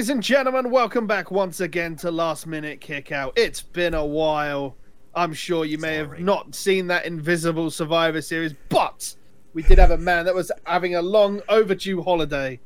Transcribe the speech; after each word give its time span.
Ladies 0.00 0.08
and 0.08 0.22
gentlemen, 0.22 0.70
welcome 0.70 1.06
back 1.06 1.30
once 1.30 1.60
again 1.60 1.94
to 1.96 2.10
Last 2.10 2.46
Minute 2.46 2.80
Kickout. 2.80 3.34
It's 3.36 3.60
been 3.60 3.92
a 3.92 4.02
while. 4.02 4.74
I'm 5.14 5.34
sure 5.34 5.66
you 5.66 5.76
may 5.76 5.96
have 5.96 6.18
not 6.20 6.54
seen 6.54 6.86
that 6.86 7.04
Invisible 7.04 7.70
Survivor 7.70 8.22
series, 8.22 8.54
but 8.70 9.14
we 9.52 9.62
did 9.62 9.78
have 9.78 9.90
a 9.90 9.98
man 9.98 10.24
that 10.24 10.34
was 10.34 10.50
having 10.64 10.94
a 10.94 11.02
long 11.02 11.42
overdue 11.50 12.00
holiday. 12.00 12.58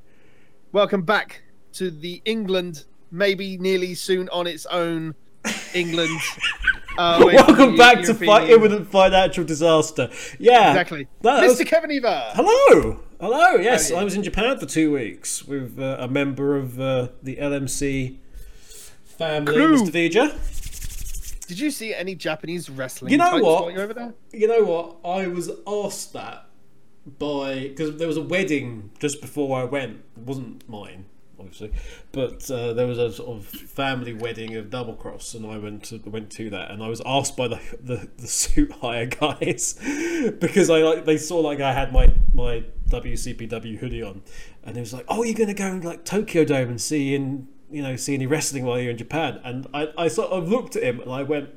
Welcome 0.70 1.02
back 1.02 1.42
to 1.72 1.90
the 1.90 2.22
England, 2.24 2.84
maybe 3.10 3.58
nearly 3.58 3.96
soon 3.96 4.28
on 4.28 4.46
its 4.46 4.64
own 4.66 5.16
England. 5.74 6.16
Uh, 6.96 7.20
Welcome 7.24 7.74
back 7.74 8.02
to 8.02 8.12
European 8.12 8.26
fight 8.28 8.42
Union. 8.48 8.60
imminent 8.70 8.88
financial 8.88 9.42
disaster. 9.42 10.08
Yeah, 10.38 10.68
Exactly. 10.70 11.08
That 11.22 11.42
Mr. 11.42 11.58
was- 11.58 11.62
Kevin 11.68 11.90
Eva. 11.90 12.30
Hello, 12.34 13.00
hello. 13.24 13.54
Yes, 13.54 13.88
How 13.88 13.94
are 13.94 13.98
you? 13.98 14.00
I 14.02 14.04
was 14.04 14.14
in 14.14 14.22
Japan 14.22 14.58
for 14.58 14.66
two 14.66 14.92
weeks 14.92 15.44
with 15.44 15.78
uh, 15.78 15.96
a 15.98 16.08
member 16.08 16.56
of 16.56 16.78
uh, 16.78 17.08
the 17.22 17.36
LMC 17.36 18.18
family, 19.04 19.54
Crew. 19.54 19.78
Mr. 19.78 19.90
Vija. 19.90 21.46
Did 21.46 21.58
you 21.58 21.70
see 21.70 21.94
any 21.94 22.14
Japanese 22.14 22.68
wrestling? 22.68 23.12
You 23.12 23.18
know 23.18 23.30
fights 23.30 23.42
what? 23.42 23.62
while 23.62 23.70
you 23.70 23.78
were 23.78 23.84
over 23.84 23.94
there? 23.94 24.14
You 24.32 24.48
know 24.48 24.64
what? 24.64 24.96
I 25.08 25.26
was 25.26 25.50
asked 25.66 26.12
that 26.12 26.48
by 27.18 27.68
because 27.68 27.96
there 27.96 28.08
was 28.08 28.18
a 28.18 28.22
wedding 28.22 28.90
just 28.98 29.22
before 29.22 29.58
I 29.58 29.64
went. 29.64 30.02
It 30.18 30.22
wasn't 30.22 30.68
mine, 30.68 31.06
obviously, 31.38 31.72
but 32.12 32.50
uh, 32.50 32.74
there 32.74 32.86
was 32.86 32.98
a 32.98 33.10
sort 33.10 33.38
of 33.38 33.46
family 33.46 34.12
wedding 34.12 34.54
of 34.56 34.68
double 34.68 34.94
cross, 34.94 35.32
and 35.32 35.46
I 35.46 35.56
went 35.56 35.84
to 35.84 35.98
went 36.04 36.30
to 36.32 36.50
that, 36.50 36.70
and 36.70 36.82
I 36.82 36.88
was 36.88 37.00
asked 37.06 37.38
by 37.38 37.48
the 37.48 37.60
the, 37.80 38.08
the 38.18 38.26
suit 38.42 38.70
hire 38.72 39.06
guys 39.06 39.74
because 40.40 40.68
I 40.68 40.78
like 40.78 41.06
they 41.06 41.16
saw 41.16 41.40
like 41.40 41.60
I 41.60 41.72
had 41.72 41.90
my 41.90 42.12
my 42.34 42.64
WCPW 43.02 43.78
hoodie 43.78 44.02
on, 44.02 44.22
and 44.62 44.76
it 44.76 44.80
was 44.80 44.92
like, 44.92 45.04
oh, 45.08 45.22
you're 45.22 45.34
gonna 45.34 45.54
go 45.54 45.66
and 45.66 45.84
like 45.84 46.04
Tokyo 46.04 46.44
Dome 46.44 46.70
and 46.70 46.80
see 46.80 47.14
in 47.14 47.48
you 47.70 47.82
know 47.82 47.96
see 47.96 48.14
any 48.14 48.26
wrestling 48.26 48.64
while 48.64 48.78
you're 48.78 48.92
in 48.92 48.98
Japan, 48.98 49.40
and 49.44 49.66
I 49.74 49.88
I 49.96 50.08
sort 50.08 50.30
of 50.30 50.48
looked 50.48 50.76
at 50.76 50.82
him 50.82 51.00
and 51.00 51.10
I 51.10 51.22
went 51.22 51.50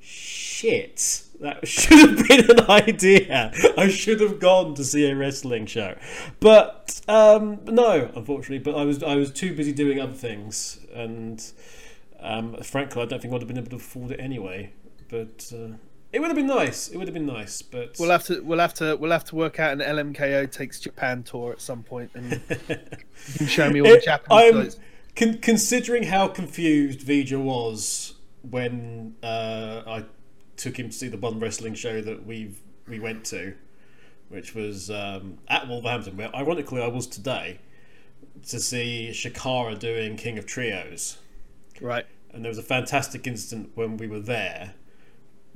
shit. 0.00 1.24
That 1.40 1.66
should 1.68 1.98
have 1.98 2.28
been 2.28 2.50
an 2.50 2.70
idea. 2.70 3.52
I 3.76 3.88
should 3.88 4.20
have 4.20 4.38
gone 4.38 4.74
to 4.74 4.84
see 4.84 5.10
a 5.10 5.16
wrestling 5.16 5.66
show, 5.66 5.98
but 6.40 7.00
um, 7.08 7.60
no, 7.64 8.10
unfortunately. 8.14 8.60
But 8.60 8.78
I 8.78 8.84
was 8.84 9.02
I 9.02 9.16
was 9.16 9.32
too 9.32 9.54
busy 9.54 9.72
doing 9.72 10.00
other 10.00 10.12
things, 10.12 10.78
and 10.94 11.42
um, 12.20 12.56
frankly, 12.62 13.02
I 13.02 13.06
don't 13.06 13.20
think 13.20 13.34
I'd 13.34 13.40
have 13.40 13.48
been 13.48 13.58
able 13.58 13.70
to 13.70 13.76
afford 13.76 14.12
it 14.12 14.20
anyway. 14.20 14.72
But 15.08 15.52
uh, 15.54 15.76
it 16.12 16.20
would 16.20 16.28
have 16.28 16.36
been 16.36 16.46
nice. 16.46 16.88
It 16.88 16.96
would 16.98 17.06
have 17.08 17.14
been 17.14 17.26
nice. 17.26 17.62
But 17.62 17.96
We'll 17.98 18.10
have 18.10 18.24
to 18.24 18.40
we'll 18.42 18.58
have 18.58 18.74
to 18.74 18.96
we'll 18.96 19.10
have 19.12 19.24
to 19.26 19.36
work 19.36 19.58
out 19.58 19.72
an 19.72 19.78
LMKO 19.80 20.50
takes 20.50 20.78
Japan 20.80 21.22
tour 21.22 21.52
at 21.52 21.60
some 21.60 21.82
point 21.82 22.10
and 22.14 22.32
you 22.68 22.76
can 23.38 23.46
show 23.46 23.70
me 23.70 23.80
all 23.80 23.88
the 23.88 24.00
Japanese 24.04 24.76
I'm 24.76 24.82
con- 25.16 25.38
considering 25.38 26.04
how 26.04 26.28
confused 26.28 27.00
Vija 27.00 27.40
was 27.42 28.14
when 28.42 29.14
uh, 29.22 29.82
I 29.86 30.04
took 30.56 30.78
him 30.78 30.88
to 30.90 30.92
see 30.94 31.08
the 31.08 31.16
one 31.16 31.38
wrestling 31.40 31.74
show 31.74 32.00
that 32.00 32.26
we 32.26 32.54
we 32.88 32.98
went 32.98 33.24
to, 33.26 33.54
which 34.28 34.54
was 34.54 34.90
um, 34.90 35.38
at 35.48 35.68
Wolverhampton, 35.68 36.16
where 36.16 36.34
ironically 36.34 36.82
I 36.82 36.88
was 36.88 37.06
today 37.06 37.60
to 38.48 38.58
see 38.58 39.10
Chikara 39.12 39.78
doing 39.78 40.16
King 40.16 40.36
of 40.38 40.46
Trios, 40.46 41.18
Right. 41.80 42.06
and 42.32 42.44
there 42.44 42.50
was 42.50 42.58
a 42.58 42.62
fantastic 42.62 43.26
incident 43.26 43.70
when 43.76 43.96
we 43.96 44.08
were 44.08 44.18
there 44.20 44.74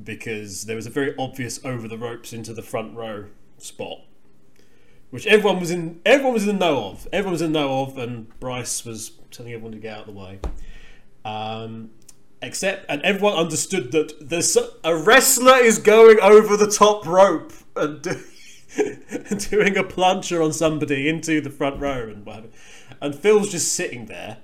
because 0.03 0.65
there 0.65 0.77
was 0.77 0.87
a 0.87 0.91
very 0.91 1.15
obvious 1.19 1.65
over 1.65 1.89
the 1.89 1.99
ropes 1.99 2.33
into 2.33 2.53
the 2.53 2.63
front 2.63 2.95
row 2.97 3.27
spot 3.59 4.01
which 5.11 5.27
everyone 5.27 5.61
was 5.61 5.71
in 5.71 6.01
everyone 6.05 6.35
was 6.35 6.47
in 6.47 6.59
the 6.59 6.67
know 6.67 6.89
of. 6.89 7.09
Everyone 7.13 7.33
was 7.33 7.43
in 7.43 7.53
the 7.53 7.61
know 7.61 7.83
of, 7.83 7.99
and 7.99 8.39
Bryce 8.41 8.85
was 8.85 9.13
telling 9.31 9.53
everyone 9.53 9.73
to 9.73 9.79
get 9.79 9.97
out 9.97 10.09
of 10.09 10.15
the 10.15 10.21
way. 10.21 10.41
Um, 11.25 11.91
except, 12.43 12.87
and 12.89 13.03
everyone 13.03 13.35
understood 13.35 13.93
that 13.93 14.13
there's 14.21 14.57
a 14.85 14.97
wrestler 14.97 15.57
is 15.57 15.79
going 15.79 16.21
over 16.21 16.57
the 16.57 16.71
top 16.71 17.07
rope 17.07 17.53
and 17.77 18.03
do, 18.03 18.21
doing 19.51 19.77
a 19.77 19.85
plunger 19.85 20.43
on 20.43 20.53
somebody 20.53 21.09
into 21.09 21.41
the 21.41 21.51
front 21.51 21.81
row 21.81 22.09
and 22.09 22.27
whatever. 22.27 22.49
And 23.01 23.15
Phil's 23.15 23.51
just 23.51 23.73
sitting 23.73 24.07
there, 24.07 24.39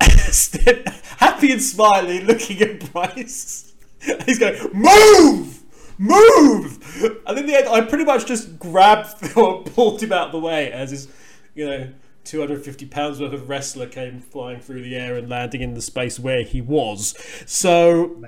happy 0.00 1.52
and 1.52 1.62
smiling, 1.62 2.26
looking 2.26 2.60
at 2.62 2.92
Bryce. 2.92 3.73
He's 4.26 4.38
going, 4.38 4.58
move! 4.72 5.62
Move! 5.98 7.22
And 7.26 7.38
in 7.38 7.46
the 7.46 7.56
end, 7.56 7.68
I 7.68 7.80
pretty 7.82 8.04
much 8.04 8.26
just 8.26 8.58
grabbed 8.58 9.06
Phil 9.18 9.58
and 9.58 9.74
pulled 9.74 10.02
him 10.02 10.12
out 10.12 10.26
of 10.26 10.32
the 10.32 10.40
way 10.40 10.72
as 10.72 10.90
his, 10.90 11.08
you 11.54 11.66
know, 11.66 11.90
250 12.24 12.86
pounds 12.86 13.20
worth 13.20 13.32
of 13.32 13.48
wrestler 13.48 13.86
came 13.86 14.20
flying 14.20 14.60
through 14.60 14.82
the 14.82 14.96
air 14.96 15.16
and 15.16 15.28
landing 15.28 15.60
in 15.60 15.74
the 15.74 15.82
space 15.82 16.18
where 16.18 16.42
he 16.42 16.60
was. 16.60 17.14
So 17.46 18.22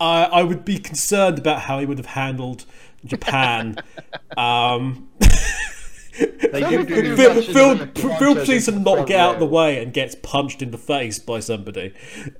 I, 0.00 0.24
I 0.24 0.42
would 0.42 0.64
be 0.64 0.78
concerned 0.78 1.38
about 1.38 1.62
how 1.62 1.78
he 1.78 1.86
would 1.86 1.98
have 1.98 2.06
handled 2.06 2.64
Japan. 3.04 3.76
um, 4.36 5.08
They 6.18 6.60
do 6.68 6.84
do 6.84 7.16
Phil, 7.16 7.42
Phil, 7.42 7.86
punches 7.86 8.66
to 8.66 8.72
not 8.72 9.06
get 9.06 9.18
out 9.18 9.34
of 9.34 9.40
the 9.40 9.46
way 9.46 9.82
and 9.82 9.92
gets 9.94 10.14
punched 10.14 10.60
in 10.60 10.70
the 10.70 10.78
face 10.78 11.18
by 11.18 11.40
somebody. 11.40 11.94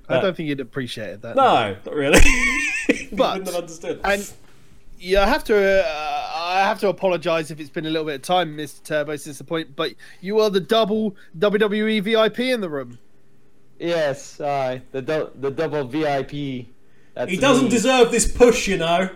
I 0.09 0.21
don't 0.21 0.37
think 0.37 0.49
you'd 0.49 0.61
appreciate 0.61 1.23
that. 1.23 1.37
No, 1.37 1.77
not 1.85 1.95
really. 1.95 2.21
You 3.01 3.09
But- 3.17 3.39
wouldn't 3.39 3.47
have 3.55 3.63
understood. 3.63 4.01
And 4.05 4.33
yeah, 4.99 5.23
I 5.23 5.27
have 5.27 5.45
to 5.45 5.85
uh, 5.85 6.31
I 6.35 6.61
have 6.63 6.79
to 6.81 6.89
apologise 6.89 7.51
if 7.51 7.59
it's 7.61 7.71
been 7.71 7.87
a 7.87 7.91
little 7.91 8.07
bit 8.07 8.17
of 8.17 8.23
time, 8.23 8.57
Mr. 8.57 8.83
Turbo, 8.85 9.17
since 9.17 9.39
the 9.39 9.45
point. 9.45 9.75
But 9.75 9.95
you 10.21 10.39
are 10.41 10.51
the 10.51 10.61
double 10.61 11.17
WWE 11.39 12.03
VIP 12.03 12.41
in 12.41 12.61
the 12.61 12.69
room. 12.69 12.99
Yes, 13.79 14.41
aye. 14.41 14.83
The 14.93 15.03
du- 15.03 15.31
the 15.35 15.51
double 15.51 15.85
VIP. 15.85 16.67
That's 17.15 17.31
he 17.31 17.37
doesn't 17.37 17.65
me. 17.65 17.71
deserve 17.71 18.11
this 18.13 18.31
push, 18.31 18.69
you 18.69 18.77
know. 18.79 19.11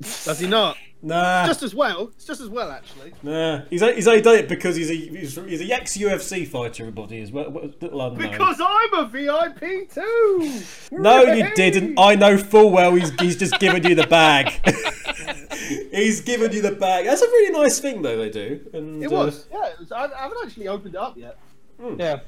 Does 0.00 0.38
he 0.38 0.46
not? 0.46 0.76
Nah, 1.04 1.46
Just 1.46 1.62
as 1.62 1.74
well. 1.74 2.10
It's 2.14 2.24
just 2.24 2.40
as 2.40 2.48
well, 2.48 2.70
actually. 2.70 3.12
nah. 3.22 3.60
He's, 3.68 3.82
he's 3.82 4.08
only 4.08 4.22
done 4.22 4.36
it 4.36 4.48
because 4.48 4.74
he's 4.74 4.90
a 4.90 4.94
he's, 4.94 5.34
he's 5.36 5.60
a 5.60 5.74
ex 5.74 5.96
UFC 5.98 6.48
fighter. 6.48 6.84
Everybody 6.84 7.18
is 7.18 7.30
well, 7.30 7.50
well, 7.50 7.70
little 7.78 8.00
unknown. 8.00 8.30
Because 8.30 8.58
I'm 8.58 8.94
a 8.94 9.06
VIP 9.06 9.90
too. 9.90 10.62
no, 10.90 11.22
you 11.24 11.54
didn't. 11.54 11.98
I 11.98 12.14
know 12.14 12.38
full 12.38 12.70
well 12.70 12.94
he's 12.94 13.10
he's 13.20 13.36
just 13.36 13.60
given 13.60 13.84
you 13.84 13.94
the 13.94 14.06
bag. 14.06 14.66
he's 15.90 16.22
given 16.22 16.52
you 16.52 16.62
the 16.62 16.72
bag. 16.72 17.04
That's 17.04 17.20
a 17.20 17.26
really 17.26 17.52
nice 17.52 17.78
thing, 17.78 18.00
though. 18.00 18.16
They 18.16 18.30
do. 18.30 18.60
And, 18.72 19.02
It 19.02 19.12
uh, 19.12 19.16
was. 19.16 19.46
Yeah, 19.52 19.66
it 19.66 19.78
was. 19.80 19.92
I, 19.92 20.06
I 20.06 20.22
haven't 20.22 20.38
actually 20.42 20.68
opened 20.68 20.94
it 20.94 21.00
up 21.00 21.18
yet. 21.18 21.38
Yeah. 21.98 22.20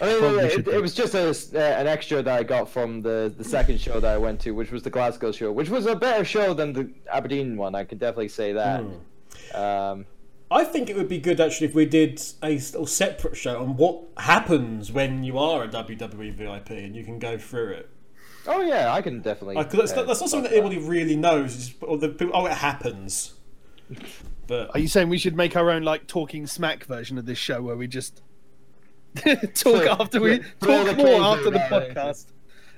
I 0.00 0.06
mean, 0.06 0.18
Probably 0.18 0.44
it, 0.44 0.68
it 0.68 0.80
was 0.80 0.94
just 0.94 1.14
a, 1.14 1.28
uh, 1.28 1.80
an 1.80 1.86
extra 1.86 2.22
that 2.22 2.38
I 2.38 2.42
got 2.42 2.68
from 2.68 3.02
the, 3.02 3.32
the 3.36 3.44
second 3.44 3.80
show 3.80 4.00
that 4.00 4.12
I 4.12 4.16
went 4.16 4.40
to, 4.40 4.52
which 4.52 4.70
was 4.70 4.82
the 4.82 4.90
Glasgow 4.90 5.30
show, 5.30 5.52
which 5.52 5.68
was 5.68 5.86
a 5.86 5.94
better 5.94 6.24
show 6.24 6.54
than 6.54 6.72
the 6.72 6.90
Aberdeen 7.12 7.56
one. 7.56 7.74
I 7.74 7.84
can 7.84 7.98
definitely 7.98 8.28
say 8.28 8.52
that. 8.54 8.82
Hmm. 8.82 9.56
Um, 9.56 10.06
I 10.50 10.64
think 10.64 10.90
it 10.90 10.96
would 10.96 11.08
be 11.08 11.18
good 11.18 11.40
actually 11.40 11.68
if 11.68 11.74
we 11.74 11.86
did 11.86 12.20
a 12.42 12.54
little 12.54 12.86
separate 12.86 13.36
show 13.36 13.60
on 13.62 13.76
what 13.76 14.02
happens 14.16 14.90
when 14.90 15.22
you 15.22 15.38
are 15.38 15.64
a 15.64 15.68
WWE 15.68 16.32
VIP 16.32 16.70
and 16.70 16.96
you 16.96 17.04
can 17.04 17.18
go 17.18 17.38
through 17.38 17.72
it. 17.72 17.90
oh 18.46 18.62
yeah, 18.62 18.92
I 18.92 19.02
can 19.02 19.20
definitely. 19.20 19.56
Because 19.62 19.90
that's, 19.90 19.92
uh, 19.92 20.02
that's 20.04 20.20
not 20.20 20.30
something 20.30 20.50
talk 20.50 20.52
that 20.52 20.66
anybody 20.66 20.88
really 20.88 21.14
knows. 21.14 21.54
It's, 21.54 21.74
or 21.82 21.98
the, 21.98 22.08
people- 22.08 22.34
oh, 22.34 22.46
it 22.46 22.54
happens. 22.54 23.34
But 24.46 24.74
Are 24.74 24.80
you 24.80 24.88
saying 24.88 25.08
we 25.08 25.18
should 25.18 25.36
make 25.36 25.54
our 25.54 25.70
own 25.70 25.84
like 25.84 26.08
talking 26.08 26.44
smack 26.44 26.82
version 26.82 27.18
of 27.18 27.24
this 27.24 27.38
show 27.38 27.62
where 27.62 27.76
we 27.76 27.86
just 27.86 28.20
talk 29.54 29.84
Yeah, 29.84 29.96
after 29.98 30.20
we 30.20 30.32
yeah, 30.32 30.38
talk 30.60 30.96
more 30.96 31.20
after 31.22 31.50
the 31.50 31.58
around. 31.58 31.94
podcast? 31.94 32.26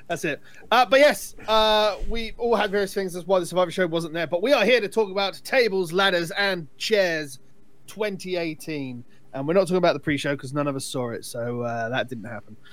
That's 0.09 0.25
it. 0.25 0.41
Uh, 0.71 0.85
but 0.87 1.01
yes, 1.01 1.35
uh, 1.49 1.97
we 2.09 2.33
all 2.37 2.55
had 2.57 2.71
various 2.71 2.93
things. 2.93 3.13
That's 3.15 3.27
why 3.27 3.39
the 3.39 3.47
Survivor 3.47 3.71
Show 3.71 3.87
wasn't 3.87 4.15
there. 4.15 4.27
But 4.27 4.43
we 4.43 4.53
are 4.53 4.65
here 4.65 4.81
to 4.81 4.89
talk 4.89 5.11
about 5.11 5.41
tables, 5.45 5.93
ladders, 5.93 6.31
and 6.33 6.67
chairs 6.77 7.39
2018. 7.87 9.05
And 9.35 9.49
we're 9.49 9.55
not 9.55 9.63
talking 9.63 9.77
about 9.77 9.95
the 9.95 10.01
pre-show 10.01 10.35
because 10.37 10.53
none 10.53 10.67
of 10.67 10.77
us 10.77 10.85
saw 10.85 11.11
it, 11.11 11.25
so 11.25 11.63
uh, 11.63 11.89
that 11.89 12.09
didn't 12.09 12.25
happen. 12.25 12.57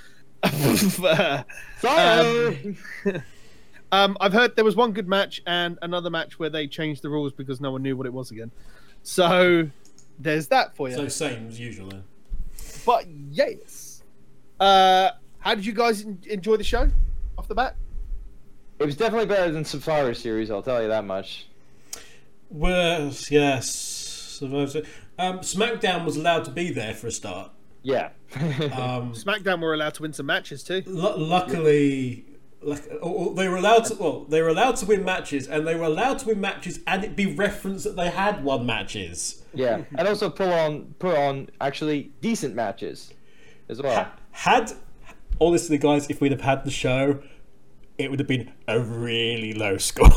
Uh, 1.04 1.44
Sorry. 1.80 2.78
um, 3.92 4.18
I've 4.22 4.32
heard 4.34 4.56
there 4.56 4.64
was 4.66 4.76
one 4.78 4.94
good 4.94 5.08
match 5.08 5.42
and 5.46 5.78
another 5.82 6.10
match 6.10 6.40
where 6.40 6.50
they 6.50 6.66
changed 6.68 7.02
the 7.02 7.10
rules 7.10 7.34
because 7.34 7.60
no 7.60 7.72
one 7.72 7.84
knew 7.84 7.98
what 7.98 8.06
it 8.06 8.14
was 8.14 8.32
again. 8.32 8.52
So 9.04 9.70
there's 10.18 10.48
that 10.48 10.76
for 10.76 10.90
you. 10.90 10.96
so 10.96 11.08
same 11.10 11.48
as 11.48 11.60
usual. 11.60 11.90
Then. 11.90 12.04
But 12.90 13.06
yes, 13.08 14.02
uh, 14.60 15.12
how 15.38 15.54
did 15.54 15.64
you 15.64 15.74
guys 15.74 16.02
enjoy 16.02 16.58
the 16.58 16.64
show 16.64 16.90
off 17.38 17.48
the 17.48 17.54
bat? 17.54 17.76
it 18.80 18.86
was 18.88 18.98
definitely 18.98 19.28
better 19.28 19.52
than 19.52 19.64
Survivor 19.64 20.16
Series. 20.16 20.50
I'll 20.50 20.64
tell 20.64 20.82
you 20.82 20.88
that 20.88 21.06
much. 21.06 21.46
Well, 22.50 23.12
yes. 23.30 23.70
Survivor- 24.40 24.82
Um, 25.20 25.42
SmackDown 25.42 26.04
was 26.04 26.18
allowed 26.18 26.46
to 26.46 26.52
be 26.52 26.72
there 26.72 26.96
for 26.96 27.06
a 27.06 27.12
start. 27.12 27.52
Yeah. 27.84 28.10
Um, 28.36 29.14
SmackDown 29.14 29.62
were 29.62 29.76
allowed 29.76 29.94
to 29.94 30.02
win 30.02 30.14
some 30.14 30.26
matches 30.26 30.64
too. 30.64 30.82
lu 30.88 31.16
luckily, 31.16 32.26
luck- 32.64 32.88
or- 33.04 33.28
or 33.30 33.36
they 33.36 33.48
were 33.48 33.58
allowed 33.58 33.86
to. 33.86 33.94
Well, 34.00 34.24
they 34.24 34.42
were 34.42 34.48
allowed 34.50 34.78
to 34.78 34.88
win 34.88 35.06
matches, 35.06 35.48
and 35.48 35.68
they 35.68 35.76
were 35.76 35.84
allowed 35.86 36.18
to 36.20 36.26
win 36.30 36.42
matches, 36.42 36.80
and 36.88 37.04
it 37.04 37.16
be 37.16 37.28
referenced 37.28 37.84
that 37.84 37.96
they 37.98 38.10
had 38.10 38.44
won 38.44 38.66
matches. 38.66 39.39
Yeah, 39.54 39.82
and 39.98 40.08
also 40.08 40.30
put 40.30 40.50
on 40.50 40.96
put 41.00 41.18
on 41.18 41.50
actually 41.62 42.12
decent 42.22 42.56
matches 42.56 43.14
as 43.70 43.82
well. 43.82 43.94
Ha- 43.94 44.16
had 44.32 44.72
honestly, 45.42 45.78
guys, 45.78 46.10
if 46.10 46.22
we'd 46.22 46.32
have 46.32 46.42
had 46.42 46.66
the 46.66 46.72
show, 46.72 47.22
it 47.98 48.10
would 48.10 48.20
have 48.20 48.28
been 48.28 48.52
a 48.68 48.80
really 48.80 49.54
low 49.54 49.78
score. 49.78 50.10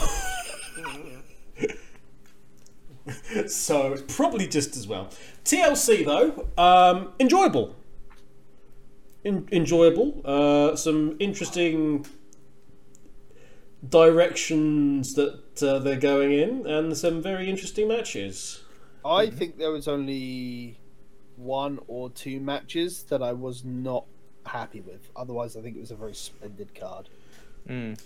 so 3.47 3.97
probably 4.09 4.47
just 4.47 4.77
as 4.77 4.87
well. 4.87 5.11
TLC 5.45 6.05
though, 6.05 6.49
um, 6.63 7.13
enjoyable. 7.19 7.77
En- 9.25 9.49
enjoyable. 9.53 10.21
Uh, 10.25 10.77
some 10.77 11.17
interesting 11.19 12.07
directions 13.89 15.15
that 15.15 15.63
uh, 15.63 15.79
they're 15.79 15.97
going 15.97 16.33
in, 16.33 16.67
and 16.67 16.97
some 16.97 17.21
very 17.23 17.49
interesting 17.49 17.89
matches. 17.89 18.63
I 19.05 19.31
think 19.31 19.59
there 19.59 19.71
was 19.71 19.89
only 19.89 20.79
one 21.37 21.81
or 21.89 22.11
two 22.11 22.41
matches 22.41 23.05
that 23.05 23.23
I 23.23 23.33
was 23.33 23.65
not 23.65 24.05
happy 24.47 24.81
with. 24.81 25.11
Otherwise, 25.17 25.57
I 25.57 25.61
think 25.61 25.77
it 25.77 25.81
was 25.81 25.91
a 25.91 25.97
very 25.97 26.15
splendid 26.15 26.75
card. 26.75 27.09
Mm. 27.69 28.01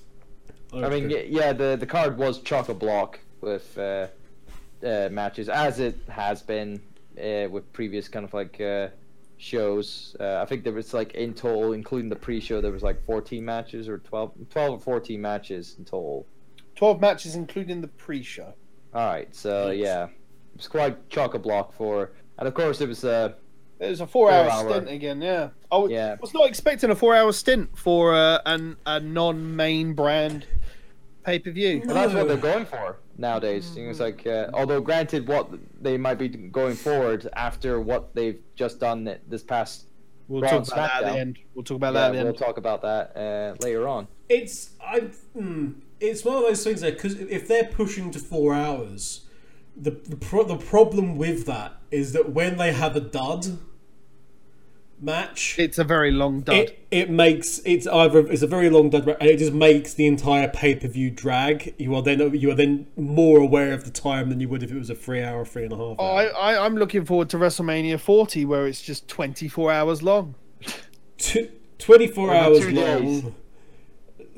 I 0.72 0.88
mean, 0.88 1.10
yeah, 1.10 1.52
the 1.52 1.76
the 1.78 1.86
card 1.86 2.18
was 2.18 2.40
chock 2.40 2.68
a 2.68 2.74
block 2.74 3.20
with 3.40 3.76
uh, 3.78 4.08
uh, 4.84 5.08
matches, 5.10 5.48
as 5.48 5.80
it 5.80 5.96
has 6.08 6.42
been 6.42 6.80
uh, 7.18 7.48
with 7.50 7.72
previous 7.72 8.08
kind 8.08 8.24
of 8.24 8.34
like 8.34 8.60
uh, 8.60 8.88
shows. 9.38 10.16
Uh, 10.18 10.40
I 10.42 10.44
think 10.44 10.64
there 10.64 10.72
was 10.72 10.92
like 10.92 11.14
in 11.14 11.34
total, 11.34 11.72
including 11.72 12.08
the 12.08 12.16
pre-show, 12.16 12.60
there 12.60 12.72
was 12.72 12.82
like 12.82 13.04
14 13.04 13.44
matches 13.44 13.88
or 13.88 13.98
12, 13.98 14.32
12 14.50 14.72
or 14.72 14.80
14 14.80 15.20
matches 15.20 15.76
in 15.78 15.84
total. 15.84 16.26
Twelve 16.74 17.00
matches, 17.00 17.34
including 17.36 17.80
the 17.80 17.88
pre-show. 17.88 18.52
All 18.92 19.06
right, 19.06 19.34
so 19.34 19.70
yeah, 19.70 20.04
it 20.04 20.10
was 20.56 20.68
quite 20.68 21.08
chock 21.10 21.34
a 21.34 21.38
block 21.38 21.72
for, 21.72 22.12
and 22.38 22.46
of 22.48 22.54
course 22.54 22.80
it 22.80 22.88
was 22.88 23.04
a. 23.04 23.34
It 23.78 23.90
was 23.90 24.00
a 24.00 24.06
four-hour 24.06 24.44
Four-hour. 24.48 24.70
stint 24.70 24.88
again. 24.88 25.20
Yeah, 25.20 25.50
I 25.70 25.76
w- 25.76 25.94
Yeah. 25.94 26.16
was 26.18 26.32
not 26.32 26.48
expecting 26.48 26.88
a 26.88 26.94
four-hour 26.94 27.30
stint 27.32 27.76
for 27.76 28.14
uh, 28.14 28.38
an 28.46 28.76
a 28.86 28.98
non-main 29.00 29.92
brand 29.92 30.46
pay-per-view. 31.24 31.82
But 31.86 31.92
that's 31.94 32.14
what 32.14 32.26
they're 32.28 32.36
going 32.38 32.64
for 32.66 32.96
nowadays. 33.18 33.74
It's 33.76 34.00
like, 34.00 34.26
uh, 34.26 34.48
although 34.54 34.80
granted, 34.80 35.28
what 35.28 35.50
they 35.82 35.98
might 35.98 36.14
be 36.14 36.28
going 36.28 36.74
forward 36.74 37.28
after 37.34 37.80
what 37.80 38.14
they've 38.14 38.40
just 38.54 38.80
done 38.80 39.14
this 39.28 39.42
past. 39.42 39.86
We'll 40.28 40.40
talk 40.42 40.52
and 40.52 40.68
about 40.68 40.76
that 40.76 41.04
at 41.04 41.12
the 41.12 41.18
end. 41.18 41.38
We'll 41.54 41.62
talk 41.64 41.76
about 41.76 41.94
Yeah, 41.94 42.00
that 42.00 42.06
at 42.06 42.12
the 42.12 42.18
we'll 42.18 42.26
end. 42.28 42.38
talk 42.38 42.56
about 42.58 42.82
that 42.82 43.16
uh, 43.16 43.54
later 43.62 43.86
on. 43.86 44.08
It's 44.28 44.70
I. 44.84 45.00
Mm, 45.36 45.74
it's 46.00 46.24
one 46.24 46.36
of 46.36 46.42
those 46.42 46.64
things 46.64 46.80
there 46.80 46.92
because 46.92 47.14
if 47.20 47.46
they're 47.46 47.64
pushing 47.64 48.10
to 48.12 48.18
four 48.18 48.52
hours, 48.54 49.25
the 49.76 49.90
the, 49.90 50.16
pro- 50.16 50.44
the 50.44 50.56
problem 50.56 51.16
with 51.16 51.46
that 51.46 51.74
is 51.90 52.12
that 52.12 52.30
when 52.30 52.56
they 52.56 52.72
have 52.72 52.96
a 52.96 53.00
dud 53.00 53.58
match, 55.00 55.58
It's 55.58 55.78
a 55.78 55.84
very 55.84 56.10
long 56.10 56.40
dud. 56.40 56.54
it 56.56 56.86
it 56.90 57.10
makes 57.10 57.60
it's 57.66 57.86
either 57.86 58.20
it's 58.30 58.42
a 58.42 58.46
very 58.46 58.70
long 58.70 58.88
dud 58.88 59.06
and 59.06 59.28
it 59.28 59.36
just 59.38 59.52
makes 59.52 59.92
the 59.92 60.06
entire 60.06 60.48
pay 60.48 60.74
per 60.74 60.88
view 60.88 61.10
drag. 61.10 61.74
You 61.78 61.94
are 61.94 62.02
then 62.02 62.34
you 62.34 62.50
are 62.50 62.54
then 62.54 62.86
more 62.96 63.38
aware 63.38 63.74
of 63.74 63.84
the 63.84 63.90
time 63.90 64.30
than 64.30 64.40
you 64.40 64.48
would 64.48 64.62
if 64.62 64.72
it 64.72 64.78
was 64.78 64.88
a 64.88 64.94
three 64.94 65.22
hour, 65.22 65.44
three 65.44 65.64
and 65.64 65.72
a 65.72 65.76
half. 65.76 65.96
Oh. 65.98 66.04
I, 66.04 66.24
I, 66.28 66.64
I'm 66.64 66.76
looking 66.76 67.04
forward 67.04 67.28
to 67.30 67.36
WrestleMania 67.36 68.00
40, 68.00 68.44
where 68.46 68.66
it's 68.66 68.80
just 68.80 69.06
24 69.08 69.70
hours 69.72 70.02
long. 70.02 70.34
Tw- 71.18 71.50
24 71.78 72.34
hours 72.34 72.58
two 72.60 72.70
long. 72.72 73.02
days. 73.20 73.24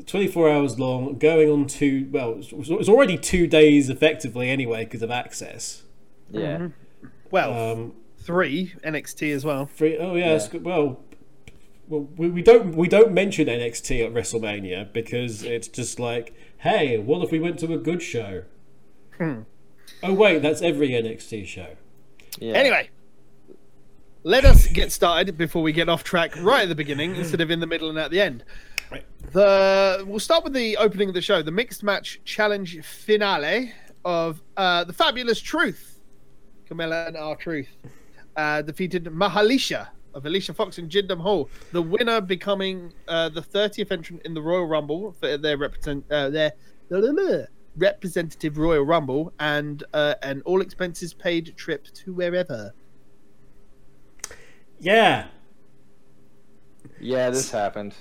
24 0.07 0.51
hours 0.51 0.79
long, 0.79 1.19
going 1.19 1.49
on 1.51 1.67
two. 1.67 2.09
Well, 2.11 2.39
it's- 2.39 2.69
it's 2.69 2.89
already 2.89 3.17
two 3.19 3.47
days 3.47 3.89
effectively 3.91 4.49
anyway 4.51 4.85
because 4.85 5.03
of 5.03 5.11
access. 5.11 5.83
Yeah. 6.31 6.69
Well, 7.31 7.53
Um, 7.73 7.93
three 8.19 8.75
NXT 8.85 9.33
as 9.33 9.45
well. 9.45 9.67
Free, 9.67 9.97
oh 9.99 10.15
yeah, 10.15 10.35
it's 10.35 10.49
good. 10.49 10.65
well, 10.65 11.01
well, 11.89 12.09
we, 12.17 12.29
we 12.29 12.43
don't 12.43 12.75
we 12.77 12.87
don't 12.89 13.13
mention 13.13 13.49
NXT 13.49 14.05
at 14.05 14.13
WrestleMania 14.13 14.93
because 14.93 15.43
it's 15.43 15.69
just 15.69 15.99
like, 15.99 16.35
hey, 16.59 16.99
what 16.99 17.23
if 17.25 17.31
we 17.31 17.39
went 17.39 17.59
to 17.61 17.73
a 17.73 17.79
good 17.79 18.03
show? 18.03 18.43
Oh 19.21 20.13
wait, 20.15 20.43
that's 20.43 20.63
every 20.63 20.91
NXT 20.91 21.47
show. 21.47 21.77
yeah. 22.39 22.53
Anyway, 22.55 22.91
let 24.23 24.45
us 24.45 24.67
get 24.69 24.93
started 24.93 25.37
before 25.39 25.63
we 25.63 25.73
get 25.73 25.89
off 25.89 26.05
track 26.05 26.37
right 26.43 26.63
at 26.63 26.69
the 26.69 26.75
beginning 26.75 27.17
instead 27.17 27.41
of 27.41 27.51
in 27.51 27.61
the 27.61 27.67
middle 27.67 27.89
and 27.89 27.99
at 27.99 28.11
the 28.11 28.21
end. 28.21 28.45
Right. 28.91 29.05
The 29.33 30.05
we'll 30.07 30.21
start 30.21 30.45
with 30.45 30.55
the 30.55 30.77
opening 30.77 31.09
of 31.09 31.15
the 31.15 31.21
show, 31.21 31.43
the 31.43 31.53
mixed 31.53 31.83
match 31.83 32.21
challenge 32.25 32.83
finale 32.85 33.73
of 34.05 34.43
uh, 34.57 34.85
the 34.85 34.93
Fabulous 34.93 35.41
Truth, 35.41 36.01
Carmella 36.69 37.09
and 37.09 37.17
R-Truth, 37.17 37.69
uh, 38.37 38.63
defeated 38.63 39.05
Mahalicia 39.05 39.89
of 40.15 40.25
Alicia 40.27 40.55
Fox 40.55 40.79
and 40.79 40.91
Jinder 40.91 41.21
Hall. 41.21 41.51
The 41.73 41.83
winner 41.83 42.21
becoming 42.21 42.93
uh, 43.07 43.29
the 43.29 43.43
30th 43.43 43.93
entrant 43.93 44.23
in 44.25 44.35
the 44.35 44.43
Royal 44.43 44.67
Rumble 44.67 45.15
for 45.21 45.37
their 45.37 45.57
represent 45.59 46.05
uh, 46.11 46.31
their 46.31 46.53
representative 47.77 48.59
Royal 48.59 48.85
Rumble 48.85 49.33
and 49.39 49.85
uh, 49.93 50.15
an 50.23 50.43
all 50.45 50.61
expenses 50.61 51.13
paid 51.13 51.55
trip 51.57 51.87
to 51.95 52.13
wherever. 52.13 52.73
Yeah, 54.81 55.27
Yeah, 57.01 57.31
this 57.31 57.51
happened. 57.51 57.95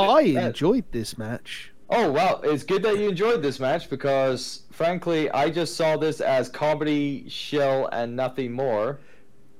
I 0.00 0.20
enjoyed 0.22 0.84
this 0.92 1.18
match. 1.18 1.72
Oh 1.90 2.10
well, 2.10 2.40
it's 2.42 2.62
good 2.64 2.82
that 2.84 2.98
you 2.98 3.10
enjoyed 3.10 3.42
this 3.42 3.60
match 3.60 3.90
because, 3.90 4.62
frankly, 4.70 5.30
I 5.30 5.50
just 5.50 5.76
saw 5.76 5.96
this 5.96 6.20
as 6.20 6.48
comedy, 6.48 7.28
shell, 7.28 7.88
and 7.92 8.16
nothing 8.16 8.52
more. 8.52 8.98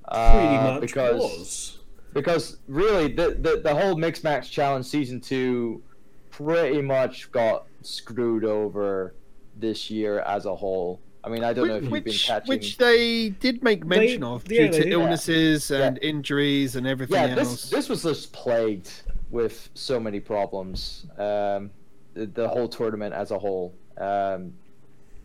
Uh, 0.09 0.33
pretty 0.33 0.57
much 0.57 0.81
because 0.81 1.21
was. 1.21 1.79
because 2.15 2.57
really 2.69 3.09
the, 3.13 3.37
the 3.39 3.61
the 3.63 3.75
whole 3.75 3.97
mixed 3.97 4.25
match 4.25 4.51
challenge 4.51 4.87
season 4.87 5.21
two 5.21 5.83
pretty 6.31 6.81
much 6.83 7.31
got 7.33 7.67
screwed 7.83 8.45
over 8.45 9.15
this 9.57 9.91
year 9.91 10.21
as 10.21 10.47
a 10.47 10.55
whole. 10.57 11.01
I 11.25 11.29
mean, 11.29 11.45
I 11.45 11.53
don't 11.53 11.69
know 11.69 11.77
if 11.77 11.83
you've 11.85 11.93
been 11.93 12.03
Which, 12.05 12.27
catching. 12.27 12.49
which 12.49 12.77
they 12.79 13.29
did 13.29 13.63
make 13.63 13.85
mention 13.85 14.25
of 14.25 14.43
due 14.45 14.57
they 14.57 14.69
to 14.71 14.83
did. 14.85 14.93
illnesses 14.93 15.71
and 15.71 15.99
Yeah. 16.03 16.09
injuries 16.09 16.75
and 16.75 16.87
everything 16.87 17.15
yeah, 17.29 17.35
this 17.35 17.49
else. 17.49 17.71
this 17.71 17.89
was 17.89 18.03
just 18.03 18.33
plagued 18.33 18.91
with 19.33 19.71
so 19.75 19.99
many 19.99 20.21
problems. 20.21 21.07
Um, 21.19 21.71
the, 22.15 22.27
the 22.27 22.47
whole 22.47 22.69
tournament 22.69 23.15
as 23.15 23.33
a 23.33 23.39
whole. 23.39 23.75
Um, 23.99 24.53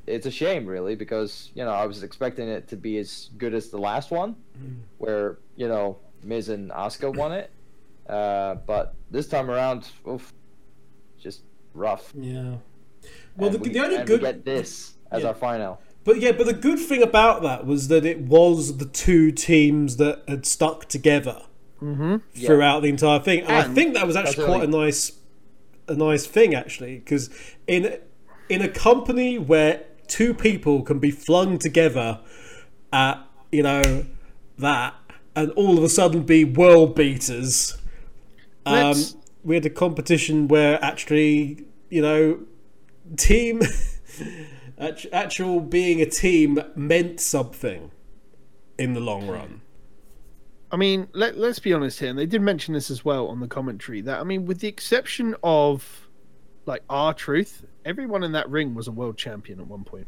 it's 0.07 0.25
a 0.25 0.31
shame, 0.31 0.65
really, 0.65 0.95
because 0.95 1.51
you 1.53 1.63
know 1.65 1.71
I 1.71 1.85
was 1.85 2.01
expecting 2.01 2.47
it 2.47 2.69
to 2.69 2.77
be 2.77 2.97
as 2.97 3.29
good 3.37 3.53
as 3.53 3.69
the 3.69 3.77
last 3.77 4.09
one, 4.09 4.35
where 4.97 5.37
you 5.57 5.67
know 5.67 5.97
Miz 6.23 6.49
and 6.49 6.71
Asuka 6.71 7.15
won 7.15 7.33
it. 7.33 7.51
Uh, 8.09 8.55
but 8.65 8.95
this 9.11 9.27
time 9.27 9.51
around, 9.51 9.89
oof, 10.07 10.33
just 11.19 11.41
rough. 11.73 12.13
Yeah. 12.15 12.55
Well, 13.35 13.49
the, 13.49 13.57
we, 13.57 13.69
the 13.69 13.81
only 13.81 14.03
good 14.05 14.21
we 14.21 14.27
get 14.27 14.45
this 14.45 14.93
as 15.11 15.21
Yeah. 15.23 15.29
our 15.29 15.35
final. 15.35 15.81
But 16.05 16.21
yeah, 16.21 16.31
but 16.31 16.45
the 16.45 16.53
good 16.53 16.79
thing 16.79 17.03
about 17.03 17.41
that 17.41 17.65
was 17.65 17.89
that 17.89 18.05
it 18.05 18.21
was 18.21 18.77
the 18.77 18.85
two 18.85 19.33
teams 19.33 19.97
that 19.97 20.23
had 20.29 20.45
stuck 20.45 20.87
together 20.87 21.41
throughout 21.79 22.81
the 22.81 22.89
entire 22.89 23.19
thing, 23.19 23.41
and, 23.41 23.51
I 23.51 23.63
think 23.73 23.93
that 23.93 24.07
was 24.07 24.15
actually 24.15 24.45
quite 24.45 24.63
a 24.63 24.67
nice, 24.67 25.11
a 25.87 25.93
nice 25.93 26.25
thing 26.25 26.55
actually, 26.55 26.99
because 26.99 27.29
in 27.67 27.97
in 28.49 28.61
a 28.61 28.69
company 28.69 29.37
where 29.37 29.83
two 30.07 30.33
people 30.33 30.81
can 30.81 30.99
be 30.99 31.11
flung 31.11 31.57
together 31.57 32.19
at 32.91 33.19
you 33.51 33.63
know 33.63 34.05
that, 34.57 34.95
and 35.35 35.51
all 35.51 35.77
of 35.77 35.83
a 35.83 35.89
sudden 35.89 36.23
be 36.23 36.43
world 36.43 36.95
beaters. 36.95 37.77
Um, 38.65 38.95
we 39.43 39.55
had 39.55 39.65
a 39.65 39.69
competition 39.69 40.49
where 40.49 40.83
actually, 40.83 41.65
you 41.89 42.01
know, 42.01 42.39
team 43.15 43.61
actual 45.13 45.61
being 45.61 46.01
a 46.01 46.05
team 46.05 46.59
meant 46.75 47.19
something 47.19 47.91
in 48.77 48.93
the 48.93 48.99
long 48.99 49.27
run. 49.27 49.61
I 50.71 50.75
mean, 50.75 51.07
let, 51.13 51.37
let's 51.37 51.59
be 51.59 51.73
honest 51.73 51.99
here, 51.99 52.09
and 52.09 52.19
they 52.19 52.25
did 52.25 52.41
mention 52.41 52.73
this 52.73 52.91
as 52.91 53.05
well 53.05 53.27
on 53.27 53.39
the 53.39 53.47
commentary 53.47 54.01
that 54.01 54.19
I 54.19 54.23
mean, 54.23 54.45
with 54.45 54.59
the 54.59 54.67
exception 54.67 55.35
of 55.43 56.09
like 56.65 56.83
R-Truth, 56.89 57.65
everyone 57.85 58.23
in 58.23 58.33
that 58.33 58.49
ring 58.49 58.75
was 58.75 58.87
a 58.87 58.91
world 58.91 59.17
champion 59.17 59.59
at 59.59 59.67
one 59.67 59.83
point. 59.85 60.07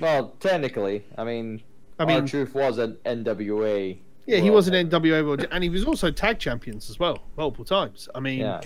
Well, 0.00 0.34
technically, 0.40 1.04
I 1.18 1.24
mean, 1.24 1.62
I 1.98 2.04
mean, 2.06 2.26
truth 2.26 2.54
was 2.54 2.78
an 2.78 2.96
NWA. 3.04 3.98
Yeah, 4.26 4.38
he 4.38 4.50
was 4.50 4.68
an 4.68 4.88
NWA 4.88 5.24
world, 5.24 5.46
and 5.50 5.64
he 5.64 5.70
was 5.70 5.84
also 5.84 6.10
tag 6.10 6.38
champions 6.38 6.88
as 6.90 6.98
well, 6.98 7.24
multiple 7.36 7.64
times. 7.64 8.08
I 8.14 8.20
mean, 8.20 8.40
Yeah. 8.40 8.60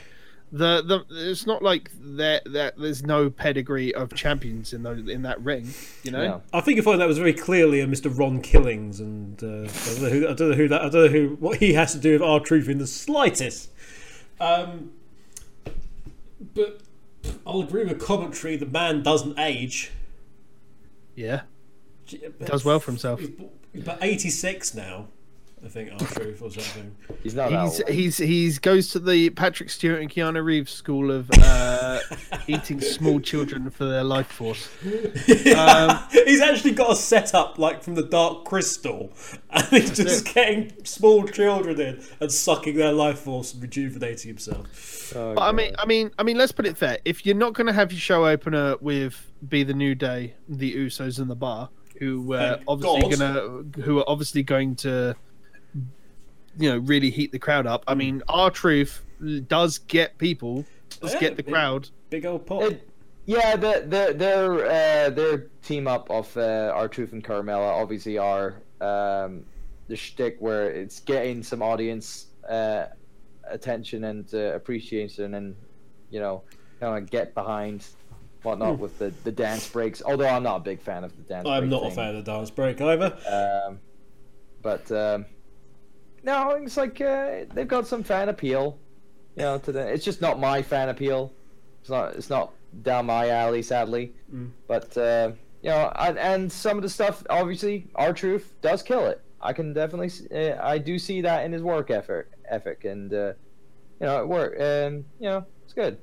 The 0.54 0.82
the 0.82 1.30
it's 1.30 1.46
not 1.46 1.62
like 1.62 1.90
there 1.98 2.42
that 2.44 2.76
there's 2.76 3.02
no 3.02 3.30
pedigree 3.30 3.94
of 3.94 4.14
champions 4.14 4.74
in 4.74 4.82
those 4.82 5.08
in 5.08 5.22
that 5.22 5.42
ring, 5.42 5.72
you 6.02 6.10
know. 6.10 6.22
Yeah. 6.22 6.40
I 6.52 6.60
think 6.60 6.76
you 6.76 6.82
find 6.82 7.00
that 7.00 7.08
was 7.08 7.16
very 7.16 7.32
clearly 7.32 7.80
a 7.80 7.86
Mr. 7.86 8.16
Ron 8.16 8.42
Killings, 8.42 9.00
and 9.00 9.42
uh, 9.42 9.46
I, 9.46 9.94
don't 9.94 10.02
know 10.02 10.08
who, 10.10 10.28
I 10.28 10.34
don't 10.34 10.50
know 10.50 10.56
who 10.56 10.68
that 10.68 10.82
I 10.82 10.88
don't 10.90 11.04
know 11.06 11.08
who 11.08 11.36
what 11.40 11.56
he 11.56 11.72
has 11.72 11.92
to 11.94 11.98
do 11.98 12.12
with 12.12 12.22
R-Truth 12.22 12.68
in 12.68 12.76
the 12.76 12.86
slightest. 12.86 13.70
Um, 14.40 14.92
but 16.54 16.80
I'll 17.46 17.62
agree 17.62 17.86
with 17.86 17.98
commentary. 17.98 18.56
The 18.56 18.66
man 18.66 19.02
doesn't 19.02 19.38
age. 19.38 19.90
Yeah, 21.14 21.42
does 22.44 22.62
well 22.62 22.78
for 22.78 22.90
himself. 22.90 23.20
He's, 23.20 23.30
he's 23.72 23.82
about 23.84 24.04
eighty 24.04 24.28
six 24.28 24.74
now. 24.74 25.08
I 25.64 25.68
think, 25.68 25.92
R-Truth 25.92 26.42
or 26.42 26.50
something. 26.50 26.94
He's 27.22 27.34
not 27.34 27.50
He's 27.50 27.78
that 27.78 27.86
old. 27.86 27.94
he's 27.94 28.16
he's 28.18 28.58
goes 28.58 28.88
to 28.90 28.98
the 28.98 29.30
Patrick 29.30 29.70
Stewart 29.70 30.00
and 30.00 30.10
Keanu 30.10 30.44
Reeves 30.44 30.72
school 30.72 31.12
of 31.12 31.30
uh, 31.38 32.00
eating 32.48 32.80
small 32.80 33.20
children 33.20 33.70
for 33.70 33.84
their 33.84 34.04
life 34.04 34.26
force. 34.26 34.68
Um, 35.52 35.98
he's 36.10 36.40
actually 36.40 36.72
got 36.72 36.92
a 36.92 36.96
setup 36.96 37.58
like 37.58 37.82
from 37.82 37.94
the 37.94 38.02
Dark 38.02 38.44
Crystal, 38.44 39.12
and 39.50 39.64
he's 39.68 39.96
just 39.96 40.34
getting 40.34 40.72
small 40.84 41.24
children 41.26 41.80
in 41.80 42.02
and 42.20 42.32
sucking 42.32 42.76
their 42.76 42.92
life 42.92 43.20
force 43.20 43.52
and 43.52 43.62
rejuvenating 43.62 44.28
himself. 44.28 45.12
Oh, 45.14 45.34
But 45.34 45.42
I 45.42 45.52
mean, 45.52 45.74
I 45.78 45.86
mean, 45.86 46.10
I 46.18 46.22
mean, 46.22 46.36
let's 46.38 46.52
put 46.52 46.66
it 46.66 46.76
fair. 46.76 46.98
If 47.04 47.24
you're 47.26 47.36
not 47.36 47.52
going 47.52 47.66
to 47.66 47.72
have 47.72 47.92
your 47.92 48.00
show 48.00 48.26
opener 48.26 48.76
with 48.80 49.30
"Be 49.48 49.62
the 49.62 49.74
New 49.74 49.94
Day," 49.94 50.34
the 50.48 50.74
Usos 50.74 51.20
in 51.20 51.28
the 51.28 51.36
bar, 51.36 51.68
who 51.98 52.34
uh, 52.34 52.58
obviously 52.66 53.02
God. 53.16 53.18
gonna, 53.18 53.82
who 53.84 53.98
are 53.98 54.04
obviously 54.08 54.42
going 54.42 54.74
to, 54.76 55.14
you 56.58 56.70
know, 56.70 56.78
really 56.78 57.10
heat 57.10 57.32
the 57.32 57.38
crowd 57.38 57.66
up. 57.66 57.84
I 57.86 57.94
mean, 57.94 58.22
R-Truth 58.28 59.04
does 59.48 59.78
get 59.78 60.18
people, 60.18 60.64
does 61.00 61.14
Yeah, 61.14 61.20
get 61.20 61.36
the 61.36 61.42
it- 61.46 61.50
crowd. 61.50 61.88
Big 62.10 62.26
old 62.26 62.44
pop. 62.46 62.62
It, 62.62 62.88
yeah, 63.24 63.56
the 63.56 63.84
the 63.86 64.14
their 64.16 64.66
uh, 64.66 65.10
their 65.10 65.46
team 65.62 65.86
up 65.86 66.10
of 66.10 66.36
uh, 66.36 66.72
R-Truth 66.74 67.12
and 67.12 67.22
Carmella 67.24 67.70
obviously 67.80 68.18
are 68.18 68.56
um, 68.80 69.44
the 69.88 69.96
shtick 69.96 70.36
where 70.40 70.70
it's 70.70 71.00
getting 71.00 71.42
some 71.42 71.62
audience 71.62 72.26
uh, 72.48 72.86
attention 73.48 74.04
and 74.04 74.26
uh, 74.34 74.54
appreciation, 74.54 75.34
and 75.34 75.54
you 76.10 76.18
know, 76.20 76.42
kind 76.80 77.02
of 77.02 77.08
get 77.10 77.32
behind 77.32 77.86
whatnot 78.42 78.78
with 78.80 78.98
the, 78.98 79.10
the 79.22 79.30
dance 79.32 79.68
breaks. 79.68 80.02
Although 80.04 80.26
I'm 80.28 80.42
not 80.42 80.56
a 80.56 80.60
big 80.64 80.80
fan 80.80 81.04
of 81.04 81.16
the 81.16 81.22
dance. 81.22 81.46
I'm 81.48 81.68
break 81.68 81.70
not 81.80 81.92
a 81.92 81.94
fan 81.94 82.16
of 82.16 82.24
the 82.24 82.30
dance 82.32 82.50
break 82.50 82.80
either. 82.80 83.16
Um, 83.68 83.78
but 84.62 84.90
um, 84.90 85.26
no, 86.22 86.50
it's 86.50 86.76
like 86.76 87.00
uh, 87.00 87.44
they've 87.52 87.68
got 87.68 87.86
some 87.86 88.02
fan 88.02 88.28
appeal. 88.28 88.78
You 89.36 89.42
know, 89.44 89.58
to 89.58 89.72
the, 89.72 89.80
it's 89.88 90.04
just 90.04 90.20
not 90.20 90.38
my 90.38 90.62
fan 90.62 90.88
appeal. 90.88 91.32
It's 91.80 91.90
not. 91.90 92.14
It's 92.14 92.30
not 92.30 92.52
down 92.82 93.06
my 93.06 93.28
alley, 93.30 93.62
sadly. 93.62 94.12
Mm. 94.32 94.50
But 94.68 94.96
uh, 94.96 95.32
you 95.62 95.70
know, 95.70 95.92
and, 95.96 96.18
and 96.18 96.52
some 96.52 96.76
of 96.76 96.82
the 96.82 96.88
stuff, 96.88 97.24
obviously, 97.30 97.86
R-Truth 97.94 98.54
does 98.60 98.82
kill 98.82 99.06
it. 99.06 99.20
I 99.40 99.52
can 99.52 99.72
definitely, 99.72 100.10
uh, 100.32 100.56
I 100.62 100.78
do 100.78 100.98
see 100.98 101.20
that 101.22 101.44
in 101.44 101.52
his 101.52 101.62
work 101.62 101.90
effort, 101.90 102.30
ethic, 102.48 102.84
and 102.84 103.12
uh, 103.12 103.32
you 104.00 104.06
know, 104.06 104.20
it 104.22 104.28
work. 104.28 104.54
And 104.58 105.04
you 105.18 105.28
know, 105.28 105.44
it's 105.64 105.72
good. 105.72 105.98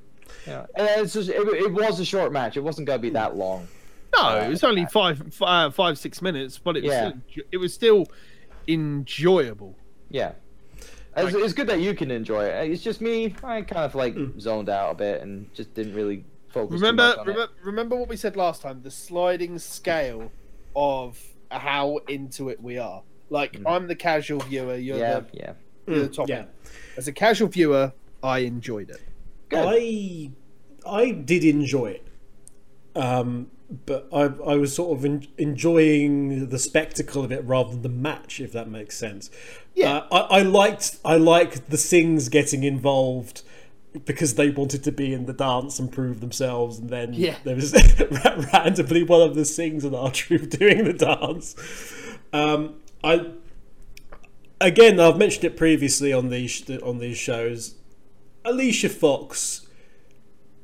You 0.46 0.54
know, 0.54 0.66
and 0.76 0.88
it's 1.02 1.14
just, 1.14 1.30
it, 1.30 1.36
it 1.48 1.72
was 1.72 2.00
a 2.00 2.06
short 2.06 2.32
match. 2.32 2.58
It 2.58 2.64
wasn't 2.64 2.88
gonna 2.88 3.00
be 3.00 3.10
that 3.12 3.36
long. 3.36 3.68
No, 4.16 4.38
it 4.40 4.50
was 4.50 4.64
only 4.64 4.86
five, 4.88 5.22
f- 5.28 5.42
uh, 5.42 5.70
five, 5.70 5.98
six 5.98 6.22
minutes, 6.22 6.58
but 6.58 6.76
it 6.76 6.84
was 6.84 6.92
Yeah. 6.92 7.10
still, 7.30 7.44
it 7.52 7.58
was 7.58 7.74
still 7.74 8.08
enjoyable. 8.68 9.76
Yeah. 10.10 10.34
It's, 11.18 11.36
it's 11.36 11.54
good 11.54 11.68
that 11.68 11.80
you 11.82 11.94
can 11.96 12.12
enjoy 12.12 12.46
it. 12.46 12.72
It's 12.72 12.82
just 12.84 13.02
me. 13.02 13.36
I 13.44 13.62
kind 13.64 13.84
of 13.84 13.96
like 13.96 14.16
zoned 14.40 14.70
out 14.70 14.92
a 14.92 14.96
bit 14.96 15.22
and 15.22 15.52
just 15.54 15.74
didn't 15.74 15.94
really 15.96 16.24
focus. 16.50 16.70
too 16.70 16.76
Remember, 16.86 17.04
much 17.04 17.18
on 17.18 17.28
it. 17.28 17.32
remember, 17.32 17.54
remember 17.64 17.96
what 17.96 18.08
we 18.10 18.16
said 18.16 18.36
last 18.38 18.62
time? 18.62 18.82
The 18.84 18.92
sliding 18.92 19.60
scale 19.60 20.32
of 20.76 21.22
how 21.52 21.98
into 22.08 22.50
it 22.50 22.62
we 22.62 22.78
are. 22.78 23.02
Like 23.30 23.54
Mm. 23.54 23.64
I'm 23.70 23.88
the 23.88 23.96
casual 23.96 24.40
viewer. 24.42 24.76
You're 24.76 24.98
Yeah, 24.98 25.20
the 25.22 25.26
yeah. 25.34 25.54
you're 25.88 26.00
the 26.00 26.08
top. 26.10 26.30
yeah. 26.30 26.38
end. 26.40 26.48
As 26.96 27.08
a 27.08 27.12
casual 27.12 27.48
viewer, 27.50 27.92
I 28.24 28.40
enjoyed 28.40 28.90
it. 28.90 29.02
Good. 29.50 29.66
I 29.68 30.32
I 30.88 31.12
did 31.12 31.44
enjoy 31.44 31.88
it, 32.00 32.08
um, 32.96 33.50
but 33.86 34.08
I 34.12 34.24
I 34.24 34.56
was 34.56 34.74
sort 34.76 34.98
of 34.98 35.06
en- 35.06 35.28
enjoying 35.38 36.50
the 36.50 36.60
spectacle 36.60 37.24
of 37.24 37.32
it 37.32 37.44
rather 37.46 37.72
than 37.72 37.82
the 37.84 37.90
match, 37.90 38.40
if 38.40 38.52
that 38.54 38.70
makes 38.70 38.98
sense. 38.98 39.30
Yeah. 39.76 39.98
uh, 40.12 40.28
I, 40.32 40.40
I 40.40 40.42
liked 40.42 40.98
I 41.06 41.16
liked 41.18 41.70
the 41.70 41.78
Singhs 41.78 42.30
getting 42.32 42.64
involved 42.64 43.44
because 44.06 44.36
they 44.36 44.50
wanted 44.50 44.84
to 44.84 44.92
be 44.92 45.14
in 45.14 45.26
the 45.26 45.34
dance 45.34 45.80
and 45.80 45.92
prove 45.92 46.20
themselves, 46.20 46.78
and 46.80 46.90
then 46.90 47.14
Yeah. 47.14 47.36
there 47.44 47.56
was 47.56 47.74
randomly 48.54 49.04
one 49.04 49.22
of 49.22 49.36
the 49.36 49.42
Singhs 49.46 49.84
and 49.84 49.96
R-Truth 49.96 50.50
doing 50.60 50.84
the 50.84 50.94
dance. 50.94 51.56
Um, 52.34 52.76
I 53.04 53.32
again 54.62 55.00
I've 55.00 55.18
mentioned 55.18 55.46
it 55.46 55.58
previously 55.58 56.12
on 56.14 56.30
these 56.30 56.70
on 56.82 57.00
these 57.00 57.18
shows. 57.18 57.76
Alicia 58.46 58.90
Fox, 58.90 59.68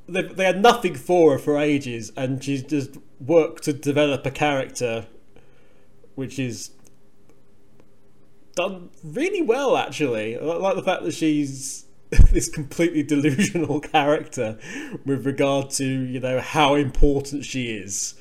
they, 0.08 0.24
they 0.24 0.46
had 0.46 0.62
nothing 0.62 0.96
for 0.96 1.34
her 1.34 1.38
for 1.38 1.58
ages, 1.58 2.12
and 2.16 2.44
she's 2.44 2.64
just 2.64 2.98
worked 3.20 3.64
to 3.64 3.74
develop 3.74 4.26
a 4.26 4.32
character, 4.32 5.08
which 6.16 6.38
is 6.40 6.72
done 8.56 8.90
really 9.04 9.42
well. 9.42 9.78
Actually, 9.78 10.38
I 10.38 10.42
like 10.42 10.76
the 10.76 10.84
fact 10.84 11.04
that 11.04 11.14
she's 11.14 11.86
this 12.32 12.50
completely 12.50 13.04
delusional 13.04 13.80
character 13.92 14.58
with 15.06 15.26
regard 15.26 15.70
to 15.72 15.86
you 15.86 16.20
know 16.20 16.40
how 16.40 16.76
important 16.76 17.46
she 17.46 17.72
is. 17.76 18.16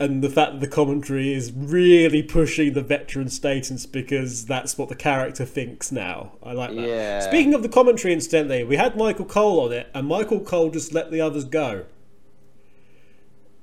And 0.00 0.22
the 0.22 0.30
fact 0.30 0.52
that 0.52 0.60
the 0.60 0.66
commentary 0.68 1.32
is 1.32 1.52
really 1.52 2.22
pushing 2.22 2.72
the 2.72 2.82
veteran 2.82 3.28
status 3.28 3.86
because 3.86 4.46
that's 4.46 4.76
what 4.78 4.88
the 4.88 4.94
character 4.96 5.44
thinks 5.44 5.92
now. 5.92 6.32
I 6.42 6.52
like 6.52 6.74
that. 6.74 6.88
Yeah. 6.88 7.20
Speaking 7.20 7.54
of 7.54 7.62
the 7.62 7.68
commentary, 7.68 8.14
incidentally, 8.14 8.64
we 8.64 8.76
had 8.76 8.96
Michael 8.96 9.26
Cole 9.26 9.60
on 9.60 9.72
it, 9.72 9.88
and 9.94 10.06
Michael 10.08 10.40
Cole 10.40 10.70
just 10.70 10.92
let 10.94 11.10
the 11.10 11.20
others 11.20 11.44
go 11.44 11.84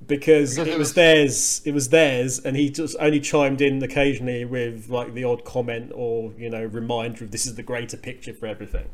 because, 0.06 0.56
Because 0.56 0.58
it 0.58 0.68
it 0.68 0.78
was 0.78 0.88
was- 0.88 0.94
theirs. 0.94 1.62
It 1.64 1.74
was 1.74 1.88
theirs, 1.88 2.38
and 2.38 2.56
he 2.56 2.70
just 2.70 2.96
only 3.00 3.20
chimed 3.20 3.60
in 3.60 3.82
occasionally 3.82 4.44
with 4.44 4.88
like 4.88 5.14
the 5.14 5.24
odd 5.24 5.44
comment 5.44 5.90
or 5.94 6.32
you 6.38 6.48
know 6.50 6.64
reminder 6.64 7.24
of 7.24 7.30
this 7.32 7.46
is 7.46 7.54
the 7.56 7.62
greater 7.62 7.96
picture 7.96 8.32
for 8.32 8.46
everything. 8.46 8.88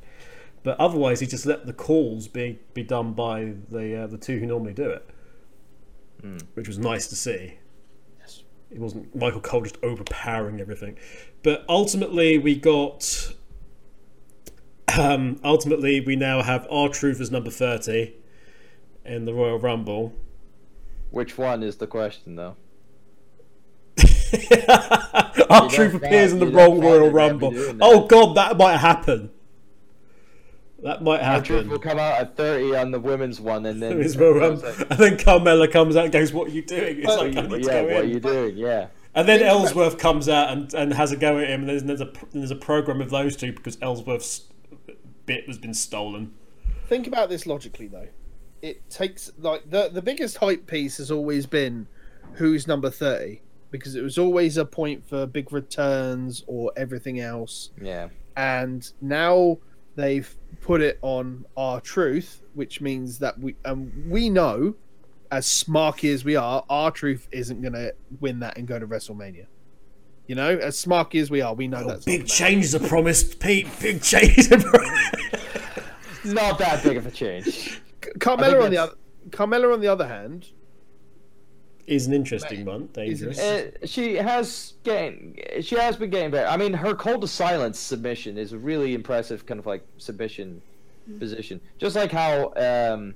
But 0.62 0.78
otherwise, 0.78 1.20
he 1.20 1.26
just 1.26 1.44
let 1.44 1.66
the 1.66 1.72
calls 1.72 2.28
be 2.28 2.58
be 2.72 2.82
done 2.82 3.12
by 3.12 3.54
the 3.70 4.02
uh, 4.04 4.06
the 4.06 4.16
two 4.18 4.38
who 4.38 4.46
normally 4.46 4.72
do 4.74 4.88
it, 4.90 5.08
which 6.54 6.68
was 6.68 6.78
nice 6.78 7.06
to 7.08 7.16
see. 7.16 7.54
Yes. 8.18 8.42
It 8.70 8.78
wasn't 8.78 9.14
Michael 9.14 9.40
Cole 9.40 9.62
just 9.62 9.78
overpowering 9.82 10.60
everything, 10.60 10.96
but 11.42 11.64
ultimately 11.68 12.38
we 12.38 12.54
got. 12.56 13.32
Um, 14.98 15.40
ultimately, 15.42 16.00
we 16.00 16.16
now 16.16 16.42
have 16.42 16.66
R-Truth 16.70 17.20
as 17.20 17.30
number 17.30 17.50
thirty 17.50 18.14
in 19.04 19.24
the 19.24 19.32
Royal 19.32 19.58
Rumble. 19.58 20.12
Which 21.10 21.38
one 21.38 21.62
is 21.62 21.76
the 21.76 21.86
question, 21.86 22.36
though? 22.36 22.56
R-Truth 25.50 25.94
appears 25.94 26.32
in 26.32 26.38
the 26.38 26.46
wrong 26.46 26.80
Royal 26.80 27.10
Rumble. 27.10 27.52
Oh 27.80 28.06
God, 28.06 28.36
that 28.36 28.56
might 28.56 28.78
happen. 28.78 29.30
That 30.82 31.02
might 31.02 31.22
happen. 31.22 31.44
truth 31.44 31.66
will 31.68 31.78
come 31.78 31.98
out 31.98 32.20
at 32.20 32.36
30 32.36 32.74
on 32.76 32.90
the 32.90 32.98
women's 33.00 33.40
one, 33.40 33.66
and 33.66 33.80
then. 33.80 34.00
It's 34.00 34.16
Royal 34.16 34.42
um, 34.44 34.60
like, 34.60 34.90
And 34.90 34.98
then 34.98 35.16
Carmella 35.16 35.70
comes 35.70 35.96
out 35.96 36.04
and 36.04 36.12
goes, 36.12 36.32
What 36.32 36.48
are 36.48 36.52
you 36.52 36.62
doing? 36.62 36.98
It's 36.98 37.06
Well, 37.06 37.18
like, 37.28 37.36
I 37.36 37.40
need 37.42 37.50
to 37.50 37.58
yeah, 37.60 37.82
go 37.82 37.84
what 37.86 38.04
are 38.04 38.04
you 38.04 38.20
doing? 38.20 38.56
Yeah. 38.56 38.88
And 39.14 39.28
then 39.28 39.42
Ellsworth 39.42 39.98
comes 39.98 40.28
out 40.28 40.50
and, 40.50 40.72
and 40.74 40.92
has 40.94 41.12
a 41.12 41.16
go 41.16 41.38
at 41.38 41.48
him, 41.48 41.60
and 41.60 41.68
there's, 41.68 41.84
there's 41.84 42.00
a 42.00 42.10
there's 42.32 42.50
a 42.50 42.56
program 42.56 43.00
of 43.00 43.10
those 43.10 43.36
two 43.36 43.52
because 43.52 43.76
Ellsworth's 43.82 44.46
bit 45.26 45.46
has 45.46 45.58
been 45.58 45.74
stolen. 45.74 46.32
Think 46.88 47.06
about 47.06 47.28
this 47.28 47.46
logically, 47.46 47.86
though. 47.88 48.08
It 48.62 48.88
takes 48.90 49.30
like 49.38 49.68
the 49.70 49.90
the 49.92 50.00
biggest 50.02 50.38
hype 50.38 50.66
piece 50.66 50.96
has 50.96 51.10
always 51.10 51.44
been 51.46 51.88
who's 52.34 52.66
number 52.66 52.88
thirty 52.90 53.42
because 53.70 53.96
it 53.96 54.02
was 54.02 54.16
always 54.18 54.56
a 54.56 54.64
point 54.64 55.06
for 55.06 55.26
big 55.26 55.52
returns 55.52 56.42
or 56.46 56.72
everything 56.76 57.20
else. 57.20 57.70
Yeah. 57.80 58.08
and 58.36 58.90
now 59.00 59.58
they've 59.94 60.34
put 60.62 60.80
it 60.80 60.98
on 61.02 61.44
R-Truth, 61.56 62.42
which 62.54 62.80
means 62.80 63.18
that 63.18 63.38
we 63.38 63.56
um, 63.64 63.92
we 64.08 64.30
know, 64.30 64.74
as 65.30 65.46
smarky 65.46 66.12
as 66.14 66.24
we 66.24 66.36
are, 66.36 66.64
R-Truth 66.70 67.28
isn't 67.32 67.60
going 67.60 67.74
to 67.74 67.94
win 68.20 68.40
that 68.40 68.56
and 68.56 68.66
go 68.66 68.78
to 68.78 68.86
WrestleMania. 68.86 69.46
You 70.28 70.36
know, 70.36 70.56
as 70.56 70.82
smarky 70.82 71.20
as 71.20 71.30
we 71.30 71.42
are, 71.42 71.52
we 71.52 71.66
know 71.66 71.82
Oh, 71.84 71.88
that's 71.88 72.04
big 72.04 72.20
not 72.20 72.28
gonna 72.28 72.38
changes 72.38 72.74
are 72.74 72.88
promised, 72.88 73.40
Pete. 73.40 73.68
Big 73.80 74.00
changes 74.02 74.50
are 74.50 74.60
promised. 74.60 75.14
Not 76.24 76.58
that 76.58 76.82
big 76.84 76.96
of 76.96 77.06
a 77.06 77.10
change. 77.10 77.80
Carmella 78.00 78.64
on 78.64 78.70
the 78.70 78.78
other, 78.78 78.94
Carmella 79.30 79.74
on 79.74 79.80
the 79.80 79.88
other 79.88 80.06
hand, 80.06 80.48
Is 81.92 82.06
an 82.06 82.14
interesting 82.14 82.64
one. 82.64 82.88
Is 82.96 83.20
Dangerous. 83.20 83.38
Uh, 83.38 83.70
she 83.84 84.14
has 84.14 84.74
getting, 84.82 85.38
she 85.60 85.74
has 85.76 85.96
been 85.96 86.08
getting 86.08 86.30
better. 86.30 86.48
I 86.48 86.56
mean, 86.56 86.72
her 86.72 86.94
Code 86.94 87.22
of 87.22 87.28
Silence 87.28 87.78
submission 87.78 88.38
is 88.38 88.54
a 88.54 88.58
really 88.58 88.94
impressive 88.94 89.44
kind 89.44 89.60
of 89.60 89.66
like 89.66 89.84
submission 89.98 90.62
position. 91.18 91.60
Just 91.78 91.94
like 91.94 92.10
how 92.10 92.54
um, 92.56 93.14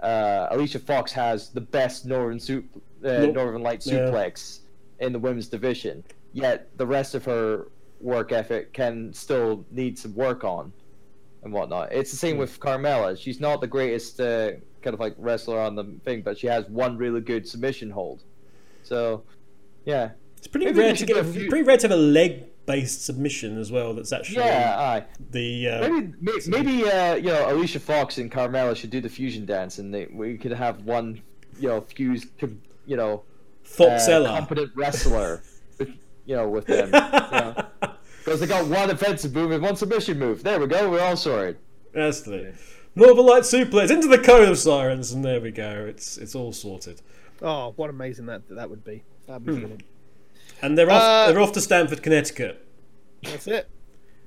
uh, 0.00 0.46
Alicia 0.52 0.78
Fox 0.78 1.10
has 1.12 1.48
the 1.50 1.60
best 1.60 2.06
Northern 2.06 2.38
soup, 2.38 2.64
uh, 3.04 3.08
Nope. 3.08 3.34
Northern 3.34 3.62
Light 3.62 3.84
Yeah. 3.84 3.94
suplex 3.94 4.60
in 5.00 5.12
the 5.12 5.18
women's 5.18 5.48
division. 5.48 6.04
Yet 6.32 6.68
the 6.76 6.86
rest 6.86 7.16
of 7.16 7.24
her 7.24 7.66
work 8.00 8.30
ethic 8.30 8.72
can 8.72 9.12
still 9.12 9.64
need 9.72 9.98
some 9.98 10.14
work 10.14 10.44
on 10.44 10.72
and 11.42 11.52
whatnot. 11.52 11.92
It's 11.92 12.12
the 12.12 12.16
same 12.16 12.36
with 12.36 12.60
Carmella. 12.60 13.18
She's 13.18 13.40
not 13.40 13.60
the 13.60 13.66
greatest 13.66 14.20
uh, 14.20 14.52
kind 14.86 14.94
of 14.94 15.00
like 15.00 15.14
wrestler 15.18 15.58
on 15.58 15.74
the 15.74 15.84
thing, 16.04 16.22
but 16.22 16.38
she 16.38 16.46
has 16.46 16.64
one 16.68 16.96
really 16.96 17.20
good 17.20 17.46
submission 17.48 17.90
hold. 17.90 18.22
So, 18.84 19.24
yeah, 19.84 20.10
It's 20.38 20.46
pretty 20.46 20.66
Maybe 20.66 20.78
rare 20.78 20.94
to 20.94 21.04
get. 21.06 21.16
a 21.16 21.24
few- 21.24 21.48
Pretty 21.48 21.64
rare 21.64 21.76
to 21.76 21.88
have 21.88 21.98
a 21.98 22.00
leg 22.00 22.44
based 22.66 23.04
submission 23.04 23.58
as 23.58 23.72
well. 23.72 23.94
That's 23.94 24.12
actually 24.12 24.36
Yeah, 24.38 24.76
aye. 24.78 25.04
the 25.30 25.68
uh, 25.68 25.88
Maybe 25.88 26.12
may- 26.20 26.40
maybe 26.46 26.84
uh, 26.88 27.14
you 27.16 27.30
know 27.32 27.50
Alicia 27.52 27.80
Fox 27.80 28.18
and 28.18 28.30
Carmella 28.30 28.76
should 28.76 28.90
do 28.90 29.00
the 29.00 29.08
fusion 29.08 29.44
dance, 29.44 29.78
and 29.80 29.92
they, 29.92 30.06
we 30.12 30.38
could 30.38 30.52
have 30.52 30.84
one 30.84 31.20
you 31.58 31.66
know 31.68 31.80
fused 31.80 32.28
you 32.86 32.96
know 32.96 33.22
uh, 33.64 33.68
Foxella. 33.68 34.26
competent 34.38 34.70
wrestler, 34.76 35.42
with, 35.78 35.90
you 36.26 36.36
know, 36.36 36.48
with 36.48 36.66
them. 36.66 36.90
Because 38.24 38.40
they 38.40 38.46
got 38.48 38.66
one 38.66 38.90
offensive 38.90 39.32
move 39.32 39.52
and 39.52 39.62
one 39.62 39.76
submission 39.76 40.18
move. 40.18 40.42
There 40.42 40.58
we 40.58 40.66
go. 40.66 40.90
We're 40.90 41.00
all 41.00 41.16
sorted. 41.16 41.58
That's 41.92 42.22
the 42.22 42.52
Northern 42.96 43.26
Light 43.26 43.42
suplex 43.42 43.90
into 43.90 44.08
the 44.08 44.18
Code 44.18 44.48
of 44.48 44.58
Silence, 44.58 45.12
and 45.12 45.24
there 45.24 45.40
we 45.40 45.50
go. 45.52 45.84
It's 45.88 46.16
it's 46.18 46.34
all 46.34 46.52
sorted. 46.52 47.02
Oh, 47.42 47.72
what 47.76 47.90
amazing 47.90 48.26
that 48.26 48.42
that 48.48 48.68
would 48.70 48.82
be. 48.84 49.04
That'd 49.26 49.44
be 49.44 49.52
brilliant. 49.52 49.82
And 50.62 50.76
they're 50.76 50.90
off. 50.90 51.02
Uh, 51.02 51.26
they're 51.32 51.40
off 51.40 51.52
to 51.52 51.60
Stamford, 51.60 52.02
Connecticut. 52.02 52.66
That's 53.22 53.46
it. 53.46 53.68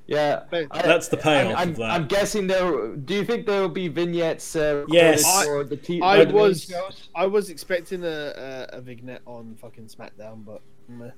Yeah, 0.05 0.43
I- 0.51 0.65
That's 0.71 1.07
the 1.07 1.17
payoff 1.17 1.53
I'm, 1.55 1.69
of 1.69 1.75
that. 1.77 1.91
I'm 1.91 2.07
guessing 2.07 2.47
there. 2.47 2.95
Do 2.95 3.13
you 3.13 3.23
think 3.23 3.45
there 3.45 3.61
will 3.61 3.69
be 3.69 3.88
vignettes? 3.89 4.55
Uh, 4.55 4.85
Yes. 4.89 5.23
recorded 5.23 5.69
for 5.69 5.75
the 5.75 5.77
t- 5.81 6.01
I 6.01 6.23
was 6.23 6.63
shows? 6.63 7.09
I 7.15 7.27
was 7.27 7.51
expecting 7.51 8.03
a, 8.03 8.67
a, 8.73 8.77
a 8.77 8.81
vignette 8.81 9.21
on 9.27 9.55
fucking 9.61 9.85
SmackDown, 9.85 10.43
but 10.43 10.61
meh. 10.88 11.11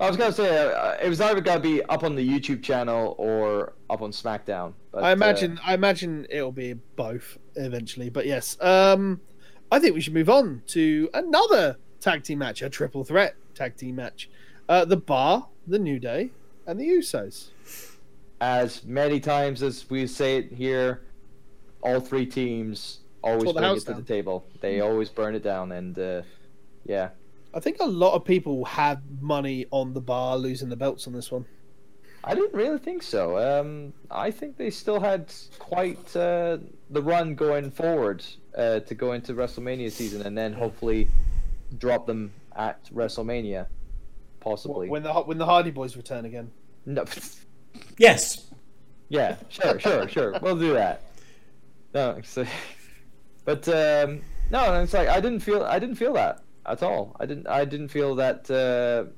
I 0.00 0.06
was 0.06 0.16
gonna 0.16 0.32
say 0.32 0.72
uh, 0.72 0.96
it 1.02 1.08
was 1.08 1.20
either 1.20 1.40
gonna 1.40 1.60
be 1.60 1.82
up 1.84 2.04
on 2.04 2.14
the 2.14 2.26
YouTube 2.26 2.62
channel 2.62 3.16
or 3.18 3.72
up 3.90 4.00
on 4.00 4.12
SmackDown. 4.12 4.74
But, 4.92 5.02
I 5.02 5.10
uh, 5.10 5.12
imagine 5.12 5.60
I 5.64 5.74
imagine 5.74 6.26
it'll 6.30 6.52
be 6.52 6.74
both 6.74 7.38
eventually. 7.56 8.08
But 8.08 8.26
yes, 8.26 8.56
um, 8.60 9.20
I 9.72 9.80
think 9.80 9.94
we 9.94 10.00
should 10.00 10.14
move 10.14 10.30
on 10.30 10.62
to 10.68 11.10
another 11.14 11.78
tag 12.00 12.22
team 12.22 12.38
match, 12.38 12.62
a 12.62 12.70
triple 12.70 13.04
threat 13.04 13.34
tag 13.54 13.76
team 13.76 13.96
match. 13.96 14.30
Uh, 14.68 14.84
the 14.84 14.96
Bar, 14.96 15.48
the 15.66 15.78
New 15.78 15.98
Day, 15.98 16.30
and 16.66 16.78
the 16.78 16.86
Usos. 16.86 17.48
as 18.40 18.84
many 18.84 19.18
times 19.18 19.62
as 19.62 19.88
we 19.90 20.06
say 20.06 20.36
it 20.36 20.52
here, 20.52 21.02
all 21.82 22.00
three 22.00 22.26
teams 22.26 23.00
always 23.22 23.52
bring 23.52 23.64
it 23.64 23.80
to 23.80 23.84
down. 23.86 23.96
the 23.96 24.02
table. 24.02 24.46
They 24.60 24.80
always 24.80 25.08
burn 25.08 25.34
it 25.34 25.42
down, 25.42 25.72
and 25.72 25.98
uh, 25.98 26.22
yeah, 26.84 27.08
I 27.54 27.60
think 27.60 27.78
a 27.80 27.86
lot 27.86 28.14
of 28.14 28.24
people 28.24 28.64
had 28.64 29.02
money 29.20 29.66
on 29.70 29.94
the 29.94 30.00
Bar 30.00 30.36
losing 30.36 30.68
the 30.68 30.76
belts 30.76 31.06
on 31.06 31.12
this 31.12 31.32
one. 31.32 31.46
I 32.24 32.34
didn't 32.34 32.52
really 32.52 32.78
think 32.78 33.02
so. 33.02 33.38
Um, 33.38 33.92
I 34.10 34.30
think 34.30 34.56
they 34.56 34.70
still 34.70 35.00
had 35.00 35.32
quite 35.58 36.14
uh, 36.16 36.58
the 36.90 37.00
run 37.02 37.34
going 37.34 37.70
forward 37.70 38.24
uh, 38.56 38.80
to 38.80 38.94
go 38.94 39.12
into 39.12 39.34
WrestleMania 39.34 39.90
season, 39.90 40.22
and 40.22 40.36
then 40.36 40.52
hopefully 40.52 41.08
drop 41.78 42.06
them 42.06 42.32
at 42.56 42.84
WrestleMania, 42.92 43.66
possibly. 44.40 44.88
When 44.90 45.02
the 45.04 45.12
when 45.12 45.38
the 45.38 45.46
Hardy 45.46 45.70
Boys 45.70 45.96
return 45.96 46.24
again. 46.24 46.50
No, 46.84 47.04
Yes. 47.98 48.50
yeah, 49.08 49.36
sure, 49.48 49.78
sure, 49.78 50.08
sure. 50.08 50.34
We'll 50.42 50.58
do 50.58 50.72
that. 50.74 51.02
No, 51.94 52.20
so, 52.24 52.44
but 53.44 53.66
um, 53.68 54.22
no, 54.50 54.74
it's 54.82 54.92
like 54.92 55.08
I 55.08 55.20
didn't 55.20 55.40
feel 55.40 55.62
I 55.62 55.78
didn't 55.78 55.96
feel 55.96 56.12
that 56.14 56.42
at 56.70 56.82
all. 56.82 57.16
I 57.20 57.26
didn't 57.26 57.46
I 57.46 57.64
didn't 57.64 57.88
feel 57.88 58.14
that 58.16 58.50
uh, 58.50 59.10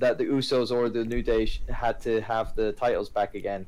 that 0.00 0.18
the 0.18 0.24
Usos 0.24 0.70
or 0.70 0.88
the 0.88 1.04
New 1.04 1.22
Day 1.22 1.46
sh- 1.46 1.60
had 1.68 2.00
to 2.02 2.20
have 2.22 2.54
the 2.56 2.72
titles 2.72 3.08
back 3.08 3.34
again. 3.34 3.66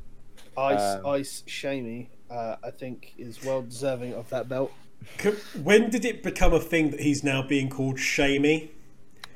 Ice 0.56 0.96
Um, 0.96 1.06
Ice 1.06 1.42
Shamey, 1.46 2.10
uh, 2.30 2.56
I 2.64 2.70
think, 2.70 3.14
is 3.18 3.44
well 3.44 3.62
deserving 3.62 4.14
of 4.14 4.28
that 4.30 4.48
belt. 4.48 4.72
C- 5.20 5.30
When 5.62 5.90
did 5.90 6.04
it 6.04 6.22
become 6.22 6.52
a 6.54 6.60
thing 6.60 6.90
that 6.90 7.00
he's 7.00 7.22
now 7.22 7.42
being 7.42 7.68
called 7.68 7.98
Shamey? 7.98 8.70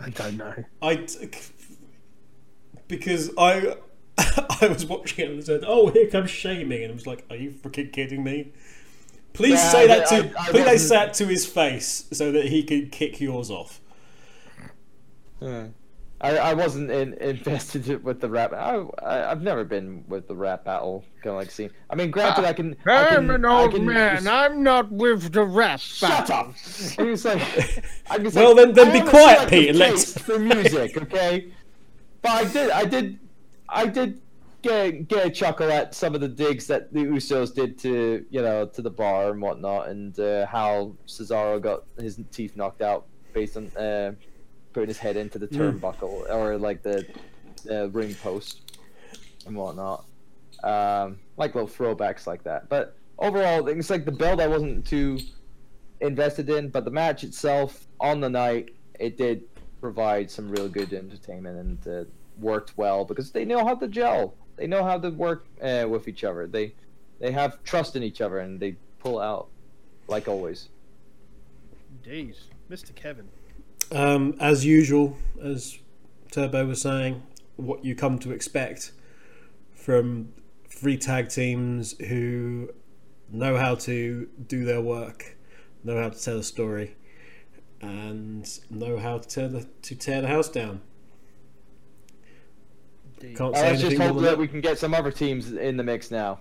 I 0.00 0.08
don't 0.10 0.36
know. 0.38 0.54
I 0.80 1.06
because 2.88 3.30
I 3.38 3.76
I 4.18 4.66
was 4.66 4.84
watching 4.86 5.24
it 5.26 5.30
and 5.30 5.44
said, 5.44 5.62
"Oh, 5.66 5.88
here 5.90 6.08
comes 6.08 6.30
shaming," 6.30 6.82
and 6.82 6.90
I 6.90 6.94
was 6.94 7.06
like, 7.06 7.24
"Are 7.30 7.36
you 7.36 7.50
freaking 7.50 7.92
kidding 7.92 8.24
me?" 8.24 8.52
Please 9.32 9.52
Yeah, 9.52 9.68
say 9.70 9.86
that 9.86 10.06
to 10.08 10.14
I- 10.16 10.42
I 10.42 10.50
please 10.50 10.64
wasn't- 10.64 10.80
say 10.80 10.96
that 10.96 11.14
to 11.14 11.26
his 11.26 11.46
face 11.46 12.04
so 12.12 12.32
that 12.32 12.46
he 12.46 12.62
can 12.62 12.90
kick 12.90 13.20
yours 13.20 13.50
off. 13.50 13.80
Hmm. 15.38 15.66
I, 16.22 16.36
I 16.36 16.52
wasn't 16.54 16.90
in, 16.90 17.14
invested 17.14 18.04
with 18.04 18.20
the 18.20 18.28
rap. 18.28 18.52
I, 18.52 18.74
I 19.02 19.30
I've 19.30 19.40
never 19.40 19.64
been 19.64 20.04
with 20.06 20.28
the 20.28 20.36
rap 20.36 20.64
battle 20.64 21.02
kind 21.22 21.28
of 21.30 21.36
like 21.36 21.50
scene. 21.50 21.70
I 21.88 21.94
mean, 21.94 22.10
granted, 22.10 22.44
I 22.44 22.52
can. 22.52 22.76
I 22.86 23.06
I'm 23.08 23.26
can- 23.26 23.30
an 23.30 23.44
old 23.46 23.72
can 23.72 23.86
man. 23.86 24.16
res- 24.16 24.26
I'm 24.26 24.62
not 24.62 24.92
with 24.92 25.32
the 25.32 25.44
rap. 25.44 25.80
Shut 25.80 26.10
battle. 26.28 26.36
up! 26.36 26.46
And 26.98 27.06
he 27.06 27.10
was 27.10 27.24
like, 27.24 27.40
I 28.10 28.18
was 28.18 28.34
Well, 28.34 28.54
like, 28.54 28.74
then- 28.74 28.74
then 28.74 28.88
I 28.96 29.02
be 29.04 29.08
quiet, 29.08 29.48
Pete, 29.48 29.68
and 29.70 29.78
let's- 29.78 30.18
for 30.20 30.38
music, 30.38 30.94
okay? 30.98 31.52
But 32.20 32.30
I 32.32 32.44
did, 32.52 32.70
I 32.70 32.84
did, 32.84 33.18
I 33.66 33.86
did 33.86 34.20
get 34.62 35.08
get 35.08 35.26
a 35.26 35.30
chuckle 35.30 35.70
at 35.70 35.94
some 35.94 36.14
of 36.14 36.20
the 36.20 36.28
digs 36.28 36.66
that 36.66 36.92
the 36.92 37.00
Usos 37.00 37.54
did 37.54 37.78
to 37.78 38.24
you 38.30 38.42
know 38.42 38.66
to 38.66 38.82
the 38.82 38.90
bar 38.90 39.30
and 39.30 39.40
whatnot, 39.40 39.88
and 39.88 40.18
uh, 40.18 40.46
how 40.46 40.94
Cesaro 41.06 41.60
got 41.60 41.84
his 41.98 42.20
teeth 42.32 42.56
knocked 42.56 42.82
out 42.82 43.06
based 43.32 43.56
on 43.56 43.68
uh, 43.76 44.12
putting 44.72 44.88
his 44.88 44.98
head 44.98 45.16
into 45.16 45.38
the 45.38 45.48
turnbuckle 45.48 46.28
or 46.30 46.58
like 46.58 46.82
the 46.82 47.06
uh, 47.70 47.88
ring 47.90 48.14
post 48.14 48.78
and 49.46 49.56
whatnot. 49.56 50.04
Um, 50.62 51.18
like 51.36 51.54
little 51.54 51.68
throwbacks 51.68 52.26
like 52.26 52.42
that. 52.44 52.68
But 52.68 52.96
overall, 53.18 53.66
it's 53.68 53.90
like 53.90 54.04
the 54.04 54.12
build 54.12 54.40
I 54.40 54.46
wasn't 54.46 54.86
too 54.86 55.18
invested 56.00 56.50
in, 56.50 56.68
but 56.68 56.84
the 56.84 56.90
match 56.90 57.24
itself 57.24 57.86
on 57.98 58.20
the 58.20 58.28
night 58.28 58.74
it 58.98 59.16
did 59.16 59.44
provide 59.80 60.30
some 60.30 60.50
real 60.50 60.68
good 60.68 60.92
entertainment 60.92 61.58
and 61.58 61.88
uh, 61.88 62.04
worked 62.38 62.76
well 62.76 63.04
because 63.04 63.32
they 63.32 63.44
know 63.44 63.64
how 63.64 63.74
to 63.74 63.88
gel. 63.88 64.34
They 64.60 64.66
know 64.66 64.84
how 64.84 64.98
to 64.98 65.08
work 65.08 65.46
uh, 65.62 65.86
with 65.88 66.06
each 66.06 66.22
other. 66.22 66.46
They 66.46 66.74
they 67.18 67.32
have 67.32 67.64
trust 67.64 67.96
in 67.96 68.02
each 68.02 68.20
other 68.20 68.40
and 68.40 68.60
they 68.60 68.76
pull 68.98 69.18
out 69.18 69.48
like 70.06 70.28
always. 70.28 70.68
Indeed, 72.04 72.36
Mr. 72.70 72.94
Kevin. 72.94 73.28
Um, 73.90 74.36
as 74.38 74.66
usual, 74.66 75.16
as 75.42 75.78
Turbo 76.30 76.66
was 76.66 76.82
saying, 76.82 77.22
what 77.56 77.86
you 77.86 77.94
come 77.94 78.18
to 78.18 78.32
expect 78.32 78.92
from 79.74 80.34
three 80.68 80.98
tag 80.98 81.30
teams 81.30 81.98
who 81.98 82.68
know 83.30 83.56
how 83.56 83.76
to 83.76 84.28
do 84.46 84.66
their 84.66 84.82
work, 84.82 85.36
know 85.82 86.02
how 86.02 86.10
to 86.10 86.22
tell 86.22 86.38
a 86.38 86.44
story, 86.44 86.96
and 87.80 88.46
know 88.68 88.98
how 88.98 89.16
to 89.16 89.26
tear 89.26 89.48
the, 89.48 89.66
to 89.82 89.94
tear 89.94 90.20
the 90.20 90.28
house 90.28 90.50
down. 90.50 90.82
Indeed. 93.20 93.36
Can't 93.36 93.56
say 93.56 93.70
let's 93.70 93.82
just 93.82 93.98
hope 93.98 94.16
that 94.16 94.22
that. 94.22 94.38
we 94.38 94.48
can 94.48 94.60
get 94.60 94.78
some 94.78 94.94
other 94.94 95.10
teams 95.10 95.52
in 95.52 95.76
the 95.76 95.82
mix 95.82 96.10
now. 96.10 96.40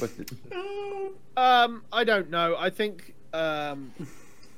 With 0.00 0.16
the, 0.16 1.12
Um, 1.36 1.84
I 1.92 2.04
don't 2.04 2.30
know. 2.30 2.56
I 2.58 2.70
think 2.70 3.14
um, 3.32 3.92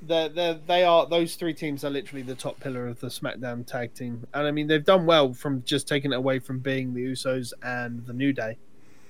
they 0.07 0.29
they 0.29 0.59
they 0.67 0.85
are 0.85 1.07
those 1.07 1.37
three 1.37 1.55
teams 1.55 1.85
are 1.85 1.91
literally 1.91 2.23
the 2.23 2.35
top 2.35 2.59
pillar 2.61 2.87
of 2.89 3.01
the 3.01 3.09
SmackDown 3.09 3.67
tag 3.67 3.95
team, 3.95 4.27
and 4.35 4.47
I 4.47 4.51
mean 4.51 4.67
they've 4.67 4.85
done 4.85 5.07
well 5.07 5.33
from 5.33 5.63
just 5.65 5.87
taking 5.87 6.13
it 6.13 6.17
away 6.17 6.39
from 6.39 6.59
being 6.59 6.95
the 6.95 7.05
Usos 7.05 7.53
and 7.63 8.05
the 8.07 8.13
New 8.13 8.33
Day 8.33 8.57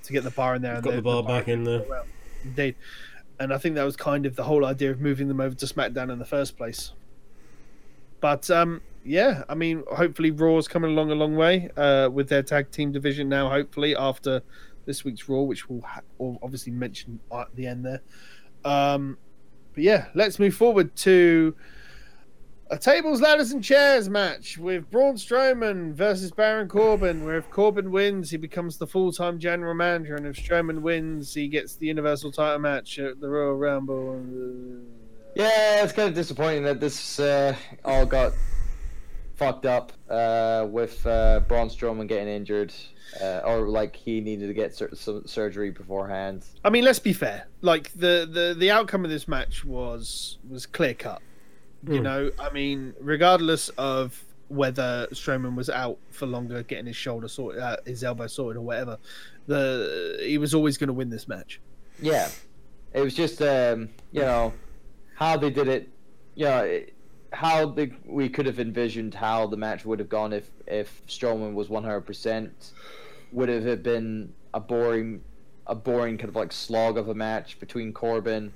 to 0.04 0.12
get 0.12 0.24
the 0.24 0.30
bar 0.30 0.56
in 0.56 0.62
there. 0.62 0.74
and 0.74 0.82
Got 0.82 0.96
the 0.96 1.02
bar 1.02 1.22
back 1.22 1.48
in 1.48 1.64
there. 1.64 1.84
Well, 1.88 2.04
indeed, 2.44 2.74
and 3.38 3.54
I 3.54 3.58
think 3.58 3.76
that 3.76 3.84
was 3.84 3.96
kind 3.96 4.26
of 4.26 4.36
the 4.36 4.44
whole 4.44 4.66
idea 4.66 4.90
of 4.90 5.00
moving 5.00 5.28
them 5.28 5.40
over 5.40 5.54
to 5.54 5.66
SmackDown 5.66 6.12
in 6.12 6.18
the 6.18 6.26
first 6.26 6.56
place. 6.56 6.92
But 8.20 8.50
um, 8.50 8.82
yeah, 9.04 9.44
I 9.48 9.54
mean, 9.54 9.82
hopefully 9.90 10.30
Raw's 10.30 10.68
coming 10.68 10.92
along 10.92 11.10
a 11.10 11.14
long 11.14 11.36
way 11.36 11.70
uh, 11.76 12.08
with 12.12 12.28
their 12.28 12.42
tag 12.42 12.70
team 12.70 12.92
division 12.92 13.28
now. 13.28 13.48
Hopefully 13.48 13.96
after 13.96 14.42
this 14.84 15.04
week's 15.04 15.28
Raw, 15.28 15.42
which 15.42 15.68
we'll, 15.68 15.82
ha- 15.82 16.00
we'll 16.18 16.38
obviously 16.42 16.72
mention 16.72 17.20
at 17.36 17.54
the 17.54 17.66
end 17.66 17.84
there. 17.84 18.02
Um, 18.64 19.18
but 19.74 19.82
yeah, 19.82 20.06
let's 20.14 20.38
move 20.38 20.54
forward 20.54 20.94
to 20.96 21.54
a 22.70 22.78
tables, 22.78 23.20
ladders, 23.20 23.52
and 23.52 23.62
chairs 23.62 24.08
match 24.08 24.56
with 24.56 24.90
Braun 24.90 25.16
Strowman 25.16 25.92
versus 25.92 26.30
Baron 26.30 26.68
Corbin. 26.68 27.24
Where 27.24 27.36
if 27.36 27.50
Corbin 27.50 27.90
wins, 27.90 28.30
he 28.30 28.36
becomes 28.36 28.78
the 28.78 28.86
full-time 28.86 29.38
general 29.38 29.74
manager, 29.74 30.16
and 30.16 30.26
if 30.26 30.36
Strowman 30.36 30.80
wins, 30.80 31.34
he 31.34 31.48
gets 31.48 31.76
the 31.76 31.86
Universal 31.86 32.32
Title 32.32 32.58
match 32.58 32.98
at 32.98 33.20
the 33.20 33.28
Royal 33.28 33.56
Rumble. 33.56 34.24
Yeah, 35.34 35.82
it's 35.82 35.92
kind 35.92 36.08
of 36.08 36.14
disappointing 36.14 36.64
that 36.64 36.80
this 36.80 37.20
uh, 37.20 37.54
all 37.84 38.06
got 38.06 38.32
fucked 39.42 39.66
up 39.66 39.92
uh, 40.08 40.66
with 40.70 41.04
uh, 41.06 41.40
Braun 41.48 41.68
Strowman 41.68 42.06
getting 42.08 42.28
injured, 42.28 42.72
uh, 43.20 43.40
or 43.44 43.68
like 43.68 43.96
he 43.96 44.20
needed 44.20 44.46
to 44.46 44.54
get 44.54 44.74
sur- 44.74 44.94
some 44.94 45.26
surgery 45.26 45.70
beforehand. 45.70 46.44
I 46.64 46.70
mean, 46.70 46.84
let's 46.84 46.98
be 46.98 47.12
fair. 47.12 47.46
Like 47.60 47.92
the 47.92 48.28
the 48.30 48.54
the 48.58 48.70
outcome 48.70 49.04
of 49.04 49.10
this 49.10 49.26
match 49.28 49.64
was 49.64 50.38
was 50.48 50.66
clear 50.66 50.94
cut. 50.94 51.20
You 51.88 51.98
Hmm. 51.98 52.02
know, 52.04 52.30
I 52.38 52.50
mean, 52.52 52.94
regardless 53.00 53.68
of 53.70 54.22
whether 54.48 55.08
Strowman 55.12 55.56
was 55.56 55.68
out 55.70 55.98
for 56.10 56.26
longer, 56.26 56.62
getting 56.62 56.86
his 56.86 56.94
shoulder 56.96 57.26
sorted, 57.26 57.60
uh, 57.60 57.76
his 57.84 58.04
elbow 58.04 58.26
sorted, 58.28 58.58
or 58.58 58.62
whatever, 58.64 58.98
the 59.46 60.18
he 60.22 60.38
was 60.38 60.54
always 60.54 60.78
going 60.78 60.88
to 60.88 60.92
win 60.94 61.10
this 61.10 61.26
match. 61.26 61.60
Yeah, 62.00 62.28
it 62.92 63.00
was 63.00 63.14
just 63.14 63.42
um, 63.42 63.88
you 64.12 64.20
know 64.20 64.52
how 65.16 65.36
they 65.36 65.50
did 65.50 65.68
it. 65.68 65.88
You 66.34 66.44
know, 66.46 66.58
it, 66.64 66.94
how 67.32 67.66
the 67.66 67.90
we 68.04 68.28
could 68.28 68.46
have 68.46 68.58
envisioned 68.60 69.14
how 69.14 69.46
the 69.46 69.56
match 69.56 69.84
would 69.84 69.98
have 69.98 70.08
gone 70.08 70.32
if 70.32 70.50
if 70.66 71.02
Strowman 71.06 71.54
was 71.54 71.68
one 71.68 71.82
hundred 71.84 72.02
percent. 72.02 72.72
Would 73.32 73.48
have 73.48 73.66
it 73.66 73.82
been 73.82 74.32
a 74.52 74.60
boring, 74.60 75.22
a 75.66 75.74
boring 75.74 76.18
kind 76.18 76.28
of 76.28 76.36
like 76.36 76.52
slog 76.52 76.98
of 76.98 77.08
a 77.08 77.14
match 77.14 77.58
between 77.58 77.92
Corbin, 77.92 78.52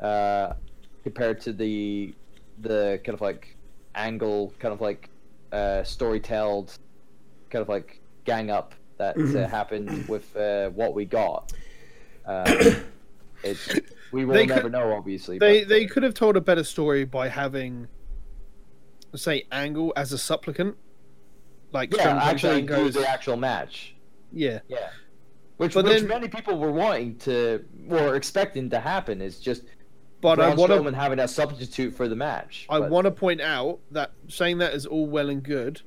uh, 0.00 0.54
compared 1.02 1.40
to 1.42 1.52
the 1.52 2.14
the 2.60 3.00
kind 3.04 3.14
of 3.14 3.20
like 3.20 3.56
angle, 3.94 4.52
kind 4.58 4.72
of 4.72 4.80
like 4.80 5.10
uh, 5.52 5.82
storytelled, 5.84 6.78
kind 7.50 7.60
of 7.62 7.68
like 7.68 8.00
gang 8.24 8.50
up 8.50 8.74
that 8.96 9.16
uh, 9.18 9.46
happened 9.48 10.08
with 10.08 10.34
uh, 10.36 10.70
what 10.70 10.94
we 10.94 11.04
got. 11.04 11.52
Uh, 12.26 12.74
it's 13.42 13.68
we 14.10 14.24
will 14.24 14.32
They 14.32 14.46
never 14.46 14.62
could- 14.62 14.72
know, 14.72 14.94
obviously. 14.94 15.38
They 15.38 15.60
but, 15.60 15.68
they 15.68 15.84
could 15.84 16.02
have 16.04 16.14
told 16.14 16.38
a 16.38 16.40
better 16.40 16.64
story 16.64 17.04
by 17.04 17.28
having, 17.28 17.86
say, 19.18 19.44
Angle 19.52 19.92
as 19.96 20.12
a 20.12 20.18
supplicant. 20.18 20.76
Like 21.72 21.94
yeah, 21.96 22.04
Strowman 22.06 22.20
actually 22.22 22.58
and 22.60 22.68
do 22.68 22.74
goes, 22.74 22.94
the 22.94 23.08
actual 23.08 23.36
match. 23.36 23.94
yeah. 24.32 24.60
Yeah. 24.68 24.90
Which, 25.56 25.74
But 25.74 25.84
which 25.84 26.00
then- 26.00 26.08
many 26.08 26.28
people 26.28 26.58
were 26.58 26.72
wanting 26.72 27.16
to, 27.18 27.64
were 27.86 28.16
expecting 28.16 28.70
to 28.70 28.80
happen. 28.80 29.20
Is 29.22 29.38
just 29.40 29.62
But 30.20 30.40
I 30.40 30.54
want 30.54 30.72
to 30.72 30.78
Strowman 30.78 30.94
having 30.94 31.18
a 31.20 31.28
substitute 31.28 31.94
for 31.94 32.08
the 32.08 32.16
match. 32.16 32.66
I 32.68 32.80
but- 32.80 32.90
want 32.90 33.04
to 33.06 33.10
point 33.10 33.40
out 33.40 33.78
that 33.92 34.12
saying 34.28 34.58
that 34.58 34.74
is 34.74 34.84
all 34.86 35.06
well 35.06 35.28
and 35.30 35.42
good, 35.42 35.82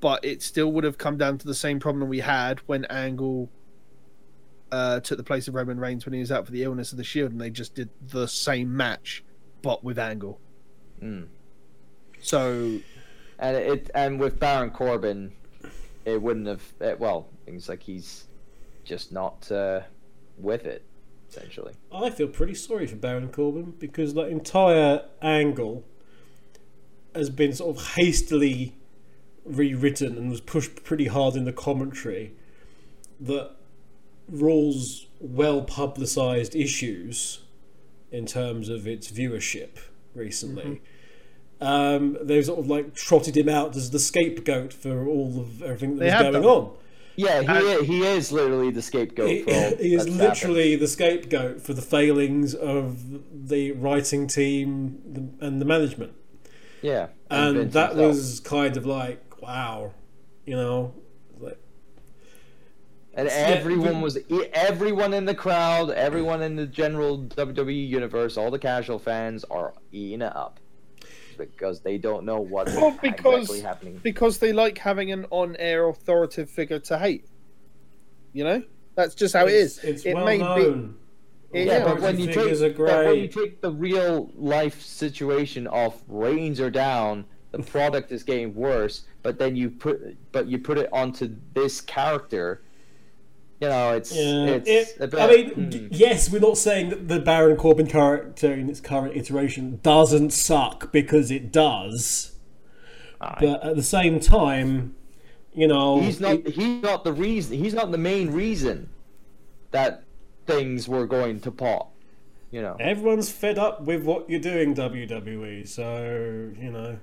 but 0.00 0.24
it 0.24 0.42
still 0.42 0.72
would 0.72 0.82
have 0.84 0.98
come 0.98 1.16
down 1.18 1.38
to 1.38 1.46
the 1.46 1.54
same 1.54 1.78
problem 1.80 2.08
we 2.08 2.18
had 2.20 2.58
when 2.66 2.84
Angle 2.86 3.48
uh, 4.72 5.00
took 5.00 5.18
the 5.18 5.24
place 5.24 5.46
of 5.48 5.54
Roman 5.54 5.78
Reigns 5.78 6.04
when 6.06 6.14
he 6.14 6.20
was 6.20 6.32
out 6.32 6.46
for 6.46 6.52
the 6.52 6.62
illness 6.62 6.92
of 6.92 6.98
the 6.98 7.04
Shield, 7.04 7.30
and 7.32 7.40
they 7.40 7.50
just 7.50 7.74
did 7.74 7.90
the 8.08 8.26
same 8.26 8.74
match, 8.76 9.22
but 9.60 9.84
with 9.84 9.98
Angle. 9.98 10.40
Mm. 11.02 11.26
So 12.22 12.80
and 13.38 13.56
it 13.56 13.90
and 13.94 14.18
with 14.18 14.38
Baron 14.38 14.70
Corbin, 14.70 15.32
it 16.04 16.22
wouldn't 16.22 16.46
have. 16.46 16.62
It, 16.80 16.98
well, 16.98 17.28
things 17.44 17.68
like 17.68 17.82
he's 17.82 18.24
just 18.84 19.12
not 19.12 19.50
uh, 19.50 19.80
with 20.38 20.64
it, 20.64 20.84
essentially. 21.28 21.74
I 21.92 22.10
feel 22.10 22.28
pretty 22.28 22.54
sorry 22.54 22.86
for 22.86 22.96
Baron 22.96 23.28
Corbin 23.28 23.74
because 23.78 24.14
that 24.14 24.28
entire 24.28 25.04
angle 25.20 25.84
has 27.14 27.30
been 27.30 27.52
sort 27.52 27.76
of 27.76 27.94
hastily 27.94 28.74
rewritten 29.44 30.16
and 30.16 30.30
was 30.30 30.40
pushed 30.40 30.84
pretty 30.84 31.08
hard 31.08 31.34
in 31.34 31.44
the 31.44 31.52
commentary. 31.52 32.32
That 33.20 33.56
Raw's 34.28 35.06
well 35.20 35.62
publicized 35.62 36.54
issues 36.54 37.40
in 38.12 38.26
terms 38.26 38.68
of 38.68 38.86
its 38.86 39.10
viewership 39.10 39.78
recently. 40.14 40.80
Um, 41.62 42.18
they've 42.20 42.44
sort 42.44 42.58
of 42.58 42.66
like 42.66 42.94
trotted 42.94 43.36
him 43.36 43.48
out 43.48 43.76
as 43.76 43.90
the 43.90 43.98
scapegoat 44.00 44.72
for 44.72 45.06
all 45.06 45.40
of 45.40 45.62
everything 45.62 45.96
that 45.96 46.00
They 46.00 46.06
was 46.06 46.20
going 46.22 46.32
done. 46.32 46.44
on. 46.44 46.70
Yeah, 47.14 47.40
he 47.42 47.46
Uh, 47.46 47.80
i- 47.80 47.84
he 47.84 48.02
is 48.06 48.32
literally 48.32 48.70
the 48.70 48.82
scapegoat. 48.82 49.28
He, 49.28 49.42
for 49.42 49.50
he 49.82 49.94
is 49.94 50.04
that's 50.06 50.42
literally 50.42 50.76
the 50.76 50.88
scapegoat 50.88 51.60
for 51.60 51.72
the 51.74 51.82
failings 51.82 52.54
of 52.54 53.48
the 53.48 53.72
writing 53.72 54.26
team 54.26 55.36
and 55.40 55.60
the 55.60 55.64
management. 55.66 56.12
Yeah, 56.80 57.08
And 57.30 57.56
Vince 57.58 57.74
that 57.74 57.90
himself. 57.90 58.08
was 58.08 58.40
kind 58.40 58.76
of 58.76 58.84
like, 58.86 59.40
wow, 59.40 59.92
you 60.46 60.56
know, 60.56 60.94
like, 61.38 61.58
And 63.14 63.28
everyone 63.28 64.00
was 64.00 64.18
everyone 64.52 65.14
in 65.14 65.26
the 65.26 65.34
crowd, 65.34 65.90
everyone 65.90 66.42
in 66.42 66.56
the 66.56 66.66
general 66.66 67.18
WWE 67.18 67.88
universe, 67.88 68.36
all 68.36 68.50
the 68.50 68.58
casual 68.58 68.98
fans 68.98 69.44
are 69.44 69.74
eating 69.92 70.22
it 70.22 70.34
up 70.34 70.58
because 71.50 71.80
they 71.80 71.98
don't 71.98 72.24
know 72.24 72.40
what's 72.40 72.74
Well, 72.76 72.96
because- 73.02 73.42
exactly 73.50 73.60
happening. 73.60 74.00
because 74.02 74.38
they 74.38 74.52
like 74.52 74.78
having 74.78 75.12
an 75.12 75.26
on-air 75.30 75.88
authoritative 75.88 76.50
figure 76.50 76.78
to 76.80 76.98
hate, 76.98 77.26
you 78.32 78.44
know, 78.44 78.62
that's 78.94 79.14
just 79.14 79.34
how 79.34 79.46
it 79.46 79.52
it's, 79.52 79.78
it's 79.78 80.04
it 80.04 80.14
well 80.14 80.24
may 80.24 80.38
known. 80.38 80.96
be. 81.52 81.58
it- 81.60 81.66
Yeah, 81.66 81.78
yeah, 81.78 81.84
but 81.84 82.00
when 82.00 82.18
you 82.18 82.26
take 82.26 82.34
figures 82.36 82.62
are 82.62 82.72
when 83.04 83.18
you 83.18 83.28
take 83.28 83.60
the 83.60 83.70
real 83.70 84.30
life 84.36 84.80
situation 84.82 85.66
of 85.68 86.02
ratings 86.08 86.60
are 86.60 86.70
down, 86.70 87.24
the 87.50 87.58
product 87.62 88.10
is 88.12 88.22
getting 88.22 88.54
worse, 88.54 89.02
but 89.22 89.38
then 89.38 89.54
you 89.56 89.70
put 89.70 90.16
but 90.32 90.46
you 90.46 90.58
put 90.58 90.78
it 90.78 90.88
onto 90.92 91.34
this 91.54 91.80
character. 91.80 92.62
You 93.62 93.68
know, 93.68 93.92
it's 93.92 94.12
Yeah, 94.12 94.46
it's 94.46 94.68
it- 94.68 94.96
a 94.98 95.06
bit, 95.06 95.20
I 95.20 95.26
mean, 95.28 95.50
mm. 95.50 95.88
yes, 95.92 96.28
we're 96.32 96.40
not 96.40 96.58
saying 96.58 96.88
that 96.90 97.06
the 97.06 97.20
Baron 97.20 97.56
Corbin 97.56 97.86
character 97.86 98.52
in 98.52 98.68
its 98.68 98.80
current 98.80 99.16
iteration 99.16 99.78
doesn't 99.84 100.30
suck 100.32 100.90
because 100.90 101.30
it 101.30 101.52
does, 101.52 102.32
Aye. 103.20 103.36
but 103.38 103.62
at 103.62 103.76
the 103.76 103.82
same 103.84 104.18
time, 104.18 104.96
you 105.54 105.68
know, 105.68 106.00
he's 106.00 106.18
not 106.18 106.32
it- 106.34 106.48
he's 106.48 106.82
not 106.82 107.04
the 107.04 107.12
reason 107.12 107.56
he's 107.56 107.72
not 107.72 107.92
the 107.92 107.98
main 107.98 108.32
reason 108.32 108.88
that 109.70 110.02
things 110.44 110.88
were 110.88 111.06
going 111.06 111.38
to 111.38 111.52
pop 111.52 111.92
you 112.50 112.60
know 112.60 112.76
everyone's 112.80 113.30
fed 113.30 113.58
up 113.60 113.82
with 113.82 114.02
what 114.02 114.28
you're 114.28 114.40
doing, 114.40 114.74
WWE. 114.74 115.68
So 115.68 116.50
you 116.60 116.70
know, 116.72 116.98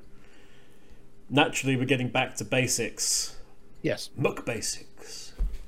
naturally, 1.29 1.77
we're 1.77 1.85
getting 1.85 2.09
back 2.09 2.35
to 2.35 2.43
basics, 2.43 3.37
yes. 3.81 4.09
muck 4.17 4.45
basics. 4.45 4.88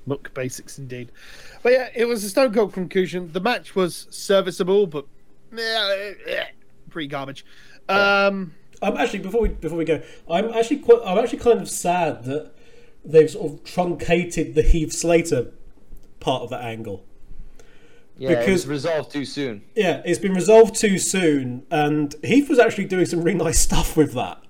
Muck 0.06 0.34
basics 0.34 0.78
indeed. 0.80 1.12
But 1.64 1.74
yeah, 1.74 1.90
it 1.96 2.06
was 2.06 2.24
a 2.24 2.30
Stone 2.30 2.54
Cold 2.54 2.74
conclusion. 2.74 3.32
The 3.32 3.40
match 3.40 3.76
was 3.76 4.08
serviceable, 4.10 4.88
but 4.88 5.06
eh, 5.58 6.14
eh, 6.28 6.46
pretty 6.90 7.08
garbage. 7.08 7.46
Um, 7.88 8.54
I'm 8.82 8.98
actually 8.98 9.20
before 9.20 9.42
we 9.42 9.50
before 9.50 9.78
we 9.78 9.86
go, 9.86 10.02
I'm 10.30 10.50
actually 10.54 10.80
quite 10.80 11.02
I'm 11.06 11.18
actually 11.18 11.40
kind 11.40 11.62
of 11.62 11.70
sad 11.70 12.24
that 12.26 12.52
they've 13.06 13.30
sort 13.30 13.52
of 13.52 13.64
truncated 13.64 14.56
the 14.56 14.62
Heath 14.64 14.92
Slater 14.94 15.52
part 16.20 16.44
of 16.44 16.50
that 16.52 16.64
angle. 16.64 17.04
yeah 18.18 18.30
it 18.32 18.40
because- 18.40 18.66
was 18.66 18.68
resolved 18.68 19.12
too 19.12 19.26
soon 19.26 19.64
Yeah, 19.76 20.02
it's 20.06 20.20
been 20.20 20.34
resolved 20.34 20.76
too 20.76 20.98
soon, 21.00 21.66
and 21.72 22.16
Heath 22.24 22.50
was 22.50 22.60
actually 22.60 22.86
doing 22.86 23.06
some 23.06 23.24
really 23.24 23.38
nice 23.38 23.60
stuff 23.60 23.98
with 23.98 24.14
that. 24.14 24.42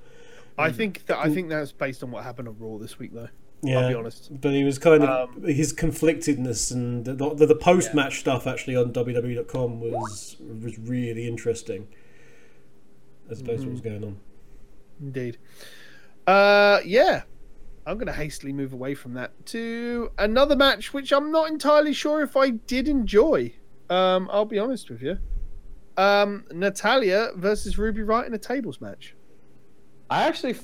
I 0.57 0.71
think 0.71 1.05
that 1.07 1.17
I 1.17 1.29
think 1.29 1.49
that's 1.49 1.71
based 1.71 2.03
on 2.03 2.11
what 2.11 2.23
happened 2.23 2.47
on 2.47 2.55
Raw 2.59 2.77
this 2.77 2.99
week, 2.99 3.13
though. 3.13 3.29
Yeah, 3.63 3.89
be 3.89 3.93
honest. 3.93 4.41
but 4.41 4.53
he 4.53 4.63
was 4.63 4.79
kind 4.79 5.03
of 5.03 5.29
Um, 5.35 5.43
his 5.43 5.71
conflictedness 5.73 6.71
and 6.71 7.05
the, 7.05 7.13
the, 7.13 7.45
the 7.45 7.55
post 7.55 7.93
match 7.93 8.19
stuff 8.19 8.47
actually 8.47 8.75
on 8.75 8.91
WWE.com 8.91 9.79
was 9.79 10.35
was 10.61 10.79
really 10.79 11.27
interesting. 11.27 11.87
As 13.29 13.41
opposed 13.41 13.61
to 13.61 13.67
what 13.67 13.71
was 13.73 13.81
Mm-hmm. 13.81 13.89
going 13.89 14.03
on. 14.03 14.17
Indeed. 14.99 15.37
Uh, 16.27 16.79
yeah. 16.85 17.23
I'm 17.85 17.97
going 17.97 18.07
to 18.07 18.13
hastily 18.13 18.53
move 18.53 18.73
away 18.73 18.93
from 18.93 19.13
that 19.15 19.31
to 19.47 20.11
another 20.17 20.55
match, 20.55 20.93
which 20.93 21.11
I'm 21.11 21.31
not 21.31 21.49
entirely 21.49 21.93
sure 21.93 22.21
if 22.21 22.37
I 22.37 22.51
did 22.51 22.87
enjoy. 22.87 23.53
Um, 23.89 24.29
I'll 24.31 24.45
be 24.45 24.59
honest 24.59 24.89
with 24.89 25.01
you. 25.01 25.17
Um, 25.97 26.45
Natalya 26.51 27.29
versus 27.35 27.77
Ruby 27.77 28.01
Riott 28.01 28.27
in 28.27 28.33
a 28.33 28.37
tables 28.37 28.79
match. 28.81 29.15
i 30.09 30.23
actually 30.23 30.55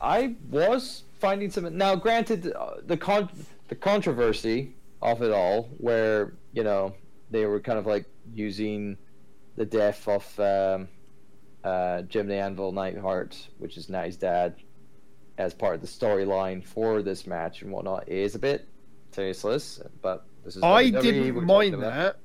I 0.00 0.36
was 0.50 1.03
finding 1.24 1.50
some 1.50 1.76
now 1.76 1.94
granted 1.96 2.52
uh, 2.52 2.74
the 2.84 2.96
con 2.96 3.30
the 3.68 3.74
controversy 3.74 4.74
of 5.00 5.22
it 5.22 5.32
all 5.32 5.70
where 5.78 6.34
you 6.52 6.62
know 6.62 6.94
they 7.30 7.46
were 7.46 7.60
kind 7.60 7.78
of 7.78 7.86
like 7.86 8.04
using 8.34 8.96
the 9.56 9.64
death 9.64 10.06
of 10.06 10.24
um 10.40 10.86
uh 11.64 12.02
jim 12.02 12.26
the 12.26 12.34
anvil 12.34 12.72
Neidhart, 12.72 13.48
which 13.58 13.76
is 13.78 13.88
Natty's 13.88 14.16
dad 14.18 14.56
as 15.38 15.54
part 15.54 15.74
of 15.74 15.80
the 15.80 15.86
storyline 15.86 16.62
for 16.64 17.00
this 17.02 17.26
match 17.26 17.62
and 17.62 17.72
whatnot 17.72 18.08
is 18.08 18.34
a 18.34 18.38
bit 18.38 18.68
tasteless, 19.10 19.80
but 20.02 20.26
this 20.44 20.56
is 20.56 20.62
I 20.62 20.90
WWE, 20.90 21.02
didn't 21.02 21.46
mind 21.46 21.82
that. 21.82 22.18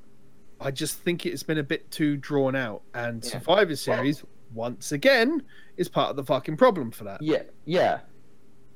I 0.60 0.72
just 0.72 1.00
think 1.00 1.26
it's 1.26 1.44
been 1.44 1.58
a 1.58 1.64
bit 1.64 1.90
too 1.90 2.18
drawn 2.18 2.56
out, 2.56 2.82
and 2.94 3.24
Yeah. 3.24 3.32
Survivor 3.32 3.76
Series 3.78 4.24
once 4.54 4.92
again 4.92 5.44
is 5.78 5.88
part 5.88 6.10
of 6.10 6.18
the 6.18 6.24
fucking 6.26 6.58
problem 6.58 6.92
for 6.92 7.06
that. 7.06 7.22
Yeah, 7.22 7.44
yeah. 7.66 8.02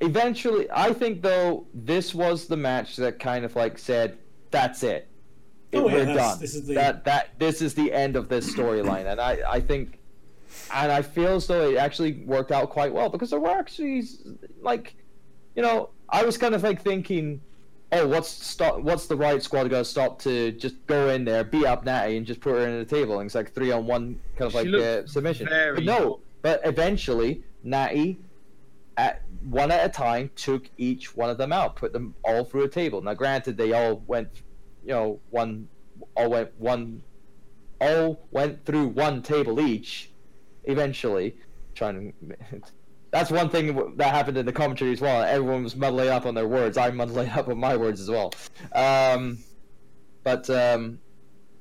Eventually, 0.03 0.67
I 0.71 0.91
think 0.93 1.21
though 1.21 1.65
this 1.73 2.13
was 2.13 2.47
the 2.47 2.57
match 2.57 2.97
that 2.97 3.19
kind 3.19 3.45
of 3.45 3.55
like 3.55 3.77
said, 3.77 4.17
"That's 4.51 4.83
it, 4.83 5.07
Oh, 5.73 5.85
we're 5.85 6.05
that's- 6.05 6.17
done. 6.17 6.39
this 6.39 6.55
is 6.55 6.67
the- 6.67 6.73
That 6.75 7.05
that 7.05 7.29
this 7.39 7.61
is 7.61 7.73
the 7.73 7.91
end 7.93 8.15
of 8.15 8.27
this 8.27 8.53
storyline." 8.53 9.05
and 9.09 9.21
I 9.21 9.37
I 9.47 9.59
think, 9.61 9.99
and 10.73 10.91
I 10.91 11.01
feel 11.01 11.35
as 11.35 11.47
though 11.47 11.71
it 11.71 11.77
actually 11.77 12.23
worked 12.25 12.51
out 12.51 12.69
quite 12.69 12.93
well 12.93 13.09
because 13.09 13.29
there 13.29 13.39
were 13.39 13.49
actually 13.49 14.03
like, 14.61 14.95
you 15.55 15.61
know, 15.61 15.89
I 16.09 16.23
was 16.25 16.37
kind 16.37 16.53
of 16.53 16.63
like 16.63 16.81
thinking. 16.81 17.41
Oh, 17.95 18.07
what's 18.07 18.27
stop? 18.27 18.79
What's 18.79 19.05
the 19.05 19.15
Riott 19.15 19.43
Squad 19.43 19.69
gonna 19.69 19.85
stop 19.85 20.17
to 20.23 20.51
just 20.53 20.75
go 20.87 21.09
in 21.09 21.25
there, 21.25 21.43
beat 21.43 21.65
up 21.65 21.85
Natty, 21.85 22.17
and 22.17 22.25
just 22.25 22.41
put 22.41 22.53
her 22.53 22.67
in 22.67 22.79
the 22.79 22.85
table? 22.85 23.19
And 23.19 23.27
it's 23.27 23.35
like 23.35 23.53
three 23.53 23.71
on 23.71 23.85
one 23.85 24.19
kind 24.35 24.51
of 24.53 24.59
She 24.59 24.67
like 24.67 24.81
uh, 24.83 25.05
submission. 25.05 25.47
But 25.47 25.83
no, 25.83 26.19
but 26.41 26.59
eventually 26.65 27.43
Natty 27.63 28.17
at 28.97 29.21
one 29.43 29.71
at 29.71 29.85
a 29.85 29.89
time 29.89 30.31
took 30.35 30.69
each 30.77 31.15
one 31.15 31.29
of 31.29 31.37
them 31.37 31.51
out, 31.51 31.75
put 31.75 31.93
them 31.93 32.15
all 32.23 32.45
through 32.45 32.63
a 32.63 32.69
table. 32.69 33.01
Now, 33.01 33.13
granted, 33.13 33.57
they 33.57 33.73
all 33.73 34.03
went, 34.07 34.29
you 34.83 34.93
know, 34.93 35.19
one, 35.29 35.67
all 36.15 36.29
went 36.29 36.51
one, 36.59 37.03
all 37.79 38.27
went 38.31 38.65
through 38.65 38.87
one 38.87 39.21
table 39.21 39.59
each, 39.59 40.11
eventually. 40.63 41.37
trying 41.75 42.13
to. 42.29 42.61
That's 43.11 43.29
one 43.29 43.49
thing 43.49 43.95
that 43.97 44.15
happened 44.15 44.37
in 44.37 44.45
the 44.47 44.51
commentary 44.51 44.91
as 44.91 44.99
well. 44.99 45.21
Everyone 45.21 45.63
was 45.63 45.75
muddling 45.75 46.09
up 46.09 46.25
on 46.25 46.33
their 46.33 46.47
words. 46.47 46.77
I'm 46.77 46.95
muddling 46.95 47.29
up 47.29 47.47
on 47.47 47.59
my 47.59 47.77
words 47.77 48.01
as 48.01 48.09
well. 48.09 48.33
Um, 48.73 49.37
but 50.23 50.49
um, 50.49 50.97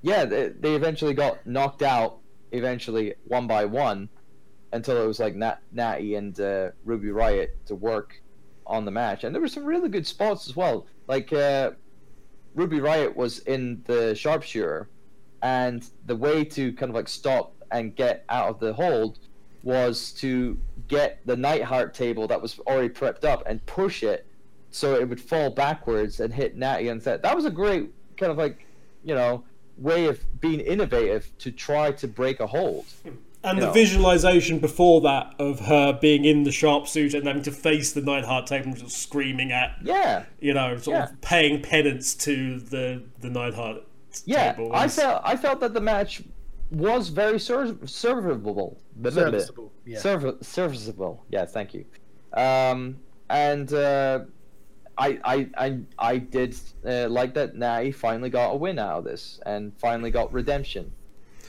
yeah, 0.01 0.25
they, 0.25 0.49
they 0.49 0.75
eventually 0.75 1.13
got 1.13 1.47
knocked 1.47 1.83
out. 1.83 2.21
Eventually, 2.53 3.15
one 3.25 3.47
by 3.47 3.65
one, 3.65 4.09
until 4.73 4.97
it 5.03 5.07
was 5.07 5.21
like 5.21 5.35
Nat, 5.35 5.61
Natty 5.73 6.15
and 6.15 6.39
uh, 6.41 6.71
Ruby 6.85 7.09
Riott 7.09 7.51
to 7.67 7.75
work 7.75 8.21
on 8.67 8.85
the 8.85 8.91
match, 8.91 9.25
and 9.25 9.35
there 9.35 9.43
were 9.43 9.49
some 9.49 9.65
really 9.65 9.89
good 9.89 10.07
spots 10.07 10.49
as 10.49 10.57
well. 10.57 10.87
Like 11.09 11.33
uh, 11.33 11.73
Ruby 12.55 12.79
Riott 12.79 13.15
was 13.15 13.41
in 13.41 13.83
the 13.87 14.15
sharpshooter, 14.15 14.89
and 15.43 15.85
the 16.07 16.17
way 16.17 16.45
to 16.45 16.73
kind 16.73 16.91
of 16.91 16.95
like 16.95 17.09
stop 17.09 17.55
and 17.71 17.95
get 17.97 18.25
out 18.29 18.49
of 18.49 18.61
the 18.61 18.73
hold 18.73 19.19
was 19.63 20.13
to 20.13 20.59
get 20.89 21.21
the 21.25 21.37
Neidhart 21.37 21.95
table 21.95 22.27
that 22.29 22.41
was 22.41 22.59
already 22.61 22.89
prepped 22.89 23.25
up 23.25 23.43
and 23.47 23.65
push 23.67 24.03
it 24.03 24.27
so 24.71 24.95
it 24.95 25.09
would 25.09 25.21
fall 25.21 25.51
backwards 25.51 26.21
and 26.21 26.33
hit 26.33 26.57
Natty 26.57 26.91
on 26.91 27.01
set. 27.01 27.23
That 27.23 27.37
was 27.37 27.45
a 27.45 27.51
great 27.51 27.91
kind 28.17 28.33
of 28.33 28.39
like, 28.39 28.67
you 29.05 29.15
know, 29.15 29.45
way 29.79 30.07
of 30.07 30.21
being 30.41 30.61
innovative 30.61 31.31
to 31.39 31.51
try 31.51 31.93
to 31.93 32.09
break 32.09 32.41
a 32.41 32.47
hold. 32.47 32.87
And 33.45 33.57
You 33.59 33.63
the 33.63 33.67
know. 33.69 33.73
visualization 33.73 34.59
before 34.61 35.01
that 35.01 35.35
of 35.39 35.61
her 35.61 35.93
being 36.01 36.25
in 36.25 36.45
the 36.45 36.53
sharp 36.53 36.87
suit 36.87 37.13
and 37.13 37.27
having 37.27 37.43
to 37.43 37.51
face 37.51 37.93
the 37.93 38.01
Neidhart 38.01 38.47
table 38.47 38.69
and 38.69 38.77
just 38.77 38.97
screaming 38.99 39.51
at, 39.51 39.77
Yeah. 39.83 40.25
you 40.41 40.55
know, 40.55 40.77
sort 40.77 40.97
Yeah. 40.97 41.05
of 41.05 41.21
paying 41.23 41.61
penance 41.61 42.15
to 42.17 42.61
the 42.61 43.03
the 43.21 43.29
Neidhart 43.31 43.83
Yeah, 44.27 44.53
table. 44.53 44.71
I 44.73 44.87
felt 44.89 45.23
I 45.25 45.37
felt 45.37 45.59
that 45.61 45.75
the 45.75 45.81
match 45.81 46.23
was 46.71 47.09
very 47.09 47.41
ser- 47.41 47.75
servable. 47.85 48.77
Serviceable. 49.11 49.73
Yeah. 49.85 49.99
Serv- 49.99 50.39
serviceable. 50.41 51.25
Yeah, 51.31 51.45
thank 51.45 51.75
you. 51.75 51.85
Um, 52.33 52.99
and 53.29 53.73
uh, 53.73 54.21
I, 54.97 55.19
I, 55.25 55.49
I, 55.57 55.79
I 55.99 56.19
did 56.19 56.55
uh, 56.87 57.09
like 57.09 57.35
that. 57.35 57.57
Natty 57.57 57.91
finally 57.93 58.31
got 58.31 58.53
a 58.53 58.57
win 58.57 58.79
out 58.79 58.99
of 58.99 59.05
this, 59.05 59.41
and 59.47 59.73
finally 59.79 60.11
got 60.11 60.33
redemption 60.33 60.93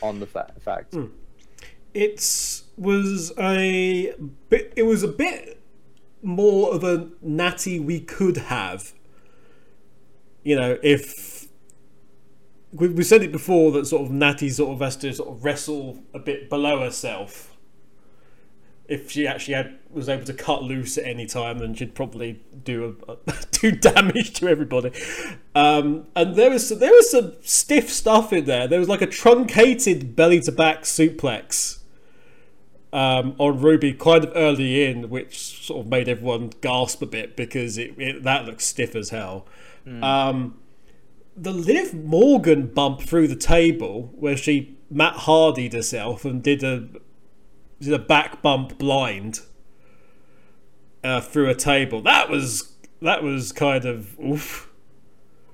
on 0.02 0.20
the 0.20 0.26
fa- 0.26 0.54
fact. 0.60 0.94
Hmm. 0.96 1.06
It 1.94 2.64
was 2.78 3.32
a 3.38 4.14
bit 4.50 4.74
it 4.76 4.84
was 4.84 5.04
a 5.04 5.08
bit 5.08 5.60
more 6.22 6.74
of 6.74 6.84
a 6.84 7.10
natty 7.22 7.80
we 7.80 8.00
could 8.00 8.38
have. 8.38 8.94
You 10.44 10.56
know 10.56 10.78
if 10.82 11.48
we, 12.72 12.88
we 12.90 13.04
said 13.04 13.22
it 13.22 13.32
before 13.32 13.72
that 13.74 13.86
sort 13.86 14.04
of 14.04 14.12
natty 14.12 14.50
sort 14.50 14.74
of 14.74 14.80
has 14.82 14.96
to 14.98 15.14
sort 15.14 15.30
of 15.30 15.44
wrestle 15.44 16.04
a 16.14 16.20
bit 16.20 16.50
below 16.50 16.82
herself. 16.82 17.52
If 18.88 19.12
she 19.12 19.26
actually 19.28 19.54
had 19.54 19.80
was 19.90 20.10
able 20.10 20.26
to 20.26 20.34
cut 20.34 20.64
loose 20.64 20.98
at 20.98 21.06
any 21.06 21.26
time 21.26 21.60
then 21.60 21.76
she'd 21.76 21.94
probably 21.94 22.42
do 22.64 22.98
a, 23.08 23.18
do 23.52 23.72
damage 23.72 24.34
to 24.34 24.48
everybody. 24.48 24.92
Um, 25.54 26.08
and 26.16 26.36
there 26.36 26.50
was 26.50 26.68
there 26.70 26.92
was 26.92 27.12
some 27.12 27.34
stiff 27.42 27.90
stuff 27.92 28.34
in 28.34 28.46
there. 28.46 28.68
There 28.68 28.80
was 28.80 28.90
like 28.90 29.02
a 29.02 29.08
truncated 29.08 30.16
belly 30.16 30.42
to 30.42 30.52
back 30.52 30.82
suplex 30.82 31.83
um, 32.94 33.36
on 33.40 33.60
Ruby 33.60 33.92
kind 33.92 34.24
of 34.24 34.32
early 34.36 34.86
in, 34.86 35.10
which 35.10 35.40
sort 35.40 35.86
of 35.86 35.92
made 35.92 36.08
everyone 36.08 36.52
gasp 36.62 37.02
a 37.02 37.06
bit 37.06 37.36
because 37.36 37.78
it, 37.78 37.96
it 37.98 38.24
that 38.24 38.46
looks 38.46 38.66
stiff 38.66 38.96
as 38.96 39.10
hell. 39.10 39.46
Um, 39.86 40.60
the 41.36 41.52
Liv 41.52 41.94
Morgan 41.94 42.68
bump 42.68 43.02
through 43.02 43.28
the 43.28 43.36
table 43.36 44.12
where 44.14 44.38
she 44.38 44.78
Matt 44.90 45.16
Hardy'd 45.16 45.74
herself 45.74 46.24
and 46.24 46.42
did 46.42 46.64
a 46.64 46.88
did 47.82 47.94
a 47.94 48.00
back 48.00 48.42
bump 48.42 48.78
blind 48.78 49.42
uh, 51.04 51.20
through 51.20 51.50
a 51.50 51.56
table. 51.56 52.02
That 52.02 52.30
was 52.30 52.76
that 53.02 53.24
was 53.24 53.52
kind 53.52 53.86
of 53.86 54.18
oof. 54.20 54.70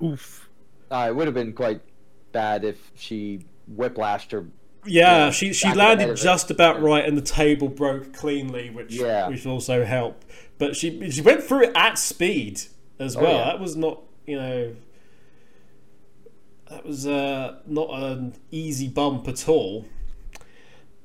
Oof. 0.04 0.50
Uh, 0.92 1.08
it 1.10 1.16
would 1.16 1.28
have 1.28 1.34
been 1.34 1.54
quite 1.54 1.82
bad 2.32 2.64
if 2.64 2.92
she 2.96 3.46
whiplashed 3.74 4.32
her. 4.32 4.46
Yeah, 4.86 5.26
Yeah, 5.26 5.32
she 5.32 5.54
she 5.54 5.66
back 5.68 5.72
of 5.74 5.78
the 5.78 5.84
head 5.84 5.98
landed 6.00 6.18
just 6.18 6.52
about 6.52 6.82
right, 6.82 7.06
and 7.06 7.18
the 7.18 7.22
table 7.22 7.68
broke 7.68 8.14
cleanly, 8.14 8.70
which 8.70 8.92
Yeah. 8.94 9.28
which 9.28 9.46
also 9.46 9.84
helped. 9.86 10.26
But 10.58 10.76
she 10.76 11.10
she 11.12 11.22
went 11.22 11.44
through 11.44 11.64
it 11.66 11.72
at 11.76 11.98
speed 11.98 12.62
as 13.00 13.16
well. 13.16 13.34
yeah. 13.34 13.46
That 13.46 13.60
was 13.60 13.76
not 13.76 14.02
you 14.26 14.38
know 14.38 14.76
that 16.70 16.86
was 16.86 17.08
uh, 17.08 17.60
not 17.66 17.90
an 17.92 18.36
easy 18.52 18.88
bump 18.88 19.28
at 19.28 19.50
all. 19.50 19.86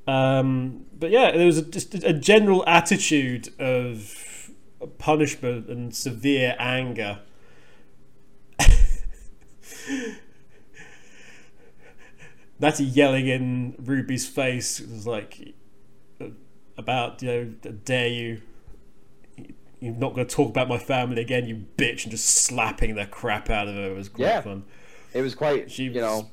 Um, 0.07 0.85
but 0.99 1.11
yeah, 1.11 1.33
there 1.33 1.47
was 1.47 1.57
a, 1.59 1.63
just 1.63 1.95
a 1.95 2.13
general 2.13 2.63
attitude 2.67 3.49
of 3.59 4.51
punishment 4.99 5.69
and 5.69 5.95
severe 5.97 6.55
anger. 6.59 7.21
Natty 12.59 12.85
yelling 12.85 13.27
in 13.29 13.75
Ruby's 13.79 14.27
face 14.29 14.81
It 14.81 14.88
was 14.90 15.07
like 15.07 15.55
about 16.77 17.23
you 17.23 17.29
know 17.29 17.45
dare 17.85 18.09
you 18.09 18.40
you're 19.81 19.95
not 19.95 20.14
going 20.14 20.27
to 20.27 20.35
talk 20.35 20.49
about 20.51 20.69
my 20.69 20.79
family 20.79 21.21
again 21.23 21.47
you 21.47 21.67
bitch 21.77 22.03
and 22.03 22.11
just 22.11 22.27
slapping 22.27 22.95
the 22.97 23.07
crap 23.07 23.49
out 23.51 23.69
of 23.69 23.75
her 23.77 23.95
was 23.95 24.09
great 24.09 24.27
Yeah. 24.27 24.40
fun 24.40 24.64
It 25.12 25.21
was 25.23 25.35
quite, 25.37 25.71
She 25.71 25.85
you 25.85 26.01
know, 26.01 26.31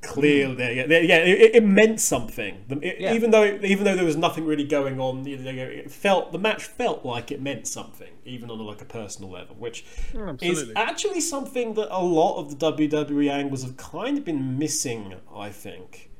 clearly 0.00 0.76
yeah, 0.76 0.84
hmm. 0.84 0.92
yeah, 0.92 0.98
yeah 0.98 1.16
it, 1.18 1.56
it 1.56 1.64
meant 1.64 2.00
something 2.00 2.64
it- 2.82 3.00
Yeah. 3.00 3.14
even 3.14 3.32
though 3.32 3.44
even 3.44 3.84
though 3.84 3.96
there 3.96 4.04
was 4.04 4.16
nothing 4.16 4.44
really 4.46 4.64
going 4.64 5.00
on 5.00 5.26
it 5.26 5.90
felt 5.90 6.30
the 6.30 6.38
match 6.38 6.64
felt 6.64 7.04
like 7.04 7.32
it 7.32 7.42
meant 7.42 7.66
something 7.66 8.12
even 8.24 8.50
on 8.50 8.60
like 8.60 8.80
a 8.80 8.84
personal 8.84 9.30
level 9.30 9.56
which 9.58 9.84
oh, 10.16 10.36
is 10.40 10.70
actually 10.76 11.20
something 11.20 11.74
that 11.74 11.88
a 11.90 12.02
lot 12.02 12.38
of 12.38 12.58
the 12.58 12.72
WWE 12.72 13.30
angles 13.30 13.62
have 13.64 13.76
kind 13.76 14.18
of 14.18 14.24
been 14.24 14.56
missing 14.58 15.14
I 15.34 15.50
think 15.50 16.10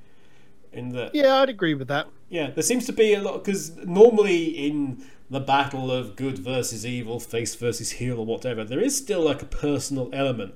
in 0.72 0.90
that 0.90 1.14
Yeah, 1.14 1.36
I'd 1.36 1.48
agree 1.48 1.74
with 1.74 1.88
that. 1.88 2.08
yeah, 2.28 2.50
there 2.50 2.62
seems 2.62 2.86
to 2.86 2.92
be 2.92 3.14
a 3.14 3.20
lot 3.22 3.44
because 3.44 3.76
normally 3.84 4.44
in 4.46 5.04
the 5.30 5.40
battle 5.40 5.90
of 5.90 6.16
good 6.16 6.38
versus 6.38 6.86
evil, 6.86 7.20
face 7.20 7.54
versus 7.54 7.92
heel, 7.92 8.18
or 8.18 8.26
whatever, 8.26 8.64
there 8.64 8.80
is 8.80 8.96
still 8.96 9.22
like 9.22 9.42
a 9.42 9.46
personal 9.46 10.08
element. 10.12 10.54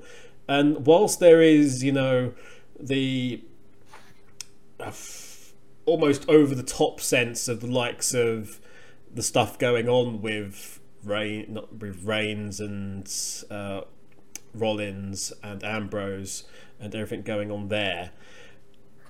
And 0.48 0.87
whilst 0.87 1.20
there 1.20 1.42
is, 1.42 1.85
you 1.85 1.92
know, 1.92 2.32
the 2.83 3.42
uh, 4.81 4.92
almost 5.87 6.29
over 6.29 6.55
the 6.55 6.62
top 6.62 7.01
sense 7.01 7.49
of 7.49 7.61
the 7.61 7.66
likes 7.66 8.12
of 8.12 8.61
the 9.14 9.23
stuff 9.23 9.59
going 9.59 9.88
on 9.88 10.21
with 10.21 10.81
Rain, 11.05 11.47
not 11.49 11.81
with 11.81 12.05
Reigns 12.05 12.61
and 12.61 13.11
uh, 13.51 13.83
Rollins 14.55 15.33
and 15.42 15.62
Ambrose 15.64 16.45
and 16.81 16.95
everything 16.95 17.23
going 17.23 17.51
on 17.51 17.68
there, 17.68 18.11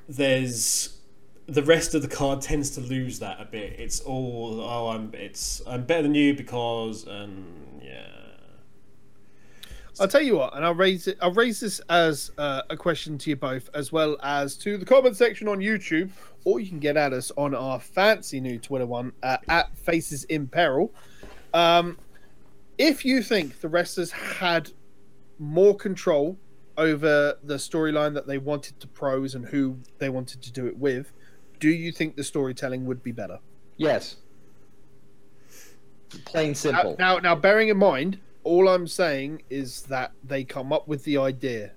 there's 0.09 0.99
the 1.47 1.63
rest 1.63 1.95
of 1.95 2.03
the 2.03 2.09
card 2.09 2.41
tends 2.41 2.71
to 2.71 2.81
lose 2.81 3.19
that 3.19 3.41
a 3.41 3.45
bit. 3.45 3.79
It's 3.79 4.01
all 4.01 4.61
oh 4.61 4.89
I'm 4.89 5.13
it's 5.15 5.61
I'm 5.67 5.85
better 5.85 6.03
than 6.03 6.15
you 6.15 6.35
because 6.35 7.07
and 7.07 7.45
yeah. 7.45 7.62
I'll 10.03 10.09
tell 10.09 10.21
you 10.21 10.37
what, 10.39 10.57
and 10.57 10.65
I'll 10.65 10.75
raise 10.75 11.07
it. 11.07 11.17
I'll 11.23 11.33
raise 11.33 11.61
this 11.61 11.79
as 11.89 12.33
uh, 12.37 12.63
a 12.69 12.77
question 12.77 13.17
to 13.19 13.31
you 13.31 13.37
both, 13.37 13.71
as 13.73 13.93
well 13.93 14.17
as 14.21 14.57
to 14.57 14.77
the 14.77 14.85
comment 14.85 15.17
section 15.17 15.47
on 15.47 15.61
YouTube, 15.61 16.11
or 16.45 16.59
you 16.59 16.69
can 16.69 16.81
get 16.81 16.97
at 16.97 17.13
us 17.13 17.31
on 17.37 17.55
our 17.55 17.79
fancy 17.79 18.41
new 18.41 18.59
Twitter 18.59 18.85
one 18.85 19.13
uh, 19.23 19.37
at 19.49 19.79
Faces 19.79 20.25
in 20.25 20.49
Peril. 20.49 20.93
Um, 21.55 21.99
if 22.79 23.05
you 23.05 23.23
think 23.23 23.61
the 23.61 23.69
wrestlers 23.69 24.11
had 24.11 24.73
more 25.39 25.77
control 25.77 26.37
over 26.77 27.39
the 27.45 27.55
storyline 27.55 28.13
that 28.15 28.27
they 28.27 28.39
wanted 28.39 28.81
to 28.81 28.89
prose 28.89 29.37
and 29.37 29.47
who 29.47 29.79
they 29.99 30.09
wanted 30.09 30.43
to 30.43 30.51
do 30.51 30.67
it 30.67 30.77
with, 30.77 31.13
do 31.61 31.69
you 31.69 31.93
think 31.93 32.17
the 32.17 32.25
storytelling 32.25 32.87
would 32.87 33.05
be 33.05 33.13
better? 33.13 33.39
yes. 33.77 34.17
Plain 36.25 36.49
Now, 36.49 36.55
simple. 36.55 36.97
now, 36.99 37.19
now, 37.19 37.35
bearing 37.35 37.69
in 37.71 37.79
mind, 37.79 38.19
all 38.45 38.69
I'm 38.69 38.87
saying 38.87 39.43
is 39.51 39.83
that 39.83 40.13
they 40.25 40.45
come 40.45 40.73
up 40.73 40.89
with 40.89 41.05
the 41.05 41.19
idea 41.19 41.73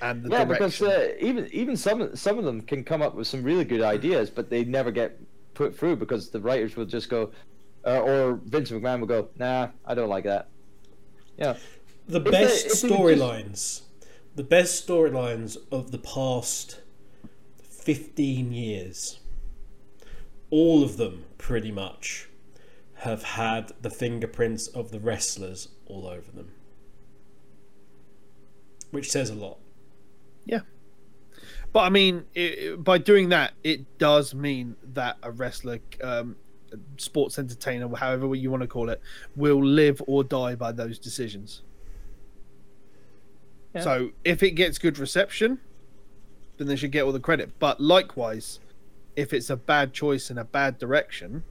and 0.00 0.22
the 0.22 0.30
yeah, 0.30 0.44
because 0.44 0.80
uh, 0.80 1.14
even 1.20 1.48
even 1.52 1.76
some 1.76 2.14
some 2.14 2.38
of 2.38 2.44
them 2.44 2.60
can 2.60 2.84
come 2.84 3.02
up 3.02 3.14
with 3.14 3.26
some 3.26 3.42
really 3.42 3.64
good 3.64 3.82
ideas, 3.82 4.30
but 4.30 4.48
they 4.50 4.64
never 4.64 4.90
get 4.90 5.18
put 5.54 5.76
through 5.76 5.96
because 5.96 6.30
the 6.30 6.40
writers 6.40 6.76
will 6.76 6.86
just 6.86 7.08
go, 7.08 7.32
uh, 7.84 8.00
or 8.00 8.40
Vince 8.44 8.70
McMahon 8.70 9.00
will 9.00 9.08
go, 9.08 9.28
"Nah, 9.36 9.68
I 9.84 9.94
don't 9.94 10.08
like 10.08 10.24
that." 10.24 10.48
Yeah, 11.36 11.56
The 12.06 12.20
they- 12.20 12.30
best 12.30 12.66
if 12.66 12.80
they 12.82 12.88
could 12.88 12.96
storylines, 12.96 13.82
the 14.36 14.44
best 14.44 14.86
storylines 14.86 15.56
of 15.72 15.90
the 15.90 15.98
past 15.98 16.80
fifteen 17.60 18.52
years, 18.52 19.18
all 20.50 20.84
of 20.84 20.96
them 20.96 21.24
pretty 21.38 21.72
much 21.72 22.27
have 22.98 23.22
had 23.22 23.70
the 23.80 23.90
fingerprints 23.90 24.66
of 24.66 24.90
the 24.90 24.98
wrestlers 24.98 25.68
all 25.86 26.06
over 26.06 26.32
them, 26.32 26.50
which 28.90 29.08
says 29.08 29.30
a 29.30 29.34
lot. 29.34 29.58
Yeah. 30.44 30.60
But 31.72 31.80
I 31.80 31.90
mean, 31.90 32.24
it, 32.34 32.82
by 32.82 32.98
doing 32.98 33.28
that, 33.28 33.52
it 33.62 33.98
does 33.98 34.34
mean 34.34 34.74
that 34.94 35.16
a 35.22 35.30
wrestler, 35.30 35.78
um, 36.02 36.34
sports 36.96 37.38
entertainer, 37.38 37.88
however 37.94 38.34
you 38.34 38.50
want 38.50 38.62
to 38.62 38.66
call 38.66 38.88
it, 38.88 39.00
will 39.36 39.64
live 39.64 40.02
or 40.08 40.24
die 40.24 40.56
by 40.56 40.72
those 40.72 40.98
decisions. 40.98 41.62
Yeah. 43.76 43.82
So 43.82 44.10
if 44.24 44.42
it 44.42 44.52
gets 44.52 44.76
good 44.78 44.98
reception, 44.98 45.60
then 46.56 46.66
they 46.66 46.74
should 46.74 46.90
get 46.90 47.04
all 47.04 47.12
the 47.12 47.20
credit. 47.20 47.60
But 47.60 47.80
likewise, 47.80 48.58
if 49.14 49.32
it's 49.32 49.50
a 49.50 49.56
bad 49.56 49.92
choice 49.92 50.30
in 50.30 50.38
a 50.38 50.44
bad 50.44 50.78
direction, 50.78 51.44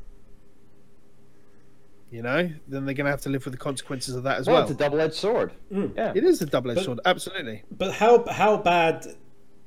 you 2.11 2.21
know, 2.21 2.49
then 2.67 2.85
they're 2.85 2.95
going 2.95 3.05
to 3.05 3.11
have 3.11 3.21
to 3.21 3.29
live 3.29 3.43
with 3.45 3.53
the 3.53 3.57
consequences 3.57 4.15
of 4.15 4.23
that 4.23 4.37
as 4.39 4.47
well, 4.47 4.55
well. 4.57 4.63
it's 4.63 4.71
a 4.71 4.75
double-edged 4.75 5.13
sword. 5.13 5.51
Mm. 5.71 5.95
Yeah. 5.95 6.13
It 6.15 6.23
is 6.23 6.41
a 6.41 6.45
double-edged 6.45 6.77
But- 6.79 6.85
sword, 6.85 6.99
absolutely. 7.05 7.63
But 7.71 7.93
how 7.95 8.25
how 8.29 8.57
bad 8.57 9.05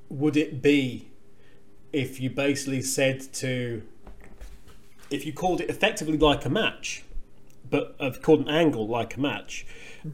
would 0.09 0.37
it 0.37 0.61
be 0.63 1.11
if 1.93 2.21
you 2.21 2.31
basically 2.31 2.83
said 2.83 3.21
to 3.35 3.83
if 5.11 5.27
you 5.27 5.33
called 5.33 5.61
it 5.61 5.69
effectively 5.69 6.17
like 6.17 6.45
a 6.45 6.49
match, 6.49 7.05
but 7.69 7.97
uh, 8.01 8.11
called 8.23 8.41
an 8.41 8.49
angle 8.49 8.87
like 8.87 9.17
a 9.17 9.21
match, 9.21 9.67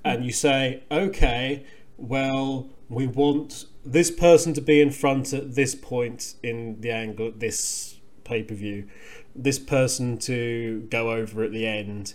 and 0.05 0.25
you 0.25 0.33
say, 0.33 0.83
okay, 0.91 1.65
well, 1.99 2.69
we 2.89 3.07
want 3.07 3.67
this 3.85 4.11
person 4.11 4.53
to 4.55 4.61
be 4.61 4.81
in 4.81 4.91
front 4.91 5.33
at 5.33 5.55
this 5.55 5.75
point 5.75 6.35
in 6.43 6.81
the 6.81 6.91
angle 6.91 7.29
at 7.29 7.41
this 7.41 7.99
pay 8.25 8.43
per 8.43 8.55
view, 8.55 8.89
this 9.37 9.59
person 9.59 10.19
to 10.19 10.87
go 10.91 11.11
over 11.11 11.43
at 11.43 11.53
the 11.53 11.67
end. 11.67 12.15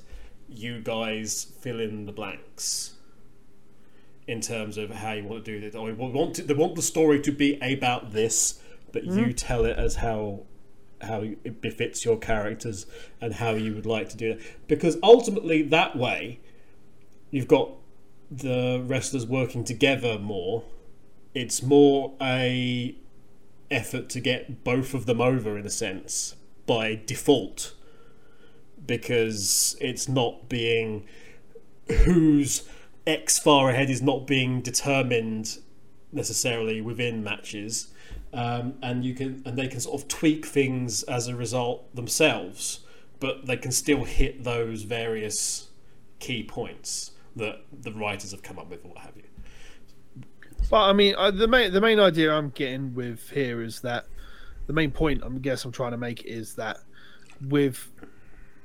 You 0.50 0.82
guys 0.82 1.46
fill 1.62 1.80
in 1.80 2.06
the 2.06 2.12
blanks 2.12 2.96
in 4.28 4.42
terms 4.42 4.78
of 4.78 4.92
how 4.92 5.14
you 5.14 5.24
want 5.24 5.46
to 5.46 5.52
do 5.52 5.60
this. 5.60 5.76
We 5.76 5.94
want 5.94 6.36
to, 6.36 6.44
they 6.44 6.54
want 6.54 6.76
the 6.76 6.82
story 6.82 7.20
to 7.22 7.32
be 7.32 7.56
about 7.62 8.12
this, 8.14 8.62
but 8.92 9.04
you 9.04 9.12
mm-hmm. 9.12 9.32
tell 9.32 9.66
it 9.66 9.78
as 9.78 9.96
how 9.96 10.44
how 11.02 11.24
it 11.44 11.62
befits 11.62 12.06
your 12.06 12.18
characters 12.18 12.86
and 13.20 13.34
how 13.34 13.52
you 13.52 13.74
would 13.74 13.88
like 13.88 14.08
to 14.10 14.18
do 14.18 14.32
it. 14.32 14.42
Because 14.68 14.98
ultimately, 15.02 15.64
that 15.64 15.96
way, 15.96 16.40
you've 17.32 17.48
got 17.48 17.72
the 18.30 18.84
wrestlers 18.86 19.26
working 19.26 19.64
together 19.64 20.20
more. 20.20 20.64
It's 21.34 21.64
more 21.64 22.14
a 22.22 22.96
effort 23.72 24.10
to 24.10 24.20
get 24.20 24.64
both 24.64 24.94
of 24.94 25.06
them 25.06 25.22
over 25.22 25.58
in 25.58 25.66
a 25.66 25.70
sense 25.70 26.36
by 26.72 27.02
default 27.06 27.74
because 28.88 29.76
it's 29.82 30.08
not 30.08 30.48
being 30.48 31.06
who's 32.06 32.64
X 33.06 33.38
far 33.38 33.70
ahead 33.72 33.90
is 33.90 34.02
not 34.02 34.26
being 34.26 34.62
determined 34.62 35.58
necessarily 36.14 36.80
within 36.80 37.22
matches, 37.22 37.90
um, 38.32 38.76
and 38.82 39.04
you 39.04 39.14
can 39.14 39.44
and 39.46 39.58
they 39.58 39.68
can 39.68 39.82
sort 39.82 40.02
of 40.02 40.08
tweak 40.08 40.46
things 40.46 41.04
as 41.04 41.28
a 41.28 41.36
result 41.36 41.94
themselves, 41.94 42.80
but 43.20 43.48
they 43.48 43.58
can 43.58 43.74
still 43.74 44.06
hit 44.06 44.46
those 44.46 44.84
various 44.84 45.68
key 46.20 46.42
points 46.42 47.12
that 47.36 47.66
the 47.82 47.92
writers 47.92 48.32
have 48.32 48.44
come 48.44 48.58
up 48.58 48.70
with, 48.70 48.86
or 48.86 48.92
what 48.92 49.00
have 49.00 49.18
you. 49.18 50.24
But 50.70 50.84
I 50.84 50.94
mean, 50.94 51.16
uh, 51.18 51.32
the 51.32 51.50
main 51.50 51.74
the 51.74 51.82
main 51.82 52.00
idea 52.00 52.32
I'm 52.32 52.52
getting 52.52 52.96
with 52.96 53.32
here 53.32 53.62
is 53.62 53.82
that 53.82 54.06
the 54.72 54.76
main 54.76 54.92
point 54.92 55.22
I 55.22 55.28
guess 55.28 55.66
I'm 55.66 55.74
trying 55.74 55.92
to 55.92 55.98
make 55.98 56.24
is 56.24 56.56
that 56.56 56.78
with 57.46 57.92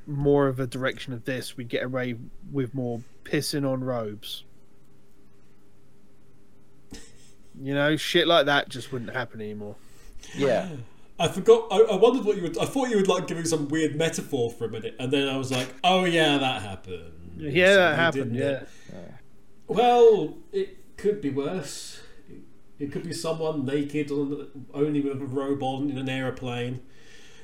more 0.07 0.47
of 0.47 0.61
a 0.61 0.67
direction 0.69 1.13
of 1.13 1.25
this, 1.25 1.57
we 1.57 1.65
get 1.65 1.83
away 1.83 2.15
with 2.53 2.73
more 2.75 3.03
pissing 3.25 3.69
on 3.69 3.83
robes. 3.83 4.45
You 7.61 7.75
know, 7.75 7.97
shit 7.97 8.29
like 8.29 8.47
that 8.47 8.69
just 8.69 8.93
wouldn't 8.93 9.13
happen 9.13 9.41
anymore. 9.41 9.75
Yeah. 10.37 10.69
I 11.19 11.27
forgot. 11.27 11.67
I, 11.73 11.79
I 11.79 11.97
wondered 11.97 12.25
what 12.25 12.37
you 12.37 12.43
would. 12.43 12.57
I 12.57 12.67
thought 12.67 12.89
you 12.89 12.97
would 12.99 13.09
like 13.09 13.27
giving 13.27 13.45
some 13.45 13.67
weird 13.69 13.97
metaphor 13.97 14.53
for 14.53 14.67
a 14.67 14.69
minute, 14.69 14.95
and 15.01 15.11
then 15.11 15.27
I 15.29 15.37
was 15.39 15.51
like, 15.51 15.67
"Oh 15.83 16.05
yeah, 16.05 16.37
that 16.37 16.61
happened." 16.61 17.39
Yeah, 17.39 17.67
So 17.67 17.75
that 17.77 17.97
happened. 17.97 18.37
Yeah. 18.37 18.45
it? 18.45 18.69
Well, 19.67 20.37
it 20.53 20.99
could 20.99 21.23
be 21.23 21.31
worse. 21.31 22.03
It, 22.79 22.85
it 22.85 22.93
could 22.93 23.03
be 23.05 23.13
someone 23.13 23.65
naked 23.65 24.11
on 24.11 24.49
only 24.75 25.01
with 25.01 25.21
a 25.21 25.25
robe 25.27 25.63
on 25.63 25.91
in 25.91 25.99
an 25.99 26.09
aeroplane, 26.09 26.81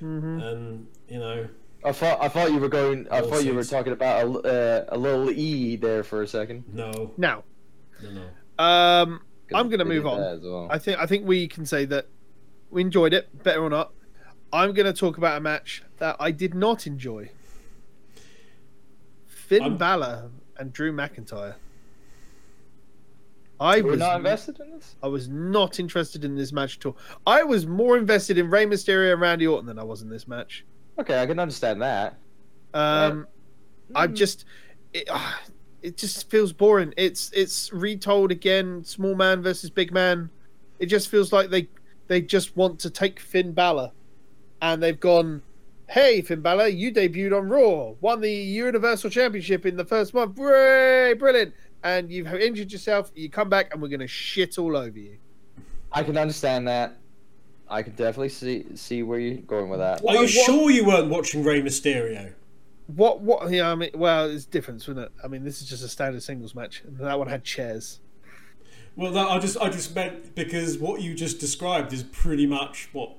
Mm-hmm. 0.02 0.40
and 0.40 0.86
you 1.08 1.18
know, 1.20 1.46
I 1.84 1.92
thought 1.92 2.20
I 2.20 2.28
thought 2.28 2.50
you 2.50 2.58
were 2.58 2.68
going. 2.68 3.06
I 3.10 3.20
All 3.20 3.28
thought 3.28 3.44
you 3.44 3.54
were 3.54 3.62
talking 3.64 3.92
about 3.92 4.26
a, 4.26 4.30
uh, 4.90 4.96
a 4.96 4.98
little 4.98 5.30
e 5.30 5.76
there 5.76 6.02
for 6.02 6.22
a 6.22 6.26
second. 6.26 6.64
no, 6.72 7.12
Now, 7.16 7.44
no, 8.02 8.10
no. 8.10 8.64
um, 8.64 9.20
'Cause 9.48 9.60
I'm 9.60 9.68
gonna 9.68 9.84
move 9.84 10.06
on. 10.06 10.20
as 10.20 10.40
well. 10.42 10.66
I 10.70 10.78
think 10.78 10.98
I 10.98 11.06
think 11.06 11.26
we 11.26 11.46
can 11.46 11.64
say 11.66 11.84
that 11.86 12.06
we 12.70 12.80
enjoyed 12.80 13.12
it, 13.12 13.42
better 13.44 13.62
or 13.62 13.70
not. 13.70 13.92
I'm 14.52 14.72
going 14.74 14.84
to 14.86 14.92
talk 14.92 15.16
about 15.18 15.36
a 15.38 15.40
match 15.40 15.82
that 15.98 16.16
I 16.20 16.30
did 16.30 16.52
not 16.54 16.86
enjoy. 16.86 17.30
Finn 19.26 19.62
I'm- 19.62 19.76
Balor 19.78 20.30
and 20.58 20.72
Drew 20.72 20.92
McIntyre. 20.92 21.54
I 23.62 23.80
We're 23.80 23.92
was 23.92 23.98
not 24.00 24.16
invested 24.16 24.58
in 24.60 24.72
this. 24.72 24.96
I 25.02 25.06
was 25.06 25.28
not 25.28 25.78
interested 25.78 26.24
in 26.24 26.34
this 26.34 26.52
match 26.52 26.78
at 26.78 26.86
all. 26.86 26.96
I 27.26 27.44
was 27.44 27.64
more 27.66 27.96
invested 27.96 28.36
in 28.36 28.50
Rey 28.50 28.66
Mysterio 28.66 29.12
and 29.12 29.20
Randy 29.20 29.46
Orton 29.46 29.66
than 29.66 29.78
I 29.78 29.84
was 29.84 30.02
in 30.02 30.08
this 30.08 30.26
match. 30.26 30.64
Okay, 30.98 31.22
I 31.22 31.26
can 31.26 31.38
understand 31.38 31.80
that. 31.80 32.18
Um, 32.74 33.26
I 33.94 34.08
Mm. 34.08 34.14
just 34.14 34.44
it, 34.92 35.04
ah, 35.10 35.40
it 35.80 35.96
just 35.96 36.28
feels 36.28 36.52
boring. 36.52 36.92
It's 36.96 37.30
it's 37.32 37.72
retold 37.72 38.32
again, 38.32 38.82
small 38.84 39.14
man 39.14 39.42
versus 39.42 39.70
big 39.70 39.92
man. 39.92 40.30
It 40.80 40.86
just 40.86 41.08
feels 41.08 41.32
like 41.32 41.50
they 41.50 41.68
they 42.08 42.20
just 42.20 42.56
want 42.56 42.80
to 42.80 42.90
take 42.90 43.20
Finn 43.20 43.52
Balor, 43.52 43.92
and 44.60 44.82
they've 44.82 44.98
gone, 44.98 45.42
"Hey, 45.88 46.20
Finn 46.20 46.40
Balor, 46.40 46.66
you 46.68 46.92
debuted 46.92 47.36
on 47.36 47.48
Raw, 47.48 47.92
won 48.00 48.20
the 48.20 48.32
Universal 48.32 49.10
Championship 49.10 49.64
in 49.66 49.76
the 49.76 49.84
first 49.84 50.14
month. 50.14 50.36
Hooray, 50.36 51.14
brilliant! 51.14 51.54
And 51.84 52.10
you've 52.10 52.32
injured 52.32 52.70
yourself. 52.72 53.10
You 53.14 53.28
come 53.28 53.48
back, 53.48 53.72
and 53.72 53.82
we're 53.82 53.88
gonna 53.88 54.06
shit 54.06 54.58
all 54.58 54.76
over 54.76 54.98
you." 54.98 55.18
I 55.92 56.02
can 56.02 56.16
understand 56.16 56.68
that. 56.68 56.96
I 57.68 57.82
can 57.82 57.92
definitely 57.94 58.28
see 58.28 58.64
see 58.74 59.02
where 59.02 59.18
you're 59.18 59.38
going 59.38 59.68
with 59.68 59.80
that. 59.80 60.04
Are 60.06 60.14
you 60.14 60.20
what- 60.20 60.28
sure 60.30 60.70
you 60.70 60.84
weren't 60.84 61.08
watching 61.08 61.42
Rey 61.42 61.62
Mysterio? 61.62 62.32
What 62.86 63.20
what? 63.20 63.50
Yeah, 63.50 63.70
I 63.70 63.74
mean, 63.74 63.90
well, 63.94 64.28
it's 64.30 64.44
different, 64.44 64.82
isn't 64.82 64.98
it? 64.98 65.12
I 65.24 65.28
mean, 65.28 65.44
this 65.44 65.62
is 65.62 65.68
just 65.68 65.82
a 65.82 65.88
standard 65.88 66.22
singles 66.22 66.54
match, 66.54 66.82
and 66.84 66.98
that 66.98 67.18
one 67.18 67.28
had 67.28 67.44
chairs. 67.44 68.00
Well, 68.96 69.12
that, 69.12 69.26
I 69.28 69.38
just 69.38 69.56
I 69.58 69.70
just 69.70 69.94
meant 69.94 70.34
because 70.34 70.76
what 70.78 71.00
you 71.00 71.14
just 71.14 71.38
described 71.40 71.92
is 71.92 72.02
pretty 72.02 72.46
much 72.46 72.90
what 72.92 73.14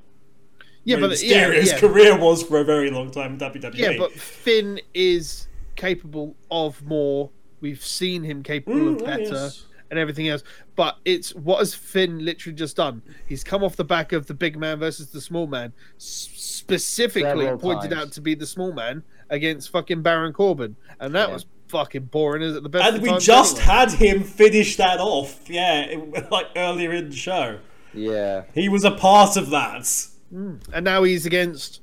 Yeah, 0.84 0.98
Rey 0.98 1.02
but 1.02 1.24
yeah, 1.24 1.48
Mysterio's 1.50 1.72
yeah. 1.72 1.80
career 1.80 2.18
was 2.18 2.44
for 2.44 2.60
a 2.60 2.64
very 2.64 2.92
long 2.92 3.10
time 3.10 3.34
in 3.34 3.40
WWE. 3.40 3.74
Yeah, 3.78 3.98
but 3.98 4.12
Finn 4.12 4.80
is 4.94 5.48
capable 5.76 6.36
of 6.52 6.84
more. 6.86 7.32
We've 7.64 7.82
seen 7.84 8.24
him 8.24 8.44
capable 8.44 8.78
Mm, 8.78 8.96
of 9.00 9.06
better 9.06 9.24
yes. 9.24 9.66
and 9.90 9.98
everything 9.98 10.28
else. 10.28 10.44
But 10.76 10.98
it's 11.06 11.34
what 11.34 11.60
has 11.60 11.74
Finn 11.74 12.26
literally 12.26 12.58
just 12.58 12.76
done? 12.76 13.02
He's 13.26 13.42
come 13.42 13.64
off 13.64 13.78
the 13.78 13.86
back 13.86 14.12
of 14.12 14.28
the 14.28 14.34
big 14.34 14.58
man 14.60 14.80
versus 14.80 15.12
the 15.12 15.22
small 15.22 15.48
man, 15.48 15.72
specifically 15.98 17.46
Several 17.46 17.58
pointed 17.58 17.92
times. 17.92 18.02
out 18.08 18.12
to 18.12 18.22
be 18.22 18.36
the 18.36 18.46
small 18.46 18.74
man 18.74 19.02
against 19.30 19.70
fucking 19.70 20.02
Baron 20.02 20.34
Corbin, 20.34 20.76
and 21.00 21.16
that 21.16 21.30
Yeah. 21.30 21.34
was 21.36 21.46
fucking 21.70 22.04
boring. 22.12 22.42
Is 22.42 22.58
it 22.58 22.64
the 22.64 22.70
best? 22.70 22.96
and 22.96 23.02
we 23.02 23.18
just 23.18 23.56
anyway. 23.60 23.66
had 23.74 23.92
him 23.94 24.24
finish 24.24 24.76
that 24.76 25.00
off. 25.00 25.50
Yeah, 25.50 25.84
it- 25.84 26.30
like 26.32 26.48
earlier 26.58 26.92
in 26.92 27.12
the 27.12 27.16
show, 27.16 27.60
Yeah. 27.94 28.44
he 28.54 28.68
was 28.68 28.84
a 28.84 28.92
part 28.92 29.38
of 29.38 29.50
that. 29.52 29.88
and 30.32 30.60
now 30.84 31.04
he's 31.04 31.26
against 31.26 31.80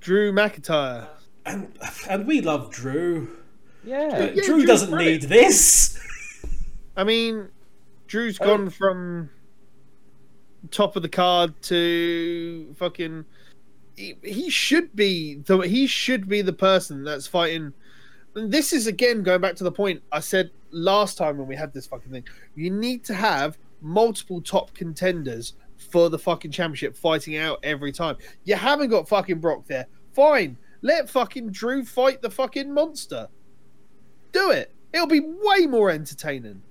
Drew 0.00 0.30
McIntyre. 0.30 1.08
And 1.46 1.72
and 2.08 2.26
we 2.26 2.40
love 2.42 2.70
Drew. 2.70 3.28
Yeah. 3.86 4.08
But 4.10 4.36
Yeah, 4.36 4.42
Drew 4.44 4.54
Drew's 4.56 4.66
doesn't 4.66 4.90
brilliant. 4.90 5.22
need 5.22 5.28
this. 5.30 5.98
I 6.96 7.04
mean, 7.04 7.48
Drew's 8.08 8.38
Oh. 8.40 8.44
gone 8.46 8.70
from 8.70 9.30
top 10.70 10.96
of 10.96 11.02
the 11.02 11.08
card 11.08 11.54
to 11.62 12.74
fucking. 12.78 13.24
He, 13.96 14.14
he 14.22 14.50
should 14.50 14.94
be 14.94 15.36
the 15.36 15.58
he 15.60 15.86
should 15.86 16.28
be 16.28 16.42
the 16.42 16.52
person 16.52 17.04
that's 17.04 17.26
fighting. 17.26 17.72
And 18.34 18.52
this 18.52 18.72
is 18.74 18.86
again 18.86 19.22
going 19.22 19.40
back 19.40 19.54
to 19.56 19.64
the 19.64 19.72
point 19.72 20.02
I 20.12 20.20
said 20.20 20.50
last 20.70 21.16
time 21.16 21.38
when 21.38 21.46
we 21.46 21.56
had 21.56 21.72
this 21.72 21.86
fucking 21.86 22.10
thing. 22.12 22.24
You 22.54 22.70
need 22.70 23.04
to 23.04 23.14
have 23.14 23.56
multiple 23.80 24.42
top 24.42 24.74
contenders 24.74 25.54
for 25.90 26.10
the 26.10 26.18
fucking 26.18 26.50
championship 26.50 26.96
fighting 26.96 27.36
out 27.36 27.58
every 27.62 27.92
time. 27.92 28.16
You 28.44 28.56
haven't 28.56 28.90
got 28.90 29.08
fucking 29.08 29.38
Brock 29.38 29.66
there. 29.66 29.86
Fine, 30.12 30.56
let 30.82 31.08
fucking 31.08 31.50
Drew 31.50 31.84
fight 31.84 32.20
the 32.20 32.30
fucking 32.30 32.72
monster. 32.72 33.28
Do 34.32 34.50
it. 34.50 34.72
It'll 34.92 35.06
be 35.06 35.20
way 35.20 35.66
more 35.66 35.90
entertaining. 35.90 36.62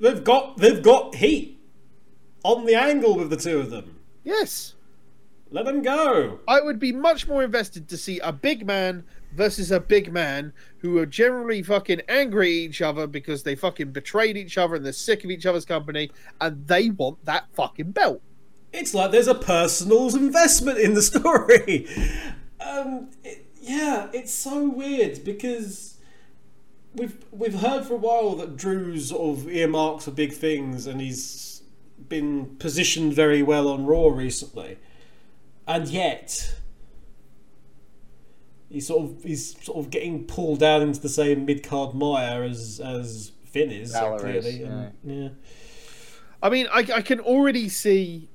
They've 0.00 0.22
got 0.22 0.58
they've 0.58 0.82
got 0.82 1.14
heat 1.16 1.60
on 2.44 2.66
the 2.66 2.74
angle 2.74 3.16
with 3.16 3.30
the 3.30 3.36
two 3.36 3.58
of 3.60 3.70
them. 3.70 3.98
Yes. 4.24 4.74
Let 5.50 5.66
them 5.66 5.82
go. 5.82 6.40
I 6.48 6.60
would 6.62 6.78
be 6.78 6.92
much 6.92 7.28
more 7.28 7.42
invested 7.44 7.86
to 7.90 7.96
see 7.98 8.18
a 8.20 8.32
big 8.32 8.66
man 8.66 9.04
versus 9.34 9.70
a 9.70 9.80
big 9.80 10.10
man 10.10 10.54
who 10.78 10.96
are 10.98 11.04
generally 11.06 11.62
fucking 11.62 12.00
angry 12.08 12.48
at 12.48 12.70
each 12.70 12.82
other 12.82 13.06
because 13.06 13.42
they 13.42 13.54
fucking 13.54 13.92
betrayed 13.92 14.36
each 14.38 14.56
other 14.56 14.76
and 14.76 14.84
they're 14.84 14.92
sick 14.92 15.24
of 15.24 15.30
each 15.30 15.44
other's 15.44 15.66
company 15.66 16.10
and 16.40 16.66
they 16.66 16.88
want 16.88 17.22
that 17.26 17.44
fucking 17.52 17.90
belt. 17.92 18.22
it's 18.72 18.94
like 18.94 19.10
there's 19.10 19.28
a 19.28 19.34
personal 19.34 20.14
investment 20.16 20.78
in 20.78 20.94
the 20.94 21.02
story. 21.12 21.86
Um, 22.58 23.10
it, 23.22 23.44
yeah, 23.60 24.08
it's 24.14 24.32
so 24.32 24.68
weird 24.68 25.22
because 25.22 25.91
we've 26.94 27.16
we've 27.30 27.54
heard 27.60 27.84
for 27.84 27.94
a 27.94 27.98
while 27.98 28.34
that 28.36 28.56
Drew's 28.56 29.08
sort 29.08 29.38
of 29.38 29.48
earmarks 29.50 30.04
for 30.04 30.10
big 30.10 30.32
things, 30.32 30.86
and 30.86 31.00
he's 31.00 31.62
been 32.08 32.56
positioned 32.58 33.14
very 33.14 33.42
well 33.42 33.68
on 33.68 33.86
Raw 33.86 34.08
recently, 34.08 34.78
and 35.66 35.88
yet 35.88 36.54
he's 38.68 38.86
sort 38.86 39.04
of 39.04 39.22
he's 39.22 39.62
sort 39.64 39.78
of 39.78 39.90
getting 39.90 40.24
pulled 40.26 40.60
down 40.60 40.82
into 40.82 41.00
the 41.00 41.08
same 41.08 41.44
mid 41.44 41.62
card 41.62 41.94
mire 41.94 42.42
as 42.42 42.80
as 42.84 43.32
Finn 43.44 43.70
is 43.70 43.92
Balor 43.92 44.18
clearly. 44.18 44.48
is, 44.50 44.68
and- 44.68 44.92
yeah. 45.04 45.28
I 46.42 46.48
mean, 46.50 46.66
I, 46.72 46.78
I 46.96 47.02
can 47.02 47.20
already 47.20 47.68
see 47.68 48.28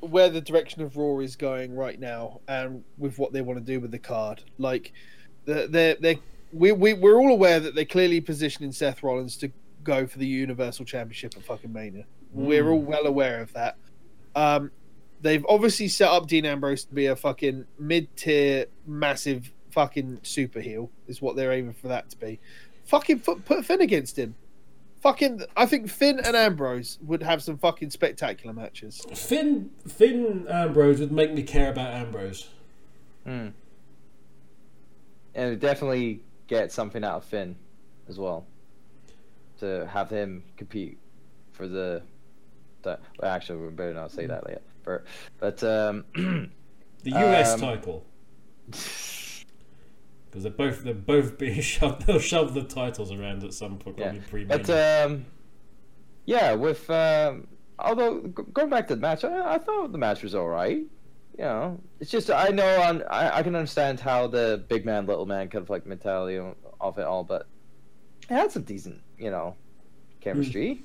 where 0.00 0.28
the 0.28 0.40
direction 0.40 0.82
of 0.82 0.96
Raw 0.96 1.20
is 1.20 1.36
going 1.36 1.74
right 1.76 1.98
now, 2.00 2.40
and 2.48 2.82
with 2.98 3.18
what 3.18 3.32
they 3.32 3.42
want 3.42 3.58
to 3.60 3.64
do 3.64 3.78
with 3.80 3.92
the 3.92 3.98
card. 3.98 4.42
Like, 4.58 4.92
they're 5.44 5.68
they're, 5.68 5.96
they're 6.00 6.16
we 6.54 6.72
we 6.72 6.94
we're 6.94 7.16
all 7.16 7.32
aware 7.32 7.60
that 7.60 7.74
they're 7.74 7.84
clearly 7.84 8.20
positioning 8.20 8.72
Seth 8.72 9.02
Rollins 9.02 9.36
to 9.38 9.50
go 9.82 10.06
for 10.06 10.18
the 10.18 10.26
Universal 10.26 10.86
Championship 10.86 11.36
at 11.36 11.42
fucking 11.42 11.72
Mania. 11.72 12.06
We're 12.32 12.68
all 12.70 12.80
well 12.80 13.06
aware 13.06 13.40
of 13.40 13.52
that. 13.52 13.76
Um, 14.34 14.70
they've 15.20 15.44
obviously 15.48 15.88
set 15.88 16.10
up 16.10 16.26
Dean 16.26 16.44
Ambrose 16.44 16.84
to 16.84 16.94
be 16.94 17.06
a 17.06 17.14
fucking 17.14 17.66
mid-tier, 17.78 18.66
massive 18.86 19.52
fucking 19.70 20.20
super 20.22 20.60
heel. 20.60 20.90
Is 21.06 21.20
what 21.20 21.36
they're 21.36 21.52
aiming 21.52 21.74
for 21.74 21.88
that 21.88 22.10
to 22.10 22.16
be. 22.16 22.40
Fucking 22.86 23.20
put, 23.20 23.44
put 23.44 23.64
Finn 23.64 23.80
against 23.80 24.18
him. 24.18 24.34
Fucking, 25.00 25.42
I 25.56 25.66
think 25.66 25.90
Finn 25.90 26.18
and 26.18 26.34
Ambrose 26.34 26.98
would 27.02 27.22
have 27.22 27.42
some 27.42 27.58
fucking 27.58 27.90
spectacular 27.90 28.54
matches. 28.54 29.04
Finn 29.14 29.70
Finn 29.86 30.46
Ambrose 30.48 31.00
would 31.00 31.12
make 31.12 31.32
me 31.32 31.42
care 31.42 31.70
about 31.70 31.92
Ambrose. 31.92 32.48
Hmm. 33.24 33.48
And 35.34 35.52
it 35.52 35.60
definitely 35.60 36.20
get 36.46 36.72
something 36.72 37.04
out 37.04 37.16
of 37.18 37.24
Finn 37.24 37.56
as 38.08 38.18
well. 38.18 38.46
To 39.60 39.86
have 39.86 40.10
him 40.10 40.44
compete 40.56 40.98
for 41.52 41.68
the. 41.68 42.02
the 42.82 42.98
well, 43.20 43.30
actually, 43.30 43.58
we 43.60 43.70
better 43.70 43.94
not 43.94 44.10
say 44.10 44.26
that 44.26 44.44
yet. 44.48 44.62
But, 44.84 45.04
but 45.38 45.62
um, 45.64 46.04
The 47.04 47.10
US 47.10 47.54
Um, 47.54 47.60
title. 47.60 48.04
Because 48.66 50.42
they're 50.42 50.50
both 50.50 50.82
they're 50.82 50.94
both 50.94 51.38
being 51.38 51.60
shoved. 51.72 52.06
They'll 52.06 52.18
shove 52.18 52.54
the 52.54 52.64
titles 52.64 53.12
around 53.12 53.44
at 53.44 53.54
some 53.54 53.78
point, 53.78 53.98
Yeah, 53.98 54.14
probably 54.28 54.44
but 54.44 54.68
um, 54.70 55.26
yeah, 56.24 56.54
with 56.54 56.88
um, 56.90 57.46
although 57.78 58.20
going 58.20 58.70
back 58.70 58.88
to 58.88 58.96
the 58.96 59.00
match, 59.00 59.24
I, 59.24 59.54
I 59.54 59.58
thought 59.58 59.92
the 59.92 59.98
match 59.98 60.22
was 60.22 60.34
all 60.34 60.48
right. 60.48 60.82
You 61.36 61.44
know, 61.44 61.80
it's 61.98 62.10
just 62.12 62.30
I 62.30 62.48
know 62.48 62.82
on 62.82 63.02
I, 63.10 63.38
I 63.38 63.42
can 63.42 63.56
understand 63.56 63.98
how 63.98 64.28
the 64.28 64.64
big 64.68 64.84
man, 64.86 65.06
little 65.06 65.26
man 65.26 65.48
kind 65.48 65.62
of 65.62 65.70
like 65.70 65.84
mentality 65.84 66.38
of 66.80 66.98
it 66.98 67.04
all, 67.04 67.24
but 67.24 67.46
it 68.30 68.34
had 68.34 68.52
some 68.52 68.62
decent, 68.62 69.00
you 69.18 69.30
know, 69.30 69.56
chemistry, 70.20 70.82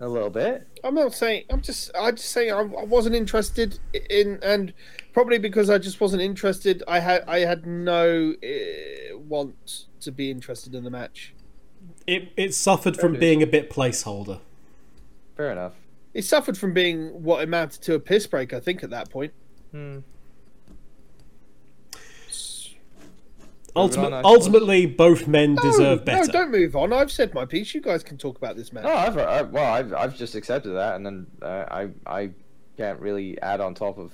a 0.00 0.08
little 0.08 0.30
bit. 0.30 0.66
I'm 0.82 0.94
not 0.94 1.12
saying. 1.12 1.44
I'm 1.50 1.60
just. 1.60 1.90
I 1.94 2.12
just 2.12 2.30
saying. 2.30 2.50
I, 2.50 2.60
I 2.60 2.84
wasn't 2.84 3.14
interested 3.14 3.78
in, 4.08 4.38
and 4.42 4.72
probably 5.12 5.36
because 5.36 5.68
I 5.68 5.76
just 5.76 6.00
wasn't 6.00 6.22
interested. 6.22 6.82
I 6.88 7.00
had. 7.00 7.22
I 7.28 7.40
had 7.40 7.66
no 7.66 8.32
uh, 8.42 9.18
want 9.18 9.84
to 10.00 10.10
be 10.10 10.30
interested 10.30 10.74
in 10.74 10.84
the 10.84 10.90
match. 10.90 11.34
it 12.06 12.32
it 12.38 12.54
suffered 12.54 12.96
from 12.96 13.12
Fair 13.12 13.20
being 13.20 13.42
a 13.42 13.46
bit 13.46 13.68
placeholder. 13.70 14.40
Fair 15.36 15.52
enough. 15.52 15.74
It 16.14 16.24
suffered 16.24 16.56
from 16.56 16.72
being 16.72 17.22
what 17.22 17.42
amounted 17.42 17.82
to 17.82 17.94
a 17.94 18.00
piss 18.00 18.26
break. 18.26 18.54
I 18.54 18.60
think 18.60 18.82
at 18.82 18.88
that 18.88 19.10
point. 19.10 19.34
Hmm. 19.74 19.98
Ultimate, 23.76 24.06
on, 24.06 24.12
I 24.12 24.18
suppose. 24.18 24.36
ultimately, 24.36 24.86
both 24.86 25.26
men 25.26 25.56
deserve 25.56 26.04
better. 26.04 26.26
No, 26.26 26.32
don't 26.32 26.52
move 26.52 26.76
on. 26.76 26.92
I've 26.92 27.10
said 27.10 27.34
my 27.34 27.44
piece. 27.44 27.74
You 27.74 27.80
guys 27.80 28.04
can 28.04 28.16
talk 28.16 28.36
about 28.36 28.54
this 28.54 28.72
match. 28.72 28.84
No, 28.84 28.92
I've, 28.92 29.18
I, 29.18 29.42
well, 29.42 29.72
I've, 29.72 29.92
I've 29.92 30.16
just 30.16 30.36
accepted 30.36 30.74
that, 30.74 30.94
and 30.94 31.04
then 31.04 31.26
uh, 31.42 31.64
I 31.68 31.88
I 32.06 32.30
can't 32.76 33.00
really 33.00 33.40
add 33.42 33.60
on 33.60 33.74
top 33.74 33.98
of. 33.98 34.12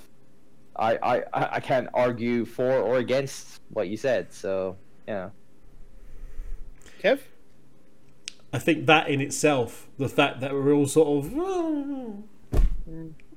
I, 0.75 0.95
I, 0.95 1.17
I 1.31 1.55
I 1.57 1.59
can't 1.59 1.89
argue 1.93 2.43
for 2.45 2.79
or 2.79 2.97
against 2.97 3.61
what 3.69 3.87
you 3.87 3.97
said, 3.97 4.33
so 4.33 4.77
yeah. 5.07 5.29
Kev. 7.03 7.19
I 8.51 8.57
think 8.57 8.87
that 8.87 9.09
in 9.09 9.21
itself, 9.21 9.87
the 9.99 10.09
fact 10.09 10.39
that 10.39 10.53
we're 10.53 10.73
all 10.73 10.87
sort 10.87 11.23
of 11.23 11.31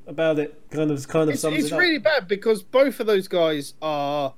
about 0.06 0.38
it, 0.38 0.60
kind 0.70 0.90
of 0.90 1.08
kind 1.08 1.28
of 1.28 1.34
It's, 1.34 1.42
sums 1.42 1.56
it's 1.58 1.66
it 1.68 1.72
up. 1.72 1.78
really 1.78 1.98
bad 1.98 2.28
because 2.28 2.62
both 2.62 3.00
of 3.00 3.06
those 3.06 3.28
guys 3.28 3.74
are 3.82 4.34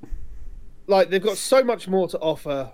like 0.87 1.11
they've 1.11 1.23
got 1.23 1.37
so 1.37 1.63
much 1.65 1.89
more 1.89 2.07
to 2.09 2.19
offer 2.19 2.73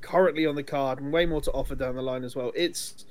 currently 0.00 0.46
on 0.46 0.54
the 0.54 0.62
card 0.62 1.00
and 1.00 1.12
way 1.12 1.26
more 1.26 1.40
to 1.40 1.50
offer 1.52 1.74
down 1.74 1.96
the 1.96 2.02
line 2.02 2.24
as 2.24 2.34
well. 2.36 2.52
It's 2.54 3.04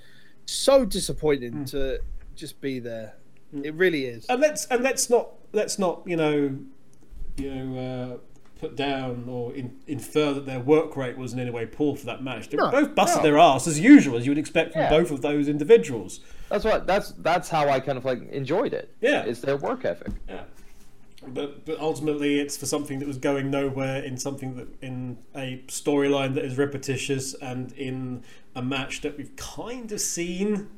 so 0.45 0.86
disappointing 0.86 1.53
Hmm. 1.53 1.64
to 1.66 1.99
just 2.36 2.59
be 2.62 2.80
there. 2.80 3.16
It 3.64 3.74
really 3.76 4.05
is. 4.05 4.26
and 4.30 4.39
let's 4.41 4.66
and 4.68 4.82
let's 4.84 5.09
not 5.09 5.30
let's 5.51 5.78
not 5.78 6.03
you 6.05 6.16
know 6.16 6.57
you 7.38 7.53
know 7.55 7.78
uh, 8.14 8.18
put 8.62 8.76
down 8.76 9.26
or 9.28 9.53
in, 9.53 9.76
infer 9.88 10.34
that 10.34 10.45
their 10.45 10.59
work 10.59 10.95
rate 10.95 11.18
was 11.18 11.34
in 11.34 11.39
any 11.39 11.49
way 11.49 11.66
poor 11.66 11.95
for 11.95 12.05
that 12.05 12.24
match. 12.24 12.47
They 12.49 12.57
No, 12.57 12.70
both 12.70 12.93
busted 12.95 13.24
no. 13.24 13.30
their 13.32 13.39
ass 13.39 13.68
as 13.68 13.80
usual, 13.80 14.16
as 14.18 14.26
you 14.26 14.32
would 14.32 14.38
expect 14.38 14.74
from 14.74 14.84
Yeah. 14.84 14.89
both 14.89 15.09
of 15.12 15.22
those 15.22 15.47
individuals. 15.47 16.20
That's 16.49 16.64
what 16.64 16.86
that's 16.86 17.12
that's 17.18 17.49
how 17.49 17.68
I 17.70 17.80
kind 17.80 17.97
of 17.97 18.05
like 18.05 18.22
enjoyed 18.32 18.74
it. 18.74 18.93
Yeah. 19.01 19.24
it's 19.24 19.41
their 19.41 19.57
work 19.57 19.84
ethic. 19.84 20.14
Yeah. 20.30 20.43
But 21.28 21.66
but 21.66 21.80
ultimately, 21.80 22.39
it's 22.39 22.55
for 22.55 22.66
something 22.68 22.99
that 22.99 23.07
was 23.07 23.18
going 23.18 23.49
nowhere 23.51 24.03
in 24.03 24.18
something 24.18 24.55
that 24.55 24.68
in 24.82 25.18
a 25.36 25.64
storyline 25.68 26.34
that 26.36 26.45
is 26.45 26.57
repetitious 26.57 27.34
and 27.36 27.72
in 27.74 28.24
a 28.55 28.62
match 28.62 29.01
that 29.01 29.18
we've 29.18 29.36
kind 29.36 29.91
of 29.91 29.99
seen. 30.01 30.70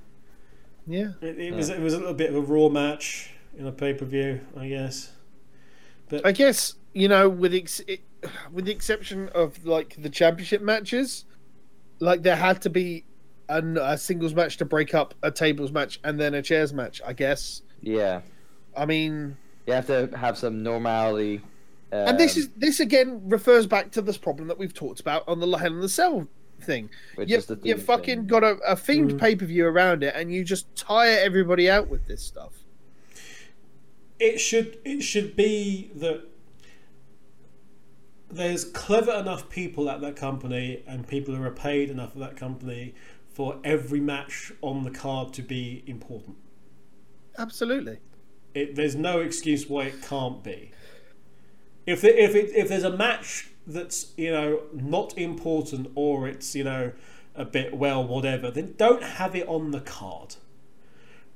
Yeah. 0.87 1.11
It, 1.21 1.37
it 1.39 1.53
was 1.53 1.69
it 1.69 1.79
was 1.79 1.93
a 1.93 1.97
little 1.97 2.13
bit 2.13 2.29
of 2.29 2.35
a 2.35 2.41
raw 2.41 2.69
match 2.69 3.31
in 3.57 3.67
a 3.67 3.71
pay 3.71 3.93
per 3.93 4.05
view, 4.05 4.41
I 4.57 4.67
guess. 4.69 5.11
But 6.09 6.25
I 6.25 6.31
guess 6.33 6.75
you 6.93 7.07
know, 7.07 7.27
with 7.29 7.53
ex- 7.53 7.81
it, 7.87 8.01
with 8.51 8.65
the 8.65 8.71
exception 8.71 9.29
of 9.29 9.65
like 9.65 9.95
the 10.01 10.09
championship 10.09 10.61
matches, 10.61 11.25
like 11.99 12.23
there 12.23 12.35
had 12.35 12.61
to 12.63 12.69
be 12.69 13.05
an, 13.49 13.77
a 13.77 13.97
singles 13.97 14.33
match 14.33 14.57
to 14.57 14.65
break 14.65 14.93
up 14.93 15.13
a 15.23 15.31
tables 15.31 15.71
match 15.71 15.99
and 16.03 16.19
then 16.19 16.33
a 16.33 16.41
chairs 16.41 16.73
match. 16.73 17.01
I 17.05 17.13
guess. 17.13 17.61
Yeah, 17.81 18.21
I 18.77 18.85
mean, 18.85 19.37
you 19.67 19.73
have 19.73 19.87
to 19.87 20.09
have 20.17 20.37
some 20.37 20.63
normality. 20.63 21.41
Um, 21.91 22.07
and 22.09 22.19
this 22.19 22.37
is 22.37 22.49
this 22.57 22.79
again 22.79 23.21
refers 23.29 23.67
back 23.67 23.91
to 23.91 24.01
this 24.01 24.17
problem 24.17 24.47
that 24.47 24.57
we've 24.57 24.73
talked 24.73 24.99
about 24.99 25.27
on 25.27 25.39
the 25.39 25.47
Hell 25.57 25.73
in 25.73 25.79
the 25.81 25.89
Cell 25.89 26.27
thing. 26.61 26.89
which 27.15 27.29
You, 27.29 27.37
is 27.37 27.45
the 27.45 27.59
you 27.61 27.77
fucking 27.77 28.19
thing. 28.19 28.27
got 28.27 28.43
a, 28.43 28.51
a 28.65 28.75
themed 28.75 29.11
Mm. 29.11 29.19
pay 29.19 29.35
per 29.35 29.45
view 29.45 29.65
around 29.67 30.01
it, 30.03 30.13
and 30.15 30.33
you 30.33 30.43
just 30.43 30.73
tire 30.75 31.19
everybody 31.19 31.69
out 31.69 31.89
with 31.89 32.07
this 32.07 32.23
stuff. 32.23 32.53
it 34.19 34.39
should 34.39 34.77
it 34.85 35.01
should 35.01 35.35
be 35.35 35.91
that 35.95 36.23
there's 38.35 38.65
clever 38.65 39.11
enough 39.11 39.49
people 39.49 39.89
at 39.89 40.01
that 40.01 40.15
company 40.15 40.83
and 40.87 41.07
people 41.07 41.35
who 41.35 41.43
are 41.43 41.51
paid 41.51 41.89
enough 41.89 42.11
at 42.15 42.19
that 42.19 42.37
company 42.37 42.93
for 43.29 43.59
every 43.63 43.99
match 43.99 44.51
on 44.61 44.83
the 44.83 44.91
card 44.91 45.33
to 45.33 45.41
be 45.41 45.83
important. 45.87 46.37
Absolutely. 47.37 47.99
It, 48.53 48.75
there's 48.75 48.95
no 48.95 49.19
excuse 49.19 49.67
why 49.67 49.85
it 49.85 50.01
can't 50.01 50.43
be. 50.43 50.71
If 51.85 52.01
the, 52.01 52.23
if 52.23 52.35
it, 52.35 52.51
if 52.55 52.69
there's 52.69 52.83
a 52.83 52.95
match 52.95 53.49
that's 53.65 54.13
you 54.17 54.31
know 54.31 54.61
not 54.73 55.17
important 55.17 55.89
or 55.95 56.27
it's 56.27 56.53
you 56.53 56.63
know 56.63 56.91
a 57.35 57.45
bit 57.45 57.75
well 57.75 58.05
whatever, 58.05 58.51
then 58.51 58.75
don't 58.77 59.03
have 59.03 59.35
it 59.35 59.47
on 59.47 59.71
the 59.71 59.81
card 59.81 60.35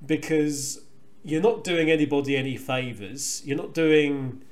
because 0.05 0.81
you're 1.23 1.41
not 1.41 1.63
doing 1.63 1.89
anybody 1.89 2.37
any 2.37 2.55
favors. 2.55 3.41
You're 3.43 3.57
not 3.57 3.73
doing 3.73 4.43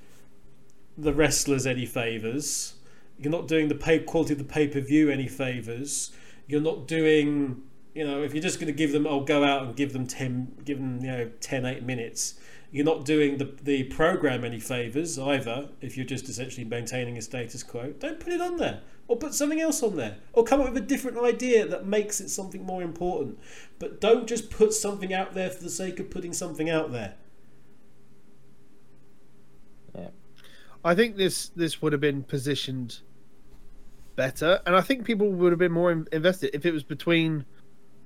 the 0.97 1.13
wrestlers 1.13 1.65
any 1.65 1.85
favors. 1.85 2.75
You're 3.17 3.31
not 3.31 3.47
doing 3.47 3.67
the 3.67 3.75
pay 3.75 3.99
quality 3.99 4.33
of 4.33 4.39
the 4.39 4.45
pay 4.45 4.67
per 4.67 4.81
view 4.81 5.09
any 5.09 5.27
favors. 5.27 6.11
You're 6.47 6.61
not 6.61 6.87
doing 6.87 7.63
you 7.95 8.05
know 8.05 8.21
if 8.21 8.33
you're 8.33 8.43
just 8.43 8.59
going 8.59 8.67
to 8.67 8.77
give 8.77 8.91
them 8.91 9.07
oh 9.07 9.21
go 9.21 9.43
out 9.43 9.63
and 9.63 9.75
give 9.75 9.93
them 9.93 10.05
10 10.05 10.59
give 10.65 10.77
them 10.77 10.99
you 11.03 11.09
know 11.09 11.31
10 11.39 11.65
8 11.65 11.83
minutes 11.83 12.35
you're 12.69 12.85
not 12.85 13.05
doing 13.05 13.37
the 13.37 13.45
the 13.63 13.83
program 13.85 14.43
any 14.43 14.59
favors 14.59 15.17
either 15.17 15.69
if 15.81 15.95
you're 15.95 16.05
just 16.05 16.27
essentially 16.27 16.65
maintaining 16.65 17.17
a 17.17 17.21
status 17.21 17.63
quo 17.63 17.93
don't 17.97 18.19
put 18.19 18.33
it 18.33 18.41
on 18.41 18.57
there 18.57 18.81
or 19.07 19.15
put 19.15 19.33
something 19.33 19.61
else 19.61 19.81
on 19.81 19.95
there 19.95 20.17
or 20.33 20.43
come 20.43 20.59
up 20.59 20.67
with 20.67 20.77
a 20.77 20.85
different 20.85 21.17
idea 21.17 21.65
that 21.65 21.85
makes 21.85 22.19
it 22.19 22.29
something 22.29 22.65
more 22.65 22.83
important 22.83 23.39
but 23.79 24.01
don't 24.01 24.27
just 24.27 24.49
put 24.49 24.73
something 24.73 25.13
out 25.13 25.33
there 25.33 25.49
for 25.49 25.63
the 25.63 25.69
sake 25.69 25.99
of 25.99 26.09
putting 26.09 26.33
something 26.33 26.69
out 26.69 26.91
there 26.91 27.15
I 30.86 30.95
think 30.95 31.17
this 31.17 31.49
this 31.49 31.81
would 31.81 31.91
have 31.91 31.99
been 32.01 32.23
positioned 32.23 32.99
better, 34.15 34.61
and 34.65 34.75
I 34.75 34.81
think 34.81 35.03
people 35.03 35.29
would 35.29 35.51
have 35.51 35.59
been 35.59 35.71
more 35.71 35.91
in- 35.91 36.07
invested 36.13 36.51
if 36.53 36.65
it 36.65 36.71
was 36.71 36.83
between 36.83 37.45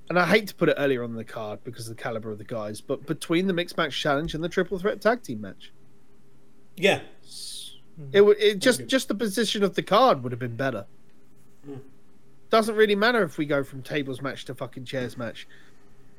and 0.09 0.17
I 0.17 0.25
hate 0.25 0.47
to 0.47 0.55
put 0.55 0.69
it 0.69 0.75
earlier 0.79 1.03
on 1.03 1.13
the 1.13 1.23
card 1.23 1.63
because 1.63 1.87
of 1.87 1.95
the 1.95 2.01
caliber 2.01 2.31
of 2.31 2.39
the 2.39 2.43
guys, 2.43 2.81
but 2.81 3.05
between 3.05 3.45
the 3.45 3.53
mixed 3.53 3.77
match 3.77 4.01
challenge 4.01 4.33
and 4.33 4.43
the 4.43 4.49
triple 4.49 4.79
threat 4.79 5.01
tag 5.01 5.21
team 5.21 5.41
match, 5.41 5.71
Yeah, 6.77 7.01
it 8.11 8.21
would 8.21 8.37
it 8.39 8.59
just 8.59 8.87
just 8.87 9.07
the 9.09 9.15
position 9.15 9.61
of 9.61 9.75
the 9.75 9.83
card 9.83 10.23
would 10.23 10.31
have 10.31 10.39
been 10.39 10.55
better. 10.55 10.85
Doesn't 12.49 12.75
really 12.75 12.95
matter 12.95 13.21
if 13.23 13.37
we 13.37 13.45
go 13.45 13.63
from 13.63 13.83
tables 13.83 14.21
match 14.21 14.45
to 14.45 14.55
fucking 14.55 14.85
chairs 14.85 15.17
match. 15.17 15.47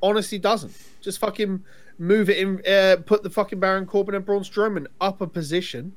Honestly, 0.01 0.39
doesn't. 0.39 0.73
Just 1.01 1.19
fucking 1.19 1.63
move 1.97 2.29
it 2.29 2.37
in. 2.37 2.61
Uh, 2.65 2.97
put 3.05 3.23
the 3.23 3.29
fucking 3.29 3.59
Baron 3.59 3.85
Corbin 3.85 4.15
and 4.15 4.25
Braun 4.25 4.43
Strowman 4.43 4.87
up 5.01 5.19
a 5.19 5.27
position, 5.27 5.93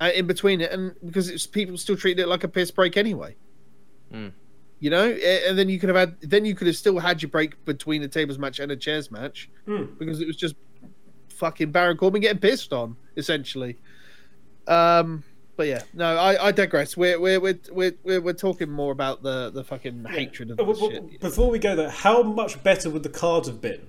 uh, 0.00 0.10
in 0.14 0.26
between 0.26 0.60
it, 0.60 0.70
and 0.72 0.94
because 1.04 1.28
it's 1.28 1.46
people 1.46 1.76
still 1.76 1.96
treated 1.96 2.22
it 2.22 2.26
like 2.28 2.44
a 2.44 2.48
piss 2.48 2.70
break 2.70 2.96
anyway. 2.96 3.36
Mm. 4.12 4.32
You 4.78 4.88
know, 4.90 5.10
and 5.10 5.58
then 5.58 5.68
you 5.68 5.78
could 5.78 5.90
have 5.90 5.96
had, 5.98 6.20
then 6.22 6.46
you 6.46 6.54
could 6.54 6.66
have 6.66 6.76
still 6.76 6.98
had 6.98 7.20
your 7.20 7.28
break 7.30 7.62
between 7.66 8.02
a 8.02 8.08
tables 8.08 8.38
match 8.38 8.58
and 8.60 8.72
a 8.72 8.76
chairs 8.76 9.10
match 9.10 9.50
Hmm. 9.66 9.84
because 9.98 10.20
it 10.22 10.26
was 10.26 10.36
just 10.36 10.54
fucking 11.28 11.70
Baron 11.70 11.98
Corbin 11.98 12.22
getting 12.22 12.40
pissed 12.40 12.72
on, 12.72 12.96
essentially. 13.16 13.76
Um, 14.66 15.22
but 15.56 15.66
yeah, 15.66 15.82
no, 15.92 16.16
I, 16.16 16.46
I 16.48 16.52
digress. 16.52 16.96
We're 16.96 17.20
we're, 17.20 17.38
we're 17.40 17.58
we're 17.70 17.92
we're 18.02 18.20
we're 18.22 18.32
talking 18.32 18.70
more 18.70 18.92
about 18.92 19.22
the 19.22 19.50
the 19.50 19.62
fucking 19.64 20.06
hatred 20.06 20.50
of 20.52 20.60
Uh, 20.60 20.64
this 20.64 20.78
w- 20.78 20.94
w- 20.94 21.12
shit. 21.12 21.20
Before 21.20 21.50
we 21.50 21.58
go 21.58 21.76
there, 21.76 21.90
how 21.90 22.22
much 22.22 22.62
better 22.62 22.88
would 22.88 23.02
the 23.02 23.10
card 23.10 23.46
have 23.46 23.60
been? 23.60 23.86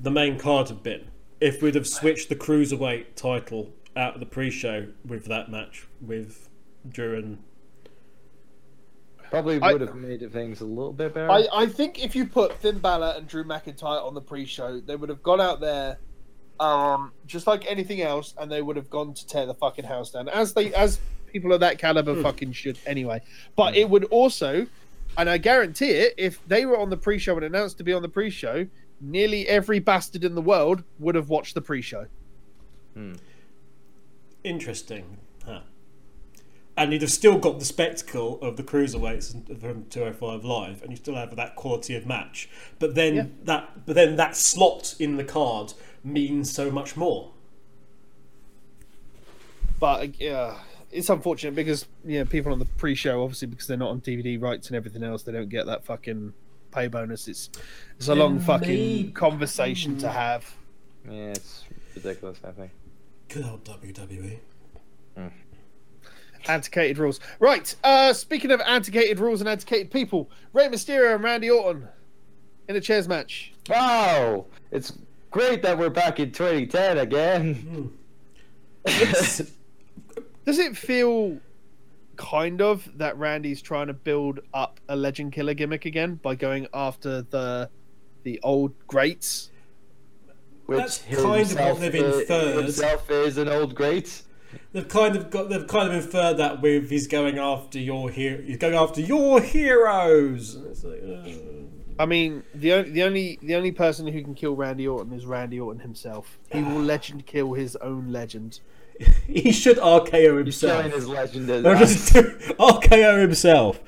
The 0.00 0.10
main 0.10 0.38
card 0.40 0.68
have 0.70 0.82
been 0.82 1.04
if 1.40 1.62
we'd 1.62 1.76
have 1.76 1.86
switched 1.86 2.28
the 2.28 2.34
cruiserweight 2.36 3.14
title 3.14 3.72
out 3.96 4.14
of 4.14 4.20
the 4.20 4.26
pre-show 4.26 4.88
with 5.06 5.26
that 5.26 5.50
match 5.50 5.86
with 6.00 6.48
Drew 6.88 7.16
and 7.16 7.38
Probably 9.30 9.60
I- 9.60 9.72
would 9.72 9.80
have 9.80 9.96
made 9.96 10.30
things 10.32 10.60
a 10.60 10.64
little 10.64 10.92
bit 10.92 11.14
better. 11.14 11.30
I, 11.30 11.46
I 11.52 11.66
think 11.66 12.02
if 12.04 12.14
you 12.14 12.26
put 12.26 12.52
Finn 12.58 12.78
Balor 12.78 13.14
and 13.16 13.26
Drew 13.26 13.44
McIntyre 13.44 14.04
on 14.04 14.14
the 14.14 14.20
pre-show, 14.20 14.80
they 14.80 14.96
would 14.96 15.08
have 15.08 15.22
gone 15.22 15.40
out 15.40 15.60
there, 15.60 15.98
um, 16.60 17.12
just 17.26 17.46
like 17.46 17.64
anything 17.66 18.00
else, 18.00 18.34
and 18.38 18.50
they 18.50 18.62
would 18.62 18.76
have 18.76 18.90
gone 18.90 19.12
to 19.14 19.26
tear 19.26 19.46
the 19.46 19.54
fucking 19.54 19.84
house 19.84 20.10
down, 20.10 20.28
as 20.28 20.54
they 20.54 20.72
as 20.74 21.00
people 21.32 21.52
of 21.52 21.60
that 21.60 21.78
caliber 21.78 22.14
hmm. 22.14 22.22
fucking 22.22 22.52
should 22.52 22.78
anyway. 22.86 23.20
But 23.56 23.74
hmm. 23.74 23.80
it 23.80 23.90
would 23.90 24.04
also, 24.04 24.66
and 25.18 25.28
I 25.28 25.38
guarantee 25.38 25.90
it, 25.90 26.14
if 26.16 26.46
they 26.46 26.64
were 26.64 26.78
on 26.78 26.90
the 26.90 26.96
pre-show 26.96 27.34
and 27.34 27.44
announced 27.44 27.78
to 27.78 27.84
be 27.84 27.92
on 27.92 28.02
the 28.02 28.08
pre-show, 28.08 28.66
nearly 29.00 29.48
every 29.48 29.80
bastard 29.80 30.22
in 30.22 30.34
the 30.36 30.42
world 30.42 30.84
would 31.00 31.16
have 31.16 31.28
watched 31.28 31.54
the 31.54 31.60
pre-show. 31.60 32.06
Hmm. 32.94 33.14
Interesting. 34.44 35.18
Huh. 35.44 35.60
And 36.76 36.92
you'd 36.92 37.02
have 37.02 37.10
still 37.10 37.38
got 37.38 37.58
the 37.60 37.64
spectacle 37.64 38.40
of 38.42 38.56
the 38.56 38.62
cruiserweights 38.62 39.60
from 39.60 39.84
205 39.86 40.44
Live, 40.44 40.82
and 40.82 40.90
you 40.90 40.96
still 40.96 41.14
have 41.14 41.34
that 41.36 41.54
quality 41.56 41.94
of 41.94 42.04
match. 42.06 42.48
But 42.78 42.94
then 42.94 43.14
Yeah. 43.14 43.26
that, 43.44 43.86
but 43.86 43.94
then 43.94 44.16
that 44.16 44.36
slot 44.36 44.94
in 44.98 45.16
the 45.16 45.24
card 45.24 45.74
means 46.02 46.52
so 46.52 46.70
much 46.70 46.96
more. 46.96 47.30
But 49.80 50.00
uh, 50.00 50.06
yeah, 50.18 50.58
it's 50.90 51.10
unfortunate 51.10 51.54
because 51.54 51.86
you 52.04 52.18
know 52.20 52.24
people 52.24 52.52
on 52.52 52.58
the 52.58 52.64
pre-show, 52.64 53.22
obviously 53.22 53.48
because 53.48 53.66
they're 53.66 53.76
not 53.76 53.90
on 53.90 54.00
DVD 54.00 54.40
rights 54.40 54.68
and 54.68 54.76
everything 54.76 55.02
else, 55.02 55.22
they 55.22 55.32
don't 55.32 55.48
get 55.48 55.66
that 55.66 55.84
fucking 55.84 56.32
pay 56.72 56.88
bonus. 56.88 57.28
It's 57.28 57.50
it's 57.98 58.08
a 58.08 58.14
long 58.14 58.36
Then 58.38 58.46
fucking 58.46 58.68
maybe- 58.68 59.10
conversation 59.12 59.96
to 59.98 60.08
have. 60.10 60.56
yeah, 61.06 61.28
it's 61.32 61.64
ridiculous. 61.94 62.38
I 62.44 62.50
think. 62.52 62.70
Good 63.28 63.44
old. 63.44 63.64
WWE. 63.64 64.38
Antiquated 66.46 66.98
rules. 66.98 67.20
Right. 67.40 67.74
Uh 67.82 68.12
speaking 68.12 68.50
of 68.50 68.60
antiquated 68.60 69.18
rules 69.18 69.40
and 69.40 69.48
antiquated 69.48 69.90
people, 69.90 70.30
Rey 70.52 70.68
Mysterio 70.68 71.14
and 71.14 71.24
Randy 71.24 71.50
Orton 71.50 71.88
in 72.68 72.76
a 72.76 72.80
chairs 72.80 73.08
match. 73.08 73.52
Wow, 73.68 74.44
it's 74.70 74.92
great 75.30 75.62
that 75.62 75.78
we're 75.78 75.90
back 75.90 76.20
in 76.20 76.32
2010 76.32 76.98
again. 76.98 77.90
Does 78.84 80.58
it 80.58 80.76
feel 80.76 81.38
kind 82.16 82.60
of 82.60 82.88
that 82.98 83.16
Randy's 83.16 83.62
trying 83.62 83.86
to 83.86 83.94
build 83.94 84.40
up 84.52 84.78
a 84.88 84.96
legend 84.96 85.32
killer 85.32 85.54
gimmick 85.54 85.86
again 85.86 86.16
by 86.16 86.34
going 86.34 86.66
after 86.74 87.22
the 87.22 87.70
the 88.24 88.38
old 88.42 88.72
greats? 88.86 89.50
Which 90.66 90.78
That's 90.78 90.98
kind 90.98 91.18
of 91.18 91.24
what 91.24 91.38
himself 91.38 91.80
they've 91.80 91.94
inferred. 91.94 92.62
Himself 92.64 93.10
is 93.10 93.36
an 93.38 93.48
old 93.48 93.74
great. 93.74 94.22
They've 94.72 94.88
kind 94.88 95.14
of 95.16 95.30
got. 95.30 95.48
They've 95.50 95.66
kind 95.66 95.88
of 95.88 95.94
inferred 95.94 96.36
that 96.38 96.62
with 96.62 96.88
he's 96.90 97.06
going 97.06 97.38
after 97.38 97.78
your 97.78 98.08
hero. 98.10 98.40
He's 98.42 98.56
going 98.56 98.74
after 98.74 99.00
your 99.00 99.40
heroes. 99.40 100.54
It's 100.54 100.84
like, 100.84 101.02
uh, 101.02 101.30
I 101.98 102.06
mean, 102.06 102.42
the 102.54 102.72
only 102.72 102.90
the 102.90 103.02
only 103.02 103.38
the 103.42 103.54
only 103.56 103.72
person 103.72 104.06
who 104.06 104.22
can 104.22 104.34
kill 104.34 104.54
Randy 104.56 104.86
Orton 104.88 105.12
is 105.12 105.26
Randy 105.26 105.60
Orton 105.60 105.80
himself. 105.82 106.38
He 106.52 106.62
will 106.62 106.80
legend 106.94 107.26
kill 107.26 107.52
his 107.54 107.76
own 107.76 108.10
legend. 108.12 108.60
he 109.26 109.50
should 109.52 109.76
RKO 109.78 110.44
He's 110.46 110.60
himself. 110.60 110.92
his 110.92 111.08
legend. 111.08 111.50
as- 111.50 111.64
Or 111.64 111.74
just 111.74 112.12
do- 112.12 112.22
RKO 112.58 113.20
himself. 113.20 113.80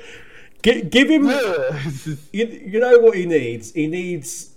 Gi- 0.62 0.82
give 0.82 1.08
him. 1.08 1.26
You, 2.32 2.46
you 2.46 2.80
know 2.80 2.98
what 2.98 3.16
he 3.16 3.24
needs? 3.26 3.72
He 3.72 3.86
needs. 3.86 4.50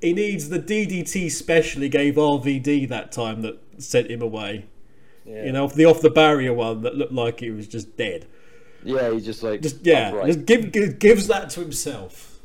He 0.00 0.12
needs 0.12 0.48
the 0.48 0.58
DDT 0.60 1.30
special 1.30 1.82
he 1.82 1.88
gave 1.88 2.14
RVD 2.14 2.88
that 2.88 3.10
time 3.12 3.42
that 3.42 3.58
sent 3.78 4.10
him 4.10 4.22
away. 4.22 4.66
You 5.24 5.52
know, 5.52 5.66
the 5.68 5.84
off 5.84 6.00
the 6.00 6.08
barrier 6.08 6.54
one 6.54 6.80
that 6.82 6.94
looked 6.94 7.12
like 7.12 7.40
he 7.40 7.50
was 7.50 7.68
just 7.68 7.98
dead. 7.98 8.26
yeah, 8.82 9.10
he's 9.10 9.26
just 9.26 9.42
like 9.42 9.60
Just 9.60 9.84
yeah, 9.84 10.08
upright. 10.08 10.26
just 10.28 10.46
give, 10.46 10.72
give 10.72 10.98
gives 10.98 11.26
that 11.26 11.50
to 11.50 11.60
himself, 11.60 12.38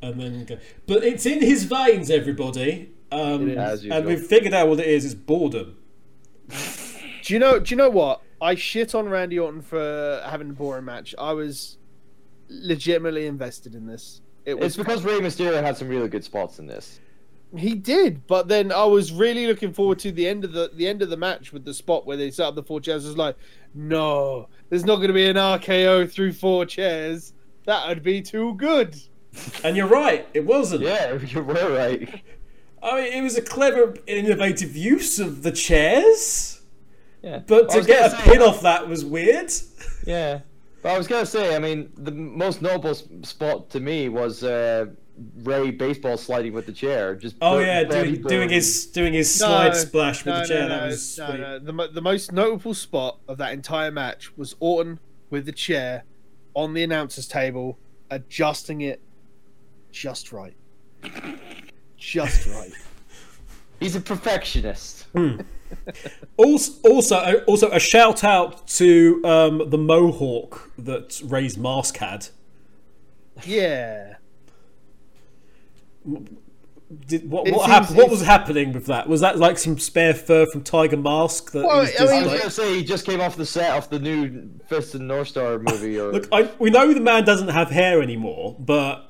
and 0.00 0.18
then 0.18 0.44
go. 0.46 0.56
But 0.86 1.04
it's 1.04 1.26
in 1.26 1.42
his 1.42 1.64
veins, 1.64 2.08
everybody. 2.10 2.90
Um, 3.10 3.50
It 3.50 3.58
is. 3.58 3.84
And 3.84 4.06
we've 4.06 4.24
figured 4.24 4.54
out 4.54 4.68
what 4.68 4.80
it 4.80 4.86
is. 4.86 5.04
It's 5.04 5.12
boredom. 5.12 5.76
Do 7.22 7.34
you 7.34 7.38
know? 7.38 7.58
Do 7.58 7.70
you 7.70 7.76
know 7.76 7.90
what? 7.90 8.22
I 8.40 8.54
shit 8.54 8.94
on 8.94 9.10
Randy 9.10 9.38
Orton 9.38 9.60
for 9.60 10.22
having 10.24 10.48
a 10.48 10.52
boring 10.54 10.86
match. 10.86 11.14
I 11.18 11.32
was 11.34 11.76
legitimately 12.48 13.26
invested 13.26 13.74
in 13.74 13.86
this. 13.86 14.21
It 14.44 14.58
was 14.58 14.66
It's 14.66 14.76
because 14.76 15.04
Rey 15.04 15.20
Mysterio 15.20 15.62
had 15.62 15.76
some 15.76 15.88
really 15.88 16.08
good 16.08 16.24
spots 16.24 16.58
in 16.58 16.66
this. 16.66 17.00
He 17.56 17.74
did, 17.74 18.26
but 18.26 18.48
then 18.48 18.72
I 18.72 18.84
was 18.84 19.12
really 19.12 19.46
looking 19.46 19.72
forward 19.74 19.98
to 20.00 20.10
the 20.10 20.26
end 20.26 20.44
of 20.44 20.52
the 20.52 20.70
the 20.72 20.88
end 20.88 21.02
of 21.02 21.10
the 21.10 21.18
match 21.18 21.52
with 21.52 21.64
the 21.66 21.74
spot 21.74 22.06
where 22.06 22.16
they 22.16 22.30
set 22.30 22.46
up 22.46 22.54
the 22.54 22.62
four 22.62 22.80
chairs. 22.80 23.04
I 23.04 23.08
was 23.08 23.18
like, 23.18 23.36
no, 23.74 24.48
there's 24.70 24.86
not 24.86 24.96
going 24.96 25.08
to 25.08 25.14
be 25.14 25.26
an 25.26 25.36
RKO 25.36 26.10
through 26.10 26.32
four 26.32 26.64
chairs. 26.64 27.34
That 27.66 27.86
would 27.88 28.02
be 28.02 28.22
too 28.22 28.54
good. 28.54 28.96
And 29.64 29.74
you're 29.78 29.86
right, 29.86 30.28
it 30.34 30.44
wasn't. 30.44 30.82
Yeah, 30.82 31.14
you 31.26 31.42
were 31.42 31.54
right. 31.54 32.22
I 32.82 32.96
mean, 33.00 33.12
it 33.14 33.22
was 33.22 33.38
a 33.38 33.42
clever, 33.42 33.94
innovative 34.06 34.76
use 34.76 35.18
of 35.18 35.42
the 35.42 35.52
chairs, 35.52 36.60
Yeah, 37.22 37.38
but 37.46 37.70
to 37.70 37.82
get 37.82 38.12
a 38.12 38.16
say, 38.16 38.22
pin 38.24 38.42
off 38.42 38.60
that 38.62 38.88
was 38.88 39.04
weird. 39.04 39.50
Yeah, 40.06 40.40
but 40.82 40.90
I 40.92 40.98
was 40.98 41.06
gonna 41.06 41.26
say, 41.26 41.54
I 41.56 41.58
mean, 41.58 41.92
the 41.96 42.10
most 42.12 42.60
notable 42.62 42.94
spot 42.94 43.70
to 43.70 43.80
me 43.80 44.08
was 44.08 44.42
uh, 44.44 44.86
Rey 45.42 45.70
baseball 45.70 46.16
sliding 46.16 46.52
with 46.52 46.66
the 46.66 46.72
chair. 46.72 47.14
Just 47.14 47.36
Oh 47.40 47.56
bur- 47.58 47.62
yeah, 47.66 47.84
barely 47.84 48.12
doing, 48.16 48.26
doing 48.28 48.48
his 48.50 48.86
doing 48.86 49.12
his 49.12 49.32
slide 49.32 49.68
No, 49.68 49.74
splash 49.74 50.24
with 50.24 50.34
no, 50.34 50.40
the 50.40 50.46
chair. 50.48 50.62
no, 50.62 50.68
that 50.70 50.80
no, 50.80 50.86
was 50.86 51.18
no, 51.18 51.26
sweet. 51.26 51.40
no. 51.40 51.58
The, 51.58 51.88
the 51.94 52.00
most 52.02 52.32
notable 52.32 52.74
spot 52.74 53.18
of 53.28 53.38
that 53.38 53.52
entire 53.52 53.90
match 53.90 54.36
was 54.36 54.54
Orton 54.60 54.98
with 55.30 55.46
the 55.46 55.52
chair 55.52 56.04
on 56.54 56.74
the 56.74 56.82
announcer's 56.82 57.28
table, 57.28 57.78
adjusting 58.10 58.80
it 58.82 59.00
just 59.90 60.32
right. 60.32 60.56
Just 61.96 62.46
right. 62.48 62.72
He's 63.80 63.96
a 63.96 64.00
perfectionist. 64.00 65.06
Also, 66.36 66.72
also, 66.88 67.40
also 67.46 67.70
a 67.70 67.78
shout 67.80 68.24
out 68.24 68.66
to 68.68 69.20
um, 69.24 69.70
the 69.70 69.78
mohawk 69.78 70.70
that 70.78 71.20
Rey's 71.24 71.56
mask 71.56 71.98
had. 71.98 72.28
Yeah. 73.44 74.14
Did, 77.06 77.30
what 77.30 77.44
what, 77.44 77.54
seems- 77.54 77.66
happened, 77.66 77.96
what 77.96 78.10
was 78.10 78.20
happening 78.22 78.72
with 78.72 78.86
that? 78.86 79.08
Was 79.08 79.20
that 79.22 79.38
like 79.38 79.56
some 79.56 79.78
spare 79.78 80.12
fur 80.14 80.44
from 80.46 80.62
Tiger 80.62 80.96
Mask? 80.98 81.52
That 81.52 81.64
Well, 81.64 81.80
was 81.80 81.88
I 81.90 81.92
just 81.98 82.12
mean- 82.12 82.22
I 82.24 82.26
was 82.26 82.38
gonna 82.40 82.50
say 82.50 82.74
he 82.76 82.84
just 82.84 83.06
came 83.06 83.20
off 83.20 83.36
the 83.36 83.46
set 83.46 83.70
of 83.76 83.88
the 83.88 83.98
new 83.98 84.50
Fist 84.68 84.94
and 84.94 85.08
North 85.08 85.28
Star 85.28 85.58
movie. 85.58 85.98
Or 85.98 86.12
Look, 86.12 86.28
I, 86.32 86.50
we 86.58 86.70
know 86.70 86.92
the 86.92 87.00
man 87.00 87.24
doesn't 87.24 87.48
have 87.48 87.70
hair 87.70 88.02
anymore, 88.02 88.56
but 88.58 89.08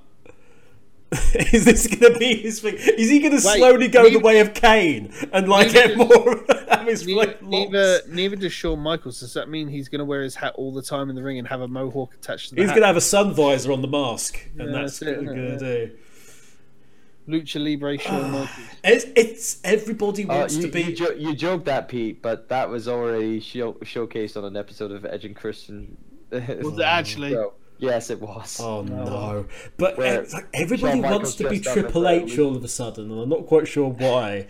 is 1.53 1.65
this 1.67 1.87
going 1.87 2.13
to 2.15 2.19
be 2.19 2.37
his 2.37 2.61
thing? 2.61 2.75
Is 2.77 3.11
he 3.11 3.21
going 3.21 3.33
to 3.33 3.41
slowly 3.41 3.89
go 3.89 4.03
neither- 4.05 4.19
the 4.19 4.25
way 4.25 4.41
of 4.41 4.55
Kane 4.55 5.13
and 5.33 5.49
like 5.49 5.73
neither 5.73 5.89
get 5.89 5.97
more 5.99 6.45
have 6.71 6.87
his 6.87 7.07
Neither, 7.07 7.19
like, 7.19 7.43
neither, 7.43 7.93
locks? 7.95 8.09
neither 8.09 8.37
does 8.37 8.53
Shawn 8.53 8.79
Michaels. 8.81 9.21
Does 9.21 9.35
that 9.35 9.49
mean 9.51 9.69
he's 9.69 9.89
going 9.89 9.99
to 9.99 10.05
wear 10.07 10.23
his 10.23 10.35
hat 10.35 10.55
all 10.57 10.73
the 10.73 10.83
time 10.83 11.11
in 11.11 11.17
the 11.17 11.23
ring 11.23 11.39
and 11.39 11.47
have 11.49 11.61
a 11.61 11.69
mohawk 11.69 12.15
attached 12.15 12.49
to 12.49 12.55
the 12.55 12.63
He's 12.63 12.71
going 12.71 12.81
to 12.81 12.87
have 12.87 12.97
a 12.97 13.01
sun 13.03 13.35
visor 13.35 13.73
on 13.73 13.83
the 13.83 13.89
mask, 13.89 14.39
and 14.59 14.71
Yeah, 14.71 14.81
that's, 14.83 14.99
that's 15.01 15.13
it, 15.13 15.17
what 15.19 15.27
we're 15.27 15.35
going 15.35 15.59
to 15.59 15.87
do. 15.89 15.93
Lucha 17.29 17.63
Libre 17.63 17.99
Shawn 17.99 18.31
Michaels. 18.33 18.49
It's, 18.83 19.05
it's 19.15 19.61
everybody 19.65 20.25
Uh, 20.25 20.35
wants 20.39 20.57
you, 20.57 20.63
to 20.63 20.69
be. 20.69 20.81
you, 20.83 20.93
jo- 20.97 21.13
you 21.17 21.35
joked 21.37 21.67
that, 21.67 21.89
Pete, 21.89 22.21
but 22.21 22.49
that 22.49 22.69
was 22.69 22.89
already 22.89 23.39
show- 23.39 23.75
showcased 23.75 24.37
on 24.37 24.45
an 24.45 24.57
episode 24.57 24.91
of 24.91 25.05
Edge 25.05 25.25
and 25.25 25.37
Christian. 25.37 25.97
Was 26.33 26.79
it 26.79 26.81
actually? 26.85 27.31
So, 27.33 27.53
Yes, 27.83 28.11
it 28.11 28.21
was. 28.21 28.61
Oh 28.61 28.83
no! 28.83 29.47
But 29.77 29.99
Where 29.99 30.19
eh, 30.19 30.21
it's 30.21 30.33
like 30.33 30.47
everybody 30.55 31.01
Shawn 31.01 31.03
wants 31.03 31.13
Michaels 31.13 31.35
to 31.35 31.51
be 31.51 31.59
dressed 31.59 31.79
up 31.79 31.85
as 31.87 31.93
Triple 31.93 32.09
H 32.09 32.39
all 32.39 32.55
of 32.55 32.63
a 32.63 32.69
sudden, 32.69 33.11
and 33.11 33.21
I'm 33.21 33.29
not 33.29 33.47
quite 33.47 33.67
sure 33.67 33.91
why. 33.99 34.47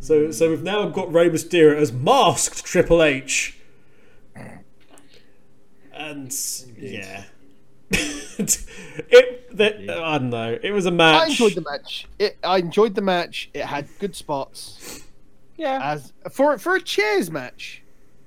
So, 0.00 0.30
so 0.30 0.50
we've 0.50 0.62
now 0.62 0.86
got 0.90 1.10
Rey 1.10 1.30
Mysterio 1.30 1.76
as 1.80 1.94
masked 1.94 2.62
Triple 2.66 3.02
H, 3.02 3.58
and 5.94 6.30
yeah, 6.78 7.24
it. 7.90 8.66
The, 9.56 9.94
I 10.02 10.18
don't 10.18 10.28
know. 10.28 10.58
It 10.62 10.72
was 10.72 10.84
a 10.84 10.90
match. 10.90 11.22
I 11.22 11.26
enjoyed 11.28 11.54
the 11.54 11.62
match. 11.62 12.06
It, 12.18 12.36
I 12.44 12.58
enjoyed 12.58 12.94
the 12.96 13.02
match. 13.02 13.48
It 13.54 13.64
had 13.64 13.88
good 13.98 14.14
spots. 14.14 15.00
yeah. 15.56 15.92
As 15.92 16.12
for 16.30 16.58
for 16.58 16.76
a 16.76 16.82
chairs 16.82 17.30
match, 17.30 17.82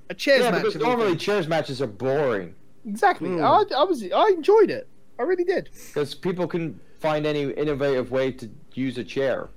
a 0.09 0.15
chairs 0.15 0.45
Yeah, 0.45 0.49
match. 0.51 0.61
because 0.61 0.75
of 0.77 0.81
normally 0.81 1.15
chairs 1.15 1.47
matches 1.47 1.79
are 1.79 1.85
boring 1.85 2.55
exactly. 2.87 3.29
Hmm. 3.29 3.43
I, 3.43 3.63
I 3.75 3.83
was 3.83 4.03
I 4.03 4.29
enjoyed 4.29 4.69
it. 4.71 4.87
I 5.19 5.23
really 5.23 5.43
did. 5.43 5.69
because 5.87 6.13
people 6.15 6.47
couldn't 6.47 6.79
find 6.99 7.25
any 7.25 7.43
innovative 7.51 8.11
way 8.11 8.31
to 8.33 8.49
use 8.73 8.97
a 8.97 9.03
chair. 9.03 9.49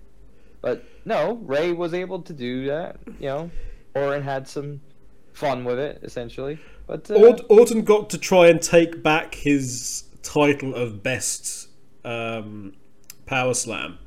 But 0.62 0.84
no, 1.04 1.34
Rey 1.42 1.72
was 1.72 1.94
able 1.94 2.20
to 2.22 2.32
do 2.32 2.66
that. 2.66 2.96
You 3.18 3.28
know, 3.28 3.50
Orin 3.94 4.22
had 4.22 4.46
some 4.48 4.80
fun 5.32 5.64
with 5.64 5.78
it 5.78 6.00
essentially. 6.02 6.58
But 6.86 7.10
uh, 7.10 7.14
Ort- 7.14 7.42
Orton 7.48 7.82
got 7.84 8.10
to 8.10 8.18
try 8.18 8.48
and 8.48 8.60
take 8.60 9.02
back 9.02 9.34
his 9.34 10.04
title 10.22 10.74
of 10.74 11.02
best 11.02 11.68
um, 12.04 12.74
power 13.26 13.54
slam 13.54 13.98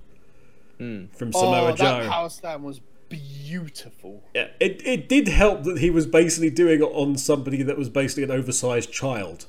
Hmm. 0.80 1.06
from 1.16 1.32
Samoa 1.32 1.72
oh, 1.72 1.76
Joe. 1.76 1.84
that 1.86 2.10
power 2.10 2.30
slam 2.30 2.64
was 2.64 2.82
beautiful. 3.14 4.24
Yeah, 4.34 4.48
it, 4.60 4.82
it 4.86 5.08
did 5.08 5.28
help 5.28 5.64
that 5.64 5.80
he 5.80 5.90
was 5.90 6.06
basically 6.06 6.50
doing 6.50 6.82
it 6.82 6.86
on 6.86 7.18
somebody 7.18 7.64
that 7.64 7.78
was 7.78 7.90
basically 7.90 8.24
an 8.24 8.32
oversized 8.32 8.92
child. 8.92 9.46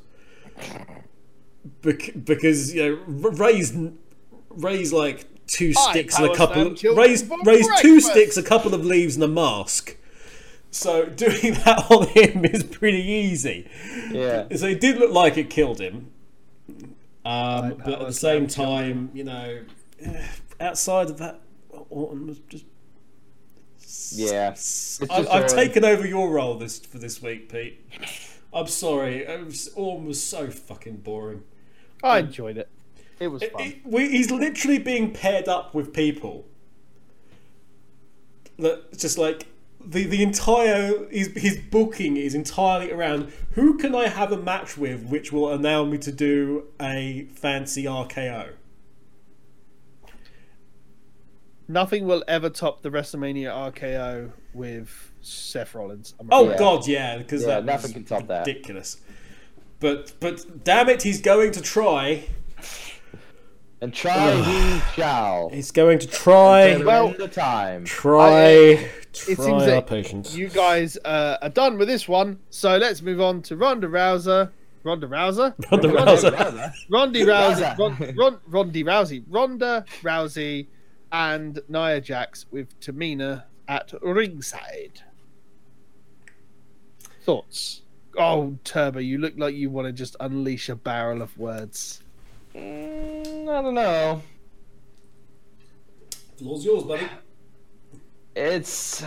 Bec- 1.83 2.25
because 2.25 2.75
you 2.75 2.99
know, 3.09 3.31
Rey's 3.31 3.75
Rey's 4.51 4.93
like 4.93 5.27
two 5.47 5.73
I 5.77 5.91
sticks 5.91 6.19
and 6.19 6.27
a 6.27 6.35
couple 6.35 6.55
slam 6.55 6.67
of 6.69 6.77
children 6.77 7.07
Rey's 7.07 7.31
Rey's 7.45 7.69
two 7.81 8.01
sticks, 8.01 8.37
a 8.37 8.43
couple 8.43 8.75
of 8.75 8.85
leaves, 8.85 9.15
and 9.15 9.25
a 9.25 9.29
mask. 9.29 9.97
So 10.71 11.07
doing 11.25 11.55
that 11.65 11.87
on 11.91 12.09
him 12.09 12.45
is 12.45 12.65
pretty 12.65 13.03
easy. 13.03 13.69
yeah, 14.11 14.49
So 14.55 14.67
it 14.67 14.81
did 14.81 14.99
look 14.99 15.13
like 15.13 15.37
it 15.37 15.49
killed 15.49 15.81
him. 15.81 16.11
Um, 17.25 17.81
but 17.83 18.01
at 18.01 18.07
the 18.07 18.13
same 18.13 18.47
time, 18.47 19.11
you 19.15 19.25
know, 19.25 19.61
outside 20.61 21.09
of 21.09 21.19
that, 21.19 21.41
Orton 21.91 22.27
was 22.27 22.39
just 22.49 22.67
yeah. 24.17 24.55
I, 25.11 25.17
I've 25.19 25.27
Orton. 25.43 25.49
taken 25.57 25.85
over 25.85 26.07
your 26.07 26.31
role 26.31 26.57
this 26.57 26.79
for 26.79 26.99
this 26.99 27.21
week, 27.23 27.51
Pete. 27.51 27.81
I'm 28.53 28.67
sorry. 28.69 29.25
It 29.25 29.45
was, 29.45 29.69
Orm 29.75 30.07
was 30.07 30.23
so 30.23 30.49
fucking 30.51 30.99
boring. 30.99 31.43
I 32.03 32.21
um, 32.21 32.27
enjoyed 32.27 32.57
it. 32.59 32.69
It 33.21 33.29
was 33.29 33.43
It- 33.43 33.53
fun. 33.53 33.63
it- 33.63 33.77
we, 33.85 34.09
he's 34.11 34.31
literally 34.31 34.79
being 34.79 35.13
paired 35.13 35.49
up 35.49 35.75
with 35.75 35.93
people 35.93 36.47
that 38.59 38.97
just 38.97 39.19
like 39.19 39.47
the 39.85 40.05
the 40.05 40.23
entire 40.23 41.09
his 41.11 41.29
his 41.37 41.59
booking 41.71 42.17
is 42.17 42.35
entirely 42.35 42.91
around 42.93 43.33
who 43.53 43.77
can 43.77 43.95
I 43.95 44.09
have 44.09 44.33
a 44.33 44.37
match 44.37 44.79
with, 44.79 45.05
which 45.07 45.33
will 45.33 45.53
allow 45.53 45.85
me 45.85 45.99
to 45.99 46.13
do 46.13 46.65
a 46.81 47.27
fancy 47.35 47.85
RKO. 47.85 48.53
Nothing 51.67 52.07
will 52.07 52.23
ever 52.29 52.51
top 52.51 52.83
the 52.83 52.91
WrestleMania 52.91 53.51
RKO 53.73 54.33
with 54.53 55.13
Seth 55.23 55.75
Rollins. 55.75 56.15
I'm 56.21 56.29
Oh 56.31 56.45
afraid. 56.45 56.59
God, 56.59 56.87
yeah, 56.87 57.17
because 57.19 57.43
Yeah, 57.43 57.49
that 57.49 57.65
nothing 57.65 57.93
can 57.95 58.05
top 58.05 58.27
that. 58.29 58.47
ridiculous. 58.47 58.99
But 59.81 60.13
but 60.21 60.65
damn 60.65 60.89
it, 60.91 61.03
he's 61.03 61.21
going 61.23 61.53
to 61.53 61.61
try. 61.63 62.25
And 63.81 63.93
try 63.93 64.33
he 64.43 64.81
shall. 64.95 65.51
He's 65.51 65.71
going 65.71 65.99
to 66.01 66.07
try. 66.07 66.77
Well- 66.77 66.87
Well, 67.09 67.15
the 67.19 67.29
time. 67.29 67.85
Try. 67.85 68.29
I- 68.29 68.75
try 69.13 69.33
it 69.33 69.37
seems 69.39 69.41
our 69.41 69.61
that 69.67 69.87
patience. 69.87 70.35
you 70.37 70.49
guys 70.49 70.99
uh, 71.05 71.37
are 71.41 71.49
done 71.49 71.79
with 71.79 71.89
this 71.89 72.09
one, 72.09 72.39
so 72.51 72.77
let's 72.79 73.01
move 73.01 73.21
on 73.21 73.43
to 73.43 73.57
Ronda 73.57 73.87
Rousey. 73.87 74.51
Ronda 74.83 75.07
Rousey? 75.07 75.55
Ronda 75.71 75.89
Rousey. 75.89 76.73
Ronda 76.91 77.21
Rousey. 77.25 77.77
Rousey. 77.77 77.79
Ron, 77.79 78.15
Ron, 78.17 78.39
Ronda 78.49 78.83
Rousey. 78.85 79.25
Ronda 79.29 79.85
Rousey 80.03 80.67
and 81.15 81.61
Nia 81.69 82.01
Jax 82.01 82.45
with 82.51 82.81
Tamina 82.81 83.45
at 83.69 83.95
ringside. 84.03 85.01
Thoughts? 87.23 87.83
Oh, 88.19 88.59
Turbo, 88.65 88.99
you 88.99 89.19
look 89.19 89.35
like 89.37 89.55
you 89.55 89.71
want 89.71 89.87
to 89.87 89.93
just 89.93 90.17
unleash 90.19 90.69
a 90.69 90.75
barrel 90.75 91.23
of 91.23 91.39
words. 91.39 92.03
Mm, 92.53 93.49
I 93.49 93.63
don't 93.63 93.75
know. 93.75 94.23
Floor's 96.37 96.65
yours, 96.65 96.83
buddy. 96.83 97.07
It's. 98.35 99.05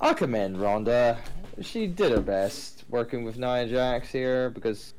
I'll 0.00 0.14
commend 0.14 0.60
Ronda. 0.60 1.18
She 1.62 1.88
did 1.88 2.12
her 2.12 2.20
best 2.20 2.84
working 2.88 3.24
with 3.24 3.38
Nia 3.38 3.66
Jax 3.66 4.12
here 4.12 4.50
because 4.50 4.94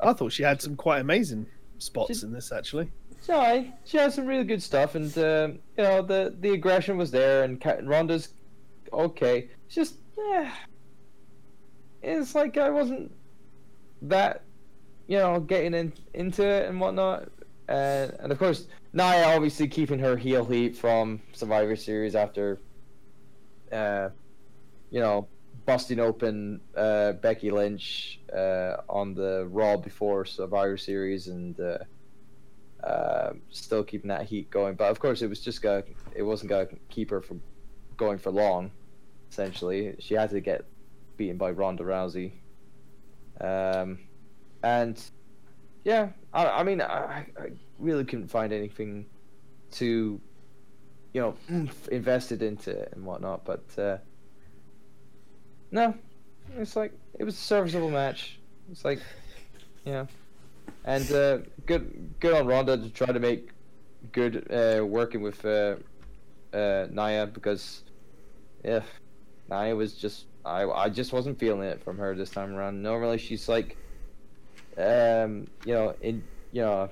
I 0.00 0.12
thought 0.12 0.32
she 0.32 0.44
had 0.44 0.62
some 0.62 0.76
quite 0.76 1.00
amazing 1.00 1.46
spots 1.78 2.20
She- 2.20 2.26
in 2.26 2.32
this, 2.32 2.52
actually. 2.52 2.92
She, 3.24 3.72
she 3.84 3.96
has 3.98 4.14
some 4.14 4.26
really 4.26 4.44
good 4.44 4.62
stuff, 4.62 4.94
and 4.94 5.16
um 5.18 5.58
you 5.76 5.84
know 5.84 6.02
the 6.02 6.34
the 6.40 6.50
aggression 6.50 6.96
was 6.96 7.10
there, 7.10 7.44
and 7.44 7.62
Ronda's 7.82 8.34
okay. 8.92 9.48
It's 9.66 9.74
just, 9.74 9.94
eh, 10.18 10.50
it's 12.02 12.34
like 12.34 12.58
I 12.58 12.70
wasn't 12.70 13.12
that, 14.02 14.42
you 15.06 15.18
know, 15.18 15.40
getting 15.40 15.72
in, 15.72 15.92
into 16.14 16.44
it 16.46 16.68
and 16.68 16.80
whatnot. 16.80 17.28
And 17.68 18.12
and 18.18 18.32
of 18.32 18.38
course, 18.38 18.66
Nia 18.92 19.24
obviously 19.34 19.68
keeping 19.68 20.00
her 20.00 20.16
heel 20.16 20.44
heat 20.44 20.76
from 20.76 21.22
Survivor 21.32 21.76
Series 21.76 22.16
after, 22.16 22.60
uh, 23.70 24.08
you 24.90 25.00
know, 25.00 25.28
busting 25.64 26.00
open 26.00 26.60
uh, 26.76 27.12
Becky 27.12 27.52
Lynch 27.52 28.20
uh, 28.34 28.78
on 28.88 29.14
the 29.14 29.46
Raw 29.48 29.76
before 29.76 30.24
Survivor 30.24 30.76
Series 30.76 31.28
and. 31.28 31.58
Uh, 32.82 33.32
still 33.50 33.84
keeping 33.84 34.08
that 34.08 34.24
heat 34.24 34.50
going. 34.50 34.74
But 34.74 34.90
of 34.90 34.98
course, 34.98 35.22
it 35.22 35.28
was 35.28 35.40
just 35.40 35.62
going. 35.62 35.94
It 36.14 36.22
wasn't 36.22 36.50
going 36.50 36.68
to 36.68 36.76
keep 36.88 37.10
her 37.10 37.20
from 37.20 37.40
going 37.96 38.18
for 38.18 38.30
long. 38.30 38.72
Essentially, 39.30 39.94
she 40.00 40.14
had 40.14 40.30
to 40.30 40.40
get 40.40 40.64
beaten 41.16 41.36
by 41.36 41.52
Ronda 41.52 41.84
Rousey. 41.84 42.32
Um, 43.40 43.98
and 44.62 45.00
yeah, 45.84 46.10
I, 46.32 46.46
I 46.46 46.62
mean, 46.62 46.80
I, 46.80 47.26
I 47.38 47.50
really 47.78 48.04
couldn't 48.04 48.28
find 48.28 48.52
anything 48.52 49.06
to, 49.72 50.20
you 51.12 51.20
know, 51.20 51.34
invested 51.90 52.42
into 52.42 52.70
it 52.70 52.92
and 52.94 53.04
whatnot. 53.04 53.44
But 53.44 53.64
uh, 53.78 53.98
no, 55.70 55.94
it's 56.56 56.76
like 56.76 56.92
it 57.18 57.24
was 57.24 57.34
a 57.34 57.40
serviceable 57.40 57.90
match. 57.90 58.38
It's 58.70 58.84
like, 58.84 59.00
yeah. 59.84 60.06
And 60.84 61.10
uh, 61.12 61.38
good, 61.66 62.14
good 62.20 62.34
on 62.34 62.46
Ronda 62.46 62.76
to 62.76 62.90
try 62.90 63.06
to 63.12 63.20
make 63.20 63.50
good 64.10 64.48
uh, 64.50 64.84
working 64.84 65.22
with 65.22 65.44
uh, 65.44 65.76
uh, 66.52 66.86
Nia 66.90 67.26
because, 67.26 67.84
yeah, 68.64 68.82
Nia 69.48 69.76
was 69.76 69.94
just 69.94 70.26
I 70.44 70.64
I 70.64 70.88
just 70.88 71.12
wasn't 71.12 71.38
feeling 71.38 71.62
it 71.62 71.82
from 71.82 71.98
her 71.98 72.14
this 72.14 72.30
time 72.30 72.54
around. 72.54 72.82
Normally 72.82 73.18
she's 73.18 73.48
like, 73.48 73.76
um, 74.76 75.46
you 75.64 75.74
know, 75.74 75.94
in 76.00 76.24
you 76.50 76.62
know, 76.62 76.88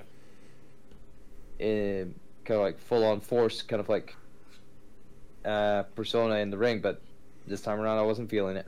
in 1.59 2.15
kind 2.45 2.59
of 2.59 2.65
like 2.65 2.79
full 2.79 3.03
on 3.03 3.19
force, 3.19 3.61
kind 3.61 3.79
of 3.79 3.89
like 3.89 4.15
uh, 5.43 5.83
persona 5.95 6.35
in 6.35 6.49
the 6.49 6.57
ring, 6.57 6.79
but 6.79 7.01
this 7.45 7.61
time 7.61 7.79
around 7.79 7.97
I 7.97 8.03
wasn't 8.03 8.29
feeling 8.29 8.55
it. 8.55 8.67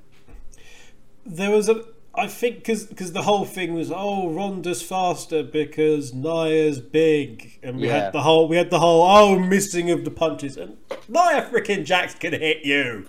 There 1.25 1.51
was 1.51 1.69
a. 1.69 1.85
I 2.15 2.27
think 2.27 2.57
because 2.63 3.11
the 3.13 3.23
whole 3.23 3.43
thing 3.45 3.73
was 3.73 3.91
oh 3.91 4.29
Ronda's 4.29 4.83
faster 4.83 5.41
because 5.41 6.13
Nia's 6.13 6.79
big 6.79 7.59
and 7.63 7.77
we 7.77 7.87
Yeah. 7.87 8.05
had 8.05 8.13
the 8.13 8.21
whole 8.21 8.47
we 8.47 8.55
had 8.55 8.69
the 8.69 8.79
whole 8.79 9.03
oh 9.03 9.39
missing 9.39 9.89
of 9.89 10.05
the 10.05 10.11
punches 10.11 10.55
and 10.55 10.77
Nia 11.09 11.49
freaking 11.51 11.85
Jax 11.85 12.13
can 12.13 12.33
hit 12.33 12.63
you. 12.63 13.07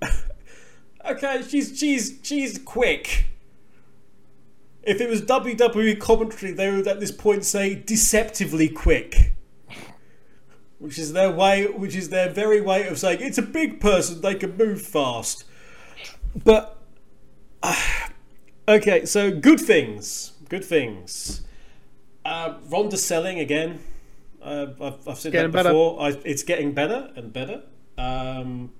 okay, 1.04 1.42
she's 1.48 1.76
she's 1.76 2.18
she's 2.22 2.58
quick. 2.58 3.26
If 4.84 5.00
it 5.00 5.08
was 5.08 5.22
WWE 5.22 5.98
commentary, 6.00 6.52
they 6.52 6.70
would 6.70 6.86
at 6.88 7.00
this 7.00 7.12
point 7.12 7.44
say 7.44 7.74
deceptively 7.74 8.68
quick. 8.68 9.32
Which 10.78 10.98
is 10.98 11.12
their 11.12 11.30
way 11.30 11.66
which 11.66 11.94
is 11.96 12.10
their 12.10 12.28
very 12.30 12.60
way 12.60 12.86
of 12.86 12.98
saying 12.98 13.18
it's 13.20 13.38
a 13.38 13.42
big 13.42 13.80
person, 13.80 14.20
they 14.20 14.34
can 14.36 14.56
move 14.56 14.82
fast. 14.82 15.44
But 16.44 16.78
okay, 18.68 19.04
so 19.04 19.30
good 19.30 19.60
things. 19.60 20.32
Good 20.48 20.64
things. 20.64 21.42
Uh, 22.24 22.54
Ronda 22.68 22.96
selling 22.96 23.38
again. 23.38 23.80
Uh, 24.42 24.66
I've, 24.80 25.08
I've 25.08 25.18
said 25.18 25.32
Getting 25.32 25.52
that 25.52 25.64
before. 25.64 26.00
I, 26.00 26.08
it's 26.24 26.42
getting 26.42 26.72
better 26.72 27.10
and 27.16 27.32
better 27.32 27.62
um, 27.96 28.72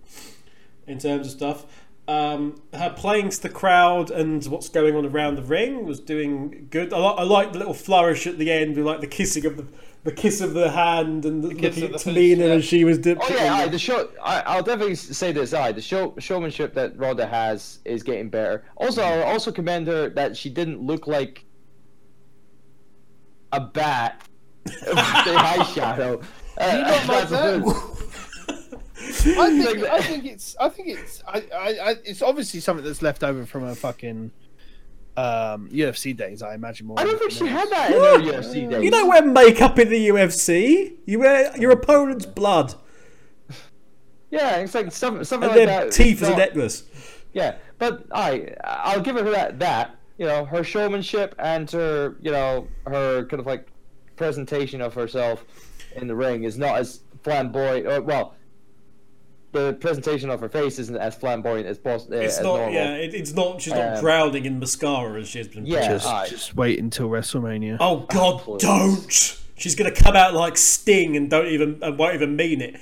in 0.86 0.98
terms 0.98 1.26
of 1.26 1.32
stuff. 1.32 1.66
Um, 2.08 2.60
her 2.74 2.90
playing 2.90 3.28
to 3.30 3.40
the 3.40 3.48
crowd 3.48 4.10
and 4.10 4.44
what's 4.46 4.68
going 4.68 4.96
on 4.96 5.06
around 5.06 5.36
the 5.36 5.42
ring 5.42 5.86
was 5.86 6.00
doing 6.00 6.66
good. 6.70 6.92
I, 6.92 6.98
li- 6.98 7.14
I 7.18 7.22
like 7.22 7.52
the 7.52 7.58
little 7.58 7.74
flourish 7.74 8.26
at 8.26 8.38
the 8.38 8.50
end, 8.50 8.76
like 8.84 9.00
the 9.00 9.06
kissing 9.06 9.46
of 9.46 9.56
the 9.56 9.66
the 10.04 10.12
kiss 10.12 10.40
of 10.40 10.52
the 10.54 10.70
hand 10.70 11.24
and 11.24 11.42
the, 11.44 11.54
kiss 11.54 11.76
looking 11.76 11.84
of 11.84 11.94
at 11.94 12.00
the 12.04 12.10
Tamina 12.10 12.14
face, 12.14 12.38
yeah. 12.38 12.44
as 12.54 12.64
she 12.64 12.84
was. 12.84 12.98
Dip- 12.98 13.18
Oh 13.20 13.28
yeah, 13.34 13.54
aye, 13.54 13.68
the 13.68 13.78
show. 13.78 14.08
I, 14.22 14.40
I'll 14.40 14.62
definitely 14.62 14.94
say 14.96 15.32
this. 15.32 15.54
Aye, 15.54 15.72
the 15.72 15.80
show 15.82 16.14
showmanship 16.18 16.74
that 16.74 16.96
Ronda 16.98 17.26
has 17.26 17.78
is 17.84 18.02
getting 18.02 18.28
better. 18.28 18.64
Also, 18.76 19.02
I'll 19.02 19.22
also 19.24 19.52
commend 19.52 19.86
her 19.86 20.08
that 20.10 20.36
she 20.36 20.50
didn't 20.50 20.80
look 20.80 21.06
like 21.06 21.44
a 23.52 23.60
bat 23.60 24.26
with 24.64 24.84
the 24.84 24.92
eye 24.94 25.62
shadow. 25.74 26.20
Uh, 26.58 26.66
you 26.66 26.82
not 26.82 26.90
like 27.08 27.28
that's 27.28 27.30
that? 27.30 27.62
good. 27.64 29.38
I 29.38 29.48
think, 29.64 29.84
I 29.84 30.00
think 30.02 30.24
it's 30.26 30.54
I 30.60 30.68
think 30.68 30.88
it's 30.88 31.22
I, 31.26 31.38
I, 31.54 31.68
I 31.90 31.96
it's 32.04 32.20
obviously 32.20 32.60
something 32.60 32.84
that's 32.84 33.00
left 33.00 33.24
over 33.24 33.46
from 33.46 33.62
her 33.62 33.74
fucking 33.74 34.30
um 35.16 35.68
UFC 35.70 36.16
days. 36.16 36.42
I 36.42 36.54
imagine 36.54 36.86
more. 36.86 36.98
I 36.98 37.04
don't 37.04 37.18
think 37.18 37.30
she 37.32 37.46
had 37.46 37.68
that 37.70 37.90
in 37.90 38.00
her 38.00 38.32
UFC 38.40 38.70
days. 38.70 38.82
you 38.84 38.90
don't 38.90 39.08
wear 39.08 39.24
makeup 39.24 39.78
in 39.78 39.88
the 39.90 40.08
UFC. 40.08 40.94
You 41.06 41.18
wear 41.18 41.54
your 41.58 41.72
opponent's 41.72 42.24
blood 42.26 42.74
Yeah, 44.30 44.56
it's 44.56 44.74
like 44.74 44.90
some, 44.92 45.22
something 45.24 45.50
and 45.50 45.58
like 45.58 45.66
their 45.68 45.84
that. 45.84 45.92
teeth 45.92 46.22
as 46.22 46.28
a 46.30 46.36
necklace. 46.36 46.84
Yeah, 47.34 47.56
but 47.78 48.06
I 48.12 48.54
I'll 48.64 49.00
give 49.00 49.16
her 49.16 49.30
that 49.30 49.58
that 49.58 49.96
you 50.18 50.24
know 50.26 50.44
her 50.46 50.64
showmanship 50.64 51.34
and 51.38 51.70
her 51.70 52.16
you 52.22 52.30
know 52.30 52.66
her 52.86 53.24
kind 53.26 53.40
of 53.40 53.46
like 53.46 53.68
presentation 54.16 54.80
of 54.80 54.94
herself 54.94 55.44
in 55.96 56.06
the 56.06 56.14
ring 56.14 56.44
is 56.44 56.56
not 56.56 56.76
as 56.78 57.00
flamboyant. 57.22 57.86
Or, 57.86 58.00
well, 58.00 58.34
the 59.52 59.74
presentation 59.74 60.30
of 60.30 60.40
her 60.40 60.48
face 60.48 60.78
isn't 60.78 60.96
as 60.96 61.14
flamboyant 61.14 61.66
as, 61.66 61.78
possible. 61.78 62.16
uh, 62.16 62.20
It's 62.20 62.38
as 62.38 62.42
not. 62.44 62.56
normal. 62.56 62.74
Yeah, 62.74 62.94
it, 62.96 63.14
it's 63.14 63.32
not. 63.34 63.60
She's 63.62 63.72
not 63.74 63.96
Um, 63.96 64.00
drowning 64.00 64.44
in 64.46 64.58
mascara 64.58 65.20
as 65.20 65.28
she's 65.28 65.48
been. 65.48 65.66
Yeah, 65.66 65.88
Just, 65.88 66.06
aye. 66.06 66.26
just 66.28 66.56
wait 66.56 66.78
until 66.78 67.08
WrestleMania. 67.08 67.76
Oh 67.80 68.06
God, 68.10 68.40
please. 68.40 68.62
don't! 68.62 69.38
She's 69.56 69.74
gonna 69.74 69.92
come 69.92 70.16
out 70.16 70.34
like 70.34 70.56
Sting 70.56 71.16
and 71.16 71.30
don't 71.30 71.46
even 71.46 71.78
and 71.82 71.96
won't 71.98 72.14
even 72.14 72.34
mean 72.34 72.60
it. 72.60 72.76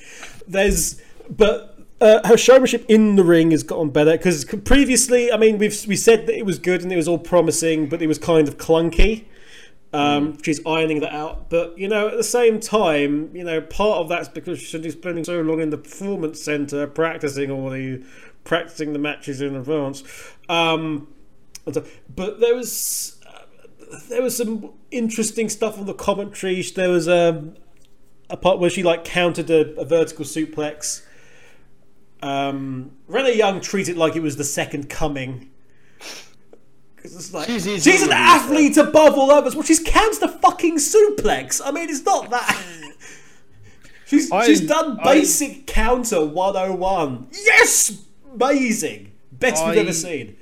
There's, 0.49 1.01
but 1.29 1.79
uh, 2.01 2.27
her 2.27 2.37
showmanship 2.39 2.87
in 2.89 3.17
the 3.17 3.25
ring 3.25 3.51
has 3.51 3.63
gotten 3.63 3.91
better 3.91 4.13
because 4.13 4.45
previously, 4.65 5.31
I 5.31 5.37
mean, 5.37 5.59
we've 5.59 5.85
we 5.87 5.97
said 5.97 6.27
that 6.27 6.37
it 6.39 6.47
was 6.47 6.59
good 6.59 6.83
and 6.83 6.91
it 6.93 6.97
was 6.97 7.07
all 7.09 7.19
promising, 7.19 7.89
but 7.89 8.01
it 8.01 8.07
was 8.07 8.19
kind 8.19 8.49
of 8.49 8.57
clunky. 8.57 9.25
Um, 9.93 10.41
She's 10.43 10.65
ironing 10.65 11.01
that 11.01 11.13
out, 11.13 11.51
but 11.51 11.77
you 11.77 11.89
know, 11.89 12.09
at 12.09 12.17
the 12.17 12.23
same 12.23 12.61
time, 12.61 13.35
you 13.35 13.43
know, 13.43 13.61
part 13.61 13.99
of 13.99 14.09
that's 14.09 14.29
because 14.29 14.61
she's 14.61 14.93
spending 14.93 15.25
so 15.25 15.41
long 15.41 15.61
in 15.61 15.71
the 15.71 15.79
performance 15.79 16.41
center 16.41 16.87
practicing 16.87 17.51
all 17.51 17.71
the 17.71 18.05
practicing 18.45 18.93
the 18.93 19.01
matches 19.01 19.41
in 19.41 19.57
advance. 19.57 20.05
Um, 20.49 21.09
but 21.65 22.41
there 22.41 22.55
was 22.55 23.21
there 24.09 24.23
was 24.23 24.37
some 24.37 24.73
interesting 24.91 25.49
stuff 25.49 25.79
on 25.79 25.87
the 25.87 25.95
commentary. 25.95 26.63
There 26.63 26.91
was 26.91 27.09
a, 27.09 27.53
a 28.29 28.37
part 28.37 28.59
where 28.59 28.71
she 28.71 28.83
like 28.83 29.05
countered 29.05 29.51
a, 29.51 29.79
a 29.79 29.85
vertical 29.85 30.25
suplex. 30.25 31.03
Um, 32.23 32.93
Renee 33.09 33.37
Young 33.37 33.61
treated 33.61 33.97
it 33.97 33.99
like 33.99 34.15
it 34.15 34.23
was 34.23 34.37
the 34.37 34.45
second 34.45 34.89
coming. 34.89 35.50
'Cause 37.03 37.15
it's 37.17 37.33
like, 37.33 37.47
She's 37.47 37.65
she's, 37.65 37.87
easily 37.89 38.13
an 38.13 38.19
used, 38.19 38.35
athlete 38.35 38.77
above 38.77 39.15
all 39.19 39.31
others. 39.31 39.55
Well, 39.55 39.65
she's 39.65 39.81
counted 39.81 40.21
the 40.21 40.29
fucking 40.29 40.77
suplex. 40.77 41.61
I 41.65 41.71
mean, 41.71 41.89
it's 41.89 42.05
not 42.05 42.29
that. 42.31 42.63
she's 44.07 44.31
I- 44.31 44.47
she's 44.47 44.61
done 44.61 44.99
I- 45.01 45.15
basic 45.15 45.67
counter 45.67 46.25
101. 46.25 47.29
Yes, 47.33 48.03
amazing, 48.35 49.13
best 49.33 49.65
we've 49.67 49.77
ever 49.79 49.93
seen. 49.93 50.37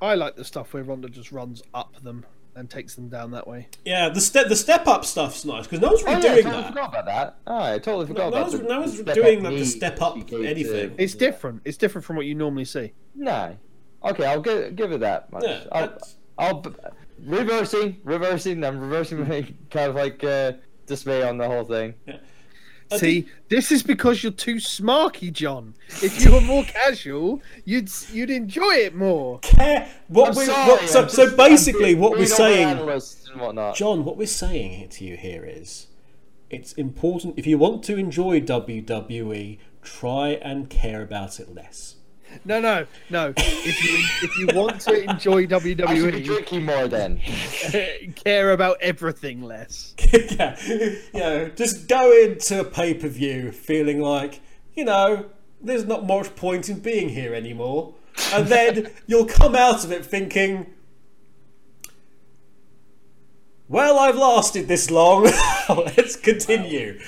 I 0.00 0.14
like 0.16 0.34
the 0.36 0.44
stuff 0.44 0.74
where 0.74 0.82
Ronda 0.82 1.08
just 1.08 1.30
runs 1.30 1.62
up 1.74 2.02
them 2.02 2.26
and 2.56 2.68
takes 2.68 2.94
them 2.96 3.08
down 3.08 3.30
that 3.30 3.46
way. 3.46 3.68
Yeah, 3.84 4.08
the 4.08 4.20
step 4.20 4.48
the 4.48 4.56
step 4.56 4.86
up 4.88 5.04
stuff's 5.04 5.44
nice 5.44 5.64
because 5.66 5.80
no 5.80 5.88
one's 5.88 6.02
Oh, 6.02 6.06
really 6.06 6.22
yeah, 6.24 6.30
I 6.32 6.34
doing 6.34 6.44
totally 6.44 6.62
that. 6.62 6.68
forgot 6.70 6.88
about 6.90 7.06
that. 7.06 7.36
Oh, 7.46 7.58
I 7.62 7.78
totally 7.78 8.06
forgot 8.06 8.22
No 8.22 8.28
about 8.28 8.40
one's- 8.48 8.58
the, 8.60 8.68
no 8.68 8.80
one's 8.80 8.92
doing 9.00 9.06
up 9.38 9.42
that 9.44 9.50
to 9.50 9.56
knee 9.56 9.64
step 9.64 10.02
up 10.02 10.16
she 10.16 10.24
gave 10.24 10.44
anything. 10.44 10.94
It's 10.98 11.14
yeah. 11.14 11.20
different. 11.20 11.62
It's 11.64 11.76
different 11.76 12.04
from 12.04 12.16
what 12.16 12.26
you 12.26 12.34
normally 12.34 12.64
see. 12.64 12.92
Nah. 13.14 13.52
Okay, 14.04 14.26
I'll 14.26 14.40
give, 14.40 14.74
give 14.76 14.92
it 14.92 15.00
that 15.00 15.32
much. 15.32 15.44
Yeah, 15.44 15.64
I'll, 15.72 15.80
that's- 15.86 16.16
I'll 16.38 16.60
b- 16.60 16.70
reversing, 17.24 17.98
reversing. 18.04 18.64
I'm 18.64 18.80
reversing 18.80 19.28
my 19.28 19.42
kind 19.70 19.90
of 19.90 19.94
like 19.94 20.22
uh, 20.24 20.52
dismay 20.86 21.22
on 21.22 21.38
the 21.38 21.46
whole 21.46 21.64
thing. 21.64 21.94
I 22.90 22.96
See, 22.98 23.26
this 23.48 23.72
is 23.72 23.82
because 23.82 24.22
you're 24.22 24.32
too 24.32 24.56
smarky, 24.56 25.32
John. 25.32 25.74
If 26.02 26.22
you 26.22 26.32
were 26.32 26.40
more 26.42 26.64
casual, 26.64 27.40
you'd 27.64 27.90
you'd 28.12 28.28
enjoy 28.28 28.74
it 28.74 28.94
more. 28.94 29.38
care 29.38 29.88
what 30.08 30.30
I'm 30.30 30.34
we 30.36 30.44
sorry, 30.44 30.70
what, 30.70 30.88
so, 30.88 31.02
I'm 31.04 31.08
so 31.08 31.36
basically 31.36 31.92
I'm 31.94 32.00
what 32.00 32.18
we're 32.18 32.26
saying 32.26 32.78
and. 32.78 33.74
John 33.74 34.04
what 34.04 34.18
we're 34.18 34.26
saying 34.26 34.88
to 34.90 35.04
you 35.04 35.16
here 35.16 35.44
is 35.46 35.86
it's 36.50 36.74
important 36.74 37.38
if 37.38 37.46
you 37.46 37.56
want 37.56 37.82
to 37.84 37.96
enjoy 37.96 38.40
WWE 38.42 39.58
try 39.80 40.28
and 40.30 40.68
care 40.68 41.00
about 41.00 41.40
it 41.40 41.54
less 41.54 41.96
No, 42.44 42.60
no, 42.60 42.86
no. 43.10 43.32
If 43.36 43.84
you 43.84 44.28
if 44.28 44.38
you 44.38 44.48
want 44.54 44.80
to 44.82 45.10
enjoy 45.10 45.46
I 45.52 45.58
should 45.58 45.62
be 45.64 45.76
WWE, 45.76 46.24
drinking 46.24 46.64
more 46.64 46.88
then. 46.88 47.20
care 48.24 48.52
about 48.52 48.78
everything 48.80 49.42
less. 49.42 49.94
yeah 50.12 50.56
you 50.66 51.00
know 51.14 51.48
just 51.48 51.88
go 51.88 52.12
into 52.12 52.60
a 52.60 52.64
pay-per-view 52.64 53.52
feeling 53.52 54.00
like 54.00 54.40
you 54.74 54.84
know 54.84 55.26
there's 55.60 55.84
not 55.84 56.06
much 56.06 56.34
point 56.36 56.68
in 56.68 56.80
being 56.80 57.08
here 57.08 57.34
anymore 57.34 57.94
and 58.32 58.48
then 58.48 58.90
you'll 59.06 59.26
come 59.26 59.54
out 59.54 59.84
of 59.84 59.92
it 59.92 60.04
thinking 60.04 60.66
well 63.68 63.98
i've 63.98 64.16
lasted 64.16 64.68
this 64.68 64.90
long 64.90 65.24
let's 65.68 66.16
continue 66.16 67.00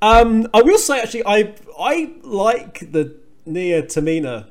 um, 0.00 0.46
i 0.54 0.62
will 0.62 0.78
say 0.78 1.00
actually 1.00 1.26
i 1.26 1.54
i 1.78 2.14
like 2.22 2.92
the 2.92 3.14
nia 3.44 3.82
tamina 3.82 4.48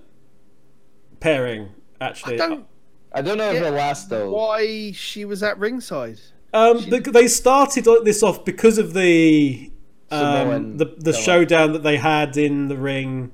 pairing 1.20 1.70
actually 2.02 2.36
I 2.36 2.48
don't 2.48 2.66
I 3.14 3.22
don't 3.22 3.38
know 3.38 3.48
if 3.50 3.54
get 3.54 3.64
it'll 3.64 3.78
last 3.78 4.10
though. 4.10 4.30
why 4.32 4.92
she 4.92 5.26
was 5.26 5.42
at 5.42 5.58
ringside. 5.58 6.20
Um, 6.54 6.78
the, 6.90 7.00
they 7.00 7.28
started 7.28 7.86
this 8.04 8.22
off 8.24 8.46
because 8.46 8.78
of 8.78 8.94
the 8.94 9.72
um, 10.12 10.20
Samoan 10.20 10.78
the 10.78 10.86
the 10.98 11.14
fella. 11.14 11.24
showdown 11.24 11.74
that 11.74 11.84
they 11.84 11.98
had 11.98 12.38
in 12.38 12.68
the 12.68 12.78
ring 12.78 13.32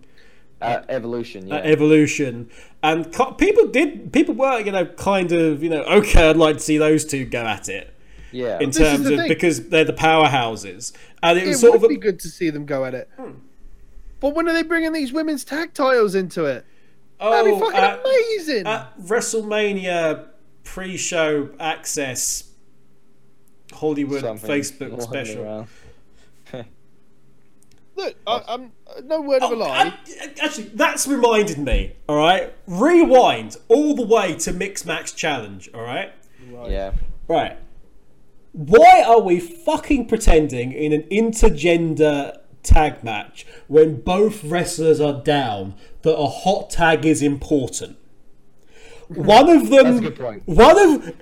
Uh, 0.61 0.81
evolution, 0.89 1.47
yeah. 1.47 1.55
at 1.57 1.65
Evolution, 1.65 2.49
and 2.81 3.11
co- 3.13 3.33
people 3.33 3.67
did 3.67 4.11
people 4.13 4.33
were 4.35 4.59
you 4.59 4.71
know 4.71 4.85
kind 4.85 5.31
of 5.31 5.61
you 5.61 5.69
know 5.69 5.83
okay 5.83 6.29
I'd 6.29 6.37
like 6.37 6.57
to 6.57 6.63
see 6.63 6.77
those 6.77 7.03
two 7.05 7.25
go 7.25 7.41
at 7.43 7.67
it 7.69 7.93
yeah. 8.31 8.59
in 8.61 8.71
terms 8.71 9.05
of 9.07 9.17
thing. 9.19 9.27
because 9.27 9.67
they're 9.69 9.83
the 9.85 9.93
powerhouses, 9.93 10.93
and 11.21 11.37
it 11.37 11.43
It 11.43 11.47
was 11.49 11.59
sort 11.59 11.73
would 11.73 11.83
of 11.83 11.89
be 11.89 11.97
good 11.97 12.19
to 12.21 12.29
see 12.29 12.49
them 12.49 12.65
go 12.65 12.85
at 12.85 12.93
it. 12.93 13.09
But 14.19 14.35
when 14.35 14.47
are 14.47 14.53
they 14.53 14.63
bringing 14.63 14.93
these 14.93 15.11
women's 15.11 15.43
tag 15.43 15.73
titles 15.73 16.15
into 16.15 16.45
it? 16.45 16.65
That'd 17.19 17.45
be 17.45 17.51
oh 17.51 17.59
fucking 17.59 17.79
at, 17.79 17.99
amazing. 18.01 18.67
at 18.67 18.97
WrestleMania 18.99 20.27
pre-show 20.63 21.49
access 21.59 22.49
Hollywood 23.71 24.21
Something 24.21 24.49
Facebook 24.49 25.01
special. 25.01 25.67
Look, 27.95 28.15
I, 28.25 28.41
I'm 28.47 28.71
no 29.03 29.21
word 29.21 29.43
of 29.43 29.51
a 29.51 29.53
Oh, 29.53 29.57
lie. 29.57 29.93
I- 29.93 30.33
actually, 30.41 30.63
that's 30.73 31.07
reminded 31.07 31.59
me. 31.59 31.93
All 32.09 32.17
right, 32.17 32.51
rewind 32.67 33.57
all 33.67 33.95
the 33.95 34.05
way 34.05 34.35
to 34.35 34.51
Mixed 34.51 34.85
Match 34.85 35.15
Challenge. 35.15 35.69
All 35.73 35.81
right, 35.83 36.11
Yeah. 36.67 36.91
right. 37.27 37.57
Why 38.53 39.03
are 39.05 39.19
we 39.21 39.39
fucking 39.39 40.07
pretending 40.07 40.71
in 40.73 40.91
an 40.93 41.03
intergender 41.03 42.37
tag 42.63 43.03
match 43.03 43.45
when 43.67 44.01
both 44.01 44.43
wrestlers 44.43 44.99
are 44.99 45.21
down 45.21 45.75
that 46.01 46.17
a 46.17 46.27
hot 46.27 46.69
tag 46.69 47.05
is 47.05 47.21
important? 47.21 47.97
One 49.09 49.49
of 49.49 49.69
them. 49.69 49.83
That's 49.83 49.97
a 49.97 50.01
good 50.01 50.19
point. 50.19 50.43
One 50.47 50.79
of 50.79 51.15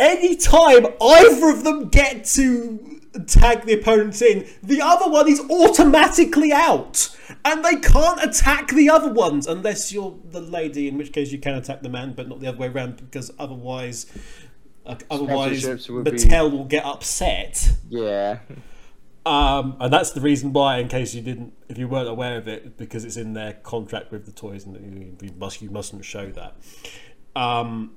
any 0.00 0.36
time 0.36 0.86
either 1.00 1.50
of 1.50 1.64
them 1.64 1.88
get 1.88 2.24
to 2.24 3.00
tag 3.26 3.64
the 3.64 3.74
opponents 3.74 4.20
in, 4.20 4.46
the 4.62 4.80
other 4.82 5.10
one 5.10 5.28
is 5.28 5.40
automatically 5.50 6.52
out, 6.52 7.16
and 7.44 7.64
they 7.64 7.76
can't 7.76 8.22
attack 8.22 8.68
the 8.68 8.90
other 8.90 9.12
ones 9.12 9.46
unless 9.46 9.92
you're 9.92 10.18
the 10.24 10.40
lady, 10.40 10.88
in 10.88 10.98
which 10.98 11.12
case 11.12 11.32
you 11.32 11.38
can 11.38 11.54
attack 11.54 11.82
the 11.82 11.88
man, 11.88 12.12
but 12.14 12.28
not 12.28 12.40
the 12.40 12.46
other 12.46 12.58
way 12.58 12.68
around 12.68 12.96
because 12.96 13.30
otherwise, 13.38 14.06
uh, 14.84 14.96
otherwise 15.10 15.88
would 15.88 16.04
be- 16.04 16.28
will 16.28 16.64
get 16.64 16.84
upset. 16.84 17.70
Yeah. 17.88 18.38
Um, 19.26 19.76
and 19.80 19.92
that's 19.92 20.12
the 20.12 20.20
reason 20.20 20.52
why, 20.52 20.78
in 20.78 20.86
case 20.86 21.12
you 21.12 21.20
didn't, 21.20 21.52
if 21.68 21.76
you 21.78 21.88
weren't 21.88 22.08
aware 22.08 22.38
of 22.38 22.46
it, 22.46 22.78
because 22.78 23.04
it's 23.04 23.16
in 23.16 23.32
their 23.32 23.54
contract 23.54 24.12
with 24.12 24.24
the 24.24 24.30
toys, 24.30 24.64
and 24.64 24.76
you, 24.76 25.16
you 25.20 25.34
must 25.36 25.60
you 25.60 25.68
mustn't 25.68 26.04
show 26.04 26.30
that. 26.30 26.54
Um, 27.34 27.96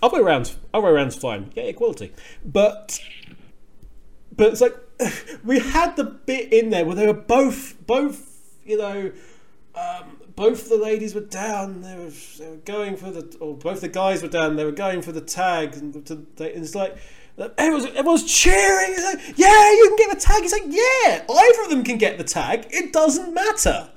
other 0.00 0.22
around, 0.22 0.54
other 0.72 0.86
way 0.86 0.92
around's 0.92 1.16
fine. 1.16 1.50
Yeah, 1.56 1.64
equality, 1.64 2.12
but 2.44 3.00
but 4.36 4.52
it's 4.52 4.60
like 4.60 4.76
we 5.44 5.58
had 5.58 5.96
the 5.96 6.04
bit 6.04 6.52
in 6.52 6.70
there 6.70 6.84
where 6.84 6.94
they 6.94 7.08
were 7.08 7.12
both 7.12 7.74
both 7.84 8.56
you 8.64 8.78
know 8.78 9.10
um, 9.74 10.18
both 10.36 10.68
the 10.68 10.76
ladies 10.76 11.12
were 11.12 11.22
down. 11.22 11.80
They 11.82 11.96
were, 11.96 12.12
they 12.38 12.50
were 12.50 12.62
going 12.64 12.96
for 12.96 13.10
the, 13.10 13.36
or 13.40 13.56
both 13.56 13.80
the 13.80 13.88
guys 13.88 14.22
were 14.22 14.28
down. 14.28 14.54
They 14.54 14.64
were 14.64 14.70
going 14.70 15.02
for 15.02 15.10
the 15.10 15.20
tag, 15.20 15.74
and 15.74 16.06
to, 16.06 16.24
they, 16.36 16.52
it's 16.52 16.76
like 16.76 16.96
everyone's, 17.56 17.86
everyone's 17.86 18.24
cheering. 18.24 18.94
It's 18.94 19.04
like, 19.04 19.38
yeah, 19.38 19.70
you 19.72 19.88
can 19.88 20.08
get 20.08 20.18
the 20.18 20.20
tag. 20.20 20.44
It's 20.44 20.52
like, 20.52 20.64
yeah, 20.66 21.24
either 21.28 21.62
of 21.62 21.70
them 21.70 21.84
can 21.84 21.98
get 21.98 22.18
the 22.18 22.24
tag. 22.24 22.66
It 22.70 22.92
doesn't 22.92 23.32
matter. 23.32 23.90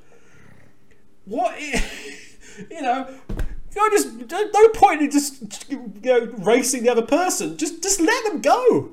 What, 1.25 1.59
you 1.61 2.81
know. 2.81 3.07
You 3.73 3.89
know, 3.89 3.89
just 3.89 4.53
no 4.53 4.67
point 4.73 5.01
in 5.01 5.11
just 5.11 5.71
you 5.71 5.93
know 6.03 6.25
racing 6.39 6.83
the 6.83 6.89
other 6.89 7.01
person. 7.01 7.55
Just 7.55 7.81
just 7.81 8.01
let 8.01 8.25
them 8.25 8.41
go. 8.41 8.91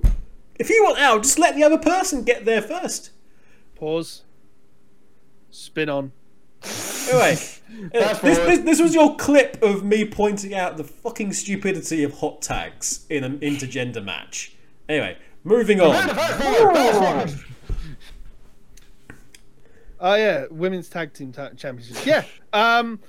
If 0.54 0.70
you 0.70 0.84
want 0.84 1.00
out, 1.00 1.24
just 1.24 1.38
let 1.38 1.56
the 1.56 1.64
other 1.64 1.78
person 1.78 2.22
get 2.22 2.44
there 2.44 2.62
first. 2.62 3.10
Pause. 3.74 4.22
Spin 5.50 5.88
on. 5.88 6.12
Anyway, 7.08 7.36
this, 7.92 8.20
this, 8.38 8.58
this 8.60 8.80
was 8.80 8.94
your 8.94 9.16
clip 9.16 9.62
of 9.62 9.84
me 9.84 10.04
pointing 10.04 10.54
out 10.54 10.76
the 10.76 10.84
fucking 10.84 11.32
stupidity 11.32 12.02
of 12.02 12.14
hot 12.14 12.40
tags 12.42 13.06
in 13.10 13.24
an 13.24 13.38
intergender 13.40 14.02
match. 14.04 14.54
Anyway, 14.88 15.16
moving 15.44 15.80
on. 15.80 15.94
Oh 20.00 20.14
yeah, 20.14 20.46
women's 20.50 20.88
tag 20.88 21.12
team 21.12 21.32
ta- 21.32 21.50
championship. 21.56 22.06
Yeah. 22.06 22.24
Um. 22.52 23.00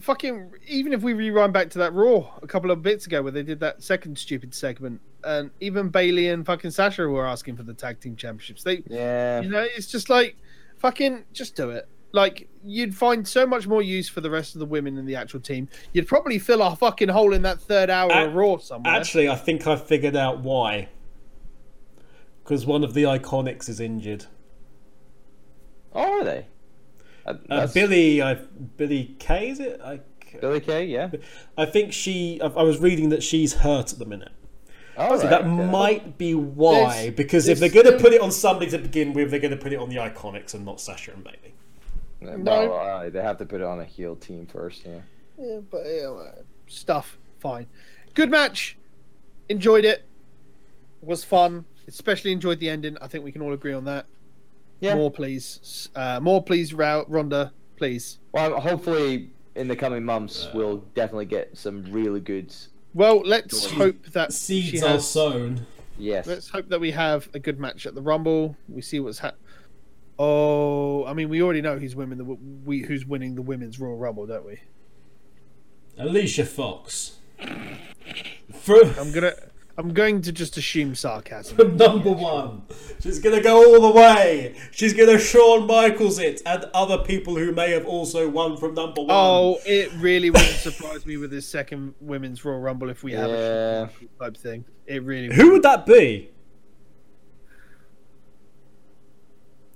Fucking. 0.00 0.50
Even 0.68 0.92
if 0.92 1.00
we 1.02 1.14
rewind 1.14 1.54
back 1.54 1.70
to 1.70 1.78
that 1.78 1.94
Raw 1.94 2.30
a 2.42 2.46
couple 2.46 2.70
of 2.70 2.82
bits 2.82 3.06
ago, 3.06 3.22
where 3.22 3.32
they 3.32 3.42
did 3.42 3.60
that 3.60 3.82
second 3.82 4.18
stupid 4.18 4.54
segment, 4.54 5.00
and 5.24 5.50
even 5.60 5.88
Bayley 5.88 6.28
and 6.28 6.44
fucking 6.44 6.70
Sasha 6.70 7.08
were 7.08 7.26
asking 7.26 7.56
for 7.56 7.62
the 7.62 7.72
tag 7.72 7.98
team 7.98 8.14
championships. 8.14 8.62
They, 8.62 8.82
Yeah. 8.88 9.40
you 9.40 9.48
know, 9.48 9.62
it's 9.74 9.86
just 9.86 10.10
like, 10.10 10.36
fucking, 10.78 11.24
just 11.32 11.56
do 11.56 11.70
it. 11.70 11.88
Like 12.12 12.48
you'd 12.64 12.94
find 12.94 13.26
so 13.26 13.46
much 13.46 13.66
more 13.66 13.82
use 13.82 14.08
for 14.08 14.20
the 14.20 14.30
rest 14.30 14.54
of 14.54 14.58
the 14.58 14.66
women 14.66 14.98
in 14.98 15.06
the 15.06 15.14
actual 15.16 15.40
team. 15.40 15.68
You'd 15.92 16.08
probably 16.08 16.38
fill 16.38 16.60
a 16.62 16.74
fucking 16.76 17.08
hole 17.08 17.32
in 17.32 17.42
that 17.42 17.60
third 17.60 17.88
hour 17.90 18.10
A- 18.12 18.26
of 18.26 18.34
Raw 18.34 18.58
somewhere. 18.58 18.92
Actually, 18.94 19.28
I 19.28 19.36
think 19.36 19.66
I 19.66 19.76
figured 19.76 20.16
out 20.16 20.40
why. 20.40 20.88
Because 22.42 22.66
one 22.66 22.82
of 22.82 22.94
the 22.94 23.04
iconics 23.04 23.68
is 23.68 23.78
injured. 23.80 24.26
Oh, 25.94 26.20
are 26.20 26.24
they? 26.24 26.46
Uh, 27.26 27.34
Uh, 27.48 27.66
Billie, 27.68 28.22
I, 28.22 28.34
Billie 28.76 29.14
Kay, 29.18 29.50
is 29.50 29.60
it? 29.60 29.80
I, 29.82 30.00
Billie 30.40 30.60
Kay, 30.60 30.84
yeah. 30.86 31.10
I 31.56 31.64
think 31.66 31.92
she. 31.92 32.40
I, 32.40 32.46
I 32.46 32.62
was 32.62 32.78
reading 32.78 33.08
that 33.10 33.22
she's 33.22 33.54
hurt 33.54 33.92
at 33.92 33.98
the 33.98 34.04
minute. 34.06 34.32
Oh, 34.96 35.16
So 35.16 35.22
right, 35.22 35.30
that 35.30 35.40
okay. 35.42 35.48
might 35.48 36.18
be 36.18 36.34
why. 36.34 36.72
There's- 36.94 37.14
because 37.14 37.48
if 37.48 37.58
they're 37.60 37.68
going 37.68 37.86
to 37.86 37.98
put 37.98 38.12
it 38.12 38.20
on 38.20 38.30
somebody 38.32 38.70
to 38.72 38.78
begin 38.78 39.12
with, 39.12 39.30
they're 39.30 39.40
going 39.40 39.50
to 39.52 39.56
put 39.56 39.72
it 39.72 39.78
on 39.78 39.88
the 39.88 39.96
Iconics 39.96 40.54
and 40.54 40.64
not 40.64 40.80
Sasha 40.80 41.12
and 41.12 41.22
Bayley. 41.24 41.54
Well, 42.20 42.72
uh, 42.74 43.10
they 43.10 43.22
have 43.22 43.38
to 43.38 43.46
put 43.46 43.60
it 43.60 43.66
on 43.66 43.80
a 43.80 43.84
heel 43.84 44.16
team 44.16 44.46
first, 44.46 44.84
yeah. 44.84 45.00
Yeah, 45.38 45.60
but 45.70 45.82
yeah, 45.86 46.32
stuff 46.66 47.18
fine. 47.38 47.66
Good 48.14 48.30
match. 48.30 48.76
Enjoyed 49.48 49.84
it. 49.84 50.04
Was 51.00 51.24
fun. 51.24 51.64
Especially 51.88 52.30
enjoyed 52.32 52.60
the 52.60 52.68
ending. 52.68 52.98
I 53.00 53.06
think 53.06 53.24
we 53.24 53.32
can 53.32 53.40
all 53.42 53.52
agree 53.52 53.72
on 53.72 53.84
that. 53.84 54.06
Yeah. 54.80 54.94
More 54.94 55.10
please. 55.10 55.88
Uh, 55.94 56.20
more 56.20 56.42
please, 56.42 56.74
Ra- 56.74 57.04
Ronda. 57.08 57.52
Please. 57.76 58.18
Well, 58.32 58.60
hopefully 58.60 59.30
in 59.54 59.66
the 59.66 59.76
coming 59.76 60.04
months 60.04 60.48
we'll 60.54 60.78
definitely 60.94 61.24
get 61.26 61.56
some 61.56 61.84
really 61.90 62.20
good. 62.20 62.54
Well, 62.92 63.20
let's 63.24 63.58
Seeds- 63.62 63.72
hope 63.72 64.06
that 64.12 64.32
seeds 64.32 64.82
has, 64.82 65.08
sown. 65.08 65.66
Yes. 65.98 66.26
Let's 66.26 66.48
hope 66.50 66.68
that 66.68 66.80
we 66.80 66.90
have 66.90 67.28
a 67.34 67.38
good 67.38 67.58
match 67.58 67.86
at 67.86 67.94
the 67.94 68.02
Rumble. 68.02 68.56
We 68.68 68.82
see 68.82 69.00
what's 69.00 69.18
happening. 69.20 69.44
Oh, 70.22 71.06
I 71.06 71.14
mean, 71.14 71.30
we 71.30 71.42
already 71.42 71.62
know 71.62 71.78
who's 71.78 71.96
winning 71.96 72.18
the 72.18 72.24
we 72.24 72.80
who's 72.82 73.06
winning 73.06 73.36
the 73.36 73.42
women's 73.42 73.80
Royal 73.80 73.96
Rumble, 73.96 74.26
don't 74.26 74.44
we? 74.44 74.60
Alicia 75.98 76.44
Fox. 76.44 77.16
From, 78.52 78.94
I'm 78.98 79.12
gonna, 79.12 79.32
I'm 79.78 79.94
going 79.94 80.20
to 80.22 80.30
just 80.32 80.58
assume 80.58 80.94
sarcasm. 80.94 81.56
from 81.56 81.76
number 81.78 82.10
one. 82.10 82.62
She's 83.02 83.18
going 83.18 83.34
to 83.34 83.40
go 83.42 83.64
all 83.64 83.80
the 83.80 83.98
way. 83.98 84.54
She's 84.72 84.92
going 84.92 85.08
to 85.08 85.18
Shawn 85.18 85.66
Michaels 85.66 86.18
it 86.18 86.42
and 86.44 86.66
other 86.74 86.98
people 86.98 87.36
who 87.36 87.52
may 87.52 87.70
have 87.70 87.86
also 87.86 88.28
won 88.28 88.58
from 88.58 88.74
number 88.74 89.00
one. 89.00 89.08
Oh, 89.10 89.58
it 89.64 89.90
really 89.94 90.28
wouldn't 90.28 90.50
surprise 90.50 91.06
me 91.06 91.16
with 91.16 91.30
this 91.30 91.46
second 91.48 91.94
women's 91.98 92.44
Royal 92.44 92.60
Rumble 92.60 92.90
if 92.90 93.02
we 93.02 93.12
have 93.12 93.30
Yeah. 93.30 93.88
a 94.20 94.22
type 94.22 94.36
thing. 94.36 94.66
It 94.86 95.02
really. 95.02 95.34
Who 95.34 95.52
would 95.52 95.62
that 95.62 95.86
be? 95.86 96.30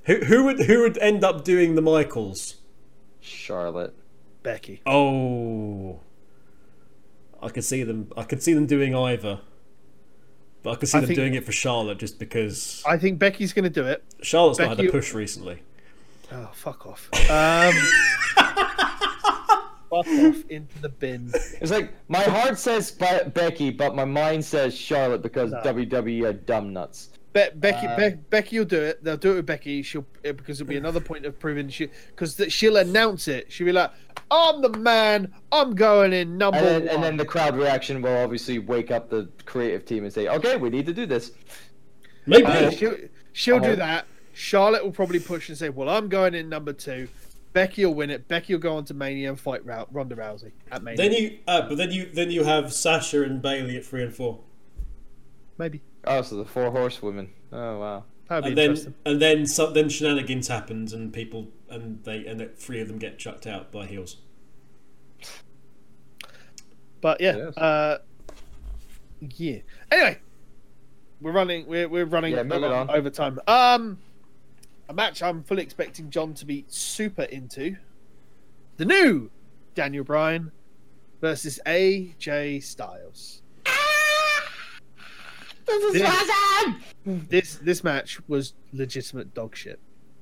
Who, 0.05 0.17
who 0.17 0.45
would 0.45 0.61
who 0.61 0.83
would 0.83 0.99
end 0.99 1.25
up 1.25 1.45
doing 1.45 1.75
the 1.75 1.83
Michaels? 1.83 2.57
Charlotte. 3.21 3.95
Becky. 4.43 4.83
Oh, 4.85 6.01
I 7.43 7.49
could 7.49 7.65
see 7.65 7.83
them. 7.83 8.13
I 8.17 8.25
could 8.25 8.43
see 8.43 8.53
them 8.53 8.67
doing 8.67 8.95
either, 8.95 9.41
but 10.63 10.71
I 10.73 10.75
could 10.77 10.89
see 10.91 10.99
I 10.99 11.01
them 11.01 11.09
think- 11.09 11.17
doing 11.19 11.35
it 11.35 11.45
for 11.47 11.53
Charlotte 11.53 11.99
just 11.99 12.19
because 12.19 12.83
I 12.87 12.99
think 12.99 13.19
Becky's 13.19 13.55
going 13.55 13.65
to 13.65 13.71
do 13.71 13.85
it. 13.87 14.05
Charlotte's 14.23 14.59
not 14.59 14.77
had 14.77 14.87
a 14.87 14.91
push 14.91 15.15
recently. 15.15 15.63
Oh, 16.33 16.51
fuck 16.53 16.87
off. 16.87 17.09
Um, 17.31 17.75
fuck 18.37 20.07
off 20.07 20.45
into 20.51 20.79
the 20.83 20.89
bin. 20.89 21.31
It's 21.61 21.71
like 21.71 21.93
my 22.09 22.23
heart 22.23 22.59
says 22.59 22.91
Be- 22.91 23.29
Becky, 23.33 23.71
but 23.71 23.95
my 23.95 24.05
mind 24.05 24.45
says 24.45 24.77
Charlotte 24.77 25.23
because 25.23 25.53
No. 25.53 25.59
WWE 25.63 26.25
are 26.29 26.33
dumb 26.33 26.73
nuts. 26.73 27.11
Be- 27.35 27.49
Becky, 27.57 27.87
Uh, 27.87 27.97
Be- 27.99 28.16
Becky 28.30 28.59
will 28.59 28.64
do 28.64 28.80
it. 28.80 29.03
They'll 29.05 29.16
do 29.18 29.32
it 29.32 29.35
with 29.37 29.47
Becky. 29.47 29.82
She'll 29.82 30.07
eh, 30.24 30.32
because 30.32 30.61
it'll 30.61 30.68
be 30.70 30.76
another 30.76 31.01
point 31.01 31.26
of 31.26 31.39
proving 31.39 31.68
she 31.68 31.89
because 32.09 32.37
th- 32.37 32.51
she'll 32.53 32.76
announce 32.78 33.28
it. 33.28 33.51
She'll 33.53 33.66
be 33.66 33.72
like, 33.72 33.91
"I'm 34.30 34.62
the 34.62 34.68
man. 34.70 35.32
I'm 35.53 35.74
going 35.74 36.12
in 36.12 36.39
number 36.39 36.59
And 36.59 36.66
then, 36.66 36.80
one." 36.87 36.95
and 36.95 37.03
then 37.05 37.16
the 37.16 37.24
crowd 37.24 37.57
reaction 37.57 38.01
will 38.01 38.16
obviously 38.16 38.59
wake 38.61 38.91
up 38.93 39.11
the 39.11 39.28
creative 39.45 39.85
team 39.85 40.05
and 40.05 40.12
say, 40.12 40.28
"Okay, 40.28 40.57
we 40.57 40.70
need 40.70 40.87
to 40.87 40.95
do 40.95 41.07
this." 41.07 41.32
Maybe. 42.24 42.45
Yeah, 42.49 42.70
she'll 42.70 42.97
she'll 43.32 43.59
do 43.61 43.66
Uh-huh. 43.72 43.76
that. 43.76 44.07
Charlotte 44.32 44.85
will 44.85 44.93
probably 44.93 45.20
push 45.20 45.49
and 45.49 45.59
say, 45.59 45.68
"Well, 45.68 45.89
I'm 45.89 46.09
going 46.09 46.35
in 46.35 46.49
number 46.49 46.72
two. 46.72 47.09
Becky 47.53 47.85
will 47.85 47.95
win 47.95 48.11
it. 48.11 48.26
Becky 48.28 48.53
will 48.55 48.61
go 48.61 48.76
on 48.76 48.85
to 48.87 48.95
Mania 48.95 49.28
and 49.28 49.39
fight 49.39 49.64
Rou- 49.64 49.87
Ronda 49.93 50.16
Rousey 50.16 50.53
at 50.72 50.82
Mania. 50.82 50.97
then 50.97 51.12
you, 51.12 51.39
uh, 51.47 51.68
but 51.68 51.76
then 51.78 51.91
you, 51.93 52.09
then 52.12 52.30
you 52.32 52.43
have 52.45 52.72
Sasha 52.72 53.22
and 53.22 53.41
Bayley 53.43 53.76
at 53.76 53.85
three 53.85 54.03
and 54.03 54.12
four, 54.14 54.41
Maybe 55.59 55.80
Oh, 56.07 56.23
so 56.23 56.37
the 56.37 56.45
four 56.45 56.71
horsewomen. 56.71 57.31
Oh 57.53 57.79
wow. 57.79 58.05
that 58.29 58.45
would 58.45 58.55
be 58.55 58.65
and 58.65 58.77
then 58.77 58.95
and 59.07 59.23
then 59.23 59.47
some, 59.47 59.75
then 59.75 59.89
shenanigans 59.89 60.49
happens 60.49 60.93
and 60.93 61.13
people 61.13 61.49
and 61.71 62.03
they 62.05 62.27
and 62.27 62.41
the 62.41 62.49
three 62.49 62.81
of 62.81 62.89
them 62.89 62.99
get 62.99 63.19
chucked 63.19 63.47
out 63.47 63.71
by 63.73 63.87
heels. 63.87 64.17
But 67.01 67.21
yeah, 67.21 67.37
Yes. 67.37 67.57
uh, 67.57 67.99
yeah. 69.21 69.59
Anyway, 69.91 70.19
we're 71.21 71.33
running. 71.33 71.67
We're 71.67 71.89
we're 71.89 72.07
running 72.07 72.33
Yeah, 72.33 72.41
on. 72.41 72.91
over 72.91 73.11
time. 73.11 73.39
Um, 73.47 73.99
a 74.89 74.95
match 74.95 75.23
I'm 75.23 75.43
fully 75.43 75.63
expecting 75.63 76.11
John 76.11 76.35
to 76.35 76.47
be 76.47 76.65
super 76.69 77.25
into. 77.25 77.77
The 78.77 78.85
new 78.85 79.31
Daniel 79.75 80.05
Bryan 80.05 80.51
versus 81.21 81.61
AJ 81.67 82.63
Styles. 82.63 83.43
This 85.67 85.95
is 85.95 86.01
Yeah. 86.01 86.11
awesome! 86.12 87.27
This 87.29 87.57
this 87.57 87.85
match 87.85 88.21
was 88.29 88.55
legitimate 88.73 89.35
dog 89.35 89.57
shit. 89.57 89.79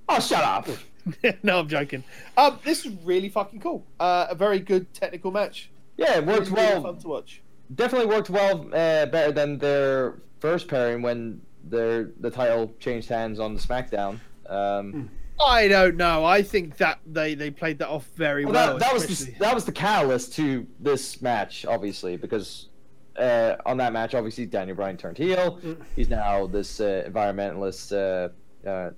Oh, 0.09 0.21
shut 0.21 0.43
up! 0.45 0.69
no, 1.43 1.61
I'm 1.61 1.69
joking. 1.69 2.05
Um, 2.37 2.59
this 2.65 2.85
was 2.85 2.95
really 3.05 3.29
fucking 3.29 3.61
cool. 3.61 3.85
Uh, 3.99 4.27
a 4.31 4.35
very 4.35 4.59
good 4.61 4.93
technical 4.95 5.31
match. 5.31 5.71
Yeah, 5.97 6.15
it 6.15 6.19
It 6.19 6.27
worked 6.27 6.51
really 6.51 6.53
well. 6.55 6.83
fun 6.83 6.99
to 6.99 7.09
watch. 7.09 7.43
Definitely 7.75 8.07
worked 8.09 8.31
well, 8.31 8.67
uh, 8.73 9.07
better 9.07 9.33
than 9.33 9.59
their 9.59 10.15
first 10.41 10.69
pairing 10.69 11.03
when 11.03 11.41
their 11.65 12.11
the 12.21 12.31
title 12.31 12.73
changed 12.81 13.09
hands 13.09 13.39
on 13.41 13.55
the 13.55 13.61
SmackDown. 13.61 14.19
Um, 14.49 15.11
I 15.45 15.67
don't 15.69 15.97
know. 15.97 16.25
I 16.25 16.43
think 16.43 16.77
that 16.77 16.99
they 17.07 17.35
they 17.35 17.51
played 17.51 17.79
that 17.79 17.89
off 17.89 18.07
very 18.17 18.45
well, 18.45 18.53
well. 18.55 18.79
that, 18.79 18.81
that 18.81 18.93
was 18.95 19.25
the, 19.27 19.33
that 19.39 19.55
was 19.55 19.65
the 19.65 19.73
catalyst 19.73 20.35
to 20.35 20.67
this 20.81 21.23
match, 21.23 21.65
obviously, 21.65 22.17
because 22.17 22.69
uh, 23.17 23.57
on 23.67 23.77
that 23.79 23.93
match, 23.93 24.15
obviously 24.15 24.47
Daniel 24.47 24.77
Bryan 24.77 24.97
turned 24.97 25.19
heel. 25.19 25.61
He's 25.97 26.09
now 26.09 26.47
this 26.47 26.81
uh, 26.81 27.05
environmentalist, 27.09 27.93
uh, 27.93 28.69
uh, 28.69 28.91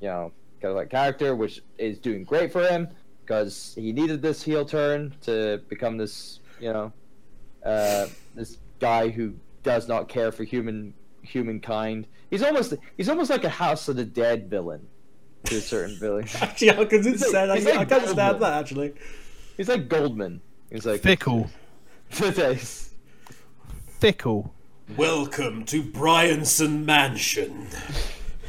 you 0.00 0.08
know, 0.08 0.32
kind 0.60 0.70
of 0.70 0.76
like 0.76 0.90
character, 0.90 1.34
which 1.34 1.62
is 1.78 1.98
doing 1.98 2.24
great 2.24 2.52
for 2.52 2.66
him 2.66 2.88
because 3.24 3.72
he 3.76 3.92
needed 3.92 4.20
this 4.20 4.42
heel 4.42 4.64
turn 4.64 5.14
to 5.22 5.62
become 5.68 5.96
this, 5.96 6.40
you 6.60 6.72
know, 6.72 6.92
uh, 7.64 8.06
this 8.34 8.58
guy 8.80 9.08
who 9.08 9.34
does 9.62 9.88
not 9.88 10.08
care 10.08 10.30
for 10.30 10.44
human 10.44 10.92
humankind. 11.22 12.06
He's 12.30 12.42
almost 12.42 12.74
he's 12.96 13.08
almost 13.08 13.30
like 13.30 13.44
a 13.44 13.48
House 13.48 13.88
of 13.88 13.96
the 13.96 14.04
Dead 14.04 14.50
villain 14.50 14.86
to 15.44 15.56
a 15.56 15.60
certain 15.60 15.96
villain. 15.96 16.26
Actually, 16.40 16.70
I 16.70 16.84
can 16.84 17.06
understand. 17.06 17.52
he's 17.52 17.66
I, 17.66 17.70
like 17.70 17.78
I 17.80 17.84
can 17.84 17.94
understand 17.94 18.16
Goldberg. 18.16 18.40
that 18.40 18.52
actually. 18.60 18.94
He's 19.56 19.68
like 19.68 19.88
Goldman. 19.88 20.40
He's 20.70 20.84
like 20.84 21.00
fickle, 21.00 21.48
fickle. 24.04 24.52
Welcome 24.98 25.64
to 25.64 25.82
Bryanson 25.82 26.84
Mansion. 26.84 27.66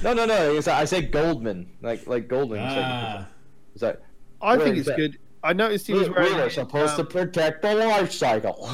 No, 0.04 0.12
no, 0.14 0.26
no. 0.26 0.54
It's, 0.54 0.68
I 0.68 0.84
say 0.84 1.04
Goldman, 1.04 1.72
like 1.82 2.06
like 2.08 2.28
Goldman. 2.28 2.60
It's 2.60 2.76
like, 2.76 2.86
Ah, 2.86 3.28
it's 3.74 3.82
like 3.82 4.02
I 4.42 4.58
think 4.58 4.76
it's 4.76 4.90
good. 4.92 5.18
I 5.46 5.54
noticed 5.54 5.88
he 5.88 5.94
We, 5.94 6.00
was 6.00 6.10
we 6.10 6.16
wearing. 6.16 6.36
were 6.40 6.50
supposed 6.50 7.00
um, 7.00 7.06
to 7.06 7.06
protect 7.06 7.62
the 7.62 7.74
life 7.74 8.12
cycle. 8.12 8.70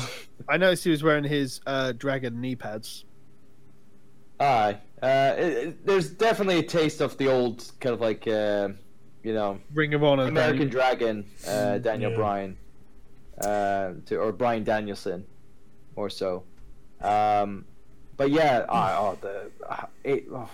I 0.49 0.57
noticed 0.57 0.83
he 0.83 0.89
was 0.89 1.03
wearing 1.03 1.23
his 1.23 1.61
uh, 1.67 1.91
dragon 1.91 2.41
knee 2.41 2.55
pads. 2.55 3.05
Aye. 4.39 4.79
Uh, 5.03 5.35
it, 5.37 5.43
it- 5.67 5.85
there's 5.85 6.09
definitely 6.09 6.57
a 6.59 6.63
taste 6.63 6.99
of 6.99 7.15
the 7.19 7.27
old 7.31 7.71
kind 7.79 7.93
of 7.93 8.01
like, 8.01 8.27
uh, 8.27 8.69
you 9.21 9.35
know, 9.35 9.59
Ring 9.75 9.93
of 9.93 10.03
Honor. 10.03 10.23
American 10.23 10.67
Daniel. 10.67 10.71
Dragon, 10.71 11.25
uh, 11.47 11.77
Daniel 11.77 12.09
Yeah. 12.09 12.17
Bryan, 12.17 12.57
uh, 13.39 13.91
to, 14.07 14.15
or 14.17 14.31
Bryan 14.31 14.63
Danielson, 14.63 15.27
more 15.95 16.09
so. 16.09 16.43
Um, 17.03 17.65
but 18.17 18.29
yeah, 18.31 18.65
I, 18.69 18.93
oh, 18.97 19.17
the 19.21 19.51
uh, 19.67 19.85
it, 20.03 20.25
oh. 20.31 20.49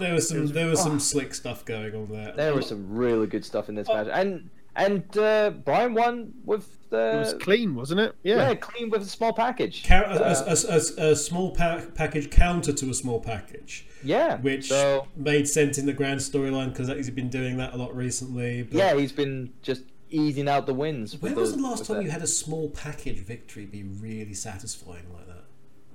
There 0.00 0.14
was 0.14 0.28
some 0.28 0.44
It 0.44 0.52
there 0.52 0.66
was 0.66 0.80
oh, 0.80 0.84
some 0.84 1.00
slick 1.00 1.32
stuff 1.34 1.64
going 1.64 1.94
on 1.94 2.06
there. 2.10 2.32
There 2.34 2.54
was 2.54 2.66
some 2.66 2.92
really 2.94 3.26
good 3.26 3.44
stuff 3.44 3.68
in 3.68 3.74
this 3.76 3.86
Oh. 3.88 3.94
match, 3.94 4.08
and 4.12 4.50
and 4.76 5.16
uh, 5.16 5.50
Bryan 5.50 5.94
won 5.94 6.32
with 6.44 6.90
the. 6.90 7.12
It 7.14 7.18
was 7.18 7.34
clean, 7.34 7.76
wasn't 7.76 8.00
it? 8.00 8.16
yeah. 8.24 8.48
Yeah. 8.48 8.54
clean 8.56 8.90
with 8.90 9.02
a 9.02 9.06
small 9.06 9.32
package. 9.32 9.84
Ca- 9.86 10.02
a, 10.08 10.14
Uh, 10.20 10.44
a, 10.46 10.50
a, 10.72 10.74
a, 11.06 11.10
a 11.12 11.16
small 11.16 11.52
pa- 11.54 11.82
package 11.94 12.30
counter 12.30 12.72
to 12.72 12.90
a 12.90 12.94
small 12.94 13.20
package, 13.20 13.86
yeah, 14.02 14.38
which 14.38 14.68
so 14.68 15.06
made 15.14 15.46
sense 15.48 15.78
in 15.78 15.86
the 15.86 15.92
grand 15.92 16.18
storyline 16.18 16.70
because 16.70 16.88
he's 16.88 17.10
been 17.10 17.28
doing 17.30 17.56
that 17.58 17.72
a 17.74 17.76
lot 17.76 17.94
recently. 17.94 18.62
But 18.64 18.74
yeah, 18.74 18.96
he's 18.96 19.12
been 19.12 19.52
just 19.62 19.82
easing 20.14 20.48
out 20.48 20.66
the 20.66 20.74
wins. 20.74 21.12
with 21.14 21.22
When 21.22 21.34
was 21.34 21.56
the 21.56 21.62
last 21.62 21.84
time 21.86 21.96
that. 21.98 22.04
you 22.04 22.10
had 22.10 22.22
a 22.22 22.26
small 22.26 22.70
package 22.70 23.18
victory 23.18 23.66
be 23.66 23.82
really 23.82 24.34
satisfying 24.34 25.12
like 25.12 25.26
that? 25.26 25.44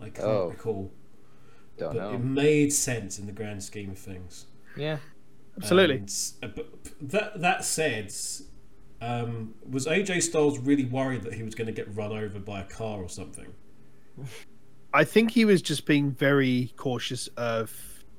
I 0.01 0.09
can't 0.09 0.27
Oh. 0.27 0.49
recall. 0.49 0.91
Don't 1.77 1.95
But 1.95 2.13
it 2.13 2.17
made 2.19 2.73
sense 2.73 3.17
in 3.19 3.25
the 3.25 3.31
grand 3.31 3.63
scheme 3.63 3.91
of 3.91 3.97
things. 3.97 4.45
Yeah. 4.77 4.97
Absolutely. 5.57 5.95
And, 5.97 6.31
uh, 6.43 6.47
but 6.55 6.67
that 7.01 7.39
that 7.41 7.63
said, 7.65 8.13
um, 9.01 9.55
was 9.69 9.87
AJ 9.87 10.21
Styles 10.21 10.59
really 10.59 10.85
worried 10.85 11.23
that 11.23 11.33
he 11.33 11.43
was 11.43 11.55
going 11.55 11.67
to 11.67 11.73
get 11.73 11.93
run 11.95 12.11
over 12.11 12.39
by 12.39 12.61
a 12.61 12.65
car 12.65 13.01
or 13.01 13.09
something? 13.09 13.47
I 14.93 15.03
think 15.03 15.31
he 15.31 15.45
was 15.45 15.61
just 15.61 15.85
being 15.85 16.11
very 16.11 16.73
cautious 16.75 17.27
of 17.37 17.71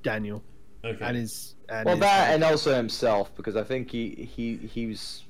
Daniel 0.03 0.43
Okay. 0.85 1.05
and 1.05 1.17
his. 1.17 1.55
And 1.69 1.85
Well, 1.87 1.97
his, 1.97 2.01
that 2.03 2.35
and 2.35 2.43
also 2.45 2.75
himself 2.75 3.35
because 3.37 3.57
I 3.57 3.63
think 3.65 3.91
he 3.91 4.29
he 4.35 4.57
he 4.57 4.87
was. 4.87 5.25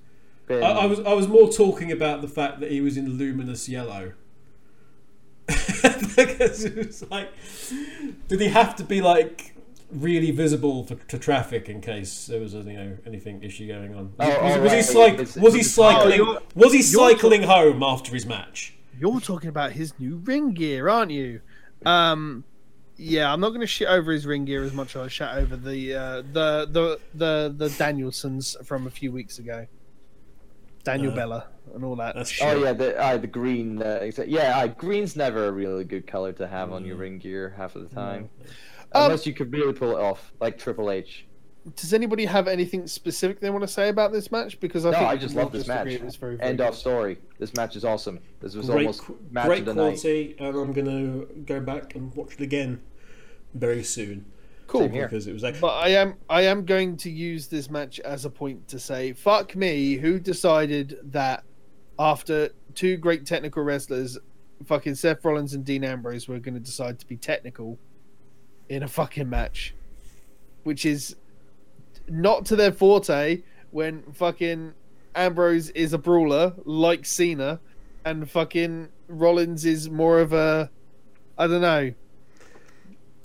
Been, 0.50 0.62
I, 0.64 0.70
I 0.70 0.86
was 0.86 0.98
I 1.00 1.12
was 1.12 1.28
more 1.28 1.48
talking 1.50 1.92
about 1.92 2.22
the 2.22 2.28
fact 2.28 2.58
that 2.60 2.72
he 2.72 2.80
was 2.80 2.96
in 2.96 3.16
luminous 3.16 3.68
yellow. 3.68 4.14
because 5.46 6.64
it 6.64 6.76
was 6.76 7.08
like, 7.10 7.28
did 8.28 8.40
he 8.40 8.48
have 8.48 8.74
to 8.76 8.84
be 8.84 9.00
like 9.00 9.54
really 9.92 10.30
visible 10.30 10.84
for, 10.84 10.94
to 10.94 11.18
traffic 11.18 11.68
in 11.68 11.80
case 11.80 12.26
there 12.26 12.40
was 12.40 12.54
a, 12.54 12.58
you 12.58 12.72
know 12.72 12.96
anything 13.06 13.42
issue 13.42 13.66
going 13.68 13.94
on? 13.94 14.12
Was, 14.18 14.28
Oh, 14.28 14.42
was, 14.44 14.56
oh, 14.56 14.62
was 14.62 14.72
he 14.72 14.78
right. 14.98 15.12
cyc- 15.12 15.20
It's- 15.20 15.36
was 15.36 15.54
he 15.54 15.62
cycling? 15.62 16.20
Oh, 16.20 16.38
was 16.54 16.72
he 16.72 16.78
you're 16.78 17.10
cycling 17.10 17.42
home 17.44 17.82
after 17.82 18.12
his 18.12 18.26
match? 18.26 18.74
You're 18.98 19.20
talking 19.20 19.48
about 19.48 19.72
his 19.72 19.94
new 19.98 20.16
ring 20.16 20.52
gear, 20.52 20.88
aren't 20.88 21.10
you? 21.10 21.40
Um, 21.86 22.44
yeah, 22.96 23.32
I'm 23.32 23.40
not 23.40 23.48
going 23.50 23.60
to 23.62 23.66
shit 23.66 23.88
over 23.88 24.12
his 24.12 24.26
ring 24.26 24.44
gear 24.44 24.62
as 24.62 24.72
much 24.74 24.94
as 24.94 25.02
I 25.02 25.08
shit 25.08 25.28
over 25.28 25.56
the 25.56 25.94
uh, 25.94 26.22
the 26.32 26.68
the 26.70 27.00
the 27.14 27.54
the 27.56 27.68
Danielsons 27.70 28.56
from 28.66 28.86
a 28.86 28.90
few 28.90 29.10
weeks 29.10 29.38
ago. 29.38 29.66
Daniel 30.84 31.12
Uh, 31.12 31.16
Bella 31.16 31.46
and 31.74 31.84
all 31.84 31.96
that. 31.96 32.14
that's. 32.14 32.40
Oh 32.42 32.62
yeah, 32.62 32.72
the 32.72 32.98
uh, 32.98 33.16
the 33.18 33.26
green. 33.26 33.82
Uh, 33.82 34.10
yeah, 34.26 34.58
uh, 34.58 34.66
green's 34.66 35.16
never 35.16 35.46
a 35.48 35.52
really 35.52 35.84
good 35.84 36.06
color 36.06 36.32
to 36.32 36.46
have 36.46 36.72
on 36.72 36.84
your 36.84 36.96
Mm. 36.96 37.00
ring 37.00 37.18
gear 37.18 37.54
half 37.56 37.76
of 37.76 37.88
the 37.88 37.94
time, 37.94 38.28
Um, 38.92 39.04
unless 39.04 39.26
you 39.26 39.34
could 39.34 39.52
really 39.52 39.72
pull 39.72 39.90
it 39.96 40.00
off, 40.00 40.32
like 40.40 40.58
Triple 40.58 40.90
H. 40.90 41.26
Does 41.76 41.92
anybody 41.92 42.24
have 42.24 42.48
anything 42.48 42.86
specific 42.86 43.38
they 43.40 43.50
want 43.50 43.60
to 43.62 43.68
say 43.68 43.90
about 43.90 44.12
this 44.12 44.32
match? 44.32 44.58
Because 44.60 44.86
I 44.86 44.92
No, 44.92 44.98
think 44.98 45.10
I 45.10 45.16
just 45.18 45.34
love 45.36 45.52
this 45.52 45.68
match. 45.68 45.80
agree 45.82 45.94
it 45.96 46.02
was 46.04 46.16
very, 46.16 46.36
very 46.36 46.48
End 46.48 46.58
good. 46.58 46.68
of 46.68 46.74
story. 46.74 47.18
This 47.38 47.54
match 47.54 47.76
is 47.76 47.84
awesome. 47.84 48.18
This 48.40 48.54
was 48.54 48.66
Great, 48.66 48.78
almost 48.78 49.02
match 49.30 49.46
great 49.46 49.58
of 49.60 49.64
the 49.66 49.74
night. 49.74 49.80
quality, 50.00 50.36
and 50.38 50.56
I'm 50.56 50.72
gonna 50.72 51.26
go 51.44 51.60
back 51.60 51.94
and 51.94 52.14
watch 52.14 52.32
it 52.34 52.40
again 52.40 52.80
very 53.54 53.82
soon 53.84 54.24
Cool. 54.70 54.82
Same 54.82 54.92
here. 54.92 55.08
because 55.08 55.26
it 55.26 55.32
was 55.32 55.42
like 55.42 55.60
But 55.60 55.74
I 55.78 55.88
am 55.88 56.14
I 56.28 56.42
am 56.42 56.64
going 56.64 56.96
to 56.98 57.10
use 57.10 57.48
this 57.48 57.68
match 57.68 57.98
as 57.98 58.24
a 58.24 58.30
point 58.30 58.68
to 58.68 58.78
say, 58.78 59.12
fuck 59.12 59.56
me, 59.56 59.94
who 59.94 60.20
decided 60.20 60.96
that 61.10 61.42
after 61.98 62.50
two 62.76 62.96
great 62.96 63.26
technical 63.26 63.64
wrestlers, 63.64 64.16
fucking 64.64 64.94
Seth 64.94 65.24
Rollins 65.24 65.54
and 65.54 65.64
Dean 65.64 65.82
Ambrose 65.82 66.28
were 66.28 66.38
going 66.38 66.54
to 66.54 66.60
decide 66.60 67.00
to 67.00 67.06
be 67.08 67.16
technical 67.16 67.80
in 68.68 68.84
a 68.84 68.88
fucking 68.88 69.28
match, 69.28 69.74
which 70.62 70.86
is 70.86 71.16
not 72.06 72.44
to 72.46 72.54
their 72.54 72.70
forte 72.70 73.42
when 73.72 74.04
fucking 74.12 74.72
Ambrose 75.16 75.70
is 75.70 75.92
a 75.94 75.98
brawler 75.98 76.54
like 76.64 77.04
Cena, 77.04 77.58
and 78.04 78.30
fucking 78.30 78.88
Rollins 79.08 79.64
is 79.64 79.90
more 79.90 80.20
of 80.20 80.32
a 80.32 80.70
I 81.36 81.48
don't 81.48 81.60
know. 81.60 81.92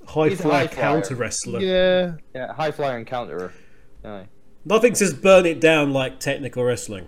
High 0.08 0.30
He's 0.30 0.40
a 0.40 0.44
fly 0.44 0.60
high 0.60 0.68
flyer. 0.68 0.82
counter 0.82 1.16
wrestler. 1.16 1.60
Yeah, 1.60 2.16
Yeah, 2.34 2.54
high 2.54 2.72
flyer 2.72 2.98
and 2.98 3.08
counterer. 3.08 3.52
Aye. 4.04 4.28
Nothing 4.66 4.96
says 4.96 5.14
burn 5.14 5.46
it 5.46 5.60
down 5.60 5.94
like 5.94 6.20
technical 6.20 6.64
wrestling. 6.64 7.08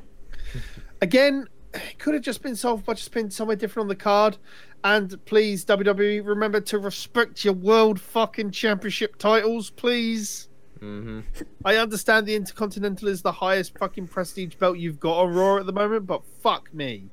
again, 1.01 1.47
it 1.73 1.99
could 1.99 2.13
have 2.13 2.23
just 2.23 2.41
been 2.41 2.55
solved 2.55 2.85
by 2.85 2.93
just 2.93 3.11
being 3.11 3.29
somewhere 3.29 3.55
different 3.55 3.85
on 3.85 3.87
the 3.87 3.95
card. 3.95 4.37
And 4.83 5.23
please, 5.25 5.65
WWE, 5.65 6.25
remember 6.25 6.61
to 6.61 6.79
respect 6.79 7.43
your 7.43 7.55
world 7.55 7.99
fucking 7.99 8.51
championship 8.51 9.17
titles, 9.17 9.69
please. 9.71 10.49
Mm-hmm. 10.79 11.21
I 11.65 11.77
understand 11.77 12.27
the 12.27 12.35
Intercontinental 12.35 13.07
is 13.07 13.21
the 13.21 13.31
highest 13.31 13.77
fucking 13.77 14.07
prestige 14.07 14.55
belt 14.55 14.77
you've 14.77 14.99
got 14.99 15.17
on 15.17 15.33
Raw 15.33 15.57
at 15.57 15.65
the 15.65 15.73
moment, 15.73 16.05
but 16.05 16.21
fuck 16.41 16.71
me. 16.73 17.09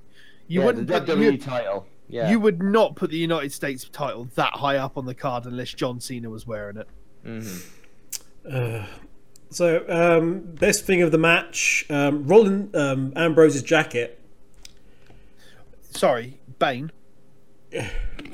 You 0.47 0.61
yeah, 0.61 0.66
wouldn't 0.66 0.87
the 0.89 1.01
WWE 1.01 1.32
you, 1.32 1.39
title. 1.39 1.87
Yeah. 2.14 2.30
you 2.30 2.38
would 2.38 2.62
not 2.62 2.94
put 2.94 3.10
the 3.10 3.16
United 3.16 3.52
States 3.52 3.88
title 3.92 4.28
that 4.36 4.52
high 4.54 4.76
up 4.76 4.96
on 4.96 5.04
the 5.04 5.14
card 5.16 5.46
unless 5.46 5.74
John 5.74 5.98
Cena 5.98 6.30
was 6.30 6.46
wearing 6.46 6.76
it. 6.76 6.88
hmm 7.24 8.84
So, 9.50 9.84
um, 9.88 10.40
best 10.54 10.84
thing 10.84 11.02
of 11.02 11.10
the 11.10 11.18
match, 11.18 11.84
um, 11.90 12.24
Rollin 12.24 12.74
um, 12.76 13.12
Ambrose's 13.16 13.62
jacket. 13.62 14.20
Sorry, 15.90 16.38
Bane. 16.58 16.92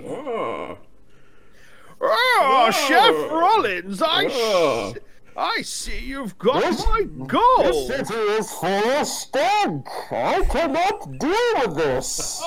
Oh, 0.07 0.77
Oh, 2.03 2.71
Chef 2.73 3.31
Rollins, 3.31 4.03
I, 4.03 4.27
oh. 4.31 4.95
I 5.37 5.63
see 5.63 5.99
you've 6.01 6.37
got 6.39 6.63
This- 6.63 6.85
my 6.87 7.03
gold. 7.27 7.87
city 7.87 8.15
is 8.15 8.51
full 8.53 8.69
of 8.91 9.07
stink. 9.07 9.87
I 10.11 10.43
cannot 10.51 11.19
deal 11.19 11.67
with 11.67 11.77
this. 11.77 12.43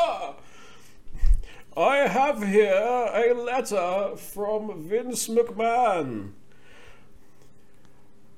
I 1.76 2.07
have 2.07 2.47
here 2.47 2.71
a 3.13 3.34
letter 3.34 4.15
from 4.15 4.84
Vince 4.84 5.28
McMahon. 5.28 6.34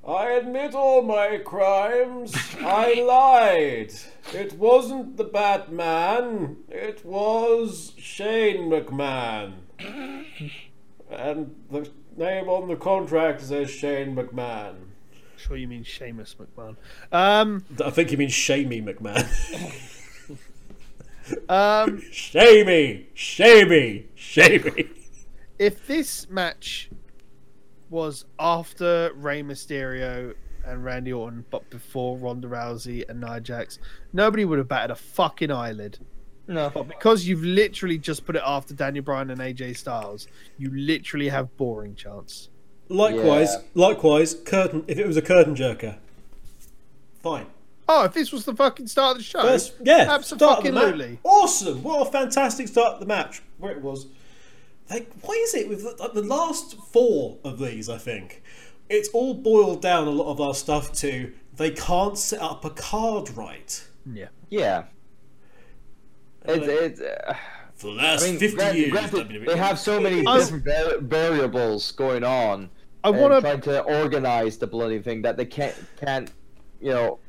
I 0.07 0.31
admit 0.31 0.73
all 0.75 1.01
my 1.01 1.39
crimes. 1.39 2.33
I 2.61 2.93
lied. 3.05 3.91
It 4.33 4.53
wasn't 4.53 5.17
the 5.17 5.23
Batman. 5.25 6.57
It 6.69 7.03
was 7.03 7.93
Shane 7.97 8.69
McMahon. 8.69 9.53
And 11.09 11.55
the 11.71 11.89
name 12.15 12.47
on 12.47 12.67
the 12.69 12.75
contract 12.75 13.41
says 13.41 13.69
Shane 13.69 14.15
McMahon. 14.15 14.75
sure 15.37 15.57
you 15.57 15.67
mean 15.67 15.83
Seamus 15.83 16.35
McMahon. 16.35 16.75
Um, 17.11 17.65
I 17.83 17.89
think 17.89 18.11
you 18.11 18.17
mean 18.17 18.29
Shamey 18.29 18.81
McMahon. 18.81 19.91
um, 21.49 22.01
Shamey! 22.11 23.07
Shamey! 23.13 24.05
Shamey! 24.15 24.89
if 25.59 25.85
this 25.87 26.29
match 26.29 26.89
was 27.89 28.25
after 28.39 29.11
Rey 29.15 29.41
Mysterio 29.43 30.33
and 30.65 30.83
Randy 30.83 31.13
Orton, 31.13 31.45
but 31.51 31.69
before 31.69 32.17
Ronda 32.17 32.47
Rousey 32.47 33.07
and 33.07 33.21
Nia 33.21 33.39
Jax, 33.39 33.79
nobody 34.11 34.43
would 34.45 34.57
have 34.57 34.67
batted 34.67 34.91
a 34.91 34.95
fucking 34.95 35.51
eyelid. 35.51 35.99
No. 36.47 36.69
But 36.73 36.87
because 36.87 37.27
you've 37.27 37.43
literally 37.43 37.97
just 37.97 38.25
put 38.25 38.35
it 38.35 38.41
after 38.45 38.73
Daniel 38.73 39.03
Bryan 39.03 39.29
and 39.29 39.39
AJ 39.39 39.77
Styles, 39.77 40.27
you 40.57 40.71
literally 40.75 41.29
have 41.29 41.55
boring 41.57 41.95
chance. 41.95 42.49
Likewise, 42.89 43.53
Yeah. 43.53 43.61
likewise, 43.73 44.33
curtain. 44.35 44.83
If 44.87 44.97
it 44.99 45.07
was 45.07 45.17
a 45.17 45.21
curtain 45.21 45.55
jerker, 45.55 45.97
fine. 47.21 47.47
Oh, 47.87 48.05
if 48.05 48.13
this 48.13 48.31
was 48.31 48.45
the 48.45 48.55
fucking 48.55 48.87
start 48.87 49.11
of 49.11 49.17
the 49.19 49.23
show, 49.23 49.41
First, 49.41 49.75
yeah, 49.83 50.05
start 50.21 50.41
of 50.41 50.65
absolutely. 50.65 51.19
Awesome! 51.23 51.83
What 51.83 52.07
a 52.07 52.11
fantastic 52.11 52.67
start 52.67 52.95
of 52.95 52.99
the 52.99 53.05
match. 53.05 53.43
Where 53.59 53.71
it 53.71 53.81
was, 53.81 54.07
like, 54.89 55.11
why 55.21 55.35
is 55.35 55.53
it 55.53 55.69
with 55.69 55.83
the, 55.83 55.95
like, 56.01 56.13
the 56.13 56.23
last 56.23 56.75
four 56.91 57.37
of 57.43 57.59
these? 57.59 57.87
I 57.89 57.97
think 57.99 58.41
it's 58.89 59.09
all 59.09 59.33
boiled 59.35 59.81
down 59.81 60.07
a 60.07 60.11
lot 60.11 60.31
of 60.31 60.41
our 60.41 60.53
stuff 60.55 60.93
to 60.93 61.31
they 61.55 61.71
can't 61.71 62.17
set 62.17 62.41
up 62.41 62.65
a 62.65 62.69
card 62.71 63.29
right. 63.37 63.87
Yeah. 64.11 64.27
Yeah. 64.49 64.85
It's, 66.47 66.67
it's, 66.67 67.01
uh, 67.01 67.35
For 67.75 67.87
the 67.87 67.93
last 67.93 68.23
I 68.23 68.29
mean, 68.31 68.39
fifty 68.39 68.55
granted- 68.57 68.77
years, 68.79 68.91
granted, 68.91 69.45
they 69.47 69.57
have 69.57 69.79
so 69.79 69.99
many 70.01 70.25
I 70.25 70.35
was- 70.37 70.49
different 70.51 70.65
var- 70.65 70.99
variables 71.01 71.91
going 71.91 72.23
on. 72.23 72.69
I 73.03 73.09
want 73.11 73.33
to. 73.33 73.41
trying 73.41 73.61
to 73.61 73.81
organize 74.01 74.57
the 74.57 74.65
bloody 74.65 74.99
thing 74.99 75.21
that 75.21 75.37
they 75.37 75.45
can't 75.45 75.75
can't 76.03 76.31
you 76.81 76.89
know 76.89 77.19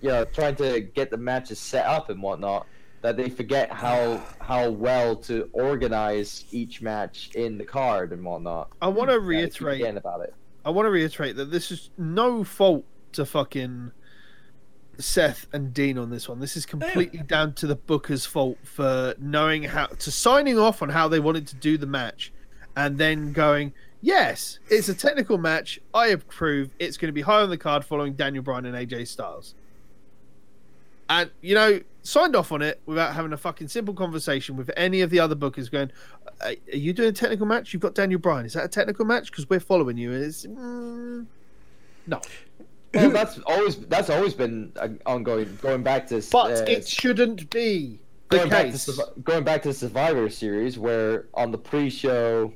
you 0.00 0.08
know 0.08 0.24
trying 0.24 0.56
to 0.56 0.80
get 0.80 1.10
the 1.10 1.16
matches 1.16 1.58
set 1.58 1.86
up 1.86 2.10
and 2.10 2.22
whatnot 2.22 2.66
that 3.00 3.16
they 3.16 3.28
forget 3.30 3.70
how 3.70 4.20
how 4.40 4.70
well 4.70 5.14
to 5.14 5.48
organize 5.52 6.44
each 6.50 6.82
match 6.82 7.30
in 7.34 7.56
the 7.58 7.64
card 7.64 8.12
and 8.12 8.24
whatnot. 8.24 8.70
I 8.82 8.88
want 8.88 9.10
to 9.10 9.14
Yeah, 9.14 9.18
they 9.18 9.22
keep 9.22 9.28
reiterate. 9.28 9.78
forgetting 9.78 9.96
about 9.98 10.20
it. 10.22 10.34
I 10.64 10.70
want 10.70 10.86
to 10.86 10.90
reiterate 10.90 11.36
that 11.36 11.50
this 11.50 11.70
is 11.70 11.90
no 11.96 12.42
fault 12.44 12.84
to 13.12 13.24
fucking 13.24 13.92
Seth 14.98 15.46
and 15.52 15.72
Dean 15.72 15.96
on 15.96 16.10
this 16.10 16.28
one. 16.28 16.40
This 16.40 16.56
is 16.56 16.66
completely 16.66 17.20
down 17.20 17.54
to 17.54 17.66
the 17.68 17.76
Booker's 17.76 18.26
fault 18.26 18.58
for 18.64 19.14
knowing 19.20 19.62
how 19.62 19.86
to 19.86 20.10
signing 20.10 20.58
off 20.58 20.82
on 20.82 20.88
how 20.88 21.06
they 21.06 21.20
wanted 21.20 21.46
to 21.48 21.54
do 21.54 21.78
the 21.78 21.86
match, 21.86 22.32
and 22.76 22.98
then 22.98 23.32
going, 23.32 23.72
"Yes, 24.00 24.58
it's 24.68 24.88
a 24.88 24.94
technical 24.94 25.38
match. 25.38 25.80
I 25.94 26.08
approve. 26.08 26.70
It's 26.80 26.96
going 26.96 27.08
to 27.08 27.12
be 27.12 27.20
high 27.22 27.42
on 27.42 27.48
the 27.50 27.56
card 27.56 27.84
following 27.84 28.14
Daniel 28.14 28.42
Bryan 28.42 28.66
and 28.66 28.74
AJ 28.76 29.06
Styles." 29.06 29.54
And 31.08 31.30
you 31.40 31.54
know, 31.54 31.80
signed 32.02 32.36
off 32.36 32.52
on 32.52 32.62
it 32.62 32.80
without 32.86 33.14
having 33.14 33.32
a 33.32 33.36
fucking 33.36 33.68
simple 33.68 33.94
conversation 33.94 34.56
with 34.56 34.70
any 34.76 35.00
of 35.00 35.10
the 35.10 35.20
other 35.20 35.34
bookers. 35.34 35.70
Going, 35.70 35.90
"Are 36.40 36.54
you 36.72 36.92
doing 36.92 37.10
a 37.10 37.12
technical 37.12 37.46
match? 37.46 37.72
You've 37.72 37.82
got 37.82 37.94
Daniel 37.94 38.20
Bryan. 38.20 38.46
Is 38.46 38.54
that 38.54 38.64
a 38.64 38.68
technical 38.68 39.04
match? 39.04 39.30
Because 39.30 39.48
we're 39.48 39.60
following 39.60 39.96
you." 39.96 40.12
is 40.12 40.46
mm, 40.46 41.26
no, 42.06 42.20
Well, 42.94 43.10
that's 43.10 43.38
always 43.46 43.76
that's 43.86 44.10
always 44.10 44.34
been 44.34 44.72
uh, 44.76 44.88
ongoing. 45.06 45.58
Going 45.60 45.82
back 45.82 46.06
to 46.08 46.22
but 46.30 46.52
uh, 46.52 46.64
it 46.66 46.88
shouldn't 46.88 47.50
be 47.50 48.00
going 48.28 48.48
back, 48.48 48.72
to, 48.72 49.12
going 49.24 49.44
back 49.44 49.62
to 49.62 49.72
Survivor 49.72 50.28
Series, 50.28 50.78
where 50.78 51.26
on 51.34 51.50
the 51.50 51.58
pre-show 51.58 52.52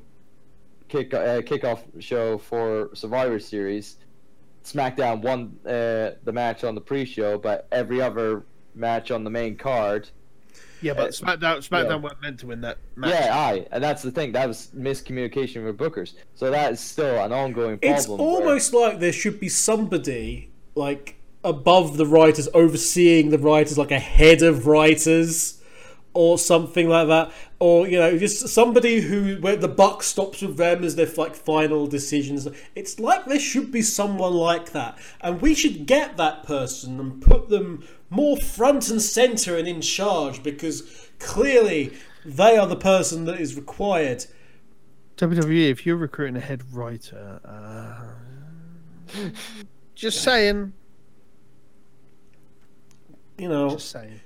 kick 0.87 1.13
uh, 1.13 1.41
kickoff 1.41 1.83
show 1.99 2.37
for 2.37 2.89
Survivor 2.93 3.39
Series, 3.39 3.97
SmackDown 4.63 5.21
won 5.21 5.57
uh, 5.65 6.11
the 6.23 6.31
match 6.31 6.63
on 6.63 6.75
the 6.75 6.81
pre-show, 6.81 7.37
but 7.37 7.67
every 7.71 8.01
other 8.01 8.43
match 8.75 9.11
on 9.11 9.23
the 9.23 9.29
main 9.29 9.55
card, 9.55 10.09
yeah, 10.83 10.93
but 10.93 11.09
uh, 11.09 11.11
SmackDown, 11.11 11.67
SmackDown 11.67 11.89
yeah. 11.89 11.95
weren't 11.95 12.21
meant 12.21 12.39
to 12.41 12.47
win 12.47 12.61
that 12.61 12.77
match. 12.95 13.11
yeah, 13.11 13.35
aye, 13.35 13.65
and 13.71 13.83
that's 13.83 14.01
the 14.01 14.11
thing. 14.11 14.33
That 14.33 14.47
was 14.47 14.69
miscommunication 14.75 15.63
with 15.63 15.77
bookers. 15.77 16.13
So 16.35 16.51
that 16.51 16.73
is 16.73 16.79
still 16.81 17.23
an 17.23 17.31
ongoing 17.31 17.77
problem. 17.77 17.97
It's 17.97 18.07
where- 18.07 18.19
almost 18.19 18.73
like 18.73 18.99
there 18.99 19.13
should 19.13 19.39
be 19.39 19.49
somebody 19.49 20.51
like 20.75 21.15
above 21.43 21.97
the 21.97 22.05
writers, 22.05 22.49
overseeing 22.53 23.29
the 23.29 23.39
writers, 23.39 23.77
like 23.77 23.91
a 23.91 23.99
head 23.99 24.41
of 24.41 24.67
writers 24.67 25.61
or 26.13 26.37
something 26.37 26.89
like 26.89 27.07
that, 27.07 27.31
or 27.59 27.87
you 27.87 27.97
know, 27.97 28.17
just 28.17 28.47
somebody 28.49 29.01
who 29.01 29.37
where 29.41 29.55
the 29.55 29.67
buck 29.67 30.03
stops 30.03 30.41
with 30.41 30.57
them 30.57 30.83
as 30.83 30.95
their 30.95 31.07
like 31.17 31.35
final 31.35 31.87
decisions. 31.87 32.47
It's 32.75 32.99
like 32.99 33.25
there 33.25 33.39
should 33.39 33.71
be 33.71 33.81
someone 33.81 34.33
like 34.33 34.71
that, 34.71 34.97
and 35.21 35.41
we 35.41 35.53
should 35.55 35.85
get 35.85 36.17
that 36.17 36.43
person 36.43 36.99
and 36.99 37.21
put 37.21 37.49
them 37.49 37.83
more 38.09 38.37
front 38.37 38.89
and 38.89 39.01
center 39.01 39.57
and 39.57 39.67
in 39.67 39.81
charge 39.81 40.43
because 40.43 41.09
clearly 41.19 41.93
they 42.23 42.57
are 42.57 42.67
the 42.67 42.75
person 42.75 43.25
that 43.25 43.39
is 43.39 43.55
required. 43.55 44.25
WWE, 45.17 45.69
if 45.69 45.85
you're 45.85 45.95
recruiting 45.95 46.35
a 46.35 46.39
head 46.39 46.63
writer, 46.73 47.39
uh, 47.45 49.29
just 49.95 50.21
saying, 50.21 50.73
You 53.37 53.49
know, 53.49 53.71
just 53.71 53.89
saying. 53.89 54.19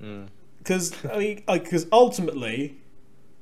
Mm. 0.00 0.28
Because 0.68 0.92
I 1.10 1.18
mean, 1.18 1.42
because 1.50 1.86
ultimately, 1.90 2.76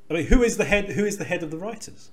I 0.08 0.14
mean, 0.14 0.26
who 0.26 0.42
is 0.44 0.56
the 0.56 0.64
head? 0.64 0.90
Who 0.90 1.04
is 1.04 1.18
the 1.18 1.24
head 1.24 1.42
of 1.42 1.50
the 1.50 1.56
writers? 1.58 2.10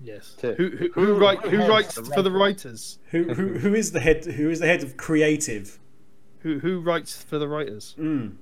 Yes. 0.00 0.36
Who 0.40 0.54
who, 0.54 0.68
who- 0.68 0.90
who, 0.92 1.14
write, 1.18 1.40
who 1.42 1.50
who 1.58 1.68
writes 1.68 1.94
the 1.96 2.04
for 2.04 2.22
the 2.22 2.30
writers? 2.30 2.98
Who 3.10 3.34
who 3.34 3.58
who 3.58 3.74
is 3.74 3.92
the 3.92 4.00
head? 4.00 4.24
Who 4.24 4.48
is 4.48 4.60
the 4.60 4.66
head 4.66 4.82
of 4.82 4.96
creative? 4.96 5.78
Who 6.40 6.60
who 6.60 6.80
writes 6.80 7.20
for 7.22 7.38
the 7.38 7.46
writers? 7.48 7.94
Mm. 7.98 8.36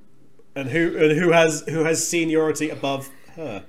And 0.55 0.69
who 0.71 0.97
and 0.97 1.19
who 1.19 1.33
has 1.33 1.65
who 1.69 1.85
has 1.85 2.07
seniority 2.07 2.71
above 2.71 3.11
her? 3.35 3.65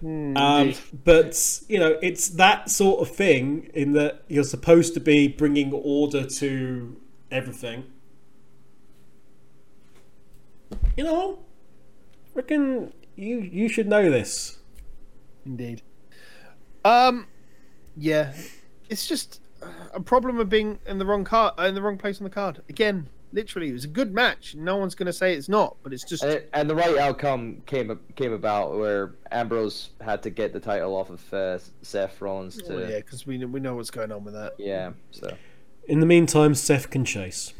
Hmm, 0.00 0.36
Um, 0.36 0.74
but 1.04 1.60
you 1.68 1.78
know, 1.78 1.98
it's 2.02 2.28
that 2.28 2.70
sort 2.70 3.00
of 3.00 3.14
thing 3.14 3.70
in 3.74 3.92
that 3.94 4.22
you're 4.28 4.44
supposed 4.44 4.94
to 4.94 5.00
be 5.00 5.26
bringing 5.26 5.72
order 5.72 6.26
to 6.26 6.96
everything. 7.30 7.84
You 10.96 11.04
know, 11.04 11.38
reckon 12.36 12.92
you 13.16 13.38
you 13.40 13.68
should 13.68 13.88
know 13.88 14.10
this. 14.10 14.58
Indeed. 15.44 15.82
Um, 16.84 17.26
yeah, 17.96 18.32
it's 18.88 19.06
just 19.06 19.40
a 19.94 20.00
problem 20.00 20.38
of 20.38 20.48
being 20.48 20.78
in 20.86 20.98
the 20.98 21.06
wrong 21.06 21.24
card, 21.24 21.54
in 21.58 21.74
the 21.74 21.82
wrong 21.82 21.98
place 21.98 22.18
on 22.20 22.24
the 22.24 22.30
card. 22.30 22.62
Again, 22.68 23.08
literally, 23.32 23.70
it 23.70 23.72
was 23.72 23.84
a 23.84 23.88
good 23.88 24.12
match. 24.14 24.54
No 24.54 24.76
one's 24.76 24.94
going 24.94 25.06
to 25.06 25.12
say 25.12 25.34
it's 25.34 25.48
not, 25.48 25.76
but 25.82 25.92
it's 25.92 26.04
just 26.04 26.22
And, 26.22 26.32
it- 26.32 26.50
and 26.52 26.68
the 26.70 26.74
right 26.76 26.96
outcome 26.98 27.62
came 27.66 27.98
came 28.14 28.32
about 28.32 28.76
where 28.78 29.14
Ambrose 29.32 29.90
had 30.00 30.22
to 30.24 30.30
get 30.30 30.52
the 30.52 30.60
title 30.60 30.94
off 30.96 31.10
of 31.10 31.34
uh, 31.34 31.58
Seth 31.82 32.20
Rollins 32.20 32.56
to 32.62 32.74
oh, 32.74 32.88
yeah, 32.88 32.96
because 32.98 33.26
we 33.26 33.44
we 33.44 33.58
know 33.60 33.74
what's 33.74 33.90
going 33.90 34.12
on 34.12 34.22
with 34.24 34.34
that. 34.34 34.54
yeah. 34.58 34.92
So 35.10 35.34
In 35.88 36.00
the 36.00 36.06
meantime, 36.06 36.54
Seth 36.54 36.90
can 36.90 37.04
chase. 37.04 37.52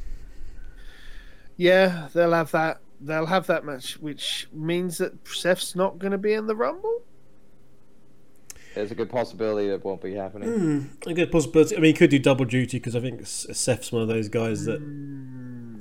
Yeah, 1.56 2.08
they'll 2.12 2.32
have 2.32 2.50
that. 2.52 2.80
They'll 3.00 3.26
have 3.26 3.46
that 3.48 3.64
match, 3.64 3.98
which 4.00 4.48
means 4.52 4.98
that 4.98 5.12
Seth's 5.26 5.74
not 5.76 5.98
going 5.98 6.12
to 6.12 6.18
be 6.18 6.32
in 6.32 6.46
the 6.46 6.56
Rumble. 6.56 7.02
there's 8.74 8.90
a 8.90 8.94
good 8.94 9.10
possibility 9.10 9.68
that 9.68 9.84
won't 9.84 10.02
be 10.02 10.14
happening. 10.14 10.48
Hmm, 10.48 11.08
a 11.10 11.14
good 11.14 11.30
possibility. 11.32 11.76
I 11.76 11.80
mean, 11.80 11.94
he 11.94 11.98
could 11.98 12.10
do 12.10 12.18
double 12.18 12.44
duty 12.44 12.78
because 12.78 12.96
I 12.96 13.00
think 13.00 13.26
Seth's 13.26 13.92
one 13.92 14.02
of 14.02 14.08
those 14.08 14.28
guys 14.28 14.64
that 14.64 14.80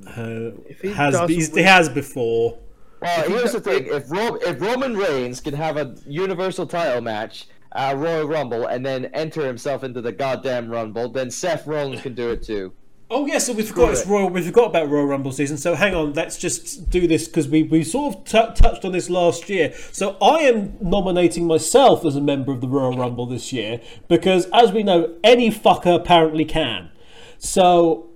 uh, 0.07 0.61
he 0.81 0.89
has 0.93 1.13
doesn't 1.13 1.55
he 1.57 1.63
has 1.63 1.89
before. 1.89 2.57
Well, 3.01 3.29
here's 3.29 3.51
the 3.51 3.59
thing: 3.61 3.87
if 3.87 4.09
Ro- 4.11 4.37
if 4.41 4.59
Roman 4.61 4.95
Reigns 4.95 5.41
can 5.41 5.53
have 5.53 5.77
a 5.77 5.95
Universal 6.07 6.67
Title 6.67 7.01
match 7.01 7.47
at 7.73 7.97
Royal 7.97 8.25
Rumble 8.27 8.67
and 8.67 8.85
then 8.85 9.05
enter 9.13 9.45
himself 9.45 9.83
into 9.83 10.01
the 10.01 10.11
goddamn 10.11 10.69
Rumble, 10.69 11.09
then 11.09 11.29
Seth 11.29 11.67
Rollins 11.67 12.01
can 12.01 12.13
do 12.15 12.29
it 12.31 12.43
too. 12.43 12.71
Oh 13.09 13.27
yeah, 13.27 13.37
so 13.37 13.53
we 13.53 13.61
forgot 13.61 13.91
it's. 13.91 14.05
Royal. 14.07 14.29
We 14.29 14.41
forgot 14.41 14.67
about 14.67 14.89
Royal 14.89 15.05
Rumble 15.05 15.31
season. 15.31 15.57
So 15.57 15.75
hang 15.75 15.93
on, 15.93 16.13
let's 16.13 16.37
just 16.37 16.89
do 16.89 17.07
this 17.07 17.27
because 17.27 17.47
we, 17.47 17.61
we 17.63 17.83
sort 17.83 18.15
of 18.15 18.23
t- 18.25 18.61
touched 18.61 18.83
on 18.83 18.93
this 18.93 19.09
last 19.09 19.47
year. 19.47 19.73
So 19.91 20.17
I 20.21 20.39
am 20.39 20.75
nominating 20.81 21.45
myself 21.45 22.03
as 22.03 22.15
a 22.15 22.21
member 22.21 22.51
of 22.51 22.61
the 22.61 22.67
Royal 22.67 22.97
Rumble 22.97 23.27
this 23.27 23.53
year 23.53 23.79
because, 24.07 24.47
as 24.51 24.71
we 24.71 24.81
know, 24.81 25.15
any 25.23 25.51
fucker 25.51 25.95
apparently 25.95 26.45
can. 26.45 26.89
So 27.37 28.07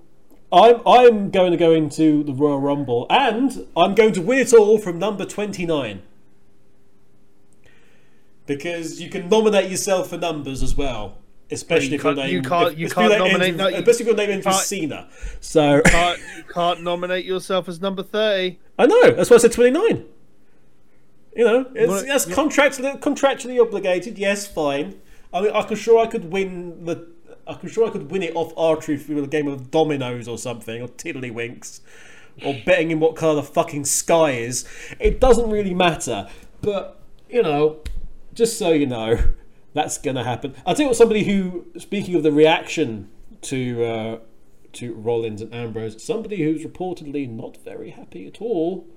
I'm 0.51 0.81
I'm 0.87 1.29
going 1.29 1.51
to 1.51 1.57
go 1.57 1.71
into 1.71 2.23
the 2.23 2.33
Royal 2.33 2.59
Rumble 2.59 3.05
and 3.11 3.67
I'm 3.77 3.93
going 3.93 4.13
to 4.13 4.21
win 4.21 4.39
it 4.39 4.53
all 4.53 4.79
from 4.79 4.97
number 4.97 5.23
twenty 5.25 5.67
nine. 5.67 6.01
Because 8.47 8.99
you 8.99 9.11
can 9.11 9.29
nominate 9.29 9.69
yourself 9.69 10.09
for 10.09 10.17
numbers 10.17 10.63
as 10.63 10.75
well, 10.75 11.19
especially 11.51 11.95
if 11.95 12.03
your 12.03 12.13
can't- 12.13 12.17
name. 12.17 12.29
you 12.35 12.41
can't- 12.41 12.77
you 12.77 12.89
can't 12.89 13.17
nominate- 13.17 13.41
ends 13.49 13.57
no, 13.57 13.67
you- 13.67 13.75
especially 13.77 14.01
if 14.01 14.07
your 14.07 14.15
name 14.15 14.35
with 14.37 14.43
can't- 14.45 14.55
Cena. 14.65 15.07
So 15.39 15.81
Can't, 15.85 16.19
you 16.37 16.43
can't 16.53 16.81
nominate 16.83 17.25
yourself 17.25 17.67
as 17.69 17.79
number 17.81 18.03
thirty. 18.03 18.59
I 18.77 18.85
know. 18.85 19.11
That's 19.11 19.29
why 19.29 19.35
I 19.35 19.39
said 19.39 19.51
twenty 19.51 19.71
nine. 19.71 20.05
You 21.35 21.45
know, 21.45 21.65
it's, 21.75 22.03
that's 22.03 22.25
contractually 22.25 22.99
contractually 22.99 23.61
obligated. 23.61 24.17
Yes, 24.17 24.47
fine. 24.47 24.99
I 25.33 25.41
mean, 25.41 25.51
I'm 25.53 25.73
sure 25.75 25.99
I 26.03 26.07
could 26.07 26.31
win 26.31 26.85
the. 26.85 27.07
I'm 27.47 27.67
sure 27.67 27.87
I 27.87 27.91
could 27.91 28.11
win 28.11 28.23
it 28.23 28.35
off 28.35 28.51
archery 28.57 28.97
through 28.97 29.23
a 29.23 29.27
game 29.27 29.47
of 29.47 29.71
dominoes 29.71 30.27
or 30.27 30.37
something, 30.37 30.81
or 30.81 30.87
tiddlywinks, 30.87 31.81
or 32.43 32.55
betting 32.65 32.91
in 32.91 32.99
what 32.99 33.15
colour 33.15 33.35
the 33.35 33.43
fucking 33.43 33.85
sky 33.85 34.31
is. 34.31 34.67
It 34.99 35.19
doesn't 35.19 35.49
really 35.49 35.73
matter. 35.73 36.27
But 36.61 36.99
you 37.29 37.41
know, 37.43 37.77
just 38.33 38.57
so 38.57 38.71
you 38.71 38.87
know, 38.87 39.19
that's 39.73 39.97
gonna 39.97 40.23
happen. 40.23 40.55
I'll 40.65 40.75
tell 40.75 40.83
you 40.83 40.89
what. 40.89 40.97
Somebody 40.97 41.23
who, 41.23 41.67
speaking 41.77 42.15
of 42.15 42.23
the 42.23 42.31
reaction 42.31 43.09
to 43.41 43.85
uh, 43.85 44.19
to 44.73 44.93
Rollins 44.93 45.41
and 45.41 45.53
Ambrose, 45.53 46.03
somebody 46.03 46.43
who's 46.43 46.63
reportedly 46.63 47.29
not 47.29 47.57
very 47.63 47.91
happy 47.91 48.27
at 48.27 48.41
all 48.41 48.87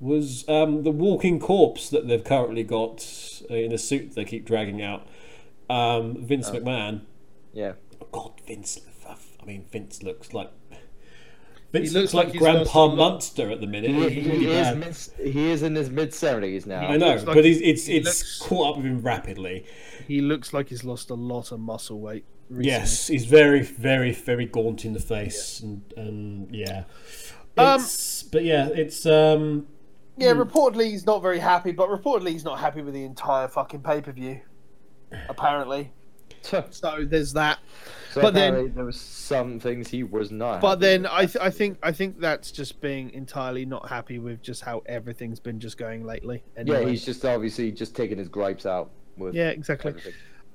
was 0.00 0.48
um, 0.48 0.82
the 0.82 0.90
walking 0.90 1.38
corpse 1.38 1.90
that 1.90 2.08
they've 2.08 2.24
currently 2.24 2.62
got 2.62 3.06
uh, 3.50 3.54
in 3.54 3.72
a 3.72 3.78
suit 3.78 4.14
they 4.14 4.24
keep 4.24 4.46
dragging 4.46 4.80
out. 4.82 5.06
Um, 5.68 6.24
Vince 6.24 6.50
McMahon. 6.50 7.02
Yeah. 7.52 7.74
God, 8.10 8.40
Vince. 8.46 8.80
I 9.40 9.44
mean, 9.44 9.66
Vince 9.70 10.02
looks 10.02 10.32
like. 10.32 10.50
Vince 11.72 11.92
looks 11.92 12.12
looks, 12.12 12.14
like 12.14 12.28
like, 12.30 12.38
Grandpa 12.38 12.60
lost 12.62 12.74
a 12.74 12.78
lot. 12.80 12.96
Munster 12.96 13.50
at 13.50 13.60
the 13.60 13.66
minute. 13.66 13.90
He, 13.90 14.10
He's 14.20 14.26
really 14.26 14.38
he 14.40 14.46
is 14.50 15.08
bad. 15.16 15.26
he 15.26 15.50
is 15.50 15.62
in 15.62 15.74
his 15.76 15.88
mid 15.90 16.12
seventies 16.12 16.66
now. 16.66 16.80
I 16.88 16.96
know, 16.96 17.10
looks 17.10 17.24
like 17.24 17.34
but 17.36 17.44
he's, 17.44 17.60
it's 17.60 17.86
he 17.86 17.96
it's 17.98 18.06
looks- 18.06 18.38
caught 18.40 18.70
up 18.70 18.76
with 18.78 18.86
him 18.86 19.00
rapidly. 19.02 19.64
He 20.08 20.20
looks 20.20 20.52
like 20.52 20.68
he's 20.70 20.82
lost 20.84 21.10
a 21.10 21.14
lot 21.14 21.52
of 21.52 21.60
muscle 21.60 22.00
weight. 22.00 22.24
Recently. 22.48 22.66
Yes, 22.68 23.06
he's 23.06 23.26
very, 23.26 23.62
very, 23.62 24.10
very 24.12 24.46
gaunt 24.46 24.84
in 24.84 24.92
the 24.92 24.98
face, 24.98 25.60
and, 25.60 25.82
and 25.96 26.52
yeah. 26.52 26.82
Um, 27.56 27.80
It's, 27.80 28.24
but 28.24 28.42
yeah, 28.42 28.66
it's 28.68 29.06
um, 29.06 29.68
Yeah, 30.16 30.32
reportedly 30.32 30.90
he's 30.90 31.06
not 31.06 31.22
very 31.22 31.38
happy, 31.38 31.70
but 31.70 31.88
reportedly 31.88 32.30
he's 32.30 32.42
not 32.44 32.58
happy 32.58 32.82
with 32.82 32.94
the 32.94 33.04
entire 33.04 33.46
fucking 33.46 33.82
pay 33.82 34.00
per 34.00 34.10
view. 34.10 34.40
Apparently, 35.28 35.92
So, 36.42 36.64
So 36.70 37.04
there's 37.04 37.32
that. 37.34 37.58
So 38.10 38.20
But 38.20 38.34
then- 38.34 38.72
there 38.74 38.84
was 38.84 39.00
some 39.00 39.58
things 39.60 39.88
he 39.88 40.02
was 40.02 40.30
not. 40.30 40.60
But 40.60 40.80
then. 40.80 41.06
I, 41.06 41.26
th- 41.26 41.36
I 41.40 41.50
think 41.50 41.78
I 41.82 41.92
think 41.92 42.18
that's 42.20 42.50
just 42.50 42.80
being 42.80 43.10
entirely 43.10 43.64
not 43.64 43.88
happy 43.88 44.18
with 44.18 44.42
just 44.42 44.62
how 44.62 44.82
everything's 44.86 45.40
been 45.40 45.60
just 45.60 45.78
going 45.78 46.04
lately. 46.04 46.42
yeah, 46.64 46.80
he's 46.80 47.04
just 47.04 47.24
obviously 47.24 47.70
just 47.72 47.94
taking 47.94 48.18
his 48.18 48.28
gripes 48.28 48.66
out 48.66 48.90
with 49.16 49.34
yeah, 49.34 49.48
exactly. 49.48 49.94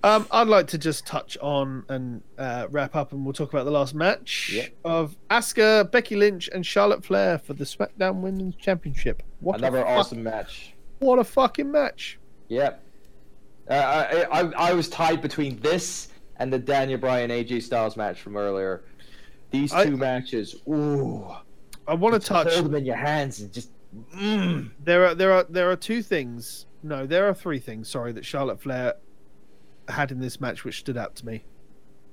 Um, 0.03 0.27
I'd 0.29 0.47
like 0.47 0.67
to 0.67 0.77
just 0.77 1.07
touch 1.07 1.35
on 1.41 1.83
and 1.89 2.21
uh, 2.37 2.67
wrap 2.69 2.95
up, 2.95 3.11
and 3.11 3.25
we'll 3.25 3.33
talk 3.33 3.51
about 3.51 3.63
the 3.65 3.71
last 3.71 3.95
match 3.95 4.51
Yeah. 4.53 4.67
of 4.83 5.15
Asuka, 5.31 5.89
Becky 5.89 6.15
Lynch, 6.15 6.47
and 6.53 6.63
Charlotte 6.63 7.03
Flair 7.03 7.39
for 7.39 7.53
the 7.53 7.63
SmackDown 7.63 8.21
Women's 8.21 8.55
Championship. 8.55 9.23
What 9.39 9.57
Another 9.57 9.83
awesome 9.87 10.21
match. 10.21 10.73
What 10.99 11.17
a 11.17 11.23
fucking 11.23 11.71
match! 11.71 12.19
Yep. 12.49 12.83
Uh, 13.67 13.73
I, 13.73 14.21
I 14.41 14.69
I 14.69 14.73
was 14.73 14.89
tied 14.89 15.21
between 15.23 15.59
this 15.61 16.09
and 16.37 16.51
the 16.51 16.59
Daniel 16.59 16.99
Bryan 16.99 17.29
AJ 17.31 17.63
Styles 17.63 17.95
match 17.97 18.21
from 18.21 18.35
earlier. 18.37 18.83
These 19.51 19.73
I- 19.73 19.85
two 19.85 19.97
matches, 19.97 20.55
ooh, 20.67 21.27
I 21.87 21.93
want 21.93 22.13
to 22.13 22.19
touch. 22.27 22.53
hold 22.53 22.65
them 22.65 22.75
in 22.75 22.85
your 22.85 22.95
hands 22.95 23.39
and 23.41 23.51
just. 23.53 23.71
Mm. 24.15 24.71
There 24.83 25.05
are 25.05 25.15
there 25.15 25.31
are 25.31 25.45
there 25.49 25.69
are 25.71 25.75
two 25.77 26.01
things. 26.01 26.65
No, 26.83 27.05
there 27.05 27.27
are 27.29 27.33
three 27.33 27.59
things. 27.59 27.87
Sorry, 27.89 28.11
that 28.11 28.25
Charlotte 28.25 28.61
Flair 28.61 28.95
had 29.87 30.11
in 30.11 30.19
this 30.19 30.41
match 30.41 30.63
which 30.65 30.79
stood 30.79 30.97
out 30.97 31.15
to 31.17 31.25
me. 31.25 31.43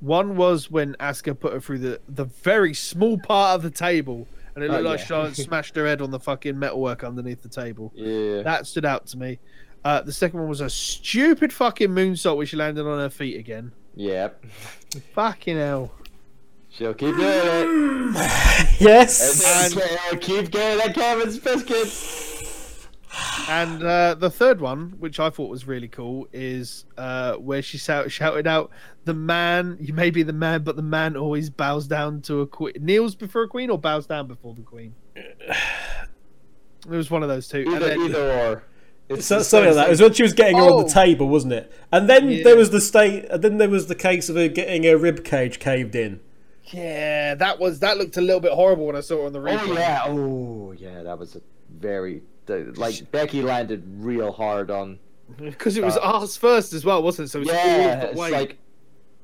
One 0.01 0.37
was 0.37 0.71
when 0.71 0.95
Asuka 1.01 1.39
put 1.39 1.53
her 1.53 1.61
through 1.61 1.79
the 1.81 2.01
the 2.09 2.25
very 2.27 2.75
small 2.75 3.19
part 3.19 3.57
of 3.57 3.63
the 3.63 3.71
table, 3.71 4.29
and 4.55 4.63
it 4.63 4.69
Oh, 4.69 4.75
looked 4.75 4.85
like 4.85 4.99
yeah. 5.01 5.05
Charlotte 5.07 5.37
smashed 5.49 5.75
her 5.77 5.87
head 5.87 6.01
on 6.01 6.11
the 6.13 6.21
fucking 6.21 6.57
metalwork 6.59 7.03
underneath 7.03 7.43
the 7.43 7.49
table. 7.49 7.93
Yeah. 7.97 8.43
That 8.43 8.67
stood 8.67 8.85
out 8.85 9.07
to 9.09 9.19
me. 9.19 9.41
Uh, 9.85 10.01
the 10.03 10.13
second 10.13 10.39
one 10.39 10.49
was 10.49 10.61
a 10.61 10.71
stupid 10.71 11.53
fucking 11.53 11.89
moonsault 11.91 12.37
which 12.37 12.51
she 12.51 12.57
landed 12.57 12.87
on 12.87 12.99
her 13.01 13.11
feet 13.11 13.37
again. 13.41 13.73
Yep. 13.95 14.45
Fucking 15.15 15.57
hell. 15.57 15.93
She'll 16.71 16.95
keep 16.95 17.15
doing 17.17 17.29
it. 17.29 18.13
Yes. 18.81 19.43
then 19.43 19.71
she'll 19.71 20.19
keep 20.19 20.51
getting 20.51 20.79
that 20.79 20.95
Kevin's 20.95 21.39
biscuits. 21.39 22.89
And 23.49 23.83
uh, 23.83 24.15
the 24.15 24.31
third 24.31 24.61
one, 24.61 24.95
which 24.99 25.21
I 25.21 25.29
thought 25.31 25.51
was 25.51 25.67
really 25.67 25.89
cool, 25.89 26.27
is 26.33 26.87
uh, 26.97 27.35
where 27.35 27.61
she 27.61 27.77
shout, 27.77 28.11
shouted 28.11 28.47
out, 28.47 28.71
"The 29.05 29.13
man, 29.15 29.77
you 29.81 29.93
may 29.93 30.11
be 30.11 30.23
the 30.23 30.33
man, 30.33 30.63
but 30.63 30.77
the 30.77 30.83
man 30.83 31.17
always 31.17 31.51
bows 31.51 31.87
down 31.87 32.23
to 32.23 32.41
a 32.41 32.47
queen, 32.47 32.73
kneels 32.81 33.15
before 33.15 33.43
a 33.43 33.49
queen, 33.49 33.69
or 33.69 33.79
bows 33.79 34.07
down 34.07 34.27
before 34.27 34.55
the 34.55 34.63
queen." 34.63 34.95
It 36.85 36.91
was 36.91 37.13
one 37.13 37.23
of 37.23 37.29
those 37.29 37.47
two. 37.47 37.59
And 37.61 37.75
Either, 37.77 37.89
then- 37.91 38.01
either 38.01 38.33
or. 38.33 38.65
It's 39.09 39.27
So, 39.27 39.41
something 39.43 39.69
like 39.69 39.77
that. 39.77 39.87
It 39.89 39.91
was 39.91 40.01
when 40.01 40.13
she 40.15 40.23
was 40.23 40.33
getting 40.33 40.57
her 40.57 40.63
on 40.63 40.73
Oh. 40.73 40.83
the 40.85 40.89
table, 40.89 41.29
wasn't 41.29 41.53
it? 41.53 41.71
And 41.91 42.09
then 42.09 42.29
Yeah. 42.31 42.45
there 42.45 42.57
was 42.57 42.71
the 42.71 42.81
state. 42.81 43.27
And 43.31 43.43
then 43.43 43.59
there 43.59 43.69
was 43.69 43.87
the 43.89 43.95
case 43.95 44.29
of 44.29 44.37
her 44.37 44.49
getting 44.49 44.85
her 44.85 44.97
rib 44.97 45.25
cage 45.25 45.59
caved 45.59 45.95
in. 45.95 46.21
yeah, 46.67 47.35
that 47.35 47.59
was 47.59 47.81
that 47.81 47.99
looked 47.99 48.17
a 48.17 48.21
little 48.21 48.41
bit 48.41 48.53
horrible 48.53 48.87
when 48.87 48.97
I 48.97 49.01
saw 49.01 49.25
it 49.25 49.27
on 49.27 49.33
the 49.35 49.41
oh, 49.41 49.43
replay. 49.43 49.69
Oh 49.69 49.75
yeah, 49.75 50.03
oh 50.07 50.73
yeah, 50.73 51.03
that 51.03 51.19
was 51.19 51.37
a 51.37 51.41
very 51.79 52.23
the, 52.47 52.73
like 52.77 53.11
Becky 53.11 53.43
landed 53.43 53.83
real 53.99 54.33
hard 54.33 54.71
on. 54.71 54.99
because 55.39 55.77
it 55.77 55.85
was 55.85 55.97
ass 55.99 56.37
first 56.37 56.73
as 56.73 56.85
well, 56.85 57.03
wasn't 57.03 57.27
it? 57.27 57.31
So 57.33 57.39
it 57.41 57.47
was 57.47 57.49
Yeah, 57.55 57.97
the 58.01 58.11
it's 58.11 58.19
like 58.19 58.57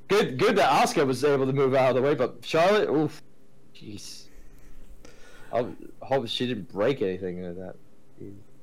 good, 0.09 0.39
good 0.39 0.57
that 0.57 0.71
Asuka 0.87 1.07
was 1.07 1.25
able 1.25 1.47
to 1.47 1.53
move 1.53 1.75
out 1.75 1.91
of 1.91 1.97
the 1.97 2.03
way, 2.03 2.15
but 2.15 2.37
Charlotte, 2.43 2.91
oof, 2.91 3.23
jeez. 3.75 4.25
I 5.53 5.67
hope 6.03 6.29
she 6.29 6.47
didn't 6.47 6.71
break 6.71 7.01
anything 7.01 7.39
in 7.39 7.55
that. 7.59 7.77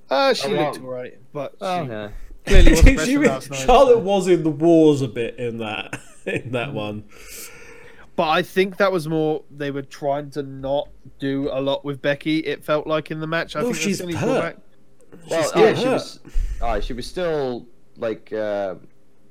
Uh, 0.09 0.33
she 0.33 0.49
well. 0.53 0.65
looked 0.71 0.79
alright, 0.83 1.17
but 1.33 1.55
Oh, 1.61 1.83
she 1.83 1.89
yeah. 1.89 2.09
clearly 2.45 2.71
wasn't 2.73 2.87
She 3.01 3.17
wrestling 3.17 3.23
last 3.27 3.49
night. 3.51 3.59
Charlotte 3.65 3.93
so- 3.95 3.99
was 3.99 4.27
in 4.27 4.43
the 4.43 4.49
wars 4.51 5.01
a 5.01 5.07
bit 5.07 5.37
in 5.37 5.57
that 5.59 5.99
in 6.25 6.51
that 6.51 6.73
one. 6.73 7.05
But 8.15 8.29
I 8.29 8.43
think 8.43 8.77
that 8.77 8.91
was 8.93 9.07
more 9.09 9.43
they 9.51 9.71
were 9.71 9.81
trying 9.81 10.29
to 10.31 10.43
not 10.43 10.87
do 11.19 11.49
a 11.51 11.59
lot 11.59 11.83
with 11.83 12.01
Becky. 12.01 12.39
It 12.39 12.63
felt 12.63 12.87
like 12.87 13.11
in 13.11 13.19
the 13.19 13.27
match. 13.27 13.55
I 13.55 13.59
Well, 13.63 13.73
think 13.73 13.81
she's 13.83 13.97
that's 13.99 14.11
the 14.11 14.17
only 14.17 14.33
hurt. 14.33 14.39
drawback. 14.41 14.57
Well, 15.29 15.43
still 15.43 15.61
yeah, 15.61 15.73
she 15.75 15.87
was. 15.87 16.19
Uh, 16.61 16.79
she 16.79 16.93
was 16.93 17.05
still 17.07 17.67
like, 17.97 18.31
uh, 18.31 18.75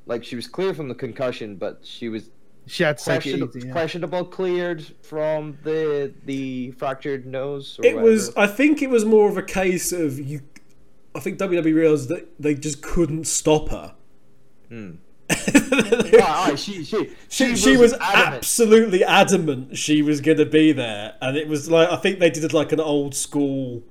like 0.06 0.22
she 0.24 0.36
was 0.36 0.46
clear 0.46 0.74
from 0.74 0.88
the 0.88 0.94
concussion, 0.94 1.56
but 1.56 1.80
she 1.82 2.08
was 2.10 2.30
She 2.66 2.82
had 2.82 2.98
to 2.98 3.04
questionable, 3.04 3.56
easy. 3.56 3.66
yeah. 3.68 3.72
questionable 3.72 4.24
cleared 4.26 4.84
from 5.02 5.56
the 5.62 6.12
the 6.26 6.72
fractured 6.72 7.24
nose. 7.26 7.78
Or 7.78 7.86
It 7.86 7.96
was. 7.96 8.34
I 8.36 8.46
think 8.46 8.82
it 8.82 8.90
was 8.90 9.04
more 9.06 9.28
of 9.30 9.38
a 9.38 9.42
case 9.42 9.92
of 9.92 10.18
you. 10.18 10.40
I 11.14 11.20
think 11.20 11.38
WWE 11.38 11.74
realized 11.74 12.08
that 12.08 12.28
they 12.40 12.54
just 12.54 12.82
couldn't 12.82 13.26
stop 13.26 13.68
her. 13.70 13.94
Hmm. 14.68 14.90
Ah, 16.26 16.48
ah, 16.52 16.54
she, 16.54 16.84
she, 16.84 17.10
She, 17.28 17.56
she 17.56 17.76
was, 17.76 17.92
adamant. 17.94 18.34
absolutely 18.36 19.02
adamant 19.04 19.76
she 19.76 20.00
was 20.02 20.20
going 20.20 20.38
to 20.38 20.46
be 20.46 20.72
there, 20.72 21.14
and 21.20 21.36
it 21.36 21.48
was 21.48 21.70
like 21.70 21.88
I 21.88 21.96
think 21.96 22.18
they 22.18 22.30
did 22.30 22.52
like 22.52 22.72
an 22.72 22.80
old 22.80 23.14
school, 23.14 23.82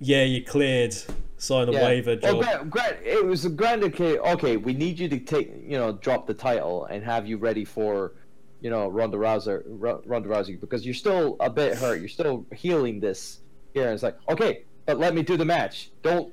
yeah, 0.00 0.22
you 0.24 0.42
cleared, 0.44 0.94
sign 1.36 1.68
a 1.68 1.72
Yeah. 1.72 1.84
waiver 1.84 2.18
Well, 2.22 2.34
job. 2.34 2.42
grant, 2.42 2.70
grant, 2.70 2.96
it 3.04 3.24
was 3.24 3.44
a 3.44 3.50
grand 3.50 3.84
okay. 3.84 4.18
Okay, 4.18 4.56
we 4.56 4.72
need 4.74 4.98
you 4.98 5.08
to 5.08 5.18
take, 5.18 5.52
you 5.64 5.78
know, 5.78 5.92
drop 5.92 6.26
the 6.26 6.34
title 6.34 6.86
and 6.86 7.04
have 7.04 7.26
you 7.26 7.36
ready 7.38 7.64
for, 7.64 8.12
you 8.60 8.70
know, 8.70 8.88
Ronda 8.88 9.16
Rousey, 9.18 9.62
Ro- 9.66 10.02
Ronda 10.04 10.28
Rousey, 10.28 10.60
because 10.60 10.84
you're 10.84 10.94
still 10.94 11.36
a 11.40 11.50
bit 11.50 11.76
hurt. 11.76 12.00
You're 12.00 12.08
still 12.08 12.44
healing 12.54 12.98
this 13.00 13.40
here. 13.74 13.84
And 13.84 13.94
it's 13.94 14.02
like, 14.02 14.18
okay, 14.28 14.64
but 14.86 14.98
let 14.98 15.14
me 15.14 15.22
do 15.22 15.36
the 15.36 15.44
match. 15.44 15.90
Don't 16.02 16.32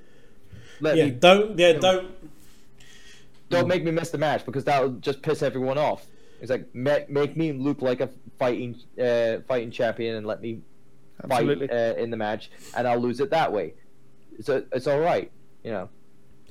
let 0.81 0.97
yeah, 0.97 1.05
me, 1.05 1.11
don't 1.11 1.57
yeah, 1.57 1.73
don't 1.73 2.11
don't 3.49 3.67
make 3.67 3.83
me 3.83 3.91
miss 3.91 4.09
the 4.11 4.17
match 4.17 4.45
because 4.45 4.63
that 4.65 4.81
will 4.81 4.91
just 4.91 5.21
piss 5.21 5.41
everyone 5.41 5.77
off. 5.77 6.05
It's 6.41 6.49
like 6.49 6.73
make, 6.73 7.09
make 7.09 7.35
me 7.35 7.51
look 7.51 7.81
like 7.81 7.99
a 7.99 8.09
fighting, 8.37 8.77
uh, 9.01 9.39
fighting 9.47 9.71
champion 9.71 10.15
and 10.15 10.25
let 10.25 10.41
me 10.41 10.61
Absolutely. 11.23 11.67
fight 11.67 11.75
uh, 11.75 12.01
in 12.01 12.09
the 12.11 12.17
match, 12.17 12.49
and 12.75 12.87
I'll 12.87 12.99
lose 12.99 13.19
it 13.19 13.29
that 13.31 13.51
way. 13.51 13.73
It's 14.37 14.47
a, 14.49 14.63
it's 14.71 14.87
all 14.87 14.99
right, 14.99 15.29
you 15.63 15.71
know. 15.71 15.89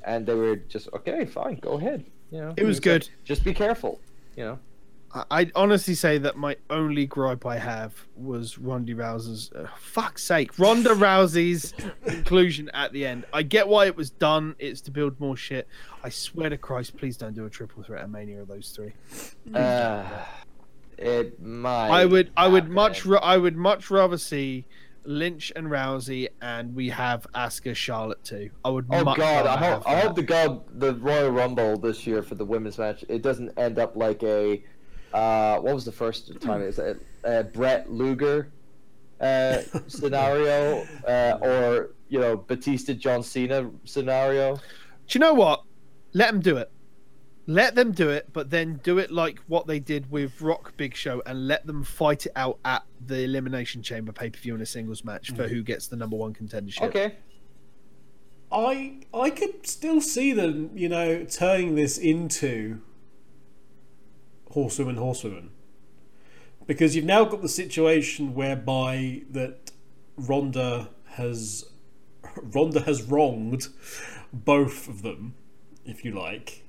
And 0.05 0.27
they 0.27 0.35
were 0.35 0.57
just 0.57 0.89
okay, 0.93 1.25
fine, 1.25 1.57
go 1.57 1.73
ahead. 1.73 2.05
You 2.31 2.41
know, 2.41 2.55
It 2.57 2.65
was 2.65 2.77
It's 2.77 2.85
good. 2.85 3.03
like, 3.05 3.25
just 3.25 3.45
be 3.45 3.55
careful, 3.55 4.01
you 4.37 4.45
know. 4.45 4.59
I- 5.15 5.25
I'd 5.31 5.53
honestly 5.55 5.95
say 5.95 6.19
that 6.19 6.37
my 6.37 6.57
only 6.69 7.07
gripe 7.07 7.47
I 7.47 7.57
have 7.59 8.07
was 8.17 8.59
Ronda 8.59 8.95
Rousey's. 8.95 9.51
Uh, 9.53 9.67
fuck's 9.79 10.23
sake, 10.23 10.59
Ronda 10.59 10.91
Rousey's 10.91 11.73
inclusion 12.07 12.71
at 12.75 12.93
the 12.93 13.07
end. 13.07 13.25
I 13.33 13.43
get 13.43 13.69
why 13.69 13.87
it 13.87 13.97
was 13.97 14.11
done. 14.11 14.55
It's 14.59 14.81
to 14.83 14.91
build 14.91 15.19
more 15.21 15.37
shit. 15.37 15.67
I 16.05 16.11
swear 16.11 16.51
to 16.51 16.59
Christ, 16.59 16.97
please 16.97 17.17
don't 17.17 17.35
do 17.35 17.47
a 17.47 17.51
triple 17.51 17.83
threat 17.83 18.03
at 18.03 18.11
Mania 18.11 18.43
of 18.43 18.49
those 18.49 18.71
three. 18.71 18.93
Uh, 19.55 20.05
it 20.99 21.41
might. 21.41 21.89
I 21.91 22.05
would, 22.05 22.31
I 22.37 22.49
would 22.49 22.65
happen. 22.65 22.75
much, 22.75 23.07
I 23.07 23.37
would 23.39 23.57
much 23.57 23.91
rather 23.91 24.19
see 24.19 24.67
Lynch 25.05 25.53
and 25.57 25.69
Rousey, 25.69 26.29
and 26.43 26.75
we 26.75 26.91
have 26.91 27.27
Asuka 27.35 27.75
Charlotte 27.75 28.23
too. 28.25 28.51
I 28.65 28.69
would. 28.71 28.87
Oh 28.91 29.05
God! 29.05 29.47
I 29.47 29.57
hope, 29.57 29.89
I 29.89 30.01
hope 30.01 30.17
the 30.17 30.23
God 30.23 30.65
the 30.81 30.95
Royal 30.97 31.31
Rumble 31.31 31.79
this 31.79 32.07
year 32.07 32.23
for 32.23 32.35
the 32.35 32.45
women's 32.45 32.77
match 32.79 33.05
it 33.09 33.23
doesn't 33.23 33.57
end 33.59 33.79
up 33.79 33.97
like 33.97 34.23
a 34.23 34.63
uh, 35.13 35.59
what 35.59 35.75
was 35.75 35.85
the 35.85 35.93
first 35.93 36.41
time 36.41 36.63
is 36.63 36.79
it 36.79 37.01
uh, 37.25 37.43
Bret 37.45 37.91
Luger 37.91 38.51
uh, 39.21 39.59
scenario 39.87 40.87
uh, 41.07 41.39
or 41.41 41.91
you 42.09 42.21
know 42.21 42.37
Batista 42.37 42.93
John 42.95 43.23
Cena 43.23 43.71
scenario. 43.85 44.57
Do 44.57 44.63
you 45.11 45.21
know 45.21 45.35
what? 45.35 45.63
Let 46.13 46.33
them 46.33 46.41
do 46.41 46.57
it. 46.57 46.71
Let 47.47 47.75
them 47.75 47.93
do 47.93 48.11
it, 48.11 48.29
but 48.35 48.51
then 48.51 48.81
do 48.83 48.99
it 48.99 49.11
like 49.11 49.39
what 49.47 49.67
they 49.67 49.81
did 49.81 50.11
with 50.11 50.43
Rock 50.43 50.77
Big 50.77 50.95
Show 50.95 51.23
and 51.25 51.49
let 51.49 51.67
them 51.67 51.83
fight 51.83 52.27
it 52.27 52.33
out 52.37 52.59
at 52.63 52.83
the 53.07 53.23
Elimination 53.23 53.83
Chamber 53.83 54.13
pay 54.13 54.29
per 54.29 54.39
view 54.39 54.55
in 54.55 54.61
a 54.61 54.67
singles 54.67 55.03
match 55.03 55.31
for 55.31 55.49
who 55.49 55.63
gets 55.63 55.87
the 55.87 55.97
number 55.97 56.17
one 56.17 56.35
contendership. 56.35 56.83
Okay. 56.83 57.15
I 58.53 59.01
I 59.13 59.31
could 59.31 59.67
still 59.67 60.01
see 60.01 60.33
them, 60.33 60.71
you 60.75 60.89
know, 60.89 61.25
turning 61.25 61.75
this 61.75 61.97
into 61.97 62.83
horsewoman, 64.51 64.97
horsewoman, 64.97 65.51
because 66.67 66.95
you've 66.95 67.05
now 67.05 67.25
got 67.25 67.43
the 67.43 67.49
situation 67.49 68.35
whereby 68.35 69.23
that 69.31 69.73
Ronda 70.17 70.91
has 71.13 71.65
Ronda 72.43 72.81
has 72.81 73.03
wronged 73.03 73.69
both 74.33 74.89
of 74.89 75.03
them, 75.03 75.35
if 75.85 76.05
you 76.05 76.13
like. 76.13 76.65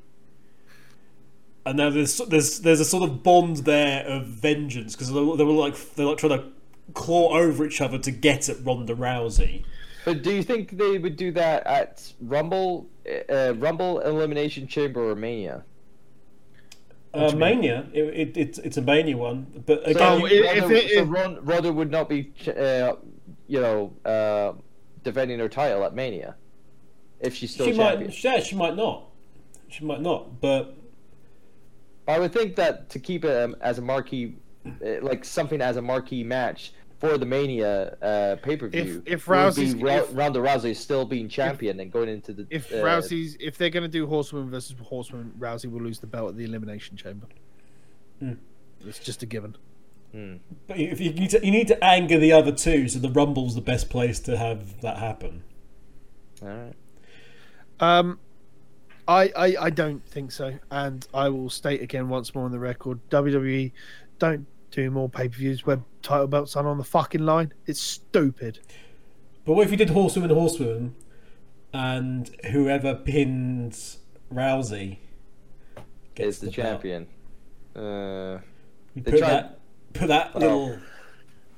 And 1.65 1.77
now 1.77 1.89
there's 1.89 2.17
there's 2.17 2.61
there's 2.61 2.79
a 2.79 2.85
sort 2.85 3.03
of 3.03 3.23
bond 3.23 3.57
there 3.57 4.05
of 4.05 4.25
vengeance 4.25 4.95
because 4.95 5.09
they, 5.09 5.13
they 5.13 5.43
were 5.43 5.51
like 5.51 5.75
they're 5.95 6.05
like 6.05 6.17
trying 6.17 6.39
to 6.39 6.45
claw 6.93 7.37
over 7.37 7.65
each 7.65 7.81
other 7.81 7.97
to 7.99 8.11
get 8.11 8.49
at 8.49 8.63
Ronda 8.65 8.95
Rousey. 8.95 9.63
But 10.05 10.23
do 10.23 10.31
you 10.33 10.43
think 10.43 10.77
they 10.77 10.97
would 10.97 11.17
do 11.17 11.31
that 11.33 11.67
at 11.67 12.13
Rumble, 12.21 12.87
uh, 13.29 13.53
Rumble 13.57 13.99
Elimination 13.99 14.65
Chamber 14.65 15.11
or 15.11 15.15
Mania? 15.15 15.63
Uh, 17.13 17.31
Mania, 17.35 17.87
it, 17.91 18.03
it, 18.03 18.37
it's 18.37 18.59
it's 18.59 18.77
a 18.77 18.81
Mania 18.81 19.17
one, 19.17 19.63
but 19.65 19.87
again, 19.87 20.21
Oh, 20.21 20.25
you- 20.27 20.43
if- 20.43 20.61
Ronda, 20.61 20.75
if- 20.85 20.91
so 20.91 21.03
Ron, 21.05 21.39
Ronda 21.43 21.73
would 21.73 21.89
not 21.89 22.07
be, 22.07 22.31
uh, 22.47 22.93
you 23.47 23.59
know, 23.59 23.93
uh, 24.05 24.53
defending 25.03 25.39
her 25.39 25.49
title 25.49 25.83
at 25.85 25.95
Mania 25.95 26.35
if 27.19 27.33
she's 27.35 27.51
still 27.51 27.65
she 27.65 27.73
champion. 27.73 28.09
might, 28.11 28.23
yeah, 28.23 28.39
she 28.41 28.55
might 28.55 28.75
not, 28.75 29.07
she 29.69 29.85
might 29.85 30.01
not, 30.01 30.39
but 30.39 30.75
I 32.07 32.19
would 32.19 32.31
think 32.31 32.55
that 32.57 32.89
to 32.91 32.99
keep 32.99 33.25
it 33.25 33.35
um, 33.43 33.55
as 33.61 33.79
a 33.79 33.81
marquee, 33.81 34.35
uh, 34.67 35.01
like 35.01 35.25
something 35.25 35.61
as 35.61 35.77
a 35.77 35.81
marquee 35.81 36.23
match 36.23 36.73
for 36.99 37.17
the 37.17 37.25
Mania 37.25 37.95
uh, 38.01 38.35
pay 38.43 38.57
per 38.57 38.67
view, 38.67 39.01
If- 39.05 39.13
if 39.13 39.25
Rousey's- 39.25 39.73
be 39.73 39.83
Ra- 39.83 39.95
if- 39.99 40.09
Ronda 40.15 40.39
Rousey 40.39 40.71
is 40.71 40.79
still 40.79 41.05
being 41.05 41.29
champion 41.29 41.79
and 41.79 41.91
going 41.91 42.09
into 42.09 42.33
the 42.33 42.45
If 42.49 42.71
uh, 42.71 42.75
Rousey's, 42.77 43.37
if 43.39 43.57
they're 43.57 43.69
going 43.69 43.83
to 43.83 43.87
do 43.89 44.05
Horsewoman 44.05 44.49
versus 44.49 44.75
Horseman, 44.83 45.33
Rousey 45.39 45.71
will 45.71 45.81
lose 45.81 45.99
the 45.99 46.07
belt 46.07 46.29
at 46.31 46.37
the 46.37 46.43
Elimination 46.43 46.97
Chamber. 46.97 47.27
Hmm. 48.19 48.33
It's 48.85 48.99
just 48.99 49.23
a 49.23 49.25
given. 49.25 49.55
hmm. 50.11 50.35
But 50.67 50.77
you, 50.79 50.87
you 50.97 51.13
need 51.13 51.29
to 51.31 51.45
you 51.45 51.51
need 51.51 51.67
to 51.69 51.83
anger 51.83 52.17
the 52.19 52.31
other 52.33 52.51
two, 52.51 52.87
so 52.89 52.99
the 52.99 53.09
Rumble's 53.09 53.55
the 53.55 53.61
best 53.61 53.89
place 53.89 54.19
to 54.21 54.35
have 54.37 54.81
that 54.81 54.97
happen. 54.97 55.43
All 56.41 56.47
right. 56.49 56.73
Um, 57.79 58.19
I, 59.07 59.31
I 59.35 59.55
I 59.61 59.69
don't 59.69 60.05
think 60.05 60.31
so, 60.31 60.59
and 60.69 61.07
I 61.13 61.29
will 61.29 61.49
state 61.49 61.81
again 61.81 62.09
once 62.09 62.35
more 62.35 62.45
on 62.45 62.51
the 62.51 62.59
record: 62.59 62.99
WWE 63.09 63.71
don't 64.19 64.45
do 64.71 64.89
more 64.91 65.09
pay 65.09 65.27
per 65.27 65.35
views 65.35 65.65
where 65.65 65.79
title 66.01 66.27
belts 66.27 66.55
aren't 66.55 66.67
on 66.69 66.77
the 66.77 66.83
fucking 66.83 67.25
line. 67.25 67.53
It's 67.65 67.79
stupid. 67.81 68.59
But 69.45 69.53
what 69.53 69.65
if 69.65 69.71
you 69.71 69.77
did 69.77 69.89
Horsewoman 69.89 70.29
Horsewoman, 70.29 70.95
and 71.73 72.29
whoever 72.51 72.95
pins 72.95 73.97
Rousey 74.33 74.97
gets 76.15 76.37
Is 76.37 76.39
the, 76.39 76.45
belt? 76.47 76.55
champion. 76.55 77.07
Uh, 77.75 78.39
You 78.95 79.03
put 79.03 79.17
tried- 79.17 79.29
that 79.29 79.59
put 79.93 80.07
that 80.07 80.31
Oh. 80.35 80.39
little. 80.39 80.77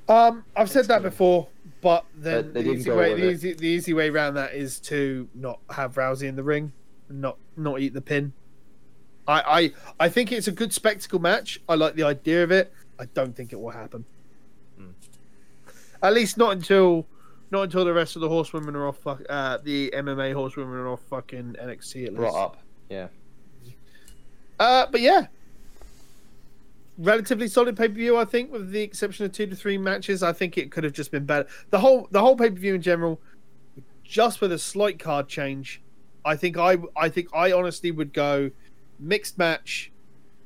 Um, 0.08 0.44
I've 0.56 0.70
said 0.70 0.86
that 0.86 1.02
before, 1.02 1.48
but 1.82 2.06
then 2.16 2.54
the 2.54 2.62
easy 2.72 2.92
way 2.92 3.14
the 3.14 3.30
easy, 3.32 3.54
the 3.54 3.68
easy 3.68 3.94
way 3.94 4.10
around 4.10 4.34
that 4.36 4.54
is 4.54 4.80
to 4.82 5.28
not 5.34 5.60
have 5.70 5.96
Rousey 5.96 6.28
in 6.28 6.36
the 6.36 6.44
ring, 6.44 6.72
not 7.10 7.38
not 7.58 7.80
eat 7.82 7.94
the 7.94 8.02
pin. 8.02 8.34
I 9.28 9.72
I 10.00 10.06
I 10.06 10.10
think 10.10 10.32
it's 10.32 10.48
a 10.48 10.52
good 10.52 10.74
spectacle 10.74 11.20
match. 11.20 11.60
I 11.70 11.76
like 11.76 11.96
the 11.96 12.04
idea 12.04 12.44
of 12.44 12.52
it. 12.52 12.74
I 13.02 13.06
don't 13.14 13.36
think 13.36 13.52
it 13.52 13.60
will 13.60 13.72
happen. 13.72 14.06
Hmm. 14.78 14.92
At 16.04 16.14
least 16.14 16.38
not 16.38 16.52
until 16.52 17.08
not 17.50 17.64
until 17.64 17.84
the 17.84 17.94
rest 17.94 18.16
of 18.16 18.22
the 18.22 18.30
horsewomen 18.30 18.76
are 18.76 18.88
off. 18.88 19.06
Uh, 19.06 19.58
the 19.64 19.92
MMA 19.96 20.34
horsewomen 20.34 20.76
are 20.76 20.90
off 20.90 21.02
fucking 21.10 21.56
NXT 21.62 22.06
at 22.06 22.14
least. 22.14 22.16
brought 22.16 22.46
up. 22.46 22.58
Yeah. 22.90 23.08
Uh, 24.60 24.86
but 24.92 25.02
yeah, 25.02 25.26
relatively 27.00 27.48
solid 27.48 27.76
pay 27.76 27.88
per 27.88 27.96
view. 27.96 28.18
I 28.18 28.26
think, 28.26 28.52
with 28.52 28.70
the 28.70 28.82
exception 28.82 29.26
of 29.26 29.32
two 29.32 29.48
to 29.48 29.56
three 29.56 29.78
matches, 29.78 30.22
I 30.22 30.32
think 30.32 30.58
it 30.58 30.72
could 30.72 30.84
have 30.84 30.94
just 30.94 31.12
been 31.12 31.26
better. 31.26 31.50
The 31.72 31.80
whole 31.80 32.08
the 32.12 32.20
whole 32.20 32.36
pay 32.36 32.50
per 32.50 32.56
view 32.56 32.76
in 32.76 32.82
general, 32.82 33.20
just 34.04 34.42
with 34.42 34.52
a 34.52 34.60
slight 34.60 35.00
card 35.00 35.28
change, 35.28 35.82
I 36.24 36.36
think 36.36 36.58
I 36.58 36.78
I 36.96 37.10
think 37.10 37.30
I 37.34 37.52
honestly 37.52 37.90
would 37.90 38.14
go 38.14 38.52
mixed 39.00 39.40
match, 39.40 39.92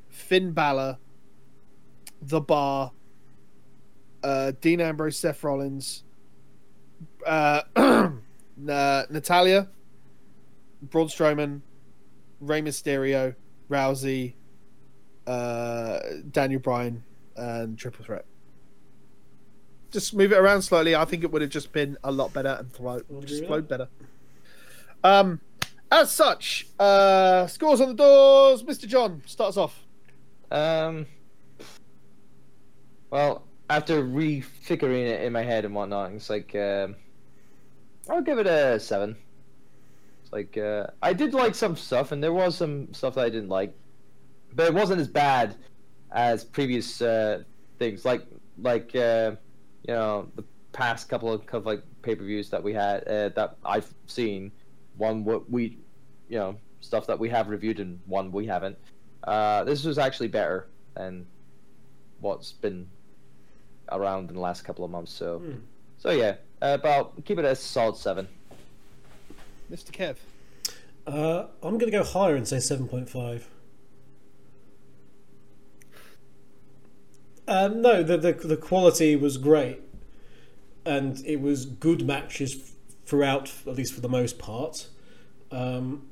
Finn 0.10 0.54
Balor, 0.54 0.98
The 2.22 2.42
Bar, 2.42 2.92
uh, 4.24 4.52
Dean 4.62 4.82
Ambrose, 4.82 5.18
Seth 5.18 5.44
Rollins, 5.44 6.04
uh, 7.26 7.62
Natalya, 8.58 9.68
Braun 10.82 11.08
Strowman, 11.08 11.62
Rey 12.40 12.62
Mysterio, 12.62 13.36
Rousey, 13.70 14.34
uh, 15.28 16.00
Daniel 16.32 16.60
Bryan, 16.60 17.04
and 17.36 17.78
Triple 17.78 18.06
Threat. 18.06 18.26
Just 19.92 20.14
move 20.14 20.32
it 20.32 20.38
around 20.38 20.62
slightly. 20.62 20.96
I 20.96 21.06
think 21.06 21.24
it 21.24 21.32
would 21.32 21.42
have 21.42 21.52
just 21.52 21.72
been 21.72 21.98
a 22.04 22.12
lot 22.12 22.34
better 22.34 22.58
and 22.60 22.72
flow, 22.72 23.02
just 23.22 23.42
with 23.42 23.48
flowed 23.48 23.68
better. 23.68 23.88
Um, 25.04 25.40
as 25.92 26.12
such, 26.12 26.68
uh, 26.80 27.48
scores 27.48 27.80
on 27.80 27.90
the 27.90 27.94
doors. 27.94 28.64
Mr. 28.64 28.88
John, 28.88 29.22
starts 29.26 29.58
off. 29.58 29.86
Um. 30.52 31.06
Well, 33.16 33.44
after 33.70 34.04
refiguring 34.04 35.08
it 35.08 35.22
in 35.22 35.32
my 35.32 35.42
head 35.42 35.64
and 35.64 35.74
whatnot, 35.74 36.12
it's 36.12 36.30
like 36.30 36.54
um, 36.54 36.98
I'll 38.10 38.22
give 38.22 38.40
it 38.40 38.46
a 38.46 38.78
seven. 38.78 39.16
It's 40.22 40.34
like 40.34 40.58
uh, 40.58 40.88
I 41.02 41.14
did 41.14 41.34
like 41.34 41.56
some 41.56 41.78
stuff, 41.78 42.12
and 42.12 42.22
there 42.22 42.34
was 42.34 42.58
some 42.58 42.94
stuff 42.94 43.16
that 43.16 43.24
I 43.24 43.30
didn't 43.30 43.48
like, 43.48 43.74
but 44.54 44.68
it 44.68 44.74
wasn't 44.74 45.00
as 45.00 45.08
bad 45.08 45.56
as 46.12 46.44
previous 46.44 47.02
uh, 47.02 47.44
things. 47.80 48.04
Like 48.04 48.28
like 48.58 48.94
uh, 48.94 49.38
you 49.88 49.94
know 49.94 50.30
the 50.36 50.44
past 50.74 51.08
couple 51.08 51.32
of, 51.32 51.46
couple 51.46 51.60
of 51.72 51.78
like 51.78 51.84
pay 52.02 52.16
per 52.16 52.26
views 52.26 52.50
that 52.50 52.62
we 52.62 52.74
had 52.74 53.08
uh, 53.08 53.30
that 53.30 53.56
I've 53.64 53.88
seen. 54.08 54.52
One 54.98 55.24
what 55.24 55.50
we, 55.50 55.78
you 56.28 56.38
know, 56.38 56.58
stuff 56.82 57.08
that 57.08 57.18
we 57.18 57.30
have 57.30 57.48
reviewed 57.48 57.80
and 57.80 57.98
one 58.08 58.34
we 58.34 58.46
haven't. 58.46 58.78
Uh, 59.24 59.64
this 59.64 59.86
was 59.86 59.98
actually 59.98 60.28
better 60.28 60.68
than 60.98 61.26
what's 62.20 62.52
been 62.52 62.90
around 63.92 64.30
in 64.30 64.36
the 64.36 64.42
last 64.42 64.64
couple 64.64 64.84
of 64.86 64.92
months. 64.92 65.12
So, 65.12 65.40
Hmm. 65.40 65.52
so 65.98 66.12
yeah, 66.12 66.36
uh, 66.62 66.78
about 66.80 67.24
keep 67.26 67.38
it 67.40 67.46
a 67.46 67.56
solid 67.56 67.98
seven. 67.98 68.28
Mr. 69.72 69.92
Kev. 69.92 70.18
Uh, 71.08 71.48
I'm 71.64 71.78
going 71.78 71.92
to 71.92 71.98
go 71.98 72.04
higher 72.04 72.36
and 72.36 72.48
say 72.48 72.60
seven 72.60 72.88
point 72.88 73.10
five. 73.10 73.48
Um, 77.48 77.82
no, 77.82 78.02
the, 78.02 78.18
the 78.18 78.34
the 78.34 78.58
quality 78.58 79.16
was 79.16 79.38
great, 79.38 79.80
and 80.84 81.24
it 81.26 81.42
was 81.42 81.66
good 81.66 82.06
matches 82.06 82.74
throughout, 83.06 83.54
at 83.68 83.76
least 83.76 83.94
for 83.94 84.02
the 84.02 84.10
most 84.10 84.40
part. 84.40 84.88
Um, 85.52 86.08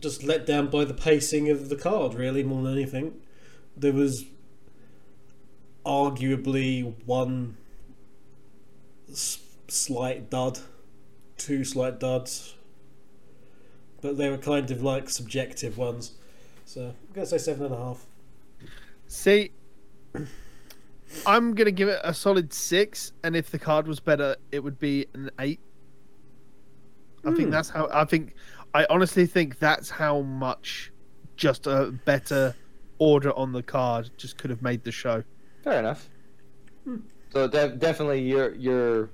just 0.00 0.24
let 0.24 0.44
down 0.44 0.68
by 0.68 0.84
the 0.84 0.92
pacing 0.94 1.48
of 1.50 1.68
the 1.68 1.76
card, 1.76 2.14
really, 2.14 2.42
more 2.42 2.62
than 2.64 2.72
anything. 2.72 3.20
There 3.76 3.92
was 3.92 4.24
arguably 5.84 6.92
one 7.06 7.56
slight 9.12 10.30
dud, 10.30 10.60
two 11.36 11.64
slight 11.64 12.00
duds, 12.00 12.54
but 14.00 14.16
they 14.16 14.28
were 14.30 14.38
kind 14.38 14.70
of 14.70 14.82
like 14.82 15.08
subjective 15.08 15.76
ones. 15.78 16.12
So 16.64 16.86
I'm 16.86 16.94
gonna 17.14 17.26
say 17.26 17.38
seven 17.38 17.66
and 17.66 17.74
a 17.74 17.78
half. 17.78 18.06
See, 19.06 19.52
I'm 21.26 21.54
gonna 21.54 21.70
give 21.70 21.88
it 21.88 22.00
a 22.02 22.14
solid 22.14 22.52
six, 22.52 23.12
and 23.22 23.36
if 23.36 23.50
the 23.50 23.58
card 23.58 23.86
was 23.86 24.00
better, 24.00 24.36
it 24.52 24.60
would 24.60 24.78
be 24.78 25.06
an 25.14 25.30
eight. 25.38 25.60
I 27.24 27.30
think 27.32 27.46
Hmm. 27.46 27.50
that's 27.50 27.68
how. 27.68 27.88
I 27.92 28.04
think. 28.04 28.34
I 28.74 28.86
honestly 28.90 29.24
think 29.26 29.60
that's 29.60 29.88
how 29.88 30.22
much 30.22 30.90
just 31.36 31.66
a 31.68 31.92
better 32.04 32.54
order 32.98 33.32
on 33.36 33.52
the 33.52 33.62
card 33.62 34.10
just 34.16 34.36
could 34.36 34.50
have 34.50 34.62
made 34.62 34.82
the 34.82 34.90
show. 34.90 35.22
Fair 35.64 35.78
enough. 35.80 36.08
Hmm. 36.84 36.96
So 37.32 37.48
de- 37.48 37.70
definitely 37.76 38.20
your 38.22 38.54
your 38.54 39.10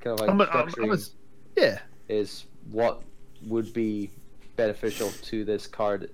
kind 0.00 0.14
of 0.14 0.20
like 0.20 0.30
I'm 0.30 0.40
a- 0.40 0.44
I'm- 0.44 0.64
I'm 0.64 0.68
structuring 0.68 1.14
a- 1.56 1.60
yeah, 1.60 1.78
is 2.08 2.46
what 2.70 3.02
would 3.46 3.72
be 3.72 4.10
beneficial 4.56 5.10
to 5.22 5.44
this 5.44 5.66
card. 5.66 6.10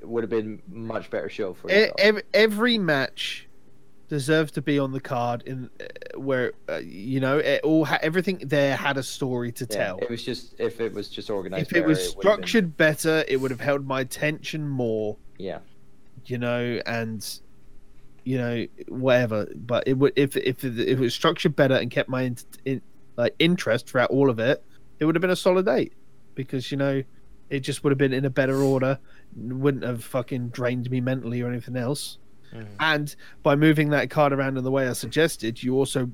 It 0.00 0.08
would 0.08 0.22
have 0.22 0.30
been 0.30 0.60
much 0.68 1.10
better 1.10 1.28
show 1.28 1.54
for 1.54 1.70
E- 1.70 1.74
yourself. 1.74 1.94
ev- 1.98 2.22
every 2.34 2.78
match 2.78 3.46
deserved 4.08 4.54
to 4.54 4.62
be 4.62 4.78
on 4.78 4.92
the 4.92 5.00
card 5.00 5.42
in 5.44 5.68
uh, 5.80 6.18
where 6.18 6.52
uh, 6.68 6.76
you 6.76 7.20
know 7.20 7.38
it 7.38 7.62
all 7.62 7.84
ha- 7.84 7.98
everything 8.02 8.38
there 8.46 8.74
had 8.76 8.96
a 8.96 9.02
story 9.02 9.52
to 9.52 9.66
Yeah, 9.70 9.76
tell. 9.76 9.98
it 9.98 10.10
was 10.10 10.22
just 10.24 10.58
if 10.60 10.80
it 10.80 10.92
was 10.92 11.08
just 11.08 11.30
organized. 11.30 11.70
If 11.70 11.76
it 11.76 11.84
was 11.86 11.98
better, 11.98 12.08
would've 12.08 12.14
been- 12.16 12.22
structured 12.22 12.76
better, 12.76 13.24
it 13.28 13.36
would 13.40 13.50
have 13.50 13.60
held 13.60 13.86
my 13.86 14.00
attention 14.00 14.68
more. 14.68 15.16
yeah. 15.38 15.60
you 16.26 16.36
know, 16.38 16.78
and 16.84 17.40
you 18.24 18.38
know 18.38 18.66
whatever. 18.88 19.46
But 19.54 19.86
it 19.86 19.94
would 19.94 20.12
if 20.16 20.36
if 20.36 20.64
it, 20.64 20.78
if 20.78 20.98
it 20.98 21.00
was 21.00 21.14
structured 21.14 21.56
better 21.56 21.74
and 21.74 21.90
kept 21.90 22.08
my 22.08 22.22
in, 22.22 22.36
in, 22.64 22.82
like 23.16 23.34
interest 23.38 23.88
throughout 23.88 24.10
all 24.10 24.30
of 24.30 24.38
it, 24.38 24.64
it 24.98 25.04
would 25.04 25.14
have 25.14 25.22
been 25.22 25.30
a 25.30 25.36
solid 25.36 25.68
eight 25.68 25.92
because 26.34 26.70
you 26.70 26.78
know 26.78 27.02
it 27.50 27.60
just 27.60 27.82
would 27.82 27.90
have 27.90 27.98
been 27.98 28.12
in 28.12 28.24
a 28.24 28.30
better 28.30 28.62
order, 28.62 28.98
wouldn't 29.34 29.84
have 29.84 30.04
fucking 30.04 30.48
drained 30.48 30.90
me 30.90 31.00
mentally 31.00 31.40
or 31.40 31.48
anything 31.48 31.76
else. 31.76 32.18
Mhm. 32.52 32.66
And 32.80 33.16
by 33.42 33.56
moving 33.56 33.90
that 33.90 34.10
card 34.10 34.32
around 34.32 34.56
in 34.56 34.64
the 34.64 34.70
way 34.70 34.88
I 34.88 34.92
suggested, 34.92 35.62
you 35.62 35.74
also 35.74 36.10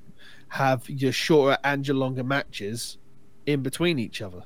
have 0.49 0.89
your 0.89 1.13
shorter 1.13 1.59
and 1.65 1.87
your 1.87 1.97
longer 1.97 2.25
matches 2.25 2.99
in 3.47 3.63
between 3.63 3.99
each 3.99 4.23
other. 4.23 4.43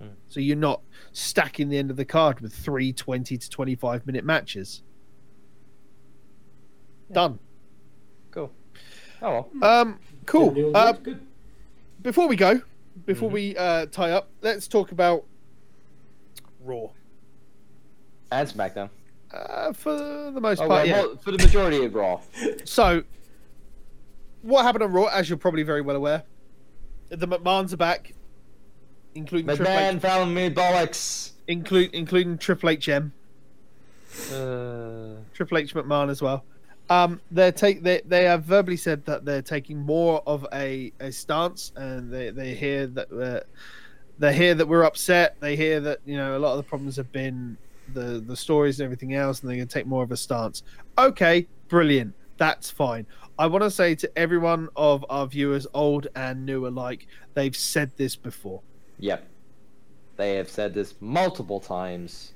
Hmm. 0.00 0.08
So 0.28 0.40
you're 0.40 0.56
not 0.56 0.82
stacking 1.12 1.68
the 1.68 1.78
end 1.78 1.90
of 1.90 1.96
the 1.96 2.04
card 2.04 2.40
with 2.40 2.52
three 2.52 2.92
20 2.92 3.36
to 3.36 3.50
25 3.50 4.06
minute 4.06 4.24
matches. 4.24 4.82
Done. 7.12 7.38
Cool. 8.30 8.50
Oh 9.22 9.46
well. 9.60 9.70
Um, 9.70 9.98
cool. 10.26 10.76
Uh, 10.76 10.92
good. 10.92 11.20
before 12.02 12.28
we 12.28 12.36
go, 12.36 12.60
before 13.06 13.30
Mhm. 13.30 13.32
we 13.32 13.56
uh, 13.56 13.86
tie 13.86 14.10
up, 14.10 14.28
let's 14.42 14.68
talk 14.68 14.92
about 14.92 15.24
Raw. 16.64 16.88
And 18.30 18.46
SmackDown. 18.48 18.90
Uh, 19.32 19.72
for 19.72 19.92
the 20.30 20.40
most 20.40 20.60
Oh, 20.60 20.68
part, 20.68 20.70
well, 20.70 20.86
yeah. 20.86 21.02
mo- 21.02 21.16
for 21.16 21.32
the 21.32 21.38
majority 21.38 21.84
of 21.84 21.94
Raw. 21.94 22.20
So, 22.64 23.02
what 24.42 24.62
happened 24.64 24.84
on 24.84 24.92
Raw, 24.92 25.06
as 25.06 25.28
you're 25.28 25.38
probably 25.38 25.62
very 25.62 25.80
well 25.82 25.96
aware, 25.96 26.22
the 27.08 27.26
McMahons 27.26 27.72
are 27.72 27.76
back, 27.78 28.12
including 29.14 29.46
Triple 29.54 29.66
McMahon 29.66 29.94
H, 29.96 30.00
found 30.02 30.34
me 30.34 30.50
bollocks. 30.50 31.32
include, 31.46 31.94
including 31.94 32.36
Triple 32.38 32.68
H 32.70 32.88
M. 32.88 33.12
Uh, 34.32 35.16
Triple 35.34 35.58
H 35.58 35.74
McMahon 35.74 36.10
as 36.10 36.20
well. 36.22 36.44
Um, 36.90 37.20
they're 37.30 37.52
take 37.52 37.82
they 37.82 38.00
they 38.04 38.24
have 38.24 38.44
verbally 38.44 38.76
said 38.76 39.04
that 39.06 39.24
they're 39.24 39.42
taking 39.42 39.78
more 39.78 40.22
of 40.26 40.46
a, 40.52 40.92
a 41.00 41.12
stance, 41.12 41.72
and 41.76 42.12
they 42.12 42.30
they 42.30 42.54
hear 42.54 42.86
that 42.86 43.12
uh, 43.12 43.40
they 44.18 44.34
hear 44.34 44.54
that 44.54 44.66
we're 44.66 44.84
upset. 44.84 45.36
They 45.40 45.54
hear 45.54 45.80
that 45.80 46.00
you 46.06 46.16
know 46.16 46.36
a 46.36 46.40
lot 46.40 46.52
of 46.52 46.56
the 46.56 46.62
problems 46.62 46.96
have 46.96 47.12
been 47.12 47.58
the 47.92 48.22
the 48.26 48.36
stories 48.36 48.80
and 48.80 48.84
everything 48.84 49.14
else, 49.14 49.40
and 49.40 49.50
they're 49.50 49.56
going 49.56 49.68
to 49.68 49.74
take 49.74 49.86
more 49.86 50.02
of 50.02 50.12
a 50.12 50.16
stance. 50.16 50.62
Okay, 50.96 51.46
brilliant. 51.68 52.14
That's 52.38 52.70
fine. 52.70 53.06
I 53.38 53.46
want 53.46 53.64
to 53.64 53.70
say 53.70 53.94
to 53.96 54.18
everyone 54.18 54.68
of 54.76 55.04
our 55.10 55.26
viewers, 55.26 55.66
old 55.74 56.08
and 56.16 56.46
new 56.46 56.66
alike, 56.66 57.06
they've 57.34 57.56
said 57.56 57.92
this 57.96 58.16
before. 58.16 58.62
Yep. 58.98 59.26
They 60.16 60.36
have 60.36 60.48
said 60.48 60.74
this 60.74 60.94
multiple 61.00 61.60
times. 61.60 62.32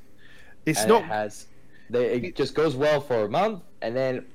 It's 0.67 0.87
not. 0.87 1.03
It 1.03 1.07
has. 1.07 1.47
They, 1.93 2.15
it 2.15 2.37
just 2.37 2.55
goes 2.55 2.75
well 2.75 3.01
for 3.01 3.25
a 3.25 3.29
month, 3.29 3.63
and 3.83 3.95
then 3.95 4.27